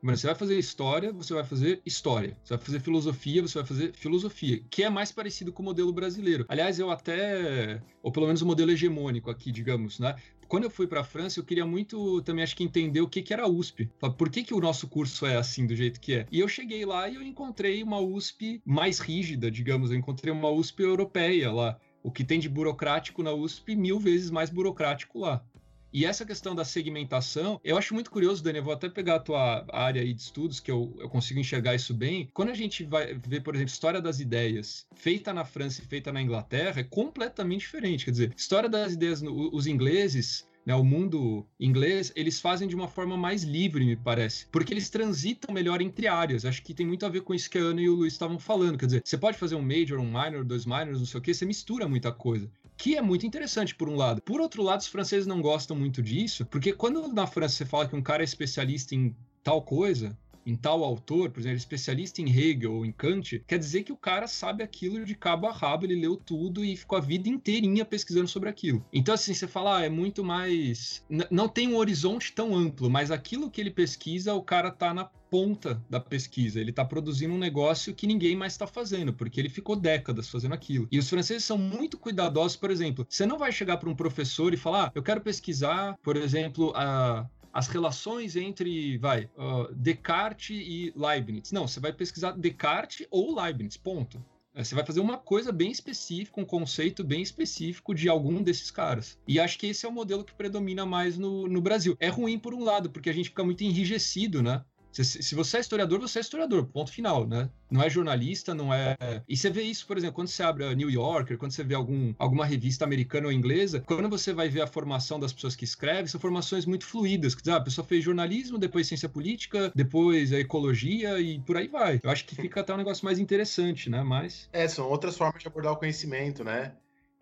Você 0.04 0.28
vai 0.28 0.36
fazer 0.36 0.58
história, 0.58 1.12
você 1.12 1.34
vai 1.34 1.44
fazer 1.44 1.82
história. 1.86 2.38
Você 2.44 2.56
vai 2.56 2.64
fazer 2.64 2.80
filosofia, 2.80 3.42
você 3.42 3.58
vai 3.58 3.68
fazer 3.68 3.94
filosofia, 3.94 4.62
que 4.70 4.84
é 4.84 4.90
mais 4.90 5.12
parecido 5.12 5.52
com 5.52 5.62
o 5.62 5.66
modelo 5.66 5.92
brasileiro. 5.92 6.46
Aliás, 6.48 6.80
eu 6.80 6.92
até, 6.92 7.82
ou 8.02 8.12
pelo 8.12 8.28
menos 8.28 8.42
o 8.42 8.46
modelo 8.46 8.72
hegemônico 8.72 9.30
aqui, 9.30 9.52
digamos, 9.52 10.00
né? 10.00 10.16
Quando 10.48 10.64
eu 10.64 10.70
fui 10.70 10.88
para 10.88 11.02
a 11.02 11.04
França, 11.04 11.40
eu 11.40 11.44
queria 11.44 11.66
muito 11.66 12.22
também 12.22 12.42
acho 12.42 12.56
que 12.56 12.64
entender 12.64 13.02
o 13.02 13.10
que, 13.10 13.22
que 13.22 13.34
era 13.34 13.44
a 13.44 13.50
USP. 13.50 13.90
Por 14.18 14.30
que, 14.30 14.44
que 14.44 14.54
o 14.54 14.62
nosso 14.62 14.88
curso 14.88 15.26
é 15.26 15.36
assim 15.36 15.68
do 15.68 15.76
jeito 15.76 16.00
que 16.00 16.14
é? 16.14 16.26
E 16.32 16.40
eu 16.40 16.48
cheguei 16.48 16.86
lá 16.86 17.10
e 17.10 17.16
eu 17.16 17.22
encontrei 17.22 17.84
uma 17.84 18.00
USP 18.00 18.62
mais 18.66 19.00
rígida, 19.00 19.52
digamos. 19.52 19.92
Eu 19.92 19.98
encontrei 19.98 20.32
uma 20.32 20.50
USP 20.50 20.84
europeia 20.84 21.52
lá. 21.52 21.78
O 22.02 22.10
que 22.10 22.24
tem 22.24 22.40
de 22.40 22.48
burocrático 22.48 23.22
na 23.22 23.34
USP, 23.34 23.76
mil 23.76 24.00
vezes 24.00 24.32
mais 24.32 24.50
burocrático 24.50 25.20
lá. 25.20 25.44
E 25.92 26.06
essa 26.06 26.26
questão 26.26 26.54
da 26.54 26.66
segmentação, 26.66 27.60
eu 27.64 27.78
acho 27.78 27.94
muito 27.94 28.12
curioso, 28.12 28.44
Dani, 28.44 28.60
eu 28.60 28.64
vou 28.64 28.74
até 28.74 28.90
pegar 28.90 29.16
a 29.16 29.20
tua 29.20 29.66
área 29.72 30.04
de 30.04 30.22
estudos, 30.22 30.60
que 30.60 30.70
eu, 30.70 30.96
eu 31.00 31.10
consigo 31.10 31.40
enxergar 31.40 31.76
isso 31.76 31.94
bem. 31.94 32.30
Quando 32.34 32.50
a 32.50 32.56
gente 32.56 32.84
vai 32.84 33.14
ver, 33.14 33.42
por 33.42 33.56
exemplo, 33.56 33.72
História 33.72 34.02
das 34.02 34.20
Ideias, 34.20 34.86
feita 34.96 35.34
na 35.34 35.46
França 35.46 35.82
e 35.82 35.86
feita 35.86 36.12
na 36.12 36.22
Inglaterra, 36.22 36.82
é 36.82 36.84
completamente 36.84 37.62
diferente. 37.62 38.06
Quer 38.06 38.12
dizer, 38.12 38.34
História 38.36 38.70
das 38.70 38.94
Ideias, 38.94 39.22
os 39.24 39.68
ingleses 39.68 40.46
né, 40.68 40.76
o 40.76 40.84
mundo 40.84 41.48
inglês, 41.58 42.12
eles 42.14 42.42
fazem 42.42 42.68
de 42.68 42.76
uma 42.76 42.90
forma 42.90 43.16
mais 43.16 43.42
livre, 43.42 43.86
me 43.86 43.96
parece, 43.96 44.48
porque 44.52 44.74
eles 44.74 44.90
transitam 44.90 45.56
melhor 45.56 45.82
entre 45.82 46.08
áreas. 46.08 46.44
Acho 46.44 46.62
que 46.62 46.74
tem 46.74 46.86
muito 46.86 47.06
a 47.06 47.10
ver 47.10 47.22
com 47.22 47.34
isso 47.34 47.50
que 47.50 47.58
a 47.58 47.62
Ana 47.62 47.82
e 47.82 47.88
o 47.88 47.96
Luiz 47.96 48.12
estavam 48.12 48.38
falando. 48.38 48.78
Quer 48.78 48.88
dizer, 48.88 49.02
você 49.06 49.18
pode 49.18 49.38
fazer 49.38 49.56
um 49.56 49.62
major, 49.62 49.98
um 49.98 50.06
minor, 50.06 50.44
dois 50.44 50.66
minors, 50.66 51.00
não 51.00 51.06
sei 51.06 51.20
o 51.20 51.24
que, 51.24 51.34
você 51.34 51.46
mistura 51.46 51.88
muita 51.88 52.12
coisa 52.12 52.52
que 52.78 52.96
é 52.96 53.02
muito 53.02 53.26
interessante 53.26 53.74
por 53.74 53.90
um 53.90 53.96
lado. 53.96 54.22
Por 54.22 54.40
outro 54.40 54.62
lado, 54.62 54.82
os 54.82 54.88
franceses 54.88 55.26
não 55.26 55.42
gostam 55.42 55.76
muito 55.76 56.02
disso, 56.02 56.46
porque 56.46 56.72
quando 56.72 57.08
na 57.12 57.26
França 57.26 57.56
você 57.56 57.66
fala 57.66 57.88
que 57.88 57.96
um 57.96 58.02
cara 58.02 58.22
é 58.22 58.26
especialista 58.26 58.94
em 58.94 59.16
tal 59.44 59.62
coisa, 59.62 60.18
em 60.48 60.56
tal 60.56 60.82
autor, 60.82 61.30
por 61.30 61.42
exemplo, 61.42 61.58
especialista 61.58 62.22
em 62.22 62.30
Hegel 62.30 62.74
ou 62.74 62.86
em 62.86 62.92
Kant, 62.92 63.44
quer 63.46 63.60
dizer 63.60 63.84
que 63.84 63.92
o 63.92 63.98
cara 63.98 64.28
sabe 64.28 64.64
aquilo 64.64 65.04
de 65.04 65.14
cabo 65.14 65.46
a 65.46 65.52
rabo, 65.52 65.86
ele 65.86 66.00
leu 66.00 66.16
tudo 66.16 66.64
e 66.64 66.78
ficou 66.78 66.98
a 66.98 67.02
vida 67.02 67.28
inteirinha 67.28 67.84
pesquisando 67.84 68.30
sobre 68.30 68.48
aquilo. 68.48 68.84
Então, 68.94 69.14
assim, 69.14 69.34
você 69.34 69.46
fala, 69.46 69.80
ah, 69.80 69.86
é 69.86 69.90
muito 69.90 70.24
mais. 70.24 71.04
N 71.10 71.26
não 71.30 71.50
tem 71.50 71.68
um 71.68 71.76
horizonte 71.76 72.32
tão 72.32 72.56
amplo, 72.56 72.90
mas 72.90 73.12
aquilo 73.12 73.52
que 73.52 73.60
ele 73.60 73.70
pesquisa, 73.70 74.34
o 74.34 74.42
cara 74.42 74.72
tá 74.72 74.94
na 74.94 75.04
ponta 75.30 75.84
da 75.90 76.00
pesquisa. 76.00 76.60
Ele 76.60 76.70
está 76.70 76.86
produzindo 76.86 77.34
um 77.34 77.38
negócio 77.38 77.94
que 77.94 78.08
ninguém 78.08 78.36
mais 78.36 78.54
está 78.54 78.66
fazendo, 78.66 79.14
porque 79.14 79.40
ele 79.40 79.50
ficou 79.50 79.76
décadas 79.76 80.30
fazendo 80.30 80.54
aquilo. 80.54 80.88
E 80.92 80.98
os 80.98 81.10
franceses 81.10 81.44
são 81.44 81.58
muito 81.58 81.98
cuidadosos, 81.98 82.56
por 82.56 82.72
exemplo. 82.72 83.06
Você 83.10 83.26
não 83.26 83.38
vai 83.38 83.52
chegar 83.52 83.78
para 83.78 83.90
um 83.90 83.96
professor 83.96 84.54
e 84.54 84.58
falar, 84.58 84.88
ah, 84.88 84.92
eu 84.96 85.04
quero 85.04 85.22
pesquisar, 85.22 85.98
por 86.02 86.16
exemplo, 86.16 86.72
a 86.76 87.28
as 87.58 87.68
relações 87.68 88.36
entre, 88.36 89.00
vai, 89.00 89.28
uh, 89.36 89.74
Descartes 89.74 90.56
e 90.56 90.94
Leibniz. 90.96 91.52
Não, 91.52 91.68
você 91.68 91.80
vai 91.80 91.92
pesquisar 91.92 92.34
Descartes 92.34 93.08
ou 93.10 93.36
Leibniz, 93.36 93.76
ponto. 93.76 94.24
É, 94.54 94.64
você 94.64 94.76
vai 94.76 94.86
fazer 94.86 95.00
uma 95.00 95.18
coisa 95.18 95.52
bem 95.52 95.72
específica, 95.72 96.40
um 96.40 96.46
conceito 96.46 97.04
bem 97.04 97.20
específico 97.20 97.96
de 97.96 98.08
algum 98.08 98.44
desses 98.44 98.70
caras. 98.70 99.18
E 99.28 99.40
acho 99.40 99.58
que 99.58 99.66
esse 99.66 99.88
é 99.88 99.90
o 99.90 99.92
modelo 99.92 100.24
que 100.24 100.36
predomina 100.36 100.86
mais 100.86 101.18
no, 101.18 101.48
no 101.48 101.60
Brasil. 101.60 101.98
É 102.00 102.10
ruim 102.10 102.38
por 102.38 102.54
um 102.54 102.64
lado, 102.64 102.92
porque 102.92 103.10
a 103.10 103.14
gente 103.14 103.30
fica 103.30 103.44
muito 103.44 103.64
enrijecido, 103.64 104.44
né? 104.44 104.64
Se, 104.92 105.04
se, 105.04 105.36
você 105.36 105.58
é 105.58 105.60
historiador, 105.60 106.00
você 106.00 106.20
é 106.20 106.22
historiador, 106.22 106.66
ponto 106.66 106.92
final, 106.92 107.28
né? 107.28 107.50
Não 107.70 107.84
é 107.84 107.90
jornalista, 107.90 108.56
não 108.56 108.74
é. 108.74 108.96
E 109.28 109.38
você 109.38 109.50
vê 109.50 109.62
isso, 109.62 109.86
por 109.86 109.98
exemplo, 109.98 110.16
quando 110.16 110.28
você 110.28 110.42
abre 110.42 110.66
a 110.66 110.74
New 110.74 110.90
Yorker, 110.90 111.38
quando 111.38 111.52
você 111.52 111.64
vê 111.64 111.76
algum, 111.76 112.14
alguma 112.18 112.46
revista 112.46 112.84
americana 112.84 113.28
ou 113.28 113.32
inglesa, 113.32 113.80
quando 113.82 114.10
você 114.10 114.34
vai 114.34 114.50
ver 114.50 114.62
a 114.62 114.68
formação 114.68 115.20
das 115.20 115.32
pessoas 115.32 115.56
que 115.56 115.66
escrevem, 115.66 116.08
são 116.08 116.20
formações 116.20 116.66
muito 116.66 116.86
fluídas. 116.86 117.36
Que, 117.36 117.50
ah, 117.50 117.58
a 117.58 117.62
pessoa 117.62 117.86
fez 117.86 118.04
jornalismo, 118.04 118.58
depois 118.58 118.88
ciência 118.88 119.10
política, 119.10 119.72
depois 119.76 120.34
a 120.34 120.40
ecologia 120.40 121.20
e 121.20 121.40
por 121.40 121.58
aí 121.58 121.68
vai. 121.68 122.00
Eu 122.02 122.10
acho 122.10 122.26
que 122.26 122.36
fica 122.36 122.62
até 122.62 122.74
um 122.74 122.78
negócio 122.78 123.06
mais 123.06 123.20
interessante, 123.20 123.90
né? 123.90 124.02
Mas. 124.04 124.50
É, 124.52 124.68
são 124.68 124.90
outras 124.90 125.18
formas 125.18 125.42
de 125.42 125.48
abordar 125.48 125.74
o 125.74 125.78
conhecimento, 125.78 126.44
né? 126.44 126.74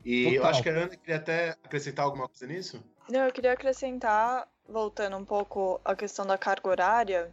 E 0.06 0.26
Total. 0.26 0.36
eu 0.36 0.46
acho 0.46 0.64
que 0.64 0.70
a 0.70 0.72
Ana 0.72 0.90
queria 0.90 1.16
até 1.16 1.50
acrescentar 1.64 2.06
alguma 2.06 2.28
coisa 2.28 2.46
nisso. 2.46 2.84
Não, 3.10 3.22
eu 3.22 3.32
queria 3.32 3.54
acrescentar, 3.54 4.48
voltando 4.70 5.18
um 5.18 5.26
pouco 5.26 5.82
à 5.84 5.96
questão 5.96 6.26
da 6.26 6.38
carga 6.38 6.70
horária, 6.70 7.32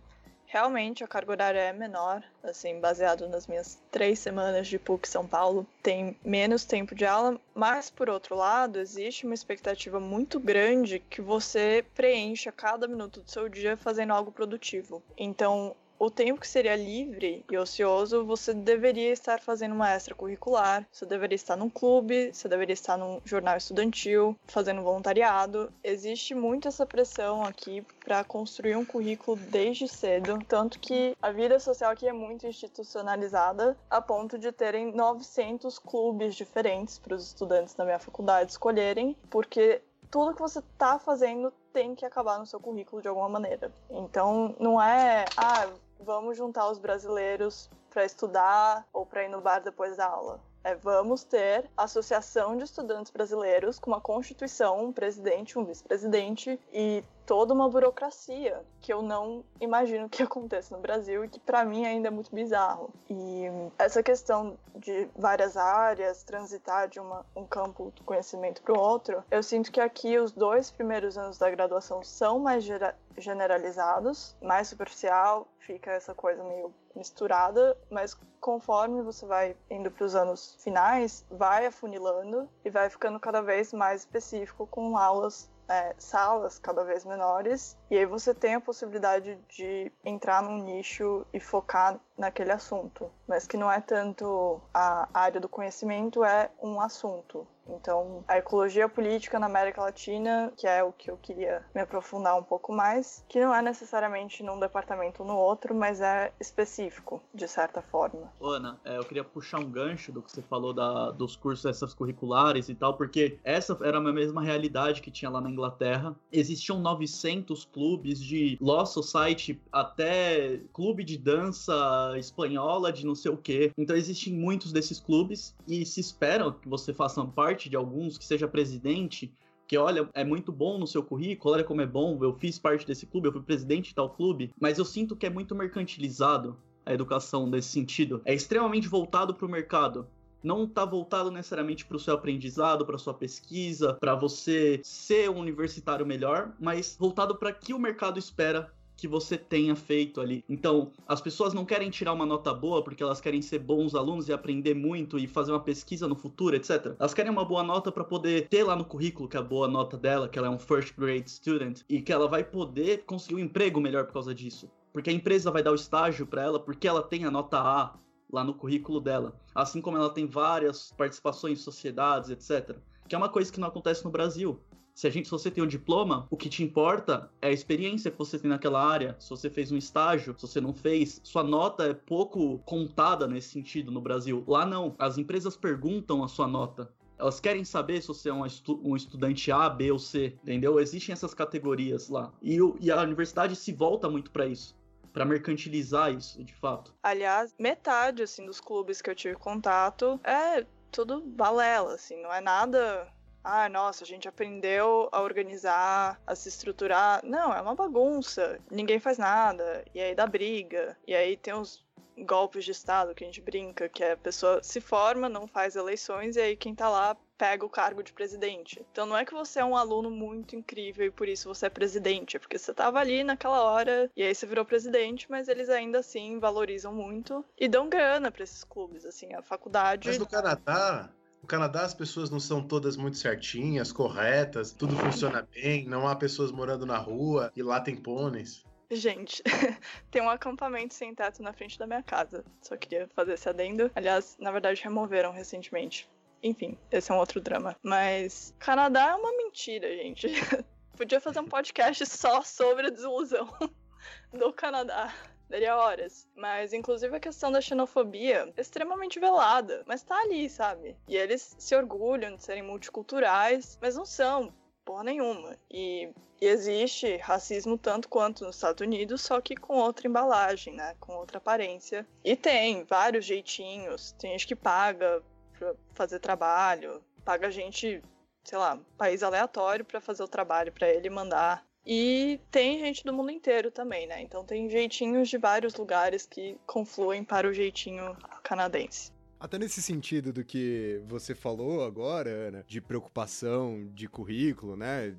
realmente 0.52 1.02
a 1.02 1.08
carga 1.08 1.32
horária 1.32 1.58
é 1.60 1.72
menor, 1.72 2.22
assim, 2.42 2.78
baseado 2.78 3.26
nas 3.26 3.46
minhas 3.46 3.80
três 3.90 4.18
semanas 4.18 4.68
de 4.68 4.78
PUC 4.78 5.08
São 5.08 5.26
Paulo, 5.26 5.66
tem 5.82 6.14
menos 6.22 6.66
tempo 6.66 6.94
de 6.94 7.06
aula, 7.06 7.40
mas 7.54 7.88
por 7.88 8.10
outro 8.10 8.36
lado, 8.36 8.78
existe 8.78 9.24
uma 9.24 9.32
expectativa 9.32 9.98
muito 9.98 10.38
grande 10.38 10.98
que 10.98 11.22
você 11.22 11.82
preencha 11.94 12.52
cada 12.52 12.86
minuto 12.86 13.22
do 13.22 13.30
seu 13.30 13.48
dia 13.48 13.78
fazendo 13.78 14.12
algo 14.12 14.30
produtivo. 14.30 15.02
Então, 15.16 15.74
o 16.02 16.10
tempo 16.10 16.40
que 16.40 16.48
seria 16.48 16.74
livre 16.74 17.44
e 17.48 17.56
ocioso, 17.56 18.24
você 18.24 18.52
deveria 18.52 19.12
estar 19.12 19.40
fazendo 19.40 19.72
uma 19.72 19.94
extracurricular, 19.94 20.84
você 20.90 21.06
deveria 21.06 21.36
estar 21.36 21.54
num 21.54 21.70
clube, 21.70 22.34
você 22.34 22.48
deveria 22.48 22.72
estar 22.72 22.96
num 22.96 23.20
jornal 23.24 23.56
estudantil, 23.56 24.36
fazendo 24.48 24.82
voluntariado. 24.82 25.72
Existe 25.84 26.34
muito 26.34 26.66
essa 26.66 26.84
pressão 26.84 27.44
aqui 27.44 27.86
para 28.04 28.24
construir 28.24 28.74
um 28.74 28.84
currículo 28.84 29.36
desde 29.36 29.86
cedo, 29.86 30.40
tanto 30.48 30.80
que 30.80 31.16
a 31.22 31.30
vida 31.30 31.60
social 31.60 31.92
aqui 31.92 32.08
é 32.08 32.12
muito 32.12 32.48
institucionalizada, 32.48 33.76
a 33.88 34.02
ponto 34.02 34.36
de 34.36 34.50
terem 34.50 34.90
900 34.90 35.78
clubes 35.78 36.34
diferentes 36.34 36.98
para 36.98 37.14
os 37.14 37.28
estudantes 37.28 37.74
da 37.74 37.84
minha 37.84 38.00
faculdade 38.00 38.50
escolherem, 38.50 39.16
porque 39.30 39.80
tudo 40.10 40.34
que 40.34 40.42
você 40.42 40.58
está 40.58 40.98
fazendo 40.98 41.52
tem 41.72 41.94
que 41.94 42.04
acabar 42.04 42.38
no 42.38 42.44
seu 42.44 42.60
currículo 42.60 43.00
de 43.00 43.08
alguma 43.08 43.30
maneira. 43.30 43.72
Então, 43.88 44.54
não 44.60 44.80
é, 44.80 45.24
ah, 45.38 45.70
vamos 46.02 46.36
juntar 46.36 46.70
os 46.70 46.78
brasileiros 46.78 47.70
para 47.90 48.04
estudar 48.04 48.86
ou 48.92 49.06
para 49.06 49.24
ir 49.24 49.28
no 49.28 49.40
bar 49.40 49.60
depois 49.60 49.96
da 49.96 50.06
aula. 50.06 50.40
É, 50.64 50.76
vamos 50.76 51.24
ter 51.24 51.68
associação 51.76 52.56
de 52.56 52.64
estudantes 52.64 53.10
brasileiros 53.10 53.80
com 53.80 53.90
uma 53.90 54.00
constituição, 54.00 54.84
um 54.84 54.92
presidente, 54.92 55.58
um 55.58 55.64
vice-presidente 55.64 56.58
e 56.72 57.02
toda 57.32 57.54
uma 57.54 57.66
burocracia 57.66 58.62
que 58.78 58.92
eu 58.92 59.00
não 59.00 59.42
imagino 59.58 60.06
que 60.06 60.20
aconteça 60.22 60.76
no 60.76 60.82
Brasil 60.82 61.24
e 61.24 61.30
que 61.30 61.40
para 61.40 61.64
mim 61.64 61.86
ainda 61.86 62.08
é 62.08 62.10
muito 62.10 62.30
bizarro. 62.30 62.90
E 63.08 63.44
essa 63.78 64.02
questão 64.02 64.58
de 64.76 65.08
várias 65.16 65.56
áreas 65.56 66.22
transitar 66.22 66.88
de 66.88 67.00
uma, 67.00 67.24
um 67.34 67.46
campo 67.46 67.90
do 67.96 68.04
conhecimento 68.04 68.60
para 68.60 68.74
o 68.74 68.78
outro, 68.78 69.24
eu 69.30 69.42
sinto 69.42 69.72
que 69.72 69.80
aqui 69.80 70.18
os 70.18 70.30
dois 70.30 70.70
primeiros 70.70 71.16
anos 71.16 71.38
da 71.38 71.48
graduação 71.48 72.02
são 72.02 72.38
mais 72.38 72.68
generalizados, 73.16 74.36
mais 74.42 74.68
superficial, 74.68 75.48
fica 75.58 75.90
essa 75.90 76.14
coisa 76.14 76.44
meio 76.44 76.70
misturada, 76.94 77.74
mas 77.90 78.14
conforme 78.40 79.00
você 79.00 79.24
vai 79.24 79.56
indo 79.70 79.90
para 79.90 80.04
os 80.04 80.14
anos 80.14 80.56
finais, 80.58 81.24
vai 81.30 81.64
afunilando 81.64 82.46
e 82.62 82.68
vai 82.68 82.90
ficando 82.90 83.18
cada 83.18 83.40
vez 83.40 83.72
mais 83.72 84.02
específico 84.02 84.66
com 84.66 84.98
aulas 84.98 85.50
é, 85.68 85.94
salas 85.98 86.58
cada 86.58 86.84
vez 86.84 87.04
menores, 87.04 87.76
e 87.90 87.98
aí 87.98 88.06
você 88.06 88.34
tem 88.34 88.54
a 88.54 88.60
possibilidade 88.60 89.38
de 89.48 89.90
entrar 90.04 90.42
num 90.42 90.62
nicho 90.62 91.26
e 91.32 91.40
focar 91.40 91.98
naquele 92.16 92.52
assunto, 92.52 93.10
mas 93.26 93.46
que 93.46 93.56
não 93.56 93.70
é 93.70 93.80
tanto 93.80 94.60
a 94.72 95.08
área 95.12 95.40
do 95.40 95.48
conhecimento, 95.48 96.24
é 96.24 96.50
um 96.62 96.80
assunto. 96.80 97.46
Então, 97.68 98.24
a 98.26 98.38
ecologia 98.38 98.88
política 98.88 99.38
na 99.38 99.46
América 99.46 99.80
Latina, 99.80 100.52
que 100.56 100.66
é 100.66 100.82
o 100.82 100.92
que 100.92 101.10
eu 101.10 101.16
queria 101.16 101.64
me 101.74 101.80
aprofundar 101.80 102.38
um 102.38 102.42
pouco 102.42 102.72
mais, 102.72 103.24
que 103.28 103.40
não 103.40 103.54
é 103.54 103.62
necessariamente 103.62 104.42
num 104.42 104.58
departamento 104.58 105.22
ou 105.22 105.28
no 105.28 105.36
outro, 105.36 105.74
mas 105.74 106.00
é 106.00 106.32
específico, 106.40 107.22
de 107.34 107.46
certa 107.46 107.80
forma. 107.82 108.32
Ana, 108.40 108.80
é, 108.84 108.98
eu 108.98 109.04
queria 109.04 109.24
puxar 109.24 109.60
um 109.60 109.70
gancho 109.70 110.12
do 110.12 110.22
que 110.22 110.30
você 110.30 110.42
falou 110.42 110.72
da, 110.72 111.10
dos 111.10 111.36
cursos 111.36 111.64
essas 111.64 111.94
curriculares 111.94 112.68
e 112.68 112.74
tal, 112.74 112.94
porque 112.94 113.38
essa 113.44 113.76
era 113.82 113.98
a 113.98 114.00
mesma 114.00 114.42
realidade 114.42 115.00
que 115.00 115.10
tinha 115.10 115.30
lá 115.30 115.40
na 115.40 115.50
Inglaterra. 115.50 116.14
Existiam 116.32 116.80
900 116.80 117.64
clubes 117.64 118.20
de 118.20 118.58
Law 118.60 118.84
Society 118.86 119.60
até 119.70 120.60
clube 120.72 121.04
de 121.04 121.16
dança 121.16 122.14
espanhola 122.18 122.92
de 122.92 123.06
não 123.06 123.14
sei 123.14 123.30
o 123.30 123.36
quê. 123.36 123.72
Então 123.76 123.96
existem 123.96 124.32
muitos 124.32 124.72
desses 124.72 125.00
clubes 125.00 125.54
e 125.66 125.84
se 125.86 126.00
esperam 126.00 126.52
que 126.52 126.68
você 126.68 126.92
faça 126.92 127.22
parte 127.24 127.51
parte 127.52 127.68
de 127.68 127.76
alguns, 127.76 128.16
que 128.16 128.24
seja 128.24 128.48
presidente, 128.48 129.32
que 129.66 129.76
olha, 129.76 130.08
é 130.14 130.24
muito 130.24 130.50
bom 130.50 130.78
no 130.78 130.86
seu 130.86 131.02
currículo, 131.02 131.54
olha 131.54 131.64
como 131.64 131.82
é 131.82 131.86
bom, 131.86 132.18
eu 132.22 132.32
fiz 132.32 132.58
parte 132.58 132.86
desse 132.86 133.06
clube, 133.06 133.28
eu 133.28 133.32
fui 133.32 133.42
presidente 133.42 133.90
de 133.90 133.94
tal 133.94 134.08
clube, 134.08 134.52
mas 134.58 134.78
eu 134.78 134.84
sinto 134.84 135.14
que 135.14 135.26
é 135.26 135.30
muito 135.30 135.54
mercantilizado 135.54 136.56
a 136.84 136.92
educação 136.94 137.46
nesse 137.46 137.68
sentido. 137.68 138.22
É 138.24 138.34
extremamente 138.34 138.88
voltado 138.88 139.34
para 139.34 139.46
o 139.46 139.50
mercado. 139.50 140.06
Não 140.42 140.64
está 140.64 140.84
voltado 140.84 141.30
necessariamente 141.30 141.84
para 141.84 141.96
o 141.96 142.00
seu 142.00 142.14
aprendizado, 142.14 142.84
para 142.84 142.98
sua 142.98 143.14
pesquisa, 143.14 143.94
para 143.94 144.14
você 144.14 144.80
ser 144.82 145.30
um 145.30 145.38
universitário 145.38 146.04
melhor, 146.04 146.52
mas 146.58 146.96
voltado 146.98 147.36
para 147.36 147.52
que 147.52 147.72
o 147.72 147.78
mercado 147.78 148.18
espera 148.18 148.72
que 149.02 149.08
você 149.08 149.36
tenha 149.36 149.74
feito 149.74 150.20
ali. 150.20 150.44
Então, 150.48 150.92
as 151.08 151.20
pessoas 151.20 151.52
não 151.52 151.64
querem 151.64 151.90
tirar 151.90 152.12
uma 152.12 152.24
nota 152.24 152.54
boa 152.54 152.84
porque 152.84 153.02
elas 153.02 153.20
querem 153.20 153.42
ser 153.42 153.58
bons 153.58 153.96
alunos 153.96 154.28
e 154.28 154.32
aprender 154.32 154.74
muito 154.74 155.18
e 155.18 155.26
fazer 155.26 155.50
uma 155.50 155.58
pesquisa 155.58 156.06
no 156.06 156.14
futuro, 156.14 156.54
etc. 156.54 156.94
Elas 157.00 157.12
querem 157.12 157.32
uma 157.32 157.44
boa 157.44 157.64
nota 157.64 157.90
para 157.90 158.04
poder 158.04 158.46
ter 158.46 158.62
lá 158.62 158.76
no 158.76 158.84
currículo 158.84 159.28
que 159.28 159.36
é 159.36 159.40
a 159.40 159.42
boa 159.42 159.66
nota 159.66 159.96
dela, 159.96 160.28
que 160.28 160.38
ela 160.38 160.46
é 160.46 160.50
um 160.52 160.58
first 160.58 160.94
grade 160.96 161.28
student 161.28 161.80
e 161.88 162.00
que 162.00 162.12
ela 162.12 162.28
vai 162.28 162.44
poder 162.44 163.04
conseguir 163.04 163.34
um 163.34 163.40
emprego 163.40 163.80
melhor 163.80 164.06
por 164.06 164.12
causa 164.12 164.32
disso. 164.32 164.70
Porque 164.92 165.10
a 165.10 165.12
empresa 165.12 165.50
vai 165.50 165.64
dar 165.64 165.72
o 165.72 165.74
estágio 165.74 166.24
para 166.24 166.44
ela 166.44 166.60
porque 166.60 166.86
ela 166.86 167.02
tem 167.02 167.24
a 167.24 167.30
nota 167.30 167.58
A 167.58 167.98
lá 168.32 168.44
no 168.44 168.54
currículo 168.54 169.00
dela. 169.00 169.34
Assim 169.52 169.80
como 169.80 169.96
ela 169.96 170.10
tem 170.10 170.28
várias 170.28 170.92
participações 170.96 171.58
em 171.58 171.62
sociedades, 171.62 172.30
etc. 172.30 172.76
Que 173.08 173.16
é 173.16 173.18
uma 173.18 173.28
coisa 173.28 173.52
que 173.52 173.58
não 173.58 173.66
acontece 173.66 174.04
no 174.04 174.12
Brasil. 174.12 174.60
Se, 174.94 175.06
a 175.06 175.10
gente, 175.10 175.24
se 175.26 175.30
você 175.30 175.50
tem 175.50 175.64
um 175.64 175.66
diploma, 175.66 176.26
o 176.30 176.36
que 176.36 176.48
te 176.48 176.62
importa 176.62 177.30
é 177.40 177.48
a 177.48 177.52
experiência 177.52 178.10
que 178.10 178.18
você 178.18 178.38
tem 178.38 178.48
naquela 178.48 178.84
área. 178.84 179.16
Se 179.18 179.30
você 179.30 179.48
fez 179.48 179.72
um 179.72 179.76
estágio, 179.76 180.34
se 180.36 180.46
você 180.46 180.60
não 180.60 180.74
fez, 180.74 181.20
sua 181.24 181.42
nota 181.42 181.84
é 181.84 181.94
pouco 181.94 182.58
contada 182.60 183.26
nesse 183.26 183.48
sentido 183.50 183.90
no 183.90 184.00
Brasil. 184.00 184.44
Lá 184.46 184.66
não. 184.66 184.94
As 184.98 185.16
empresas 185.18 185.56
perguntam 185.56 186.22
a 186.22 186.28
sua 186.28 186.46
nota. 186.46 186.92
Elas 187.18 187.40
querem 187.40 187.64
saber 187.64 188.00
se 188.00 188.08
você 188.08 188.28
é 188.28 188.34
um, 188.34 188.44
estu 188.44 188.80
um 188.84 188.96
estudante 188.96 189.50
A, 189.52 189.68
B 189.70 189.92
ou 189.92 189.98
C, 189.98 190.36
entendeu? 190.42 190.80
Existem 190.80 191.12
essas 191.12 191.32
categorias 191.32 192.08
lá. 192.08 192.32
E, 192.42 192.60
o, 192.60 192.76
e 192.80 192.90
a 192.90 193.00
universidade 193.00 193.54
se 193.56 193.72
volta 193.72 194.08
muito 194.08 194.30
para 194.30 194.46
isso 194.46 194.80
para 195.12 195.26
mercantilizar 195.26 196.10
isso, 196.10 196.42
de 196.42 196.54
fato. 196.54 196.94
Aliás, 197.02 197.54
metade 197.58 198.22
assim 198.22 198.46
dos 198.46 198.60
clubes 198.60 199.02
que 199.02 199.10
eu 199.10 199.14
tive 199.14 199.36
contato 199.36 200.18
é 200.24 200.66
tudo 200.90 201.20
balela, 201.20 201.94
assim, 201.94 202.20
não 202.22 202.32
é 202.32 202.40
nada 202.40 203.06
ah, 203.44 203.68
nossa, 203.68 204.04
a 204.04 204.06
gente 204.06 204.28
aprendeu 204.28 205.08
a 205.10 205.20
organizar, 205.20 206.20
a 206.26 206.34
se 206.34 206.48
estruturar. 206.48 207.24
Não, 207.24 207.52
é 207.52 207.60
uma 207.60 207.74
bagunça. 207.74 208.58
Ninguém 208.70 208.98
faz 208.98 209.18
nada. 209.18 209.84
E 209.94 210.00
aí 210.00 210.14
dá 210.14 210.26
briga. 210.26 210.96
E 211.06 211.14
aí 211.14 211.36
tem 211.36 211.54
os 211.54 211.84
golpes 212.18 212.64
de 212.64 212.70
Estado 212.70 213.14
que 213.14 213.24
a 213.24 213.26
gente 213.26 213.40
brinca, 213.40 213.88
que 213.88 214.04
a 214.04 214.16
pessoa 214.16 214.62
se 214.62 214.80
forma, 214.80 215.28
não 215.28 215.46
faz 215.46 215.76
eleições, 215.76 216.36
e 216.36 216.40
aí 216.40 216.56
quem 216.56 216.74
tá 216.74 216.88
lá 216.88 217.16
pega 217.38 217.64
o 217.64 217.70
cargo 217.70 218.02
de 218.02 218.12
presidente. 218.12 218.84
Então 218.92 219.06
não 219.06 219.16
é 219.16 219.24
que 219.24 219.34
você 219.34 219.60
é 219.60 219.64
um 219.64 219.76
aluno 219.76 220.10
muito 220.10 220.54
incrível 220.54 221.06
e 221.06 221.10
por 221.10 221.28
isso 221.28 221.48
você 221.48 221.66
é 221.66 221.70
presidente, 221.70 222.36
é 222.36 222.40
porque 222.40 222.58
você 222.58 222.72
tava 222.72 223.00
ali 223.00 223.24
naquela 223.24 223.62
hora 223.62 224.10
e 224.16 224.22
aí 224.22 224.34
você 224.34 224.46
virou 224.46 224.64
presidente, 224.64 225.26
mas 225.28 225.48
eles 225.48 225.68
ainda 225.68 225.98
assim 225.98 226.38
valorizam 226.38 226.94
muito 226.94 227.44
e 227.58 227.66
dão 227.66 227.88
grana 227.88 228.30
para 228.30 228.44
esses 228.44 228.62
clubes, 228.62 229.04
assim, 229.04 229.32
a 229.34 229.42
faculdade. 229.42 230.08
Mas 230.08 230.18
no 230.18 230.26
Canadá, 230.26 231.10
no 231.42 231.48
Canadá 231.48 231.82
as 231.82 231.92
pessoas 231.92 232.30
não 232.30 232.38
são 232.38 232.62
todas 232.62 232.96
muito 232.96 233.16
certinhas, 233.16 233.90
corretas, 233.90 234.70
tudo 234.70 234.96
funciona 234.96 235.46
bem, 235.52 235.84
não 235.86 236.06
há 236.06 236.14
pessoas 236.14 236.52
morando 236.52 236.86
na 236.86 236.96
rua 236.96 237.52
e 237.56 237.62
lá 237.62 237.80
tem 237.80 237.96
pôneis. 237.96 238.64
Gente, 238.90 239.42
tem 240.10 240.22
um 240.22 240.30
acampamento 240.30 240.94
sem 240.94 241.14
teto 241.14 241.42
na 241.42 241.52
frente 241.52 241.78
da 241.78 241.86
minha 241.86 242.02
casa. 242.02 242.44
Só 242.60 242.76
queria 242.76 243.08
fazer 243.16 243.32
esse 243.32 243.48
adendo. 243.48 243.90
Aliás, 243.94 244.36
na 244.38 244.52
verdade, 244.52 244.82
removeram 244.82 245.32
recentemente. 245.32 246.08
Enfim, 246.42 246.76
esse 246.90 247.10
é 247.10 247.14
um 247.14 247.18
outro 247.18 247.40
drama. 247.40 247.74
Mas 247.82 248.54
Canadá 248.58 249.10
é 249.10 249.14
uma 249.14 249.32
mentira, 249.36 249.88
gente. 249.88 250.28
Podia 250.96 251.20
fazer 251.20 251.40
um 251.40 251.48
podcast 251.48 252.04
só 252.04 252.42
sobre 252.42 252.88
a 252.88 252.90
desilusão 252.90 253.48
do 254.32 254.52
Canadá. 254.52 255.12
Daria 255.52 255.76
horas. 255.76 256.26
Mas, 256.34 256.72
inclusive, 256.72 257.14
a 257.14 257.20
questão 257.20 257.52
da 257.52 257.60
xenofobia 257.60 258.50
é 258.56 258.60
extremamente 258.60 259.20
velada. 259.20 259.84
Mas 259.86 260.02
tá 260.02 260.18
ali, 260.18 260.48
sabe? 260.48 260.96
E 261.06 261.14
eles 261.14 261.54
se 261.58 261.76
orgulham 261.76 262.34
de 262.34 262.42
serem 262.42 262.62
multiculturais, 262.62 263.78
mas 263.78 263.94
não 263.94 264.06
são 264.06 264.50
porra 264.82 265.04
nenhuma. 265.04 265.54
E, 265.70 266.10
e, 266.40 266.46
existe 266.46 267.18
racismo 267.18 267.76
tanto 267.76 268.08
quanto 268.08 268.46
nos 268.46 268.56
Estados 268.56 268.80
Unidos, 268.80 269.20
só 269.20 269.42
que 269.42 269.54
com 269.54 269.76
outra 269.76 270.08
embalagem, 270.08 270.72
né? 270.72 270.96
Com 270.98 271.16
outra 271.16 271.36
aparência. 271.36 272.08
E 272.24 272.34
tem 272.34 272.84
vários 272.84 273.26
jeitinhos. 273.26 274.12
Tem 274.12 274.30
gente 274.30 274.46
que 274.46 274.56
paga 274.56 275.22
para 275.58 275.74
fazer 275.92 276.18
trabalho, 276.18 277.04
paga 277.26 277.50
gente, 277.50 278.02
sei 278.42 278.56
lá, 278.56 278.80
país 278.96 279.22
aleatório 279.22 279.84
para 279.84 280.00
fazer 280.00 280.22
o 280.22 280.28
trabalho 280.28 280.72
para 280.72 280.88
ele 280.88 281.10
mandar. 281.10 281.62
E 281.84 282.40
tem 282.50 282.78
gente 282.78 283.04
do 283.04 283.12
mundo 283.12 283.30
inteiro 283.30 283.70
também, 283.70 284.06
né? 284.06 284.22
Então 284.22 284.44
tem 284.44 284.70
jeitinhos 284.70 285.28
de 285.28 285.36
vários 285.36 285.74
lugares 285.74 286.26
que 286.26 286.56
confluem 286.66 287.24
para 287.24 287.48
o 287.48 287.52
jeitinho 287.52 288.16
canadense. 288.42 289.10
Até 289.40 289.58
nesse 289.58 289.82
sentido 289.82 290.32
do 290.32 290.44
que 290.44 291.02
você 291.06 291.34
falou 291.34 291.84
agora, 291.84 292.30
Ana, 292.30 292.64
de 292.66 292.80
preocupação 292.80 293.88
de 293.92 294.08
currículo, 294.08 294.76
né? 294.76 295.16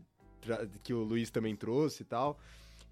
Que 0.82 0.93
o 0.93 1.03
Luiz 1.03 1.30
também 1.30 1.55
trouxe 1.55 2.03
e 2.03 2.05
tal 2.05 2.39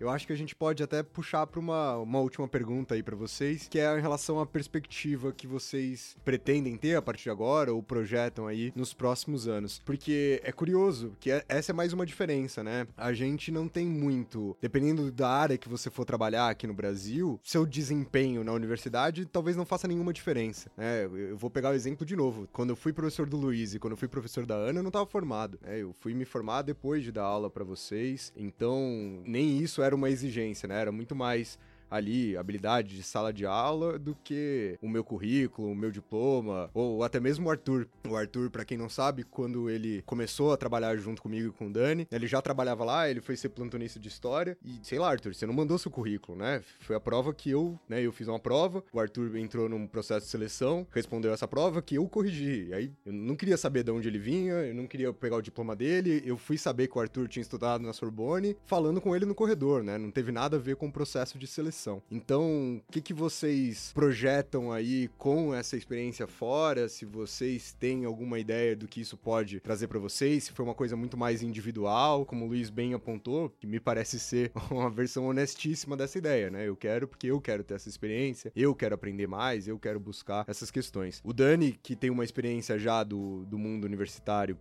eu 0.02 0.10
acho 0.10 0.26
que 0.26 0.34
a 0.34 0.36
gente 0.36 0.56
pode 0.56 0.82
até 0.82 1.04
puxar 1.04 1.45
para 1.45 1.60
uma, 1.60 1.97
uma 1.97 2.20
última 2.20 2.47
pergunta 2.47 2.95
aí 2.95 3.04
para 3.04 3.16
vocês, 3.16 3.68
que 3.68 3.80
é 3.80 3.97
em 3.97 4.02
relação 4.02 4.39
à 4.39 4.47
perspectiva 4.47 5.32
que 5.32 5.45
vocês 5.45 6.18
pretendem 6.26 6.76
ter 6.76 6.95
a 6.95 7.02
partir 7.02 7.26
de 7.26 7.30
agora 7.30 7.72
ou 7.72 7.84
projetam 7.84 8.47
aí 8.47 8.74
nos 8.76 8.95
próximos 8.95 9.47
anos. 9.47 9.80
Porque 9.86 10.41
é 10.43 10.52
curioso 10.52 11.16
que 11.20 11.30
é, 11.30 11.45
essa 11.47 11.72
é 11.72 11.74
mais 11.74 11.93
uma 11.93 12.04
diferença, 12.04 12.64
né? 12.64 12.88
A 12.97 13.14
gente 13.14 13.52
não 13.52 13.68
tem 13.68 13.86
muito, 13.86 14.58
dependendo 14.60 15.12
da 15.12 15.30
área 15.30 15.58
que 15.58 15.70
você 15.70 15.91
for 15.91 16.04
trabalhar 16.04 16.49
aqui 16.49 16.66
no 16.66 16.74
Brasil, 16.74 17.39
seu 17.43 17.64
desempenho 17.64 18.43
na 18.43 18.54
universidade 18.54 19.26
talvez 19.26 19.56
não 19.56 19.66
faça 19.68 19.88
nenhuma 19.88 20.12
diferença, 20.12 20.72
né? 20.76 21.06
Eu 21.06 21.38
vou 21.38 21.52
pegar 21.52 21.70
o 21.70 21.74
exemplo 21.74 22.08
de 22.08 22.16
novo. 22.16 22.49
Quando 22.52 22.72
eu 22.72 22.76
fui 22.76 22.91
professor 22.91 23.30
do 23.30 23.38
Luiz 23.38 23.76
e 23.76 23.80
quando 23.80 23.91
eu 23.91 23.97
fui 23.97 24.08
professor 24.08 24.47
da 24.47 24.56
Ana, 24.56 24.80
eu 24.80 24.84
não 24.84 24.89
estava 24.89 25.06
formado, 25.06 25.60
né? 25.62 25.80
Eu 25.80 25.93
fui 25.99 26.16
me 26.16 26.26
formar 26.26 26.64
depois 26.64 27.04
de 27.04 27.12
dar 27.12 27.24
aula 27.24 27.52
para 27.52 27.64
vocês, 27.64 28.34
então 28.36 29.22
nem 29.28 29.60
isso 29.60 29.80
era 29.84 29.91
era 29.92 29.96
uma 29.96 30.10
exigência, 30.10 30.68
né? 30.68 30.80
Era 30.80 30.92
muito 30.92 31.16
mais 31.16 31.60
ali 31.92 32.38
habilidade 32.38 32.96
de 32.96 33.04
sala 33.04 33.34
de 33.34 33.46
aula 33.46 34.00
do 34.00 34.16
que 34.24 34.80
o 34.82 34.89
meu 34.89 35.04
currículo, 35.04 35.70
o 35.70 35.76
meu 35.76 35.92
diploma, 35.92 36.70
ou 36.74 37.04
até 37.04 37.20
mesmo 37.20 37.48
o 37.48 37.52
Arthur. 37.52 37.88
O 38.08 38.16
Arthur, 38.16 38.50
para 38.50 38.66
quem 38.66 38.78
não 38.78 38.89
sabe, 38.89 39.24
quando 39.24 39.70
ele 39.70 40.02
começou 40.06 40.54
a 40.54 40.58
trabalhar 40.58 40.96
junto 40.96 41.22
comigo 41.22 41.50
e 41.50 41.52
com 41.52 41.68
o 41.68 41.72
Dani, 41.72 42.08
ele 42.10 42.28
já 42.28 42.42
trabalhava 42.42 42.86
lá, 42.86 43.10
ele 43.10 43.20
foi 43.20 43.36
ser 43.36 43.50
plantonista 43.50 44.00
de 44.00 44.08
história 44.08 44.58
e 44.64 44.80
sei 44.82 44.98
lá, 44.98 45.10
Arthur, 45.12 45.36
você 45.36 45.46
não 45.46 45.54
mandou 45.54 45.78
seu 45.78 45.92
currículo, 45.92 46.38
né? 46.38 46.64
Foi 46.80 46.96
a 46.96 47.00
prova 47.00 47.34
que 47.34 47.50
eu, 47.50 47.78
né, 47.89 48.02
eu 48.02 48.12
fiz 48.12 48.28
uma 48.28 48.39
prova, 48.39 48.84
o 48.94 49.00
Arthur 49.00 49.36
entrou 49.36 49.68
num 49.68 49.86
processo 49.86 50.26
de 50.26 50.32
seleção, 50.32 50.88
respondeu 50.92 51.34
essa 51.34 51.48
prova 51.48 51.82
que 51.82 51.96
eu 51.96 52.08
corrigi. 52.08 52.68
E 52.70 52.74
aí 52.74 52.94
eu 53.06 53.12
não 53.12 53.36
queria 53.36 53.58
saber 53.58 53.84
de 53.84 53.92
onde 53.92 54.08
ele 54.08 54.20
vinha, 54.20 54.54
eu 54.54 54.74
não 54.74 54.88
queria 54.88 55.12
pegar 55.12 55.36
o 55.38 55.42
diploma 55.42 55.76
dele, 55.76 56.22
eu 56.26 56.38
fui 56.38 56.58
saber 56.58 56.88
que 56.88 56.98
o 56.98 57.02
Arthur 57.02 57.28
tinha 57.28 57.42
estudado 57.42 57.84
na 57.84 57.94
Sorbonne, 57.94 58.56
falando 58.66 59.02
com 59.02 59.16
ele 59.16 59.26
no 59.26 59.36
corredor, 59.36 59.84
né? 59.84 59.98
Não 59.98 60.12
teve 60.12 60.32
nada 60.32 60.58
a 60.58 60.60
ver 60.60 60.76
com 60.76 60.88
o 60.88 60.92
processo 60.92 61.38
de 61.38 61.48
seleção. 61.48 61.81
Então, 62.10 62.82
o 62.88 62.92
que, 62.92 63.02
que 63.02 63.14
vocês 63.14 63.92
projetam 63.94 64.72
aí 64.72 65.10
com 65.18 65.54
essa 65.54 65.76
experiência 65.76 66.28
fora? 66.28 66.88
Se 66.88 67.06
vocês 67.06 67.76
têm 67.80 68.06
alguma 68.06 68.40
ideia 68.40 68.76
do 68.76 68.88
que 68.88 69.02
isso 69.02 69.18
pode 69.18 69.60
trazer 69.60 69.88
para 69.88 70.00
vocês? 70.00 70.44
Se 70.44 70.52
foi 70.52 70.66
uma 70.66 70.76
coisa 70.76 70.96
muito 70.96 71.18
mais 71.18 71.42
individual, 71.42 72.26
como 72.26 72.46
o 72.46 72.48
Luiz 72.48 72.70
bem 72.70 72.94
apontou, 72.94 73.50
que 73.60 73.66
me 73.66 73.80
parece 73.80 74.20
ser 74.20 74.52
uma 74.70 74.90
versão 74.90 75.26
honestíssima 75.26 75.98
dessa 75.98 76.18
ideia, 76.18 76.50
né? 76.50 76.68
Eu 76.68 76.76
quero 76.76 77.08
porque 77.08 77.28
eu 77.28 77.42
quero 77.42 77.64
ter 77.64 77.76
essa 77.76 77.90
experiência, 77.90 78.52
eu 78.56 78.76
quero 78.76 78.96
aprender 78.96 79.28
mais, 79.28 79.68
eu 79.68 79.80
quero 79.80 80.00
buscar 80.00 80.46
essas 80.48 80.70
questões. 80.70 81.22
O 81.24 81.34
Dani, 81.34 81.74
que 81.82 81.96
tem 81.96 82.10
uma 82.10 82.24
experiência 82.24 82.78
já 82.78 83.04
do, 83.04 83.46
do 83.46 83.58
mundo 83.58 83.86
universitário, 83.86 84.58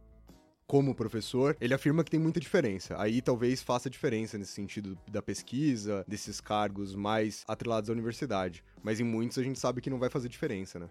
como 0.71 0.95
professor, 0.95 1.57
ele 1.61 1.75
afirma 1.75 2.05
que 2.05 2.13
tem 2.13 2.21
muita 2.21 2.39
diferença. 2.39 2.95
Aí 2.97 3.21
talvez 3.21 3.61
faça 3.61 3.91
diferença 3.91 4.39
nesse 4.39 4.53
sentido 4.53 4.97
da 5.11 5.21
pesquisa, 5.21 6.05
desses 6.07 6.41
cargos 6.41 6.95
mais 6.95 7.45
atrelados 7.49 7.91
à 7.91 7.93
universidade. 7.93 8.63
Mas 8.81 9.01
em 9.01 9.03
muitos 9.03 9.37
a 9.37 9.43
gente 9.43 9.59
sabe 9.59 9.81
que 9.81 9.91
não 9.91 9.99
vai 9.99 10.09
fazer 10.09 10.29
diferença, 10.29 10.79
né? 10.79 10.89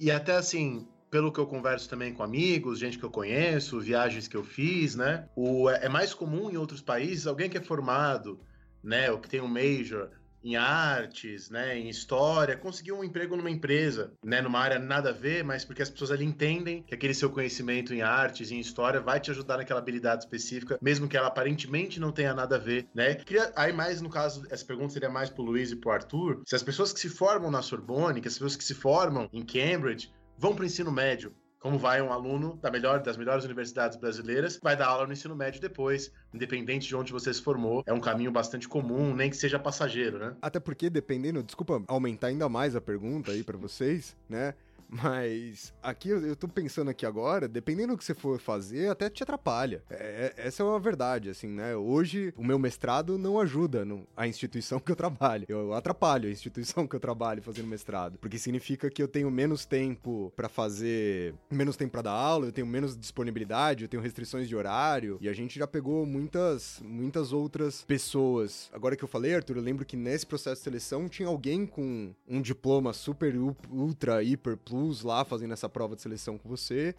E 0.00 0.10
até 0.10 0.34
assim, 0.34 0.84
pelo 1.08 1.30
que 1.30 1.38
eu 1.38 1.46
converso 1.46 1.88
também 1.88 2.12
com 2.12 2.24
amigos, 2.24 2.80
gente 2.80 2.98
que 2.98 3.04
eu 3.04 3.10
conheço, 3.10 3.78
viagens 3.78 4.26
que 4.26 4.36
eu 4.36 4.42
fiz, 4.42 4.96
né? 4.96 5.28
O, 5.36 5.70
é 5.70 5.88
mais 5.88 6.12
comum 6.12 6.50
em 6.50 6.56
outros 6.56 6.82
países 6.82 7.28
alguém 7.28 7.48
que 7.48 7.56
é 7.56 7.62
formado, 7.62 8.40
né, 8.82 9.12
ou 9.12 9.20
que 9.20 9.28
tem 9.28 9.40
um 9.40 9.46
major, 9.46 10.10
em 10.42 10.56
artes, 10.56 11.50
né, 11.50 11.78
em 11.78 11.88
história, 11.88 12.56
conseguiu 12.56 12.98
um 12.98 13.04
emprego 13.04 13.36
numa 13.36 13.50
empresa, 13.50 14.12
né, 14.24 14.40
numa 14.40 14.58
área 14.58 14.78
nada 14.78 15.10
a 15.10 15.12
ver, 15.12 15.44
mas 15.44 15.64
porque 15.64 15.82
as 15.82 15.90
pessoas 15.90 16.10
ali 16.10 16.24
entendem 16.24 16.82
que 16.82 16.94
aquele 16.94 17.14
seu 17.14 17.30
conhecimento 17.30 17.94
em 17.94 18.02
artes 18.02 18.50
e 18.50 18.54
em 18.54 18.60
história 18.60 19.00
vai 19.00 19.20
te 19.20 19.30
ajudar 19.30 19.58
naquela 19.58 19.80
habilidade 19.80 20.24
específica, 20.24 20.78
mesmo 20.80 21.08
que 21.08 21.16
ela 21.16 21.28
aparentemente 21.28 22.00
não 22.00 22.12
tenha 22.12 22.34
nada 22.34 22.56
a 22.56 22.58
ver, 22.58 22.88
né? 22.94 23.14
Queria, 23.14 23.52
aí 23.54 23.72
mais 23.72 24.00
no 24.00 24.08
caso, 24.08 24.46
essa 24.50 24.64
pergunta 24.64 24.92
seria 24.92 25.10
mais 25.10 25.30
pro 25.30 25.42
Luiz 25.42 25.70
e 25.70 25.76
pro 25.76 25.90
Arthur, 25.90 26.42
se 26.46 26.56
as 26.56 26.62
pessoas 26.62 26.92
que 26.92 27.00
se 27.00 27.08
formam 27.08 27.50
na 27.50 27.62
Sorbonne, 27.62 28.20
que 28.20 28.28
as 28.28 28.34
pessoas 28.34 28.56
que 28.56 28.64
se 28.64 28.74
formam 28.74 29.28
em 29.32 29.44
Cambridge, 29.44 30.10
vão 30.38 30.54
para 30.54 30.62
o 30.62 30.66
ensino 30.66 30.90
médio, 30.90 31.34
como 31.60 31.78
vai 31.78 32.00
um 32.00 32.10
aluno 32.10 32.58
da 32.60 32.70
melhor, 32.70 33.00
das 33.00 33.16
melhores 33.18 33.44
universidades 33.44 33.96
brasileiras, 33.98 34.58
vai 34.62 34.74
dar 34.74 34.86
aula 34.86 35.06
no 35.06 35.12
ensino 35.12 35.36
médio 35.36 35.60
depois, 35.60 36.10
independente 36.32 36.88
de 36.88 36.96
onde 36.96 37.12
você 37.12 37.32
se 37.32 37.42
formou. 37.42 37.84
É 37.86 37.92
um 37.92 38.00
caminho 38.00 38.32
bastante 38.32 38.66
comum, 38.66 39.14
nem 39.14 39.28
que 39.28 39.36
seja 39.36 39.58
passageiro, 39.58 40.18
né? 40.18 40.34
Até 40.40 40.58
porque, 40.58 40.88
dependendo, 40.88 41.42
desculpa 41.42 41.82
aumentar 41.86 42.28
ainda 42.28 42.48
mais 42.48 42.74
a 42.74 42.80
pergunta 42.80 43.30
aí 43.32 43.44
para 43.44 43.58
vocês, 43.58 44.16
né? 44.28 44.54
Mas 44.90 45.72
aqui 45.82 46.08
eu 46.08 46.34
tô 46.34 46.48
pensando 46.48 46.90
aqui 46.90 47.06
agora, 47.06 47.46
dependendo 47.46 47.92
do 47.94 47.98
que 47.98 48.04
você 48.04 48.14
for 48.14 48.40
fazer, 48.40 48.90
até 48.90 49.08
te 49.08 49.22
atrapalha. 49.22 49.82
É, 49.88 50.32
é, 50.36 50.46
essa 50.46 50.62
é 50.62 50.66
uma 50.66 50.80
verdade, 50.80 51.30
assim, 51.30 51.46
né? 51.46 51.76
Hoje 51.76 52.34
o 52.36 52.44
meu 52.44 52.58
mestrado 52.58 53.16
não 53.16 53.38
ajuda 53.38 53.84
no, 53.84 54.06
a 54.16 54.26
instituição 54.26 54.80
que 54.80 54.90
eu 54.90 54.96
trabalho. 54.96 55.46
Eu 55.48 55.72
atrapalho 55.72 56.28
a 56.28 56.32
instituição 56.32 56.86
que 56.86 56.96
eu 56.96 57.00
trabalho 57.00 57.42
fazendo 57.42 57.68
mestrado. 57.68 58.18
Porque 58.18 58.38
significa 58.38 58.90
que 58.90 59.02
eu 59.02 59.06
tenho 59.06 59.30
menos 59.30 59.64
tempo 59.64 60.32
para 60.34 60.48
fazer. 60.48 61.34
menos 61.50 61.76
tempo 61.76 61.92
para 61.92 62.02
dar 62.02 62.12
aula, 62.12 62.46
eu 62.46 62.52
tenho 62.52 62.66
menos 62.66 62.96
disponibilidade, 62.96 63.84
eu 63.84 63.88
tenho 63.88 64.02
restrições 64.02 64.48
de 64.48 64.56
horário. 64.56 65.18
E 65.20 65.28
a 65.28 65.32
gente 65.32 65.58
já 65.58 65.66
pegou 65.66 66.04
muitas, 66.04 66.80
muitas 66.84 67.32
outras 67.32 67.84
pessoas. 67.84 68.68
Agora 68.72 68.96
que 68.96 69.04
eu 69.04 69.08
falei, 69.08 69.36
Arthur, 69.36 69.56
eu 69.56 69.62
lembro 69.62 69.84
que 69.84 69.96
nesse 69.96 70.26
processo 70.26 70.56
de 70.56 70.64
seleção 70.64 71.08
tinha 71.08 71.28
alguém 71.28 71.64
com 71.64 72.12
um 72.26 72.42
diploma 72.42 72.92
super, 72.92 73.34
ultra, 73.70 74.22
hiper, 74.22 74.56
plus 74.56 74.79
Luz 74.80 75.02
lá 75.02 75.24
fazendo 75.24 75.52
essa 75.52 75.68
prova 75.68 75.94
de 75.94 76.02
seleção 76.02 76.38
com 76.38 76.48
você 76.48 76.94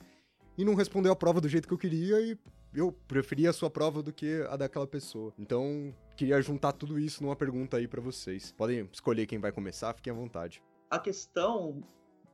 e 0.57 0.63
não 0.63 0.75
respondeu 0.75 1.11
a 1.11 1.15
prova 1.15 1.41
do 1.41 1.49
jeito 1.49 1.67
que 1.67 1.73
eu 1.73 1.77
queria 1.77 2.21
e 2.21 2.37
eu 2.73 2.91
preferia 3.07 3.49
a 3.49 3.53
sua 3.53 3.69
prova 3.69 4.01
do 4.01 4.13
que 4.13 4.45
a 4.49 4.55
daquela 4.55 4.87
pessoa. 4.87 5.33
Então, 5.37 5.93
queria 6.15 6.41
juntar 6.41 6.71
tudo 6.73 6.99
isso 6.99 7.23
numa 7.23 7.35
pergunta 7.35 7.77
aí 7.77 7.87
para 7.87 8.01
vocês. 8.01 8.51
Podem 8.51 8.87
escolher 8.91 9.25
quem 9.25 9.39
vai 9.39 9.51
começar, 9.51 9.93
fiquem 9.93 10.11
à 10.11 10.15
vontade. 10.15 10.61
A 10.89 10.99
questão 10.99 11.83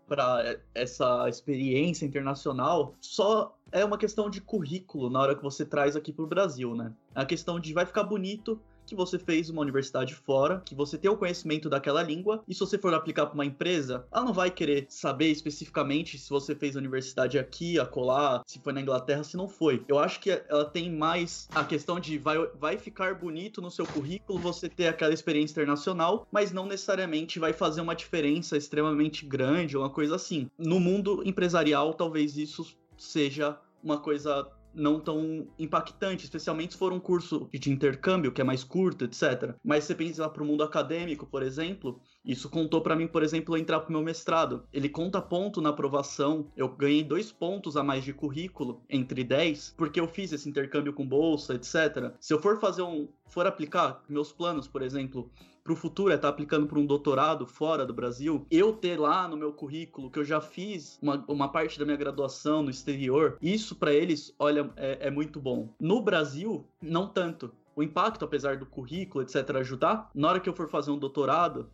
para 0.07 0.57
essa 0.73 1.27
experiência 1.27 2.05
internacional 2.05 2.95
só 3.01 3.57
é 3.71 3.83
uma 3.83 3.97
questão 3.97 4.29
de 4.29 4.39
currículo 4.39 5.09
na 5.09 5.19
hora 5.19 5.35
que 5.35 5.43
você 5.43 5.65
traz 5.65 5.95
aqui 5.95 6.13
para 6.13 6.23
o 6.23 6.27
Brasil, 6.27 6.75
né? 6.75 6.93
É 7.13 7.21
a 7.21 7.25
questão 7.25 7.59
de 7.59 7.73
vai 7.73 7.85
ficar 7.85 8.03
bonito 8.03 8.59
que 8.87 8.95
você 8.95 9.19
fez 9.19 9.49
uma 9.49 9.61
universidade 9.61 10.15
fora, 10.15 10.61
que 10.65 10.73
você 10.73 10.97
tem 10.97 11.11
o 11.11 11.17
conhecimento 11.17 11.69
daquela 11.69 12.01
língua, 12.01 12.43
e 12.47 12.53
se 12.53 12.59
você 12.61 12.77
for 12.77 12.93
aplicar 12.93 13.25
para 13.25 13.35
uma 13.35 13.45
empresa, 13.45 14.07
ela 14.11 14.25
não 14.25 14.33
vai 14.33 14.49
querer 14.49 14.85
saber 14.89 15.27
especificamente 15.27 16.17
se 16.17 16.29
você 16.29 16.55
fez 16.55 16.75
a 16.75 16.79
universidade 16.79 17.37
aqui, 17.37 17.79
acolá, 17.79 18.41
se 18.47 18.59
foi 18.59 18.73
na 18.73 18.81
Inglaterra, 18.81 19.23
se 19.23 19.35
não 19.37 19.47
foi. 19.47 19.83
Eu 19.87 19.99
acho 19.99 20.19
que 20.19 20.31
ela 20.31 20.65
tem 20.65 20.91
mais 20.91 21.47
a 21.53 21.63
questão 21.63 21.99
de 21.99 22.17
vai, 22.17 22.37
vai 22.59 22.77
ficar 22.77 23.15
bonito 23.15 23.61
no 23.61 23.69
seu 23.69 23.85
currículo 23.85 24.39
você 24.39 24.69
ter 24.69 24.87
aquela 24.87 25.13
experiência 25.13 25.53
internacional, 25.53 26.25
mas 26.31 26.51
não 26.51 26.65
necessariamente 26.65 27.39
vai 27.39 27.53
fazer 27.53 27.81
uma 27.81 27.95
diferença 27.95 28.55
extremamente 28.55 29.25
grande 29.25 29.77
uma 29.77 29.89
coisa 29.89 30.15
assim. 30.15 30.49
No 30.57 30.79
mundo 30.79 31.21
empresarial, 31.25 31.93
talvez 31.93 32.37
isso 32.37 32.65
seja 32.97 33.57
uma 33.83 33.99
coisa 33.99 34.47
não 34.77 34.99
tão 34.99 35.47
impactante, 35.57 36.23
especialmente 36.23 36.73
se 36.73 36.79
for 36.79 36.93
um 36.93 36.99
curso 36.99 37.49
de 37.51 37.71
intercâmbio, 37.71 38.31
que 38.31 38.41
é 38.41 38.43
mais 38.43 38.63
curto, 38.63 39.05
etc. 39.05 39.55
Mas 39.63 39.83
você 39.83 39.95
pensa 39.95 40.25
lá 40.25 40.33
o 40.37 40.45
mundo 40.45 40.63
acadêmico, 40.63 41.25
por 41.25 41.41
exemplo, 41.41 41.99
isso 42.23 42.49
contou 42.49 42.81
para 42.81 42.95
mim, 42.95 43.07
por 43.07 43.23
exemplo, 43.23 43.57
entrar 43.57 43.79
para 43.79 43.89
o 43.89 43.91
meu 43.93 44.01
mestrado. 44.01 44.63
Ele 44.71 44.87
conta 44.87 45.21
ponto 45.21 45.61
na 45.61 45.69
aprovação, 45.69 46.51
eu 46.55 46.69
ganhei 46.69 47.03
dois 47.03 47.31
pontos 47.31 47.75
a 47.75 47.83
mais 47.83 48.03
de 48.03 48.13
currículo, 48.13 48.83
entre 48.89 49.23
10, 49.23 49.75
porque 49.77 49.99
eu 49.99 50.07
fiz 50.07 50.31
esse 50.31 50.47
intercâmbio 50.47 50.93
com 50.93 51.07
bolsa, 51.07 51.55
etc. 51.55 52.13
Se 52.19 52.33
eu 52.33 52.41
for 52.41 52.59
fazer 52.59 52.83
um, 52.83 53.07
for 53.29 53.47
aplicar 53.47 54.03
meus 54.07 54.31
planos, 54.31 54.67
por 54.67 54.81
exemplo, 54.81 55.31
para 55.67 55.73
o 55.73 55.75
futuro 55.75 56.13
é 56.13 56.15
estar 56.15 56.29
tá 56.29 56.33
aplicando 56.33 56.65
para 56.65 56.79
um 56.79 56.85
doutorado 56.85 57.45
fora 57.45 57.85
do 57.85 57.93
Brasil, 57.93 58.47
eu 58.49 58.71
ter 58.71 58.97
lá 58.97 59.27
no 59.27 59.35
meu 59.35 59.51
currículo 59.51 60.09
que 60.09 60.17
eu 60.17 60.23
já 60.23 60.39
fiz 60.39 60.97
uma, 61.01 61.25
uma 61.27 61.51
parte 61.51 61.77
da 61.77 61.83
minha 61.83 61.97
graduação 61.97 62.63
no 62.63 62.69
exterior, 62.69 63.37
isso 63.41 63.75
para 63.75 63.93
eles, 63.93 64.33
olha, 64.39 64.71
é, 64.77 65.07
é 65.07 65.11
muito 65.11 65.41
bom. 65.41 65.67
No 65.77 66.01
Brasil, 66.01 66.65
não 66.81 67.05
tanto. 67.05 67.51
O 67.75 67.83
impacto, 67.83 68.23
apesar 68.23 68.55
do 68.55 68.65
currículo, 68.65 69.21
etc., 69.21 69.57
ajudar, 69.57 70.09
na 70.15 70.29
hora 70.29 70.39
que 70.39 70.47
eu 70.47 70.53
for 70.53 70.69
fazer 70.69 70.89
um 70.89 70.97
doutorado, 70.97 71.69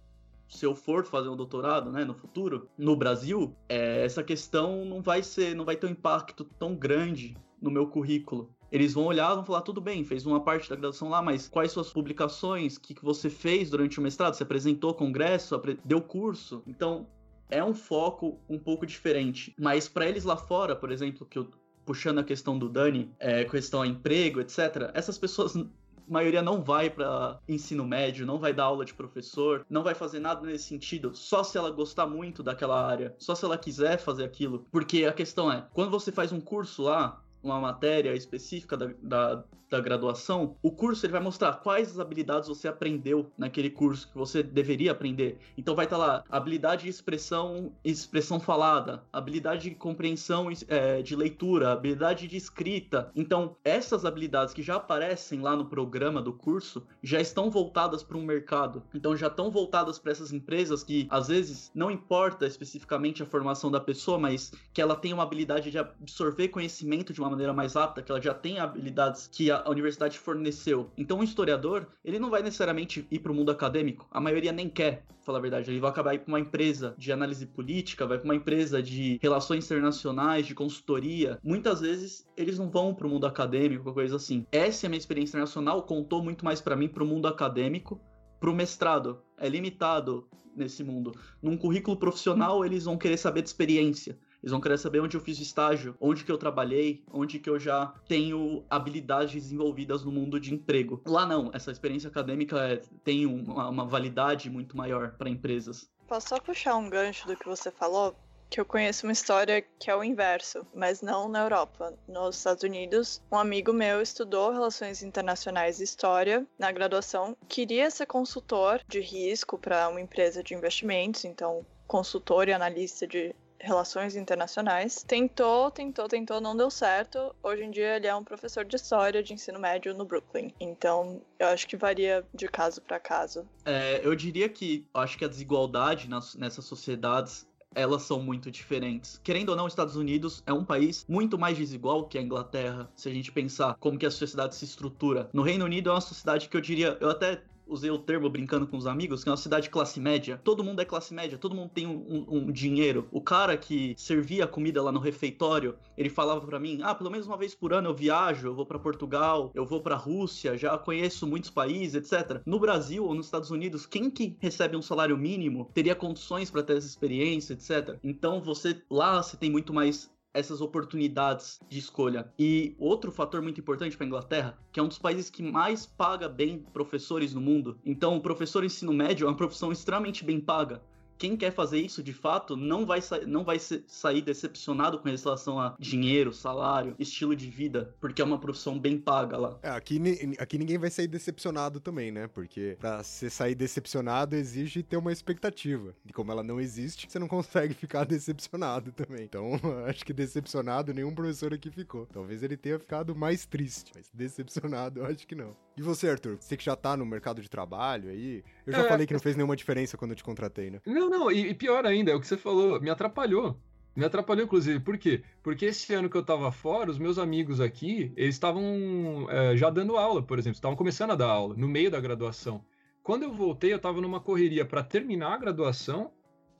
se 0.50 0.66
eu 0.66 0.74
for 0.74 1.06
fazer 1.06 1.30
um 1.30 1.38
doutorado, 1.38 1.92
né, 1.92 2.04
no 2.04 2.16
futuro, 2.16 2.68
no 2.76 2.96
Brasil, 2.96 3.56
é, 3.70 4.04
essa 4.04 4.24
questão 4.24 4.84
não 4.86 5.04
vai 5.04 5.22
ser, 5.22 5.56
não 5.56 5.66
vai 5.66 5.76
ter 5.76 5.86
um 5.86 5.92
impacto 5.92 6.44
tão 6.44 6.74
grande 6.74 7.38
no 7.62 7.70
meu 7.70 7.86
currículo 7.86 8.50
eles 8.74 8.92
vão 8.92 9.06
olhar, 9.06 9.36
vão 9.36 9.46
falar, 9.46 9.62
tudo 9.62 9.80
bem, 9.80 10.04
fez 10.04 10.26
uma 10.26 10.40
parte 10.40 10.68
da 10.68 10.76
graduação 10.76 11.08
lá, 11.08 11.22
mas 11.22 11.48
quais 11.48 11.72
suas 11.72 11.94
publicações, 11.94 12.76
o 12.76 12.82
que, 12.82 12.96
que 12.96 13.06
você 13.06 13.30
fez 13.30 13.70
durante 13.70 14.00
o 14.00 14.02
mestrado? 14.02 14.34
Você 14.34 14.42
apresentou 14.42 14.96
congresso, 14.96 15.62
deu 15.86 16.02
curso? 16.02 16.64
Então, 16.66 17.06
é 17.52 17.64
um 17.64 17.76
foco 17.76 18.40
um 18.50 18.58
pouco 18.58 18.84
diferente. 18.84 19.54
Mas 19.60 19.88
para 19.88 20.10
eles 20.10 20.24
lá 20.24 20.36
fora, 20.36 20.76
por 20.76 20.92
exemplo, 20.92 21.24
que 21.24 21.38
eu 21.38 21.48
puxando 21.86 22.18
a 22.18 22.24
questão 22.24 22.58
do 22.58 22.68
Dani, 22.68 23.12
é, 23.20 23.44
questão 23.44 23.84
a 23.84 23.88
emprego, 23.88 24.42
etc., 24.42 24.90
essas 24.96 25.20
pessoas 25.20 25.56
a 25.56 25.66
maioria 26.08 26.42
não 26.42 26.64
vai 26.64 26.90
para 26.90 27.40
ensino 27.48 27.86
médio, 27.86 28.26
não 28.26 28.40
vai 28.40 28.54
dar 28.54 28.64
aula 28.64 28.84
de 28.84 28.94
professor, 28.94 29.64
não 29.70 29.84
vai 29.84 29.94
fazer 29.94 30.20
nada 30.20 30.42
nesse 30.48 30.64
sentido, 30.66 31.16
só 31.16 31.44
se 31.44 31.60
ela 31.60 31.70
gostar 31.70 32.08
muito 32.08 32.42
daquela 32.42 32.84
área, 32.84 33.16
só 33.20 33.36
se 33.36 33.46
ela 33.46 33.58
quiser 33.58 34.00
fazer 34.00 34.24
aquilo. 34.24 34.66
Porque 34.72 35.06
a 35.06 35.14
questão 35.14 35.52
é, 35.52 35.64
quando 35.74 35.92
você 35.92 36.12
faz 36.12 36.32
um 36.32 36.42
curso 36.42 36.82
lá, 36.82 37.22
uma 37.44 37.60
matéria 37.60 38.16
específica 38.16 38.78
da, 38.78 38.90
da, 39.02 39.44
da, 39.70 39.80
graduação, 39.82 40.56
o 40.62 40.72
curso 40.72 41.06
ele 41.06 41.12
vai 41.12 41.22
mostrar 41.22 41.54
quais 41.56 41.92
as 41.92 42.00
habilidades 42.00 42.48
você 42.48 42.68
aprendeu 42.68 43.32
naquele 43.38 43.70
curso 43.70 44.08
que 44.10 44.18
você 44.18 44.42
deveria 44.42 44.92
aprender. 44.92 45.38
Então 45.58 45.76
vai 45.76 45.86
estar 45.86 45.98
tá 45.98 46.06
lá 46.06 46.24
habilidade 46.30 46.84
de 46.84 46.90
expressão, 46.90 47.74
expressão 47.84 48.40
falada, 48.40 49.04
habilidade 49.12 49.70
de 49.70 49.76
compreensão 49.76 50.48
é, 50.68 51.02
de 51.02 51.16
leitura, 51.16 51.74
habilidade 51.74 52.28
de 52.28 52.38
escrita. 52.38 53.12
Então 53.16 53.58
essas 53.64 54.06
habilidades 54.06 54.54
que 54.54 54.64
já 54.64 54.76
aparecem 54.76 55.42
lá 55.42 55.56
no 55.56 55.66
programa 55.66 56.22
do 56.22 56.32
curso 56.32 56.86
já 57.02 57.20
estão 57.20 57.52
voltadas 57.52 58.04
para 58.04 58.18
um 58.18 58.24
mercado. 58.24 58.84
Então 58.94 59.18
já 59.18 59.28
estão 59.28 59.52
voltadas 59.52 60.00
para 60.00 60.12
essas 60.12 60.32
empresas 60.32 60.84
que 60.84 61.08
às 61.10 61.28
vezes 61.28 61.72
não 61.76 61.92
importa 61.92 62.46
especificamente 62.46 63.22
a 63.22 63.26
formação 63.26 63.70
da 63.70 63.80
pessoa, 63.80 64.18
mas 64.18 64.54
que 64.74 64.82
ela 64.82 64.96
tem 64.96 65.12
uma 65.12 65.24
habilidade 65.24 65.70
de 65.70 65.78
absorver 65.78 66.48
conhecimento 66.50 67.12
de 67.12 67.20
uma 67.20 67.33
maneira 67.34 67.54
mais 67.54 67.74
rápida, 67.74 68.02
que 68.02 68.12
ela 68.12 68.22
já 68.22 68.34
tem 68.34 68.60
habilidades 68.60 69.28
que 69.28 69.52
a 69.52 69.70
universidade 69.70 70.18
forneceu. 70.18 70.90
Então, 70.98 71.20
um 71.20 71.24
historiador, 71.24 71.88
ele 72.04 72.20
não 72.20 72.30
vai 72.30 72.42
necessariamente 72.42 73.08
ir 73.12 73.20
para 73.20 73.32
o 73.32 73.36
mundo 73.36 73.52
acadêmico. 73.52 74.08
A 74.12 74.20
maioria 74.20 74.52
nem 74.52 74.70
quer, 74.70 75.04
falar 75.24 75.40
a 75.40 75.42
verdade. 75.42 75.72
Ele 75.72 75.80
vai 75.80 75.90
acabar 75.90 76.14
ir 76.14 76.20
para 76.20 76.32
uma 76.32 76.40
empresa 76.40 76.94
de 76.98 77.12
análise 77.12 77.46
política, 77.46 78.06
vai 78.06 78.18
para 78.18 78.26
uma 78.26 78.36
empresa 78.36 78.82
de 78.82 79.20
relações 79.22 79.66
internacionais, 79.66 80.46
de 80.46 80.54
consultoria. 80.54 81.40
Muitas 81.44 81.82
vezes 81.82 82.28
eles 82.38 82.60
não 82.60 82.70
vão 82.70 82.94
para 82.94 83.08
o 83.08 83.10
mundo 83.10 83.26
acadêmico, 83.26 83.94
coisa 83.94 84.16
assim. 84.18 84.46
Essa 84.52 84.86
é 84.86 84.88
a 84.88 84.90
minha 84.90 85.00
experiência 85.00 85.32
internacional, 85.32 85.84
contou 85.84 86.24
muito 86.24 86.46
mais 86.46 86.62
para 86.62 86.76
mim 86.76 86.88
para 86.88 87.04
o 87.04 87.08
mundo 87.08 87.28
acadêmico, 87.28 88.00
para 88.40 88.50
o 88.50 88.54
mestrado. 88.54 89.22
É 89.38 89.50
limitado 89.50 90.28
nesse 90.56 90.84
mundo. 90.84 91.14
Num 91.42 91.58
currículo 91.58 91.98
profissional, 91.98 92.66
eles 92.66 92.86
vão 92.86 92.98
querer 92.98 93.18
saber 93.18 93.42
de 93.42 93.50
experiência. 93.50 94.18
Eles 94.44 94.52
vão 94.52 94.60
querer 94.60 94.78
saber 94.78 95.00
onde 95.00 95.16
eu 95.16 95.22
fiz 95.22 95.40
estágio, 95.40 95.96
onde 96.02 96.26
que 96.26 96.32
eu 96.32 96.38
trabalhei, 96.38 97.02
onde 97.10 97.40
que 97.40 97.50
eu 97.50 97.58
já 97.58 97.94
tenho 98.06 98.66
habilidades 98.70 99.34
desenvolvidas 99.34 100.04
no 100.04 100.12
mundo 100.12 100.38
de 100.38 100.54
emprego. 100.54 101.02
Lá 101.06 101.26
não, 101.26 101.50
essa 101.54 101.72
experiência 101.72 102.10
acadêmica 102.10 102.60
é, 102.60 102.82
tem 103.06 103.26
uma, 103.26 103.70
uma 103.70 103.86
validade 103.86 104.50
muito 104.50 104.76
maior 104.76 105.14
para 105.14 105.30
empresas. 105.30 105.90
Posso 106.10 106.28
só 106.28 106.40
puxar 106.42 106.76
um 106.76 106.90
gancho 106.90 107.26
do 107.26 107.38
que 107.38 107.46
você 107.46 107.72
falou? 107.72 108.14
que 108.50 108.60
eu 108.60 108.66
conheço 108.66 109.08
uma 109.08 109.14
história 109.14 109.66
que 109.80 109.90
é 109.90 109.96
o 109.96 110.04
inverso, 110.04 110.64
mas 110.76 111.02
não 111.02 111.28
na 111.28 111.42
Europa. 111.42 111.98
Nos 112.08 112.38
Estados 112.38 112.62
Unidos, 112.62 113.20
um 113.32 113.36
amigo 113.36 113.74
meu 113.74 114.00
estudou 114.00 114.52
Relações 114.52 115.02
Internacionais 115.02 115.80
e 115.80 115.84
História 115.84 116.46
na 116.60 116.72
graduação, 116.72 117.36
queria 117.50 117.90
ser 117.90 118.06
consultor 118.06 118.80
de 118.88 119.00
risco 119.00 119.58
para 119.58 119.90
uma 119.90 120.00
empresa 120.00 120.44
de 120.44 120.54
investimentos, 120.54 121.26
então 121.26 121.66
consultor 121.88 122.48
e 122.48 122.54
analista 122.54 123.08
de 123.08 123.36
relações 123.64 124.16
internacionais. 124.16 125.04
Tentou, 125.08 125.72
tentou, 125.72 126.08
tentou, 126.08 126.42
não 126.42 126.56
deu 126.56 126.70
certo. 126.70 127.34
Hoje 127.42 127.64
em 127.64 127.72
dia 127.72 127.96
ele 127.96 128.08
é 128.08 128.16
um 128.16 128.24
professor 128.24 128.66
de 128.66 128.76
história 128.76 129.24
de 129.24 129.34
ensino 129.34 129.60
médio 129.60 129.94
no 129.94 130.06
Brooklyn. 130.06 130.54
Então, 130.60 131.22
eu 131.40 131.48
acho 131.48 131.68
que 131.68 131.78
varia 131.78 132.26
de 132.34 132.48
caso 132.48 132.82
para 132.82 133.00
caso. 133.00 133.48
É, 133.66 134.02
eu 134.04 134.14
diria 134.16 134.50
que 134.50 134.86
acho 134.94 135.18
que 135.18 135.26
a 135.26 135.28
desigualdade 135.28 136.10
nas, 136.10 136.36
nessas 136.36 136.66
sociedades 136.66 137.48
elas 137.76 138.04
são 138.04 138.22
muito 138.22 138.52
diferentes. 138.52 139.20
Querendo 139.24 139.50
ou 139.50 139.56
não, 139.56 139.66
os 139.66 139.74
Estados 139.74 139.96
Unidos 139.96 140.44
é 140.46 140.54
um 140.54 140.64
país 140.64 141.06
muito 141.08 141.40
mais 141.40 141.58
desigual 141.58 142.08
que 142.08 142.18
a 142.18 142.22
Inglaterra, 142.22 142.90
se 142.96 143.10
a 143.10 143.12
gente 143.12 143.32
pensar 143.32 143.76
como 143.80 143.98
que 143.98 144.06
a 144.06 144.12
sociedade 144.12 144.56
se 144.56 144.66
estrutura. 144.66 145.30
No 145.34 145.42
Reino 145.42 145.66
Unido 145.66 145.90
é 145.90 145.94
uma 145.94 146.02
sociedade 146.02 146.50
que 146.50 146.56
eu 146.56 146.62
diria, 146.62 146.98
eu 147.02 147.10
até 147.10 147.42
usei 147.74 147.90
o 147.90 147.98
termo 147.98 148.30
brincando 148.30 148.68
com 148.68 148.78
os 148.78 148.86
amigos, 148.86 149.24
que 149.24 149.30
é 149.30 149.32
uma 149.32 149.38
cidade 149.38 149.70
classe 149.70 150.00
média. 150.00 150.40
Todo 150.44 150.64
mundo 150.64 150.82
é 150.82 150.86
classe 150.86 151.14
média, 151.14 151.38
todo 151.38 151.56
mundo 151.56 151.72
tem 151.74 151.88
um, 151.88 152.06
um, 152.08 152.38
um 152.38 152.52
dinheiro. 152.52 153.08
O 153.12 153.22
cara 153.22 153.58
que 153.58 153.96
servia 153.98 154.46
a 154.46 154.48
comida 154.48 154.82
lá 154.82 154.92
no 154.92 155.00
refeitório, 155.00 155.76
ele 155.98 156.10
falava 156.10 156.46
para 156.46 156.60
mim: 156.60 156.80
ah, 156.84 156.94
pelo 156.94 157.10
menos 157.10 157.28
uma 157.28 157.38
vez 157.38 157.56
por 157.56 157.74
ano 157.74 157.90
eu 157.90 157.96
viajo, 157.96 158.48
eu 158.48 158.56
vou 158.56 158.66
para 158.66 158.80
Portugal, 158.80 159.52
eu 159.54 159.66
vou 159.66 159.82
para 159.82 159.96
Rússia, 159.96 160.58
já 160.58 160.78
conheço 160.78 161.28
muitos 161.28 161.50
países, 161.50 161.96
etc. 161.96 162.42
No 162.46 162.60
Brasil 162.60 163.06
ou 163.06 163.14
nos 163.14 163.26
Estados 163.26 163.52
Unidos, 163.52 163.86
quem 163.86 164.10
que 164.10 164.38
recebe 164.40 164.78
um 164.78 164.82
salário 164.82 165.18
mínimo 165.18 165.70
teria 165.74 165.96
condições 165.96 166.52
para 166.52 166.64
ter 166.64 166.78
essa 166.78 166.88
experiência, 166.88 167.54
etc. 167.54 167.98
Então 168.04 168.42
você 168.42 168.82
lá 168.90 169.22
você 169.22 169.38
tem 169.38 169.50
muito 169.50 169.74
mais 169.74 170.13
essas 170.34 170.62
oportunidades 170.62 171.60
de 171.70 171.80
escolha. 171.80 172.32
E 172.38 172.76
outro 172.80 173.12
fator 173.12 173.42
muito 173.42 173.60
importante 173.60 173.96
para 173.96 174.06
a 174.06 174.08
Inglaterra, 174.08 174.58
que 174.72 174.80
é 174.80 174.84
um 174.84 174.88
dos 174.88 174.98
países 174.98 175.30
que 175.30 175.44
mais 175.44 175.86
paga 175.86 176.28
bem 176.28 176.60
professores 176.74 177.34
no 177.34 177.42
mundo. 177.42 177.80
Então, 177.86 178.18
o 178.18 178.22
professor 178.22 178.64
ensino 178.64 178.94
médio 178.94 179.26
é 179.26 179.30
uma 179.30 179.38
profissão 179.38 179.72
extremamente 179.72 180.24
bem 180.24 180.40
paga 180.40 180.82
quem 181.24 181.38
quer 181.38 181.54
fazer 181.54 181.80
isso 181.80 182.04
de 182.04 182.12
fato 182.12 182.58
não 182.58 182.86
vai, 182.86 183.00
não 183.26 183.46
vai 183.46 183.58
sair 183.58 184.22
decepcionado 184.22 185.00
com 185.00 185.08
relação 185.08 185.58
a 185.58 185.74
dinheiro, 185.80 186.34
salário, 186.34 186.98
estilo 187.00 187.34
de 187.34 187.50
vida, 187.50 187.96
porque 188.02 188.22
é 188.22 188.26
uma 188.26 188.38
profissão 188.38 188.78
bem 188.78 188.98
paga 188.98 189.38
lá. 189.38 189.58
É, 189.64 189.70
aqui, 189.70 190.02
aqui 190.38 190.58
ninguém 190.58 190.78
vai 190.78 190.90
sair 190.90 191.08
decepcionado 191.08 191.80
também, 191.80 192.12
né? 192.12 192.28
Porque 192.28 192.76
pra 192.78 193.02
você 193.02 193.30
sair 193.30 193.56
decepcionado 193.56 194.36
exige 194.36 194.84
ter 194.84 194.98
uma 194.98 195.14
expectativa. 195.14 195.96
E 196.06 196.12
como 196.12 196.30
ela 196.30 196.44
não 196.44 196.60
existe, 196.60 197.10
você 197.10 197.18
não 197.18 197.30
consegue 197.30 197.74
ficar 197.80 198.04
decepcionado 198.04 198.92
também. 198.92 199.24
Então, 199.24 199.54
acho 199.88 200.04
que 200.06 200.12
decepcionado 200.12 200.94
nenhum 200.94 201.16
professor 201.16 201.54
aqui 201.54 201.72
ficou. 201.72 202.06
Talvez 202.08 202.44
ele 202.44 202.58
tenha 202.58 202.78
ficado 202.78 203.16
mais 203.16 203.46
triste, 203.46 203.94
mas 203.96 204.10
decepcionado 204.14 205.00
eu 205.00 205.06
acho 205.06 205.26
que 205.26 205.36
não. 205.36 205.56
E 205.76 205.82
você, 205.82 206.10
Arthur? 206.10 206.38
Você 206.40 206.56
que 206.56 206.64
já 206.64 206.76
tá 206.76 206.96
no 206.96 207.06
mercado 207.06 207.42
de 207.42 207.50
trabalho 207.50 208.10
aí, 208.10 208.44
eu 208.66 208.74
já 208.74 208.84
é, 208.84 208.88
falei 208.88 209.08
que 209.08 209.14
não 209.14 209.20
fez 209.20 209.36
nenhuma 209.36 209.56
diferença 209.56 209.98
quando 209.98 210.12
eu 210.12 210.18
te 210.18 210.24
contratei, 210.24 210.70
né? 210.70 210.80
Não, 210.86 211.10
não, 211.10 211.32
e, 211.32 211.50
e 211.50 211.54
pior 211.54 211.86
ainda, 211.86 212.12
é 212.12 212.16
o 212.16 212.20
que 212.20 212.28
você 212.28 212.38
falou, 212.38 212.80
me 212.80 212.90
atrapalhou. 212.90 213.58
Me 213.96 214.04
atrapalhou, 214.06 214.46
inclusive. 214.46 214.80
Por 214.80 214.98
quê? 214.98 215.24
Porque 215.44 215.66
esse 215.66 215.94
ano 215.94 216.10
que 216.10 216.18
eu 216.18 216.24
tava 216.24 216.52
fora, 216.52 216.90
os 216.90 216.98
meus 216.98 217.20
amigos 217.20 217.62
aqui, 217.62 218.12
eles 218.16 218.36
estavam 218.36 219.28
é, 219.30 219.56
já 219.56 219.70
dando 219.70 219.98
aula, 219.98 220.24
por 220.24 220.40
exemplo. 220.40 220.56
Estavam 220.56 220.76
começando 220.76 221.12
a 221.12 221.16
dar 221.16 221.28
aula, 221.28 221.56
no 221.56 221.68
meio 221.68 221.92
da 221.92 222.00
graduação. 222.00 222.66
Quando 223.04 223.24
eu 223.24 223.34
voltei, 223.34 223.72
eu 223.74 223.80
tava 223.80 224.02
numa 224.02 224.20
correria 224.20 224.66
para 224.66 224.82
terminar 224.82 225.34
a 225.34 225.38
graduação 225.38 226.12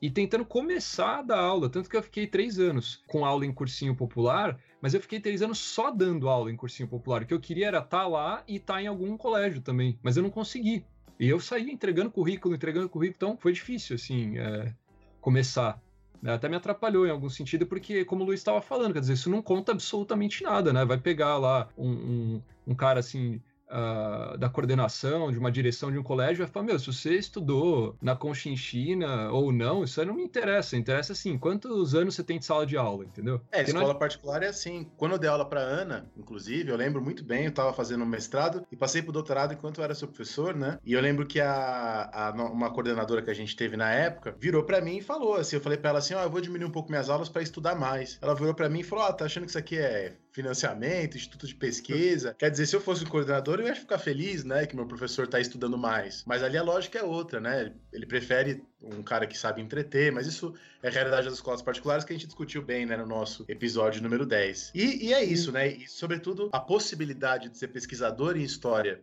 e 0.04 0.10
tentando 0.10 0.44
começar 0.44 1.20
a 1.20 1.22
dar 1.22 1.40
aula. 1.40 1.70
Tanto 1.70 1.90
que 1.90 1.96
eu 1.96 2.04
fiquei 2.04 2.28
três 2.28 2.60
anos 2.60 3.02
com 3.08 3.24
aula 3.24 3.46
em 3.46 3.54
cursinho 3.54 3.96
popular, 3.96 4.60
mas 4.82 4.94
eu 4.94 5.00
fiquei 5.00 5.18
três 5.18 5.42
anos 5.42 5.60
só 5.60 5.90
dando 5.92 6.28
aula 6.28 6.52
em 6.52 6.58
cursinho 6.58 6.90
popular. 6.90 7.22
O 7.22 7.26
que 7.26 7.34
eu 7.34 7.40
queria 7.40 7.68
era 7.68 7.78
estar 7.78 8.00
tá 8.00 8.08
lá 8.08 8.44
e 8.46 8.58
estar 8.58 8.74
tá 8.74 8.82
em 8.82 8.88
algum 8.88 9.16
colégio 9.16 9.62
também, 9.62 9.98
mas 10.04 10.18
eu 10.18 10.24
não 10.24 10.30
consegui. 10.30 10.86
E 11.18 11.30
eu 11.30 11.40
saí 11.40 11.72
entregando 11.72 12.12
currículo, 12.12 12.54
entregando 12.54 12.90
currículo, 12.90 13.16
então 13.16 13.38
foi 13.38 13.54
difícil, 13.54 13.96
assim, 13.96 14.38
é, 14.38 14.76
começar. 15.22 15.82
Né? 16.22 16.34
Até 16.34 16.50
me 16.50 16.58
atrapalhou 16.58 17.08
em 17.08 17.10
algum 17.10 17.30
sentido, 17.30 17.66
porque, 17.66 18.04
como 18.04 18.24
o 18.24 18.26
Luiz 18.26 18.42
estava 18.42 18.62
falando, 18.62 18.92
quer 18.92 19.00
dizer, 19.00 19.14
isso 19.14 19.30
não 19.30 19.42
conta 19.42 19.72
absolutamente 19.72 20.44
nada, 20.44 20.74
né? 20.74 20.84
Vai 20.84 20.98
pegar 20.98 21.38
lá 21.38 21.70
um, 21.78 21.90
um, 21.90 22.42
um 22.68 22.76
cara 22.76 23.00
assim 23.00 23.42
uh, 23.70 24.38
da 24.38 24.50
coordenação, 24.50 25.32
de 25.32 25.38
uma 25.38 25.52
direção 25.52 25.92
de 25.92 25.98
um 25.98 26.04
colégio, 26.04 26.44
vai 26.44 26.48
falar, 26.48 26.66
meu, 26.66 26.80
se 26.80 26.86
você 26.86 27.16
estudou 27.16 27.96
na 28.02 28.16
Conchinchina 28.16 29.32
ou 29.32 29.52
não, 29.52 29.84
isso 29.84 30.00
aí 30.00 30.08
não 30.08 30.16
me 30.16 30.24
interessa. 30.24 30.76
Interessa, 30.78 31.14
assim, 31.14 31.38
quantos 31.38 31.96
anos 31.96 32.16
você 32.16 32.24
tem 32.24 32.40
de 32.40 32.46
sala 32.46 32.66
de 32.66 32.78
aula, 32.78 33.06
entendeu? 33.06 33.42
É, 33.52 33.58
Porque 33.58 33.72
escola 33.72 33.88
nós... 33.88 33.98
particular 33.98 34.44
é 34.44 34.48
assim. 34.48 34.90
Quando 34.98 35.14
eu 35.14 35.20
dei 35.20 35.30
aula 35.30 35.46
para 35.46 35.62
Ana, 35.62 36.10
inclusive, 36.18 36.70
eu 36.70 36.78
lembro 36.78 37.02
muito 37.02 37.24
bem, 37.24 37.44
eu 37.44 37.50
estava 37.50 37.74
fazendo 37.74 38.04
um 38.04 38.08
mestrado 38.08 38.66
e 38.72 38.76
passei 38.76 39.02
pro 39.02 39.12
doutorado 39.12 39.54
enquanto 39.54 39.80
eu 39.80 39.84
era 39.84 39.96
seu 39.96 40.08
professor, 40.08 40.56
né? 40.56 40.80
E 40.86 40.94
eu 40.94 41.02
lembro 41.02 41.26
que 41.26 41.40
a, 41.40 42.10
a 42.14 42.32
uma 42.32 42.72
coordenadora 42.72 43.22
que 43.22 43.30
a 43.30 43.34
gente 43.34 43.56
teve 43.56 43.78
na 43.78 43.92
época 43.92 44.36
virou 44.40 44.64
para 44.64 44.82
mim 44.82 44.98
e 44.98 45.02
falou 45.02 45.36
assim, 45.36 45.56
eu 45.56 45.62
falei 45.62 45.78
para 45.78 45.92
ela 45.92 46.00
assim, 46.00 46.14
ó, 46.14 46.22
oh, 46.22 46.24
eu 46.24 46.30
vou 46.30 46.42
diminuir 46.42 46.68
um 46.68 46.72
pouco 46.72 46.90
minhas 46.90 47.10
aulas 47.10 47.30
para 47.30 47.42
estudar 47.42 47.76
mais. 47.76 48.18
Ela 48.22 48.36
virou 48.36 48.54
para 48.54 48.70
mim 48.70 48.80
e 48.80 48.84
falou, 48.84 49.06
ó, 49.06 49.10
oh, 49.10 49.14
tá 49.14 49.26
achando 49.26 49.44
que 49.44 49.50
isso 49.50 49.58
aqui 49.58 49.78
é 49.78 50.16
financiamento, 50.34 51.16
instituto 51.16 51.48
de 51.48 51.56
pesquisa. 51.56 52.36
Quer 52.38 52.50
dizer, 52.50 52.66
se 52.66 52.76
eu 52.76 52.82
fosse 52.82 53.04
o 53.04 53.10
coordenador, 53.10 53.60
eu 53.60 53.68
ia 53.68 53.76
ficar 53.76 54.00
feliz, 54.00 54.44
né, 54.44 54.66
que 54.66 54.76
meu 54.76 54.88
professor 54.88 55.26
está 55.26 55.40
estudando 55.40 55.78
mais. 55.78 56.24
Mas 56.26 56.42
ali 56.42 56.58
a 56.58 56.64
lógica 56.64 57.00
é 57.00 57.04
outra, 57.04 57.40
né? 57.40 57.72
Ele 57.94 58.06
prefere 58.06 58.64
um 58.82 59.04
cara 59.04 59.28
que 59.28 59.38
sabe 59.38 59.62
entreter, 59.62 60.12
mas 60.12 60.26
isso 60.26 60.54
é 60.82 60.88
a 60.88 60.92
realidade 60.92 61.26
das 61.26 61.36
escolas 61.36 61.62
particulares 61.62 62.04
que 62.04 62.12
a 62.12 62.16
gente 62.16 62.26
discutiu 62.26 62.62
bem, 62.62 62.86
né, 62.86 62.98
no 62.98 63.06
nosso 63.06 63.46
episódio 63.48 64.02
número 64.02 64.26
10. 64.26 64.72
E, 64.74 65.08
e 65.08 65.14
é 65.14 65.24
isso, 65.24 65.52
né? 65.52 65.68
E, 65.70 65.88
sobretudo, 65.88 66.50
a 66.52 66.60
possibilidade 66.60 67.50
de 67.50 67.58
ser 67.58 67.68
pesquisador 67.68 68.36
em 68.36 68.44
história 68.44 69.02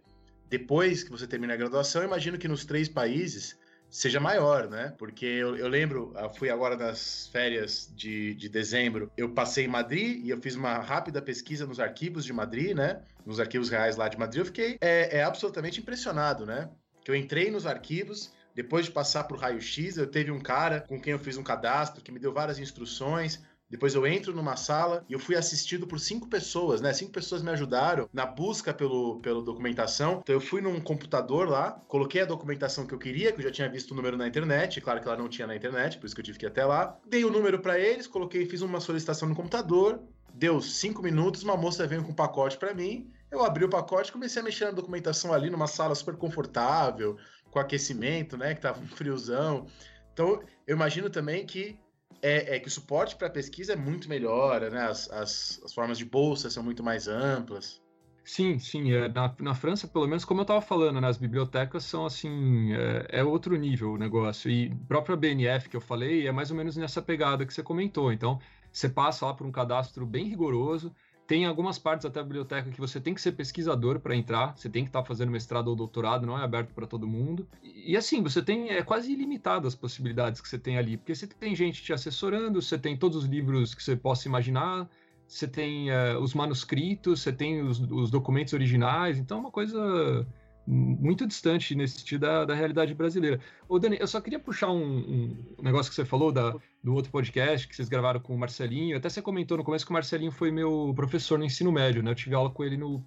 depois 0.48 1.05
que 1.05 1.11
você 1.12 1.28
termina 1.28 1.55
a 1.55 1.57
graduação, 1.57 2.02
imagino 2.02 2.36
que 2.36 2.48
nos 2.48 2.65
três 2.65 2.89
países 2.89 3.57
seja 3.91 4.21
maior, 4.21 4.69
né? 4.69 4.95
Porque 4.97 5.27
eu, 5.27 5.57
eu 5.57 5.69
lembro, 5.69 6.15
eu 6.17 6.31
fui 6.31 6.49
agora 6.49 6.77
nas 6.77 7.27
férias 7.33 7.93
de, 7.95 8.35
de 8.35 8.49
dezembro, 8.49 9.11
eu 9.17 9.31
passei 9.31 9.65
em 9.65 9.69
Madrid 9.69 10.25
e 10.25 10.31
eu 10.31 10.41
fiz 10.41 10.55
uma 10.55 10.79
rápida 10.79 11.21
pesquisa 11.21 11.67
nos 11.67 11.81
arquivos 11.81 12.25
de 12.25 12.33
Madrid, 12.33 12.75
né? 12.75 13.03
Nos 13.27 13.41
arquivos 13.41 13.69
reais 13.69 13.97
lá 13.97 14.09
de 14.09 14.19
Madrid, 14.19 14.41
eu 14.41 14.47
fiquei 14.47 14.79
é, 14.81 15.19
é 15.19 15.25
absolutamente 15.25 15.81
impressionado, 15.81 16.47
né? 16.47 16.71
Que 17.05 17.11
eu 17.11 17.15
entrei 17.15 17.51
nos 17.51 17.67
arquivos, 17.67 18.33
depois 18.55 18.87
de 18.87 18.93
passar 18.93 19.25
por 19.25 19.39
raio-x, 19.39 19.97
eu 19.97 20.07
teve 20.07 20.31
um 20.31 20.41
cara 20.41 20.81
com 20.81 21.01
quem 21.01 21.12
eu 21.12 21.19
fiz 21.19 21.37
um 21.37 21.43
cadastro 21.43 22.03
que 22.03 22.12
me 22.12 22.19
deu 22.19 22.33
várias 22.33 22.59
instruções, 22.59 23.43
depois 23.70 23.94
eu 23.94 24.05
entro 24.05 24.34
numa 24.34 24.56
sala 24.56 25.05
e 25.09 25.12
eu 25.12 25.18
fui 25.18 25.36
assistido 25.36 25.86
por 25.86 26.01
cinco 26.01 26.28
pessoas, 26.28 26.80
né? 26.80 26.92
Cinco 26.92 27.12
pessoas 27.12 27.40
me 27.40 27.51
ajudaram 27.51 28.09
na 28.12 28.26
busca 28.26 28.74
pelo, 28.74 29.20
pelo 29.20 29.42
documentação. 29.42 30.20
Então 30.22 30.34
eu 30.34 30.40
fui 30.40 30.60
num 30.60 30.80
computador 30.80 31.48
lá, 31.48 31.70
coloquei 31.86 32.22
a 32.22 32.24
documentação 32.24 32.84
que 32.84 32.92
eu 32.92 32.98
queria, 32.98 33.32
que 33.32 33.38
eu 33.38 33.44
já 33.44 33.51
tinha 33.52 33.68
visto 33.68 33.92
o 33.92 33.94
número 33.94 34.16
na 34.16 34.26
internet, 34.26 34.80
claro 34.80 35.01
que 35.01 35.06
ela 35.06 35.16
não 35.16 35.28
tinha 35.28 35.47
na 35.47 35.55
internet, 35.55 35.98
por 35.98 36.06
isso 36.06 36.14
que 36.14 36.20
eu 36.20 36.24
tive 36.24 36.38
que 36.38 36.47
ir 36.47 36.48
até 36.48 36.64
lá. 36.64 36.98
Dei 37.06 37.24
o 37.24 37.30
número 37.30 37.60
para 37.60 37.78
eles, 37.78 38.09
coloquei, 38.09 38.44
fiz 38.44 38.60
uma 38.60 38.80
solicitação 38.80 39.28
no 39.28 39.36
computador. 39.36 40.01
Deu 40.34 40.60
cinco 40.60 41.02
minutos, 41.02 41.42
uma 41.42 41.56
moça 41.56 41.86
veio 41.86 42.02
com 42.02 42.10
um 42.12 42.14
pacote 42.14 42.56
para 42.56 42.74
mim. 42.74 43.10
Eu 43.30 43.44
abri 43.44 43.64
o 43.64 43.68
pacote, 43.68 44.10
comecei 44.10 44.42
a 44.42 44.44
mexer 44.44 44.64
na 44.64 44.70
documentação 44.72 45.32
ali 45.32 45.48
numa 45.51 45.66
sala 45.66 45.94
super 45.94 46.16
confortável, 46.16 47.16
com 47.51 47.59
aquecimento, 47.59 48.36
né? 48.36 48.55
Que 48.55 48.60
tava 48.60 48.80
um 48.80 48.88
friozão. 48.88 49.66
Então, 50.12 50.40
eu 50.66 50.76
imagino 50.76 51.09
também 51.09 51.47
que 51.47 51.78
é, 52.22 52.56
é 52.56 52.60
que 52.60 52.68
o 52.68 52.70
suporte 52.70 53.16
para 53.16 53.30
pesquisa 53.30 53.72
é 53.72 53.76
muito 53.76 54.09
melhor, 54.09 54.60
né? 54.70 54.86
As, 54.86 55.10
as, 55.10 55.60
as, 55.64 55.72
formas 55.72 55.98
de 55.98 56.05
bolsa 56.05 56.51
são 56.51 56.62
muito 56.62 56.82
mais 56.82 57.09
amplas. 57.09 57.80
Sim, 58.24 58.59
sim. 58.59 58.92
É, 58.92 59.09
na, 59.09 59.34
na 59.40 59.55
França, 59.55 59.88
pelo 59.88 60.06
menos, 60.06 60.24
como 60.24 60.40
eu 60.40 60.42
estava 60.42 60.60
falando, 60.60 61.01
né, 61.01 61.09
as 61.09 61.16
bibliotecas 61.16 61.84
são 61.84 62.06
assim, 62.06 62.72
é, 62.72 63.20
é, 63.20 63.24
outro 63.24 63.56
nível 63.56 63.92
o 63.92 63.98
negócio. 63.98 64.51
E 64.51 64.74
própria 64.86 65.16
BNF 65.16 65.68
que 65.68 65.76
eu 65.76 65.80
falei 65.80 66.26
é 66.26 66.32
mais 66.32 66.51
ou 66.51 66.56
menos 66.56 66.76
nessa 66.76 67.02
pegada 67.02 67.44
que 67.47 67.52
você 67.52 67.62
comentou. 67.62 68.12
Então, 68.12 68.38
você 68.72 68.88
passa 68.88 69.26
lá 69.26 69.34
por 69.34 69.47
um 69.47 69.52
cadastro 69.52 70.06
bem 70.06 70.28
rigoroso, 70.28 70.94
tem 71.31 71.47
algumas 71.47 71.78
partes 71.78 72.05
até 72.05 72.19
da 72.19 72.24
biblioteca 72.24 72.73
que 72.73 72.81
você 72.81 73.01
tem 73.01 73.15
que 73.15 73.20
ser 73.20 73.31
pesquisador 73.31 74.01
para 74.01 74.16
entrar, 74.16 74.57
você 74.57 74.69
tem 74.69 74.82
que 74.82 74.89
estar 74.89 75.02
tá 75.02 75.07
fazendo 75.07 75.31
mestrado 75.31 75.69
ou 75.69 75.77
doutorado, 75.77 76.27
não 76.27 76.36
é 76.36 76.43
aberto 76.43 76.74
para 76.74 76.89
todo 76.89 77.07
mundo. 77.07 77.47
E, 77.62 77.97
assim, 77.97 78.20
você 78.20 78.43
tem 78.43 78.70
é 78.70 78.82
quase 78.82 79.12
ilimitado 79.12 79.69
as 79.69 79.77
possibilidades 79.77 80.40
que 80.40 80.48
você 80.48 80.59
tem 80.59 80.77
ali, 80.77 80.97
porque 80.97 81.15
você 81.15 81.28
tem 81.28 81.55
gente 81.55 81.85
te 81.85 81.93
assessorando, 81.93 82.61
você 82.61 82.77
tem 82.77 82.97
todos 82.97 83.16
os 83.16 83.27
livros 83.27 83.77
que 83.77 83.82
você 83.85 83.94
possa 83.94 84.27
imaginar, 84.27 84.90
você 85.24 85.47
tem 85.47 85.93
uh, 85.93 86.19
os 86.19 86.35
manuscritos, 86.35 87.20
você 87.20 87.32
tem 87.32 87.62
os, 87.62 87.78
os, 87.78 88.11
documentos 88.11 88.52
originais, 88.52 89.16
então 89.16 89.39
é 89.39 89.40
uma 89.40 89.52
coisa 89.52 90.27
muito 90.66 91.27
distante 91.27 91.74
nesse 91.74 91.99
sentido 91.99 92.23
da, 92.23 92.45
da 92.45 92.55
realidade 92.55 92.95
brasileira. 92.95 93.41
Ô, 93.69 93.78
Dani, 93.78 93.97
eu 93.99 94.07
só 94.07 94.20
queria 94.20 94.39
puxar 94.39 94.70
um, 94.70 95.37
um, 95.59 95.62
negócio 95.62 95.91
que 95.91 95.97
você 95.97 96.05
falou 96.05 96.31
da, 96.31 96.55
do 96.82 96.95
outro 96.95 97.11
podcast 97.11 97.66
que 97.66 97.74
vocês 97.74 97.89
gravaram 97.89 98.20
com 98.20 98.35
o 98.35 98.39
Marcelinho. 98.39 98.97
Até 98.97 99.09
você 99.09 99.20
comentou 99.20 99.57
no 99.57 99.65
começo 99.65 99.85
que 99.85 99.91
o 99.91 99.95
Marcelinho 99.95 100.32
foi 100.32 100.51
meu 100.51 100.93
professor 100.95 101.39
no 101.39 101.45
ensino 101.45 101.73
médio, 101.73 102.03
né? 102.03 102.11
Eu 102.11 102.15
tive 102.15 102.35
aula 102.35 102.51
com 102.51 102.62
ele 102.62 102.77
no, 102.77 103.05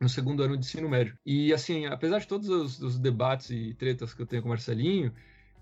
no 0.00 0.08
segundo 0.08 0.42
ano 0.42 0.56
de 0.56 0.64
ensino 0.64 0.88
médio. 0.88 1.16
E, 1.24 1.52
assim, 1.52 1.86
apesar 1.86 2.18
de 2.18 2.26
todos 2.26 2.48
os, 2.48 2.80
os 2.80 2.98
debates 2.98 3.50
e 3.50 3.74
tretas 3.74 4.12
que 4.12 4.22
eu 4.22 4.26
tenho 4.26 4.42
com 4.42 4.48
o 4.48 4.50
Marcelinho, 4.50 5.12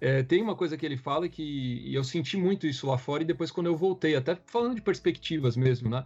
é, 0.01 0.23
tem 0.23 0.43
uma 0.43 0.55
coisa 0.55 0.77
que 0.77 0.85
ele 0.85 0.97
fala 0.97 1.29
que 1.29 1.93
eu 1.93 2.05
senti 2.05 2.37
muito 2.37 2.67
isso 2.67 2.87
lá 2.87 2.99
fora 2.99 3.23
e 3.23 3.27
depois 3.27 3.51
quando 3.51 3.67
eu 3.67 3.77
voltei, 3.77 4.15
até 4.15 4.37
falando 4.47 4.75
de 4.75 4.83
perspectivas 4.83 5.57
mesmo, 5.57 5.89
né? 5.89 6.05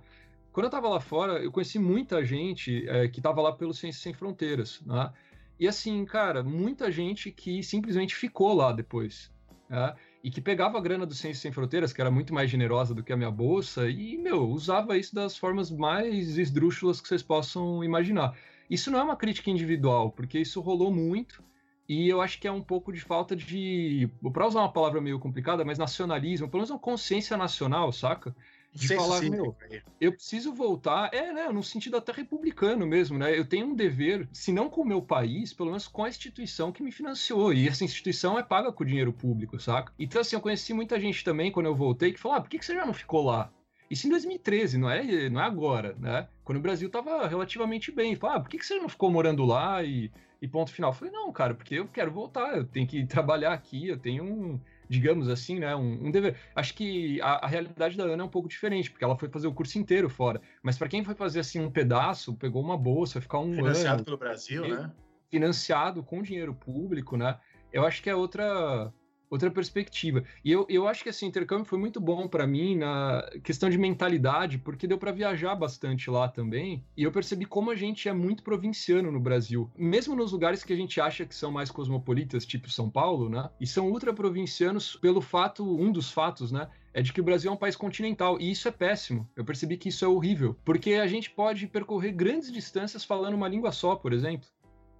Quando 0.52 0.64
eu 0.64 0.68
estava 0.68 0.88
lá 0.88 1.00
fora, 1.00 1.42
eu 1.42 1.52
conheci 1.52 1.78
muita 1.78 2.24
gente 2.24 2.88
é, 2.88 3.06
que 3.08 3.20
estava 3.20 3.40
lá 3.40 3.52
pelo 3.52 3.72
Ciências 3.72 4.02
Sem 4.02 4.12
Fronteiras, 4.12 4.80
né? 4.84 5.12
E 5.58 5.68
assim, 5.68 6.04
cara, 6.04 6.42
muita 6.42 6.90
gente 6.90 7.30
que 7.30 7.62
simplesmente 7.62 8.16
ficou 8.16 8.54
lá 8.54 8.72
depois, 8.72 9.30
né? 9.68 9.94
E 10.24 10.30
que 10.30 10.40
pegava 10.40 10.78
a 10.78 10.80
grana 10.80 11.06
do 11.06 11.14
Ciências 11.14 11.40
Sem 11.40 11.52
Fronteiras, 11.52 11.92
que 11.92 12.00
era 12.00 12.10
muito 12.10 12.34
mais 12.34 12.50
generosa 12.50 12.94
do 12.94 13.02
que 13.02 13.12
a 13.12 13.16
minha 13.16 13.30
bolsa, 13.30 13.88
e, 13.88 14.18
meu, 14.18 14.48
usava 14.48 14.98
isso 14.98 15.14
das 15.14 15.36
formas 15.36 15.70
mais 15.70 16.36
esdrúxulas 16.36 17.00
que 17.00 17.08
vocês 17.08 17.22
possam 17.22 17.84
imaginar. 17.84 18.36
Isso 18.68 18.90
não 18.90 18.98
é 18.98 19.02
uma 19.02 19.16
crítica 19.16 19.50
individual, 19.50 20.10
porque 20.10 20.38
isso 20.38 20.60
rolou 20.60 20.92
muito, 20.92 21.44
e 21.88 22.08
eu 22.08 22.20
acho 22.20 22.40
que 22.40 22.46
é 22.46 22.52
um 22.52 22.62
pouco 22.62 22.92
de 22.92 23.00
falta 23.00 23.34
de, 23.34 24.08
para 24.32 24.46
usar 24.46 24.60
uma 24.60 24.72
palavra 24.72 25.00
meio 25.00 25.18
complicada, 25.18 25.64
mas 25.64 25.78
nacionalismo, 25.78 26.48
pelo 26.48 26.60
menos 26.60 26.70
uma 26.70 26.78
consciência 26.78 27.36
nacional, 27.36 27.92
saca? 27.92 28.34
De 28.72 28.94
falar, 28.94 29.20
meu, 29.22 29.56
eu 30.00 30.12
preciso 30.12 30.52
voltar, 30.52 31.12
é, 31.12 31.32
né, 31.32 31.48
no 31.48 31.62
sentido 31.62 31.96
até 31.96 32.12
republicano 32.12 32.86
mesmo, 32.86 33.18
né? 33.18 33.36
Eu 33.36 33.44
tenho 33.44 33.66
um 33.66 33.74
dever, 33.74 34.28
se 34.32 34.52
não 34.52 34.70
com 34.70 34.82
o 34.82 34.86
meu 34.86 35.02
país, 35.02 35.52
pelo 35.52 35.70
menos 35.70 35.88
com 35.88 36.04
a 36.04 36.08
instituição 36.08 36.70
que 36.70 36.82
me 36.82 36.92
financiou. 36.92 37.52
E 37.52 37.66
essa 37.66 37.84
instituição 37.84 38.38
é 38.38 38.42
paga 38.42 38.72
com 38.72 38.84
dinheiro 38.84 39.12
público, 39.12 39.58
saca? 39.58 39.92
Então, 39.98 40.20
assim, 40.20 40.36
eu 40.36 40.40
conheci 40.40 40.72
muita 40.72 41.00
gente 41.00 41.24
também 41.24 41.50
quando 41.50 41.66
eu 41.66 41.74
voltei 41.74 42.12
que 42.12 42.20
falou: 42.20 42.38
ah, 42.38 42.40
por 42.40 42.48
que, 42.48 42.58
que 42.58 42.64
você 42.64 42.74
já 42.74 42.86
não 42.86 42.94
ficou 42.94 43.24
lá? 43.24 43.50
Isso 43.90 44.06
em 44.06 44.10
2013, 44.10 44.78
não 44.78 44.88
é, 44.88 45.28
não 45.28 45.40
é 45.40 45.44
agora, 45.44 45.96
né? 45.98 46.28
Quando 46.44 46.58
o 46.58 46.62
Brasil 46.62 46.88
tava 46.88 47.26
relativamente 47.26 47.90
bem. 47.90 48.14
Falei, 48.14 48.36
ah, 48.36 48.40
por 48.40 48.48
que, 48.48 48.58
que 48.58 48.64
você 48.64 48.76
não 48.76 48.88
ficou 48.88 49.10
morando 49.10 49.44
lá 49.44 49.82
e, 49.82 50.12
e 50.40 50.46
ponto 50.46 50.72
final? 50.72 50.90
Eu 50.90 50.94
falei, 50.94 51.12
não, 51.12 51.32
cara, 51.32 51.54
porque 51.54 51.74
eu 51.74 51.88
quero 51.88 52.12
voltar, 52.12 52.56
eu 52.56 52.64
tenho 52.64 52.86
que 52.86 53.04
trabalhar 53.06 53.52
aqui, 53.52 53.88
eu 53.88 53.98
tenho 53.98 54.22
um 54.22 54.60
digamos 54.90 55.28
assim, 55.28 55.60
né, 55.60 55.74
um, 55.76 56.06
um 56.06 56.10
dever. 56.10 56.34
Acho 56.52 56.74
que 56.74 57.20
a, 57.22 57.44
a, 57.44 57.46
realidade 57.46 57.96
da 57.96 58.02
Ana 58.02 58.24
é 58.24 58.26
um 58.26 58.28
pouco 58.28 58.48
diferente, 58.48 58.90
porque 58.90 59.04
ela 59.04 59.16
foi 59.16 59.28
fazer 59.28 59.46
o 59.46 59.54
curso 59.54 59.78
inteiro 59.78 60.10
fora. 60.10 60.42
Mas 60.64 60.76
para 60.76 60.88
quem 60.88 61.04
foi 61.04 61.14
fazer 61.14 61.38
assim 61.38 61.60
um 61.60 61.70
pedaço, 61.70 62.34
pegou 62.34 62.60
uma 62.60 62.76
bolsa, 62.76 63.14
vai 63.14 63.22
ficar 63.22 63.38
um 63.38 63.54
financiado 63.54 63.98
ano, 63.98 64.04
pelo 64.04 64.16
Brasil, 64.16 64.66
né? 64.66 64.90
Financiado 65.30 66.02
com 66.02 66.20
dinheiro 66.20 66.52
público, 66.52 67.16
né? 67.16 67.38
Eu 67.72 67.86
acho 67.86 68.02
que 68.02 68.10
é 68.10 68.14
outra 68.16 68.92
outra 69.30 69.50
perspectiva. 69.50 70.24
E 70.44 70.50
eu, 70.50 70.66
eu 70.68 70.88
acho 70.88 71.04
que 71.04 71.08
esse 71.08 71.24
intercâmbio 71.24 71.64
foi 71.64 71.78
muito 71.78 72.00
bom 72.00 72.26
para 72.26 72.46
mim 72.46 72.76
na 72.76 73.24
questão 73.44 73.70
de 73.70 73.78
mentalidade, 73.78 74.58
porque 74.58 74.86
deu 74.86 74.98
para 74.98 75.12
viajar 75.12 75.54
bastante 75.54 76.10
lá 76.10 76.28
também. 76.28 76.84
E 76.96 77.04
eu 77.04 77.12
percebi 77.12 77.46
como 77.46 77.70
a 77.70 77.76
gente 77.76 78.08
é 78.08 78.12
muito 78.12 78.42
provinciano 78.42 79.12
no 79.12 79.20
Brasil. 79.20 79.70
Mesmo 79.78 80.16
nos 80.16 80.32
lugares 80.32 80.64
que 80.64 80.72
a 80.72 80.76
gente 80.76 81.00
acha 81.00 81.24
que 81.24 81.34
são 81.34 81.52
mais 81.52 81.70
cosmopolitas, 81.70 82.44
tipo 82.44 82.68
São 82.68 82.90
Paulo, 82.90 83.28
né? 83.28 83.48
E 83.60 83.66
são 83.66 83.88
ultra 83.88 84.12
provincianos 84.12 84.96
pelo 84.96 85.20
fato, 85.20 85.64
um 85.64 85.92
dos 85.92 86.10
fatos, 86.10 86.50
né? 86.50 86.68
é 86.92 87.00
de 87.02 87.12
que 87.12 87.20
o 87.20 87.24
Brasil 87.24 87.50
é 87.50 87.54
um 87.54 87.56
país 87.56 87.76
continental 87.76 88.36
e 88.40 88.50
isso 88.50 88.66
é 88.66 88.70
péssimo. 88.72 89.28
Eu 89.36 89.44
percebi 89.44 89.76
que 89.76 89.88
isso 89.88 90.04
é 90.04 90.08
horrível, 90.08 90.56
porque 90.64 90.94
a 90.94 91.06
gente 91.06 91.30
pode 91.30 91.68
percorrer 91.68 92.12
grandes 92.12 92.50
distâncias 92.52 93.04
falando 93.04 93.34
uma 93.34 93.48
língua 93.48 93.70
só, 93.70 93.94
por 93.94 94.12
exemplo. 94.12 94.48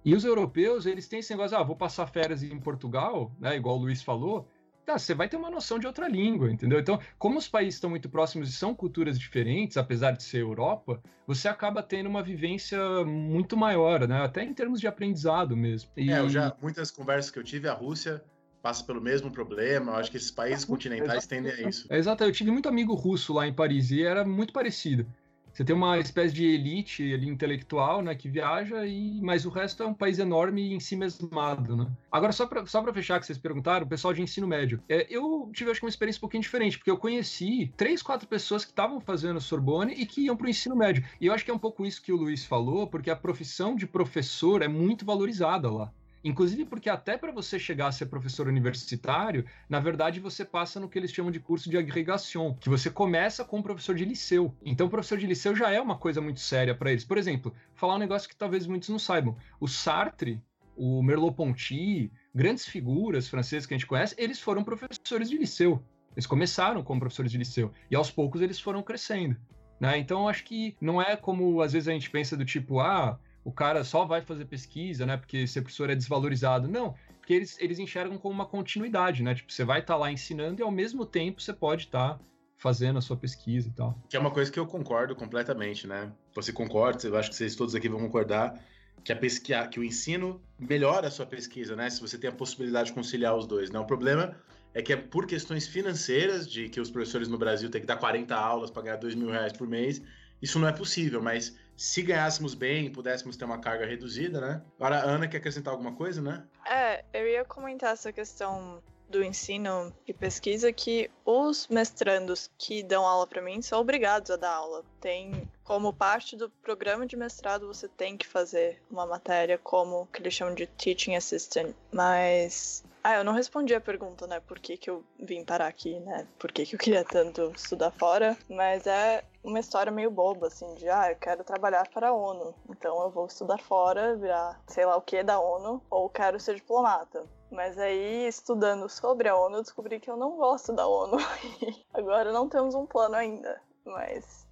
E 0.03 0.15
os 0.15 0.23
europeus, 0.23 0.85
eles 0.85 1.07
têm 1.07 1.19
esse 1.19 1.31
negócio, 1.31 1.57
ah, 1.57 1.63
vou 1.63 1.75
passar 1.75 2.07
férias 2.07 2.43
em 2.43 2.59
Portugal, 2.59 3.31
né, 3.39 3.55
igual 3.55 3.77
o 3.77 3.81
Luiz 3.81 4.01
falou, 4.01 4.47
tá, 4.85 4.97
você 4.97 5.13
vai 5.13 5.29
ter 5.29 5.37
uma 5.37 5.49
noção 5.49 5.79
de 5.79 5.87
outra 5.87 6.07
língua, 6.07 6.51
entendeu? 6.51 6.79
Então, 6.79 6.99
como 7.17 7.37
os 7.37 7.47
países 7.47 7.75
estão 7.75 7.89
muito 7.89 8.09
próximos 8.09 8.49
e 8.49 8.51
são 8.51 8.73
culturas 8.73 9.19
diferentes, 9.19 9.77
apesar 9.77 10.11
de 10.11 10.23
ser 10.23 10.39
Europa, 10.39 11.01
você 11.25 11.47
acaba 11.47 11.83
tendo 11.83 12.09
uma 12.09 12.23
vivência 12.23 12.79
muito 13.05 13.55
maior, 13.55 14.07
né? 14.07 14.23
Até 14.23 14.43
em 14.43 14.53
termos 14.53 14.79
de 14.79 14.87
aprendizado 14.87 15.55
mesmo. 15.55 15.89
E... 15.95 16.11
É, 16.11 16.19
eu 16.19 16.29
já, 16.29 16.55
muitas 16.61 16.91
conversas 16.91 17.31
que 17.31 17.39
eu 17.39 17.43
tive, 17.43 17.67
a 17.67 17.73
Rússia 17.73 18.23
passa 18.61 18.83
pelo 18.83 19.01
mesmo 19.01 19.31
problema. 19.31 19.93
Eu 19.93 19.95
acho 19.97 20.11
que 20.11 20.17
esses 20.17 20.31
países 20.31 20.63
continentais 20.65 21.25
tendem 21.25 21.51
a 21.51 21.69
isso. 21.69 21.87
É, 21.89 21.97
exato, 21.97 22.23
eu 22.23 22.31
tive 22.31 22.51
muito 22.51 22.69
amigo 22.69 22.93
russo 22.93 23.33
lá 23.33 23.47
em 23.47 23.53
Paris 23.53 23.91
e 23.91 24.03
era 24.03 24.23
muito 24.25 24.53
parecido. 24.53 25.05
Você 25.53 25.63
tem 25.63 25.75
uma 25.75 25.99
espécie 25.99 26.33
de 26.33 26.45
elite 26.45 27.13
ali, 27.13 27.27
intelectual, 27.27 28.01
né, 28.01 28.15
que 28.15 28.29
viaja, 28.29 28.85
e 28.85 29.19
mas 29.21 29.45
o 29.45 29.49
resto 29.49 29.83
é 29.83 29.85
um 29.85 29.93
país 29.93 30.19
enorme 30.19 30.61
e 30.61 30.73
em 30.73 30.79
si 30.79 30.95
mesmado, 30.95 31.75
né? 31.75 31.87
Agora, 32.11 32.31
só 32.31 32.47
para 32.47 32.65
só 32.65 32.81
fechar 32.93 33.19
que 33.19 33.25
vocês 33.25 33.37
perguntaram, 33.37 33.85
o 33.85 33.89
pessoal 33.89 34.13
de 34.13 34.21
ensino 34.21 34.47
médio. 34.47 34.81
É, 34.89 35.07
eu 35.09 35.49
tive, 35.53 35.71
acho 35.71 35.79
que, 35.79 35.85
uma 35.85 35.89
experiência 35.89 36.19
um 36.19 36.21
pouquinho 36.21 36.43
diferente, 36.43 36.77
porque 36.77 36.91
eu 36.91 36.97
conheci 36.97 37.71
três, 37.77 38.01
quatro 38.01 38.27
pessoas 38.27 38.65
que 38.65 38.71
estavam 38.71 38.99
fazendo 38.99 39.39
Sorbonne 39.39 39.93
e 39.93 40.05
que 40.05 40.21
iam 40.21 40.35
para 40.35 40.47
o 40.47 40.49
ensino 40.49 40.75
médio. 40.75 41.03
E 41.19 41.27
eu 41.27 41.33
acho 41.33 41.45
que 41.45 41.51
é 41.51 41.53
um 41.53 41.59
pouco 41.59 41.85
isso 41.85 42.01
que 42.01 42.11
o 42.11 42.17
Luiz 42.17 42.45
falou, 42.45 42.87
porque 42.87 43.09
a 43.09 43.15
profissão 43.15 43.75
de 43.75 43.87
professor 43.87 44.61
é 44.61 44.67
muito 44.67 45.05
valorizada 45.05 45.69
lá. 45.69 45.91
Inclusive 46.23 46.65
porque 46.65 46.89
até 46.89 47.17
para 47.17 47.31
você 47.31 47.57
chegar 47.57 47.87
a 47.87 47.91
ser 47.91 48.05
professor 48.05 48.47
universitário, 48.47 49.45
na 49.67 49.79
verdade 49.79 50.19
você 50.19 50.45
passa 50.45 50.79
no 50.79 50.87
que 50.87 50.99
eles 50.99 51.11
chamam 51.11 51.31
de 51.31 51.39
curso 51.39 51.69
de 51.69 51.77
agregação, 51.77 52.55
que 52.59 52.69
você 52.69 52.89
começa 52.89 53.43
com 53.43 53.57
um 53.57 53.63
professor 53.63 53.95
de 53.95 54.05
liceu. 54.05 54.55
Então, 54.63 54.89
professor 54.89 55.17
de 55.17 55.25
liceu 55.25 55.55
já 55.55 55.71
é 55.71 55.81
uma 55.81 55.97
coisa 55.97 56.21
muito 56.21 56.39
séria 56.39 56.75
para 56.75 56.91
eles. 56.91 57.03
Por 57.03 57.17
exemplo, 57.17 57.53
falar 57.73 57.95
um 57.95 57.99
negócio 57.99 58.29
que 58.29 58.35
talvez 58.35 58.67
muitos 58.67 58.89
não 58.89 58.99
saibam. 58.99 59.35
O 59.59 59.67
Sartre, 59.67 60.41
o 60.75 61.01
Merleau-Ponty, 61.01 62.11
grandes 62.33 62.65
figuras 62.65 63.27
francesas 63.27 63.65
que 63.65 63.73
a 63.73 63.77
gente 63.77 63.87
conhece, 63.87 64.15
eles 64.17 64.39
foram 64.39 64.63
professores 64.63 65.29
de 65.29 65.37
liceu. 65.37 65.83
Eles 66.15 66.27
começaram 66.27 66.83
como 66.83 66.99
professores 66.99 67.31
de 67.31 67.37
liceu 67.37 67.71
e 67.89 67.95
aos 67.95 68.11
poucos 68.11 68.41
eles 68.41 68.59
foram 68.59 68.83
crescendo. 68.83 69.37
Né? 69.79 69.97
Então, 69.97 70.27
acho 70.27 70.43
que 70.43 70.75
não 70.79 71.01
é 71.01 71.15
como 71.15 71.61
às 71.61 71.73
vezes 71.73 71.87
a 71.87 71.93
gente 71.93 72.09
pensa 72.09 72.37
do 72.37 72.45
tipo, 72.45 72.79
ah, 72.79 73.19
o 73.43 73.51
cara 73.51 73.83
só 73.83 74.05
vai 74.05 74.21
fazer 74.21 74.45
pesquisa, 74.45 75.05
né? 75.05 75.17
Porque 75.17 75.47
ser 75.47 75.61
professor 75.61 75.89
é 75.89 75.95
desvalorizado. 75.95 76.67
Não, 76.67 76.95
porque 77.19 77.33
eles, 77.33 77.57
eles 77.59 77.79
enxergam 77.79 78.17
como 78.17 78.33
uma 78.33 78.45
continuidade, 78.45 79.23
né? 79.23 79.33
Tipo, 79.33 79.51
você 79.51 79.63
vai 79.63 79.79
estar 79.79 79.93
tá 79.93 79.99
lá 79.99 80.11
ensinando 80.11 80.61
e 80.61 80.63
ao 80.63 80.71
mesmo 80.71 81.05
tempo 81.05 81.41
você 81.41 81.53
pode 81.53 81.85
estar 81.85 82.15
tá 82.15 82.19
fazendo 82.57 82.99
a 82.99 83.01
sua 83.01 83.17
pesquisa 83.17 83.67
e 83.67 83.71
tal. 83.71 83.97
Que 84.07 84.15
é 84.15 84.19
uma 84.19 84.31
coisa 84.31 84.51
que 84.51 84.59
eu 84.59 84.67
concordo 84.67 85.15
completamente, 85.15 85.87
né? 85.87 86.11
Você 86.35 86.53
concorda, 86.53 87.07
eu 87.07 87.17
acho 87.17 87.29
que 87.29 87.35
vocês 87.35 87.55
todos 87.55 87.73
aqui 87.73 87.89
vão 87.89 87.99
concordar 87.99 88.63
que 89.03 89.11
a 89.11 89.15
pesquisa, 89.15 89.67
que 89.67 89.79
o 89.79 89.83
ensino 89.83 90.39
melhora 90.59 91.07
a 91.07 91.11
sua 91.11 91.25
pesquisa, 91.25 91.75
né? 91.75 91.89
Se 91.89 91.99
você 91.99 92.17
tem 92.17 92.29
a 92.29 92.33
possibilidade 92.33 92.89
de 92.89 92.93
conciliar 92.93 93.35
os 93.35 93.47
dois, 93.47 93.71
né? 93.71 93.79
O 93.79 93.85
problema 93.85 94.35
é 94.73 94.81
que 94.81 94.93
é 94.93 94.95
por 94.95 95.25
questões 95.25 95.67
financeiras, 95.67 96.49
de 96.49 96.69
que 96.69 96.79
os 96.79 96.91
professores 96.91 97.27
no 97.27 97.37
Brasil 97.37 97.69
têm 97.69 97.81
que 97.81 97.87
dar 97.87 97.97
40 97.97 98.35
aulas 98.35 98.69
para 98.69 98.83
ganhar 98.83 98.97
2 98.97 99.15
mil 99.15 99.29
reais 99.29 99.53
por 99.53 99.67
mês, 99.67 100.01
isso 100.41 100.57
não 100.59 100.67
é 100.67 100.71
possível, 100.71 101.21
mas 101.21 101.55
se 101.81 102.03
ganhássemos 102.03 102.53
bem 102.53 102.91
pudéssemos 102.91 103.35
ter 103.35 103.43
uma 103.43 103.57
carga 103.57 103.87
reduzida, 103.87 104.39
né? 104.39 104.61
Agora, 104.77 104.99
a 104.99 105.03
Ana 105.03 105.27
quer 105.27 105.37
acrescentar 105.37 105.73
alguma 105.73 105.93
coisa, 105.93 106.21
né? 106.21 106.43
É, 106.63 107.03
eu 107.11 107.27
ia 107.27 107.43
comentar 107.43 107.93
essa 107.93 108.13
questão 108.13 108.83
do 109.09 109.23
ensino 109.23 109.91
e 110.07 110.13
pesquisa 110.13 110.71
que 110.71 111.09
os 111.25 111.67
mestrandos 111.69 112.51
que 112.55 112.83
dão 112.83 113.03
aula 113.03 113.25
para 113.25 113.41
mim 113.41 113.63
são 113.63 113.81
obrigados 113.81 114.29
a 114.29 114.37
dar 114.37 114.51
aula. 114.51 114.85
Tem 115.01 115.49
como 115.63 115.91
parte 115.91 116.35
do 116.37 116.51
programa 116.51 117.07
de 117.07 117.17
mestrado 117.17 117.65
você 117.65 117.87
tem 117.87 118.15
que 118.15 118.27
fazer 118.27 118.79
uma 118.89 119.07
matéria 119.07 119.57
como 119.57 120.07
que 120.13 120.21
eles 120.21 120.35
chamam 120.35 120.53
de 120.53 120.67
teaching 120.67 121.15
assistant, 121.15 121.73
mas 121.91 122.83
ah, 123.03 123.15
eu 123.15 123.23
não 123.23 123.33
respondi 123.33 123.73
a 123.73 123.81
pergunta, 123.81 124.27
né? 124.27 124.39
Por 124.39 124.59
que, 124.59 124.77
que 124.77 124.89
eu 124.89 125.03
vim 125.19 125.43
parar 125.43 125.65
aqui, 125.65 125.99
né? 126.01 126.27
Por 126.37 126.51
que, 126.51 126.63
que 126.63 126.75
eu 126.75 126.79
queria 126.79 127.03
tanto 127.03 127.51
estudar 127.55 127.89
fora? 127.89 128.37
Mas 128.47 128.85
é 128.85 129.23
uma 129.43 129.59
história 129.59 129.91
meio 129.91 130.11
boba, 130.11 130.47
assim, 130.47 130.73
de 130.75 130.87
ah, 130.89 131.11
eu 131.11 131.15
quero 131.15 131.43
trabalhar 131.43 131.87
para 131.89 132.09
a 132.09 132.13
ONU, 132.13 132.53
então 132.69 133.01
eu 133.01 133.09
vou 133.09 133.25
estudar 133.25 133.57
fora, 133.59 134.15
virar 134.15 134.61
sei 134.67 134.85
lá 134.85 134.95
o 134.95 135.01
que 135.01 135.23
da 135.23 135.39
ONU, 135.39 135.81
ou 135.89 136.09
quero 136.09 136.39
ser 136.39 136.55
diplomata. 136.55 137.25
Mas 137.51 137.77
aí, 137.77 138.27
estudando 138.27 138.87
sobre 138.87 139.27
a 139.27 139.35
ONU, 139.35 139.57
eu 139.57 139.61
descobri 139.61 139.99
que 139.99 140.09
eu 140.09 140.15
não 140.15 140.37
gosto 140.37 140.73
da 140.73 140.87
ONU. 140.87 141.17
Agora 141.93 142.31
não 142.31 142.47
temos 142.47 142.75
um 142.75 142.85
plano 142.85 143.15
ainda, 143.15 143.61
mas 143.85 144.47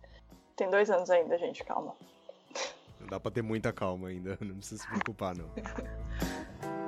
tem 0.56 0.70
dois 0.70 0.90
anos 0.90 1.10
ainda, 1.10 1.38
gente, 1.38 1.64
calma. 1.64 1.96
Não 3.00 3.08
dá 3.08 3.20
pra 3.20 3.32
ter 3.32 3.42
muita 3.42 3.72
calma 3.72 4.10
ainda, 4.10 4.38
não 4.42 4.56
precisa 4.56 4.82
se 4.82 4.88
preocupar, 4.88 5.36
não. 5.36 5.50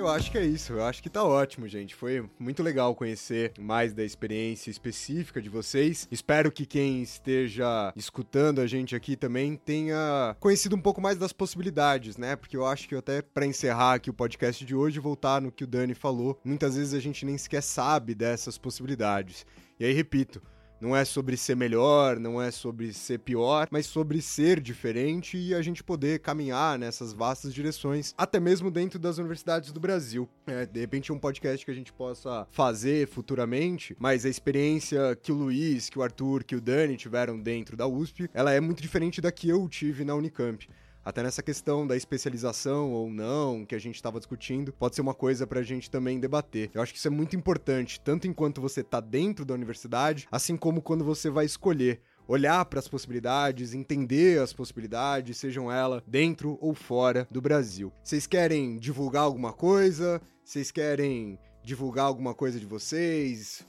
Eu 0.00 0.08
acho 0.08 0.30
que 0.30 0.38
é 0.38 0.44
isso, 0.46 0.72
eu 0.72 0.82
acho 0.82 1.02
que 1.02 1.10
tá 1.10 1.22
ótimo, 1.22 1.68
gente. 1.68 1.94
Foi 1.94 2.26
muito 2.38 2.62
legal 2.62 2.94
conhecer 2.94 3.52
mais 3.60 3.92
da 3.92 4.02
experiência 4.02 4.70
específica 4.70 5.42
de 5.42 5.50
vocês. 5.50 6.08
Espero 6.10 6.50
que 6.50 6.64
quem 6.64 7.02
esteja 7.02 7.92
escutando 7.94 8.62
a 8.62 8.66
gente 8.66 8.96
aqui 8.96 9.14
também 9.14 9.56
tenha 9.56 10.34
conhecido 10.40 10.74
um 10.74 10.80
pouco 10.80 11.02
mais 11.02 11.18
das 11.18 11.34
possibilidades, 11.34 12.16
né? 12.16 12.34
Porque 12.34 12.56
eu 12.56 12.64
acho 12.64 12.88
que 12.88 12.94
até 12.94 13.20
para 13.20 13.44
encerrar 13.44 13.92
aqui 13.92 14.08
o 14.08 14.14
podcast 14.14 14.64
de 14.64 14.74
hoje, 14.74 14.98
voltar 14.98 15.38
no 15.38 15.52
que 15.52 15.64
o 15.64 15.66
Dani 15.66 15.94
falou, 15.94 16.40
muitas 16.42 16.76
vezes 16.76 16.94
a 16.94 16.98
gente 16.98 17.26
nem 17.26 17.36
sequer 17.36 17.62
sabe 17.62 18.14
dessas 18.14 18.56
possibilidades. 18.56 19.44
E 19.78 19.84
aí, 19.84 19.92
repito, 19.92 20.40
não 20.80 20.96
é 20.96 21.04
sobre 21.04 21.36
ser 21.36 21.56
melhor, 21.56 22.18
não 22.18 22.40
é 22.40 22.50
sobre 22.50 22.92
ser 22.92 23.18
pior, 23.18 23.68
mas 23.70 23.86
sobre 23.86 24.22
ser 24.22 24.60
diferente 24.60 25.36
e 25.36 25.54
a 25.54 25.60
gente 25.60 25.84
poder 25.84 26.20
caminhar 26.20 26.78
nessas 26.78 27.12
vastas 27.12 27.52
direções, 27.52 28.14
até 28.16 28.40
mesmo 28.40 28.70
dentro 28.70 28.98
das 28.98 29.18
universidades 29.18 29.72
do 29.72 29.80
Brasil. 29.80 30.28
É, 30.46 30.64
de 30.64 30.80
repente, 30.80 31.12
um 31.12 31.18
podcast 31.18 31.64
que 31.64 31.70
a 31.70 31.74
gente 31.74 31.92
possa 31.92 32.46
fazer 32.50 33.06
futuramente, 33.06 33.94
mas 33.98 34.24
a 34.24 34.28
experiência 34.28 35.16
que 35.22 35.30
o 35.30 35.34
Luiz, 35.34 35.90
que 35.90 35.98
o 35.98 36.02
Arthur, 36.02 36.44
que 36.44 36.56
o 36.56 36.60
Dani 36.60 36.96
tiveram 36.96 37.38
dentro 37.38 37.76
da 37.76 37.86
USP, 37.86 38.30
ela 38.32 38.52
é 38.52 38.60
muito 38.60 38.80
diferente 38.80 39.20
da 39.20 39.30
que 39.30 39.48
eu 39.48 39.68
tive 39.68 40.04
na 40.04 40.14
Unicamp 40.14 40.66
até 41.04 41.22
nessa 41.22 41.42
questão 41.42 41.86
da 41.86 41.96
especialização 41.96 42.92
ou 42.92 43.10
não, 43.10 43.64
que 43.64 43.74
a 43.74 43.78
gente 43.78 43.96
estava 43.96 44.18
discutindo, 44.18 44.72
pode 44.72 44.94
ser 44.94 45.00
uma 45.00 45.14
coisa 45.14 45.46
para 45.46 45.60
a 45.60 45.62
gente 45.62 45.90
também 45.90 46.20
debater. 46.20 46.70
Eu 46.74 46.82
acho 46.82 46.92
que 46.92 46.98
isso 46.98 47.08
é 47.08 47.10
muito 47.10 47.36
importante, 47.36 48.00
tanto 48.00 48.26
enquanto 48.26 48.60
você 48.60 48.80
está 48.80 49.00
dentro 49.00 49.44
da 49.44 49.54
universidade, 49.54 50.28
assim 50.30 50.56
como 50.56 50.82
quando 50.82 51.04
você 51.04 51.30
vai 51.30 51.44
escolher 51.44 52.00
olhar 52.28 52.64
para 52.66 52.78
as 52.78 52.86
possibilidades, 52.86 53.74
entender 53.74 54.40
as 54.40 54.52
possibilidades, 54.52 55.36
sejam 55.36 55.70
elas 55.70 56.00
dentro 56.06 56.56
ou 56.60 56.74
fora 56.74 57.26
do 57.28 57.40
Brasil. 57.40 57.92
Vocês 58.04 58.26
querem 58.26 58.78
divulgar 58.78 59.24
alguma 59.24 59.52
coisa? 59.52 60.22
Vocês 60.44 60.70
querem 60.70 61.38
divulgar 61.64 62.06
alguma 62.06 62.32
coisa 62.32 62.60
de 62.60 62.66
vocês? 62.66 63.66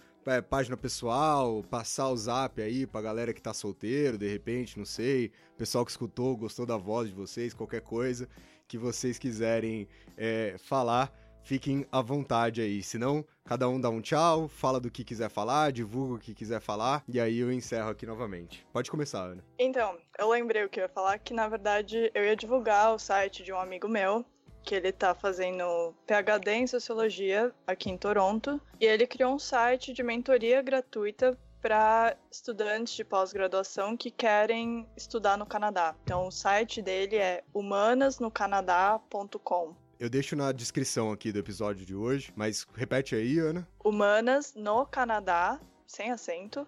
Página 0.50 0.78
pessoal, 0.78 1.64
passar 1.64 2.10
o 2.10 2.18
zap 2.18 2.62
aí 2.62 2.86
pra 2.86 3.02
galera 3.02 3.34
que 3.34 3.42
tá 3.42 3.54
solteiro, 3.54 4.18
de 4.18 4.28
repente, 4.28 4.78
não 4.78 4.86
sei. 4.86 5.32
Pessoal 5.58 5.84
que 5.84 5.92
escutou, 5.92 6.38
gostou 6.38 6.66
da 6.66 6.78
voz 6.78 7.10
de 7.10 7.16
vocês, 7.16 7.54
qualquer 7.54 7.82
coisa 7.82 8.30
que 8.68 8.78
vocês 8.78 9.20
quiserem 9.20 9.88
é, 10.16 10.56
falar, 10.58 11.12
fiquem 11.44 11.86
à 11.92 12.02
vontade 12.02 12.62
aí. 12.62 12.82
Se 12.82 12.98
não, 12.98 13.26
cada 13.44 13.68
um 13.68 13.82
dá 13.82 13.90
um 13.90 14.00
tchau, 14.00 14.48
fala 14.48 14.80
do 14.80 14.90
que 14.90 15.04
quiser 15.04 15.30
falar, 15.30 15.72
divulga 15.72 16.16
o 16.16 16.20
que 16.20 16.34
quiser 16.34 16.62
falar, 16.62 17.04
e 17.08 17.20
aí 17.20 17.40
eu 17.40 17.52
encerro 17.52 17.90
aqui 17.90 18.06
novamente. 18.06 18.66
Pode 18.72 18.90
começar, 18.90 19.24
Ana. 19.24 19.44
Então, 19.60 19.98
eu 20.18 20.30
lembrei 20.30 20.64
o 20.64 20.70
que 20.70 20.80
eu 20.80 20.84
ia 20.84 20.90
falar, 20.90 21.20
que 21.20 21.34
na 21.34 21.50
verdade 21.50 22.12
eu 22.14 22.24
ia 22.24 22.36
divulgar 22.36 22.94
o 22.94 23.00
site 23.00 23.44
de 23.44 23.52
um 23.52 23.60
amigo 23.60 23.90
meu, 23.90 24.26
que 24.64 24.76
ele 24.76 24.92
tá 24.92 25.16
fazendo 25.16 25.96
PhD 26.06 26.52
em 26.52 26.68
Sociologia 26.68 27.52
aqui 27.66 27.90
em 27.90 27.98
Toronto, 27.98 28.62
e 28.80 28.86
ele 28.86 29.08
criou 29.08 29.34
um 29.34 29.40
site 29.40 29.94
de 29.94 30.04
mentoria 30.04 30.62
gratuita 30.62 31.36
para 31.62 32.18
estudantes 32.32 32.96
de 32.96 33.04
pós-graduação 33.04 33.96
que 33.96 34.10
querem 34.10 34.90
estudar 34.98 35.38
no 35.38 35.46
Canadá. 35.46 35.96
Então, 36.04 36.26
o 36.28 36.32
site 36.32 36.82
dele 36.82 37.18
é 37.18 37.44
humanasnocanadá.com. 37.54 39.76
Eu 40.00 40.10
deixo 40.10 40.36
na 40.36 40.52
descrição 40.52 41.12
aqui 41.12 41.32
do 41.32 41.38
episódio 41.38 41.86
de 41.86 41.94
hoje, 41.94 42.34
mas 42.36 42.66
repete 42.74 43.14
aí, 43.14 43.38
Ana. 43.38 43.68
Humanas 43.86 44.56
no 44.56 44.84
Canadá, 44.84 45.60
sem 45.86 46.10
acento, 46.10 46.68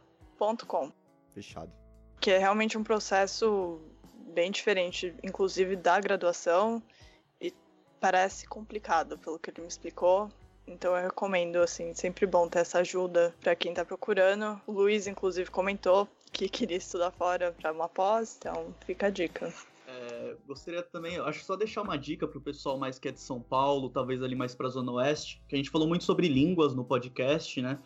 com. 0.68 0.91
Fechado. 1.34 1.72
Que 2.20 2.30
é 2.30 2.38
realmente 2.38 2.78
um 2.78 2.84
processo 2.84 3.82
bem 4.34 4.52
diferente, 4.52 5.15
inclusive 5.24 5.76
da 5.76 5.99
graduação 5.99 6.82
parece 8.03 8.45
complicado, 8.45 9.17
pelo 9.17 9.39
que 9.39 9.49
ele 9.49 9.61
me 9.61 9.67
explicou. 9.69 10.30
Então 10.67 10.93
eu 10.93 11.03
recomendo, 11.03 11.55
assim, 11.55 11.93
sempre 11.93 12.25
bom 12.25 12.49
ter 12.49 12.59
essa 12.59 12.80
ajuda 12.80 13.34
para 13.39 13.55
quem 13.55 13.73
tá 13.73 13.85
procurando. 13.85 14.59
O 14.67 14.73
Luiz, 14.73 15.07
inclusive, 15.07 15.49
comentou 15.49 16.05
que 16.30 16.49
queria 16.49 16.75
estudar 16.75 17.11
fora 17.11 17.53
para 17.53 17.71
uma 17.71 17.88
pós, 17.88 18.35
então 18.38 18.75
fica 18.85 19.07
a 19.07 19.09
dica. 19.09 19.53
É, 19.88 20.35
gostaria 20.45 20.84
também, 20.84 21.17
acho 21.17 21.45
só 21.45 21.55
deixar 21.55 21.81
uma 21.81 21.97
dica 21.97 22.27
pro 22.27 22.41
pessoal 22.41 22.77
mais 22.77 22.99
que 22.99 23.07
é 23.07 23.11
de 23.11 23.21
São 23.21 23.39
Paulo, 23.39 23.89
talvez 23.89 24.21
ali 24.21 24.35
mais 24.35 24.53
pra 24.53 24.67
Zona 24.67 24.91
Oeste, 24.91 25.41
que 25.47 25.55
a 25.55 25.57
gente 25.57 25.69
falou 25.69 25.88
muito 25.88 26.03
sobre 26.03 26.27
línguas 26.27 26.75
no 26.75 26.84
podcast, 26.84 27.61
né? 27.61 27.80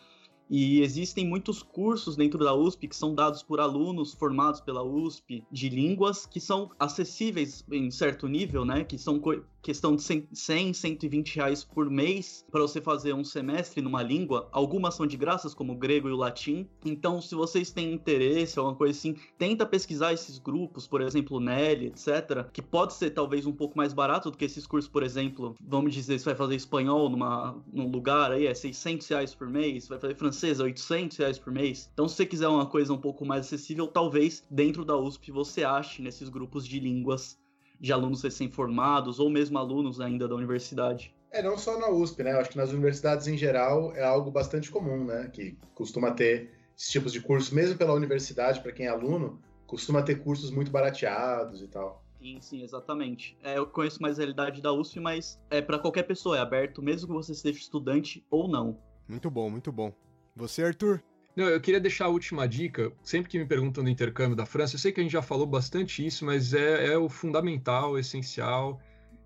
E 0.49 0.81
existem 0.81 1.27
muitos 1.27 1.61
cursos 1.61 2.15
dentro 2.15 2.39
da 2.39 2.55
USP 2.55 2.87
que 2.87 2.95
são 2.95 3.13
dados 3.13 3.43
por 3.43 3.59
alunos 3.59 4.13
formados 4.13 4.61
pela 4.61 4.81
USP 4.81 5.43
de 5.51 5.69
línguas 5.69 6.25
que 6.25 6.39
são 6.39 6.71
acessíveis 6.79 7.65
em 7.69 7.91
certo 7.91 8.27
nível, 8.27 8.63
né? 8.63 8.85
Que 8.85 8.97
são 8.97 9.19
questão 9.61 9.95
de 9.95 10.01
100, 10.01 10.73
120 10.73 11.35
reais 11.35 11.63
por 11.63 11.89
mês 11.89 12.45
para 12.51 12.61
você 12.61 12.81
fazer 12.81 13.13
um 13.13 13.23
semestre 13.23 13.81
numa 13.81 14.01
língua. 14.01 14.47
Algumas 14.51 14.95
são 14.95 15.05
de 15.05 15.17
graças, 15.17 15.53
como 15.53 15.73
o 15.73 15.77
grego 15.77 16.07
e 16.07 16.11
o 16.11 16.15
latim. 16.15 16.67
Então, 16.85 17.21
se 17.21 17.35
vocês 17.35 17.71
têm 17.71 17.93
interesse, 17.93 18.57
alguma 18.57 18.75
coisa 18.75 18.97
assim, 18.97 19.15
tenta 19.37 19.65
pesquisar 19.65 20.13
esses 20.13 20.37
grupos, 20.37 20.87
por 20.87 21.01
exemplo, 21.01 21.39
Nelly, 21.39 21.87
etc., 21.87 22.47
que 22.51 22.61
pode 22.61 22.93
ser 22.93 23.11
talvez 23.11 23.45
um 23.45 23.51
pouco 23.51 23.77
mais 23.77 23.93
barato 23.93 24.31
do 24.31 24.37
que 24.37 24.45
esses 24.45 24.65
cursos, 24.65 24.89
por 24.89 25.03
exemplo, 25.03 25.55
vamos 25.61 25.93
dizer, 25.93 26.19
você 26.19 26.25
vai 26.25 26.35
fazer 26.35 26.55
espanhol 26.55 27.09
numa, 27.09 27.61
num 27.71 27.89
lugar 27.89 28.31
aí, 28.31 28.47
é 28.47 28.53
600 28.53 29.07
reais 29.07 29.35
por 29.35 29.49
mês, 29.49 29.87
vai 29.87 29.99
fazer 29.99 30.15
francês, 30.15 30.59
é 30.59 30.63
800 30.63 31.17
reais 31.17 31.39
por 31.39 31.51
mês. 31.51 31.89
Então, 31.93 32.07
se 32.07 32.15
você 32.15 32.25
quiser 32.25 32.47
uma 32.47 32.65
coisa 32.65 32.93
um 32.93 32.97
pouco 32.97 33.25
mais 33.25 33.45
acessível, 33.45 33.87
talvez 33.87 34.43
dentro 34.49 34.85
da 34.85 34.97
USP 34.97 35.31
você 35.31 35.63
ache 35.63 36.01
nesses 36.01 36.29
grupos 36.29 36.65
de 36.65 36.79
línguas 36.79 37.37
de 37.79 37.93
alunos 37.93 38.21
recém-formados 38.21 39.19
ou 39.19 39.29
mesmo 39.29 39.57
alunos 39.57 39.99
ainda 40.01 40.27
da 40.27 40.35
universidade. 40.35 41.15
É, 41.31 41.41
não 41.41 41.57
só 41.57 41.77
na 41.77 41.89
USP, 41.89 42.23
né? 42.23 42.33
Eu 42.33 42.39
acho 42.39 42.49
que 42.49 42.57
nas 42.57 42.71
universidades 42.71 43.27
em 43.27 43.37
geral 43.37 43.93
é 43.93 44.03
algo 44.03 44.31
bastante 44.31 44.71
comum, 44.71 45.05
né? 45.05 45.29
Que 45.31 45.57
costuma 45.73 46.11
ter 46.11 46.51
esses 46.77 46.89
tipos 46.89 47.11
de 47.11 47.21
cursos, 47.21 47.51
mesmo 47.51 47.77
pela 47.77 47.93
universidade, 47.93 48.61
para 48.61 48.71
quem 48.71 48.85
é 48.85 48.89
aluno, 48.89 49.41
costuma 49.65 50.01
ter 50.01 50.15
cursos 50.23 50.51
muito 50.51 50.71
barateados 50.71 51.61
e 51.61 51.67
tal. 51.67 52.03
Sim, 52.19 52.41
sim, 52.41 52.63
exatamente. 52.63 53.37
É, 53.43 53.57
eu 53.57 53.67
conheço 53.67 54.01
mais 54.01 54.17
a 54.17 54.21
realidade 54.21 54.61
da 54.61 54.71
USP, 54.71 54.99
mas 54.99 55.39
é 55.49 55.61
para 55.61 55.77
qualquer 55.77 56.03
pessoa, 56.03 56.37
é 56.37 56.39
aberto, 56.39 56.81
mesmo 56.81 57.07
que 57.07 57.13
você 57.13 57.35
seja 57.35 57.59
estudante 57.59 58.25
ou 58.29 58.47
não. 58.47 58.79
Muito 59.07 59.29
bom, 59.29 59.49
muito 59.49 59.71
bom. 59.71 59.93
Você, 60.35 60.63
Arthur? 60.63 61.03
Não, 61.37 61.45
eu 61.47 61.61
queria 61.61 61.79
deixar 61.79 62.05
a 62.05 62.09
última 62.09 62.47
dica. 62.47 62.91
Sempre 63.03 63.29
que 63.29 63.37
me 63.37 63.45
perguntam 63.45 63.83
do 63.83 63.89
intercâmbio 63.91 64.35
da 64.35 64.43
França, 64.43 64.73
eu 64.73 64.79
sei 64.79 64.91
que 64.91 64.99
a 64.99 65.03
gente 65.03 65.11
já 65.11 65.21
falou 65.21 65.45
bastante 65.45 66.03
isso, 66.03 66.25
mas 66.25 66.51
é, 66.51 66.87
é 66.87 66.97
o 66.97 67.07
fundamental, 67.07 67.91
o 67.91 67.99
essencial. 67.99 68.81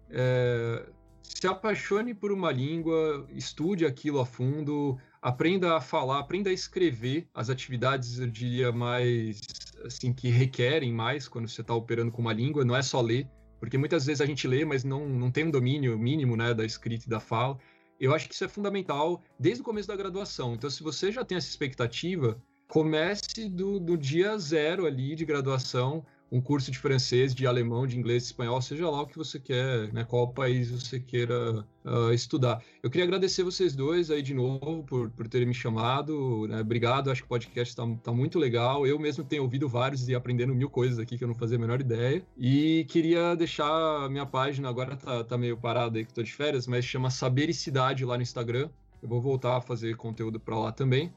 É, 0.09 0.85
se 1.23 1.47
apaixone 1.47 2.13
por 2.13 2.33
uma 2.33 2.51
língua, 2.51 3.25
estude 3.29 3.85
aquilo 3.85 4.19
a 4.19 4.25
fundo, 4.25 4.97
aprenda 5.21 5.77
a 5.77 5.79
falar, 5.79 6.19
aprenda 6.19 6.49
a 6.49 6.53
escrever 6.53 7.29
as 7.33 7.49
atividades, 7.49 8.19
eu 8.19 8.27
diria, 8.27 8.73
mais 8.73 9.39
assim, 9.85 10.11
que 10.11 10.27
requerem 10.27 10.91
mais 10.91 11.29
quando 11.29 11.47
você 11.47 11.61
está 11.61 11.73
operando 11.73 12.11
com 12.11 12.21
uma 12.21 12.33
língua, 12.33 12.65
não 12.65 12.75
é 12.75 12.81
só 12.81 12.99
ler, 12.99 13.25
porque 13.57 13.77
muitas 13.77 14.05
vezes 14.05 14.19
a 14.19 14.25
gente 14.25 14.49
lê, 14.49 14.65
mas 14.65 14.83
não, 14.83 15.07
não 15.07 15.31
tem 15.31 15.45
um 15.45 15.51
domínio 15.51 15.97
mínimo 15.97 16.35
né, 16.35 16.53
da 16.53 16.65
escrita 16.65 17.05
e 17.07 17.09
da 17.09 17.21
fala. 17.21 17.57
Eu 18.01 18.15
acho 18.15 18.27
que 18.27 18.33
isso 18.33 18.43
é 18.43 18.47
fundamental 18.47 19.21
desde 19.39 19.61
o 19.61 19.63
começo 19.63 19.87
da 19.87 19.95
graduação. 19.95 20.55
Então, 20.55 20.71
se 20.71 20.81
você 20.81 21.11
já 21.11 21.23
tem 21.23 21.37
essa 21.37 21.47
expectativa, 21.47 22.41
comece 22.67 23.47
do, 23.47 23.79
do 23.79 23.95
dia 23.95 24.35
zero 24.39 24.87
ali 24.87 25.13
de 25.15 25.23
graduação, 25.23 26.03
um 26.31 26.39
curso 26.39 26.71
de 26.71 26.79
francês, 26.79 27.35
de 27.35 27.45
alemão, 27.45 27.85
de 27.85 27.99
inglês, 27.99 28.23
de 28.23 28.27
espanhol, 28.27 28.61
seja 28.61 28.89
lá 28.89 29.01
o 29.01 29.07
que 29.07 29.17
você 29.17 29.37
quer, 29.37 29.91
né, 29.91 30.05
qual 30.05 30.29
país 30.29 30.71
você 30.71 30.99
queira 30.99 31.65
uh, 31.83 32.13
estudar. 32.13 32.63
Eu 32.81 32.89
queria 32.89 33.05
agradecer 33.05 33.43
vocês 33.43 33.75
dois 33.75 34.09
aí 34.09 34.21
de 34.21 34.33
novo 34.33 34.83
por, 34.83 35.09
por 35.09 35.27
terem 35.27 35.47
me 35.47 35.53
chamado, 35.53 36.47
né, 36.47 36.61
obrigado, 36.61 37.11
acho 37.11 37.21
que 37.21 37.25
o 37.25 37.29
podcast 37.29 37.71
está 37.71 37.85
tá 38.01 38.13
muito 38.13 38.39
legal, 38.39 38.87
eu 38.87 38.97
mesmo 38.97 39.25
tenho 39.25 39.43
ouvido 39.43 39.67
vários 39.67 40.07
e 40.07 40.15
aprendendo 40.15 40.55
mil 40.55 40.69
coisas 40.69 40.99
aqui 40.99 41.17
que 41.17 41.23
eu 41.23 41.27
não 41.27 41.35
fazia 41.35 41.57
a 41.57 41.61
menor 41.61 41.81
ideia, 41.81 42.23
e 42.37 42.85
queria 42.87 43.35
deixar 43.35 44.05
a 44.05 44.09
minha 44.09 44.25
página, 44.25 44.69
agora 44.69 44.95
tá, 44.95 45.23
tá 45.25 45.37
meio 45.37 45.57
parada 45.57 45.97
aí 45.97 46.05
que 46.05 46.13
tô 46.13 46.23
de 46.23 46.33
férias, 46.33 46.65
mas 46.65 46.85
chama 46.85 47.09
Sabericidade 47.09 48.05
lá 48.05 48.15
no 48.15 48.23
Instagram, 48.23 48.69
eu 49.03 49.09
vou 49.09 49.19
voltar 49.19 49.57
a 49.57 49.61
fazer 49.61 49.97
conteúdo 49.97 50.39
para 50.39 50.57
lá 50.57 50.71
também, 50.71 51.11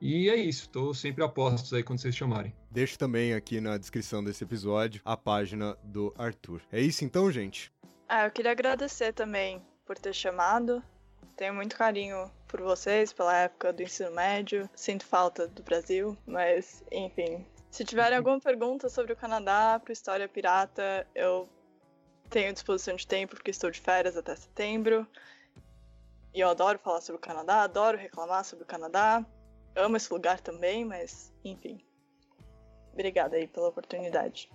e 0.00 0.28
é 0.28 0.36
isso, 0.36 0.68
tô 0.68 0.92
sempre 0.92 1.24
a 1.24 1.28
postos 1.28 1.72
aí 1.72 1.82
quando 1.82 2.00
vocês 2.00 2.14
chamarem. 2.14 2.54
Deixo 2.70 2.98
também 2.98 3.34
aqui 3.34 3.60
na 3.60 3.78
descrição 3.78 4.22
desse 4.22 4.44
episódio 4.44 5.00
a 5.04 5.16
página 5.16 5.76
do 5.82 6.14
Arthur. 6.18 6.60
É 6.70 6.80
isso 6.80 7.04
então, 7.04 7.30
gente? 7.30 7.72
Ah, 8.08 8.26
eu 8.26 8.30
queria 8.30 8.50
agradecer 8.50 9.12
também 9.12 9.62
por 9.86 9.98
ter 9.98 10.12
chamado. 10.12 10.82
Tenho 11.36 11.54
muito 11.54 11.76
carinho 11.76 12.30
por 12.46 12.60
vocês, 12.60 13.12
pela 13.12 13.36
época 13.36 13.72
do 13.72 13.82
ensino 13.82 14.10
médio. 14.10 14.68
Sinto 14.74 15.04
falta 15.04 15.48
do 15.48 15.62
Brasil, 15.62 16.16
mas 16.26 16.84
enfim. 16.92 17.44
Se 17.70 17.84
tiverem 17.84 18.16
alguma 18.16 18.38
pergunta 18.38 18.88
sobre 18.88 19.12
o 19.12 19.16
Canadá, 19.16 19.80
pro 19.82 19.92
História 19.92 20.28
Pirata, 20.28 21.06
eu 21.14 21.48
tenho 22.30 22.52
disposição 22.52 22.94
de 22.94 23.06
tempo 23.06 23.34
porque 23.34 23.50
estou 23.50 23.70
de 23.70 23.80
férias 23.80 24.16
até 24.16 24.36
setembro. 24.36 25.06
E 26.32 26.40
eu 26.40 26.48
adoro 26.48 26.78
falar 26.78 27.00
sobre 27.00 27.18
o 27.18 27.20
Canadá, 27.20 27.62
adoro 27.62 27.96
reclamar 27.96 28.44
sobre 28.44 28.64
o 28.64 28.66
Canadá 28.66 29.24
amo 29.76 29.96
esse 29.96 30.12
lugar 30.12 30.40
também, 30.40 30.84
mas 30.84 31.32
enfim. 31.44 31.80
Obrigada 32.92 33.36
aí 33.36 33.46
pela 33.46 33.68
oportunidade. 33.68 34.48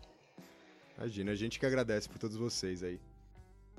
Imagina, 0.97 1.31
a 1.31 1.35
gente 1.35 1.59
que 1.59 1.65
agradece 1.65 2.09
por 2.09 2.17
todos 2.17 2.35
vocês 2.35 2.83
aí. 2.83 2.99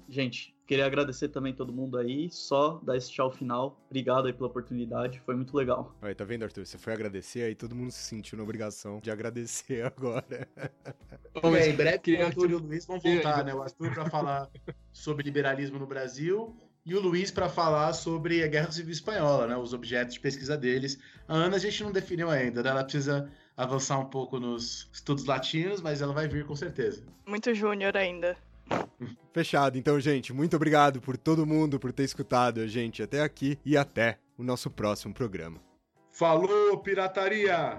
Gente, 0.08 0.54
queria 0.66 0.86
agradecer 0.86 1.28
também 1.28 1.54
todo 1.54 1.72
mundo 1.72 1.96
aí, 1.96 2.28
só 2.30 2.80
dar 2.82 2.96
esse 2.96 3.10
tchau 3.10 3.30
final. 3.30 3.80
Obrigado 3.88 4.26
aí 4.26 4.32
pela 4.32 4.48
oportunidade, 4.48 5.20
foi 5.20 5.36
muito 5.36 5.56
legal. 5.56 5.94
Aí, 6.02 6.14
tá 6.14 6.24
vendo, 6.24 6.42
Arthur? 6.42 6.66
Você 6.66 6.78
foi 6.78 6.92
agradecer, 6.92 7.42
aí 7.42 7.54
todo 7.54 7.76
mundo 7.76 7.92
se 7.92 8.02
sentiu 8.02 8.36
na 8.36 8.42
obrigação 8.42 8.98
de 9.00 9.10
agradecer 9.10 9.84
agora. 9.86 10.48
Bom, 11.40 11.56
em 11.56 11.76
breve 11.76 12.16
o 12.16 12.26
Arthur 12.26 12.50
e 12.50 12.54
o 12.54 12.58
Luiz 12.58 12.84
vão 12.86 12.98
voltar, 12.98 13.44
né? 13.44 13.54
O 13.54 13.62
Arthur 13.62 13.94
para 13.94 14.10
falar 14.10 14.50
sobre 14.92 15.22
liberalismo 15.22 15.78
no 15.78 15.86
Brasil 15.86 16.56
e 16.84 16.94
o 16.94 17.00
Luiz 17.00 17.30
para 17.30 17.48
falar 17.48 17.92
sobre 17.92 18.42
a 18.42 18.46
Guerra 18.46 18.70
Civil 18.70 18.92
Espanhola, 18.92 19.46
né, 19.46 19.56
os 19.56 19.72
objetos 19.72 20.14
de 20.14 20.20
pesquisa 20.20 20.56
deles. 20.56 20.98
A 21.28 21.34
Ana 21.34 21.56
a 21.56 21.58
gente 21.60 21.82
não 21.82 21.92
definiu 21.92 22.30
ainda, 22.30 22.62
né? 22.62 22.70
ela 22.70 22.82
precisa 22.82 23.30
avançar 23.56 23.98
um 23.98 24.06
pouco 24.06 24.40
nos 24.40 24.88
estudos 24.92 25.24
latinos, 25.24 25.80
mas 25.80 26.00
ela 26.00 26.12
vai 26.12 26.26
vir 26.26 26.46
com 26.46 26.56
certeza. 26.56 27.02
Muito 27.26 27.54
júnior 27.54 27.96
ainda. 27.96 28.36
Fechado, 29.32 29.76
então, 29.76 30.00
gente. 30.00 30.32
Muito 30.32 30.56
obrigado 30.56 31.00
por 31.00 31.16
todo 31.16 31.46
mundo 31.46 31.78
por 31.78 31.92
ter 31.92 32.04
escutado 32.04 32.60
a 32.60 32.66
gente 32.66 33.02
até 33.02 33.20
aqui 33.20 33.58
e 33.64 33.76
até 33.76 34.18
o 34.38 34.42
nosso 34.42 34.70
próximo 34.70 35.12
programa. 35.12 35.60
Falou, 36.10 36.78
pirataria! 36.78 37.78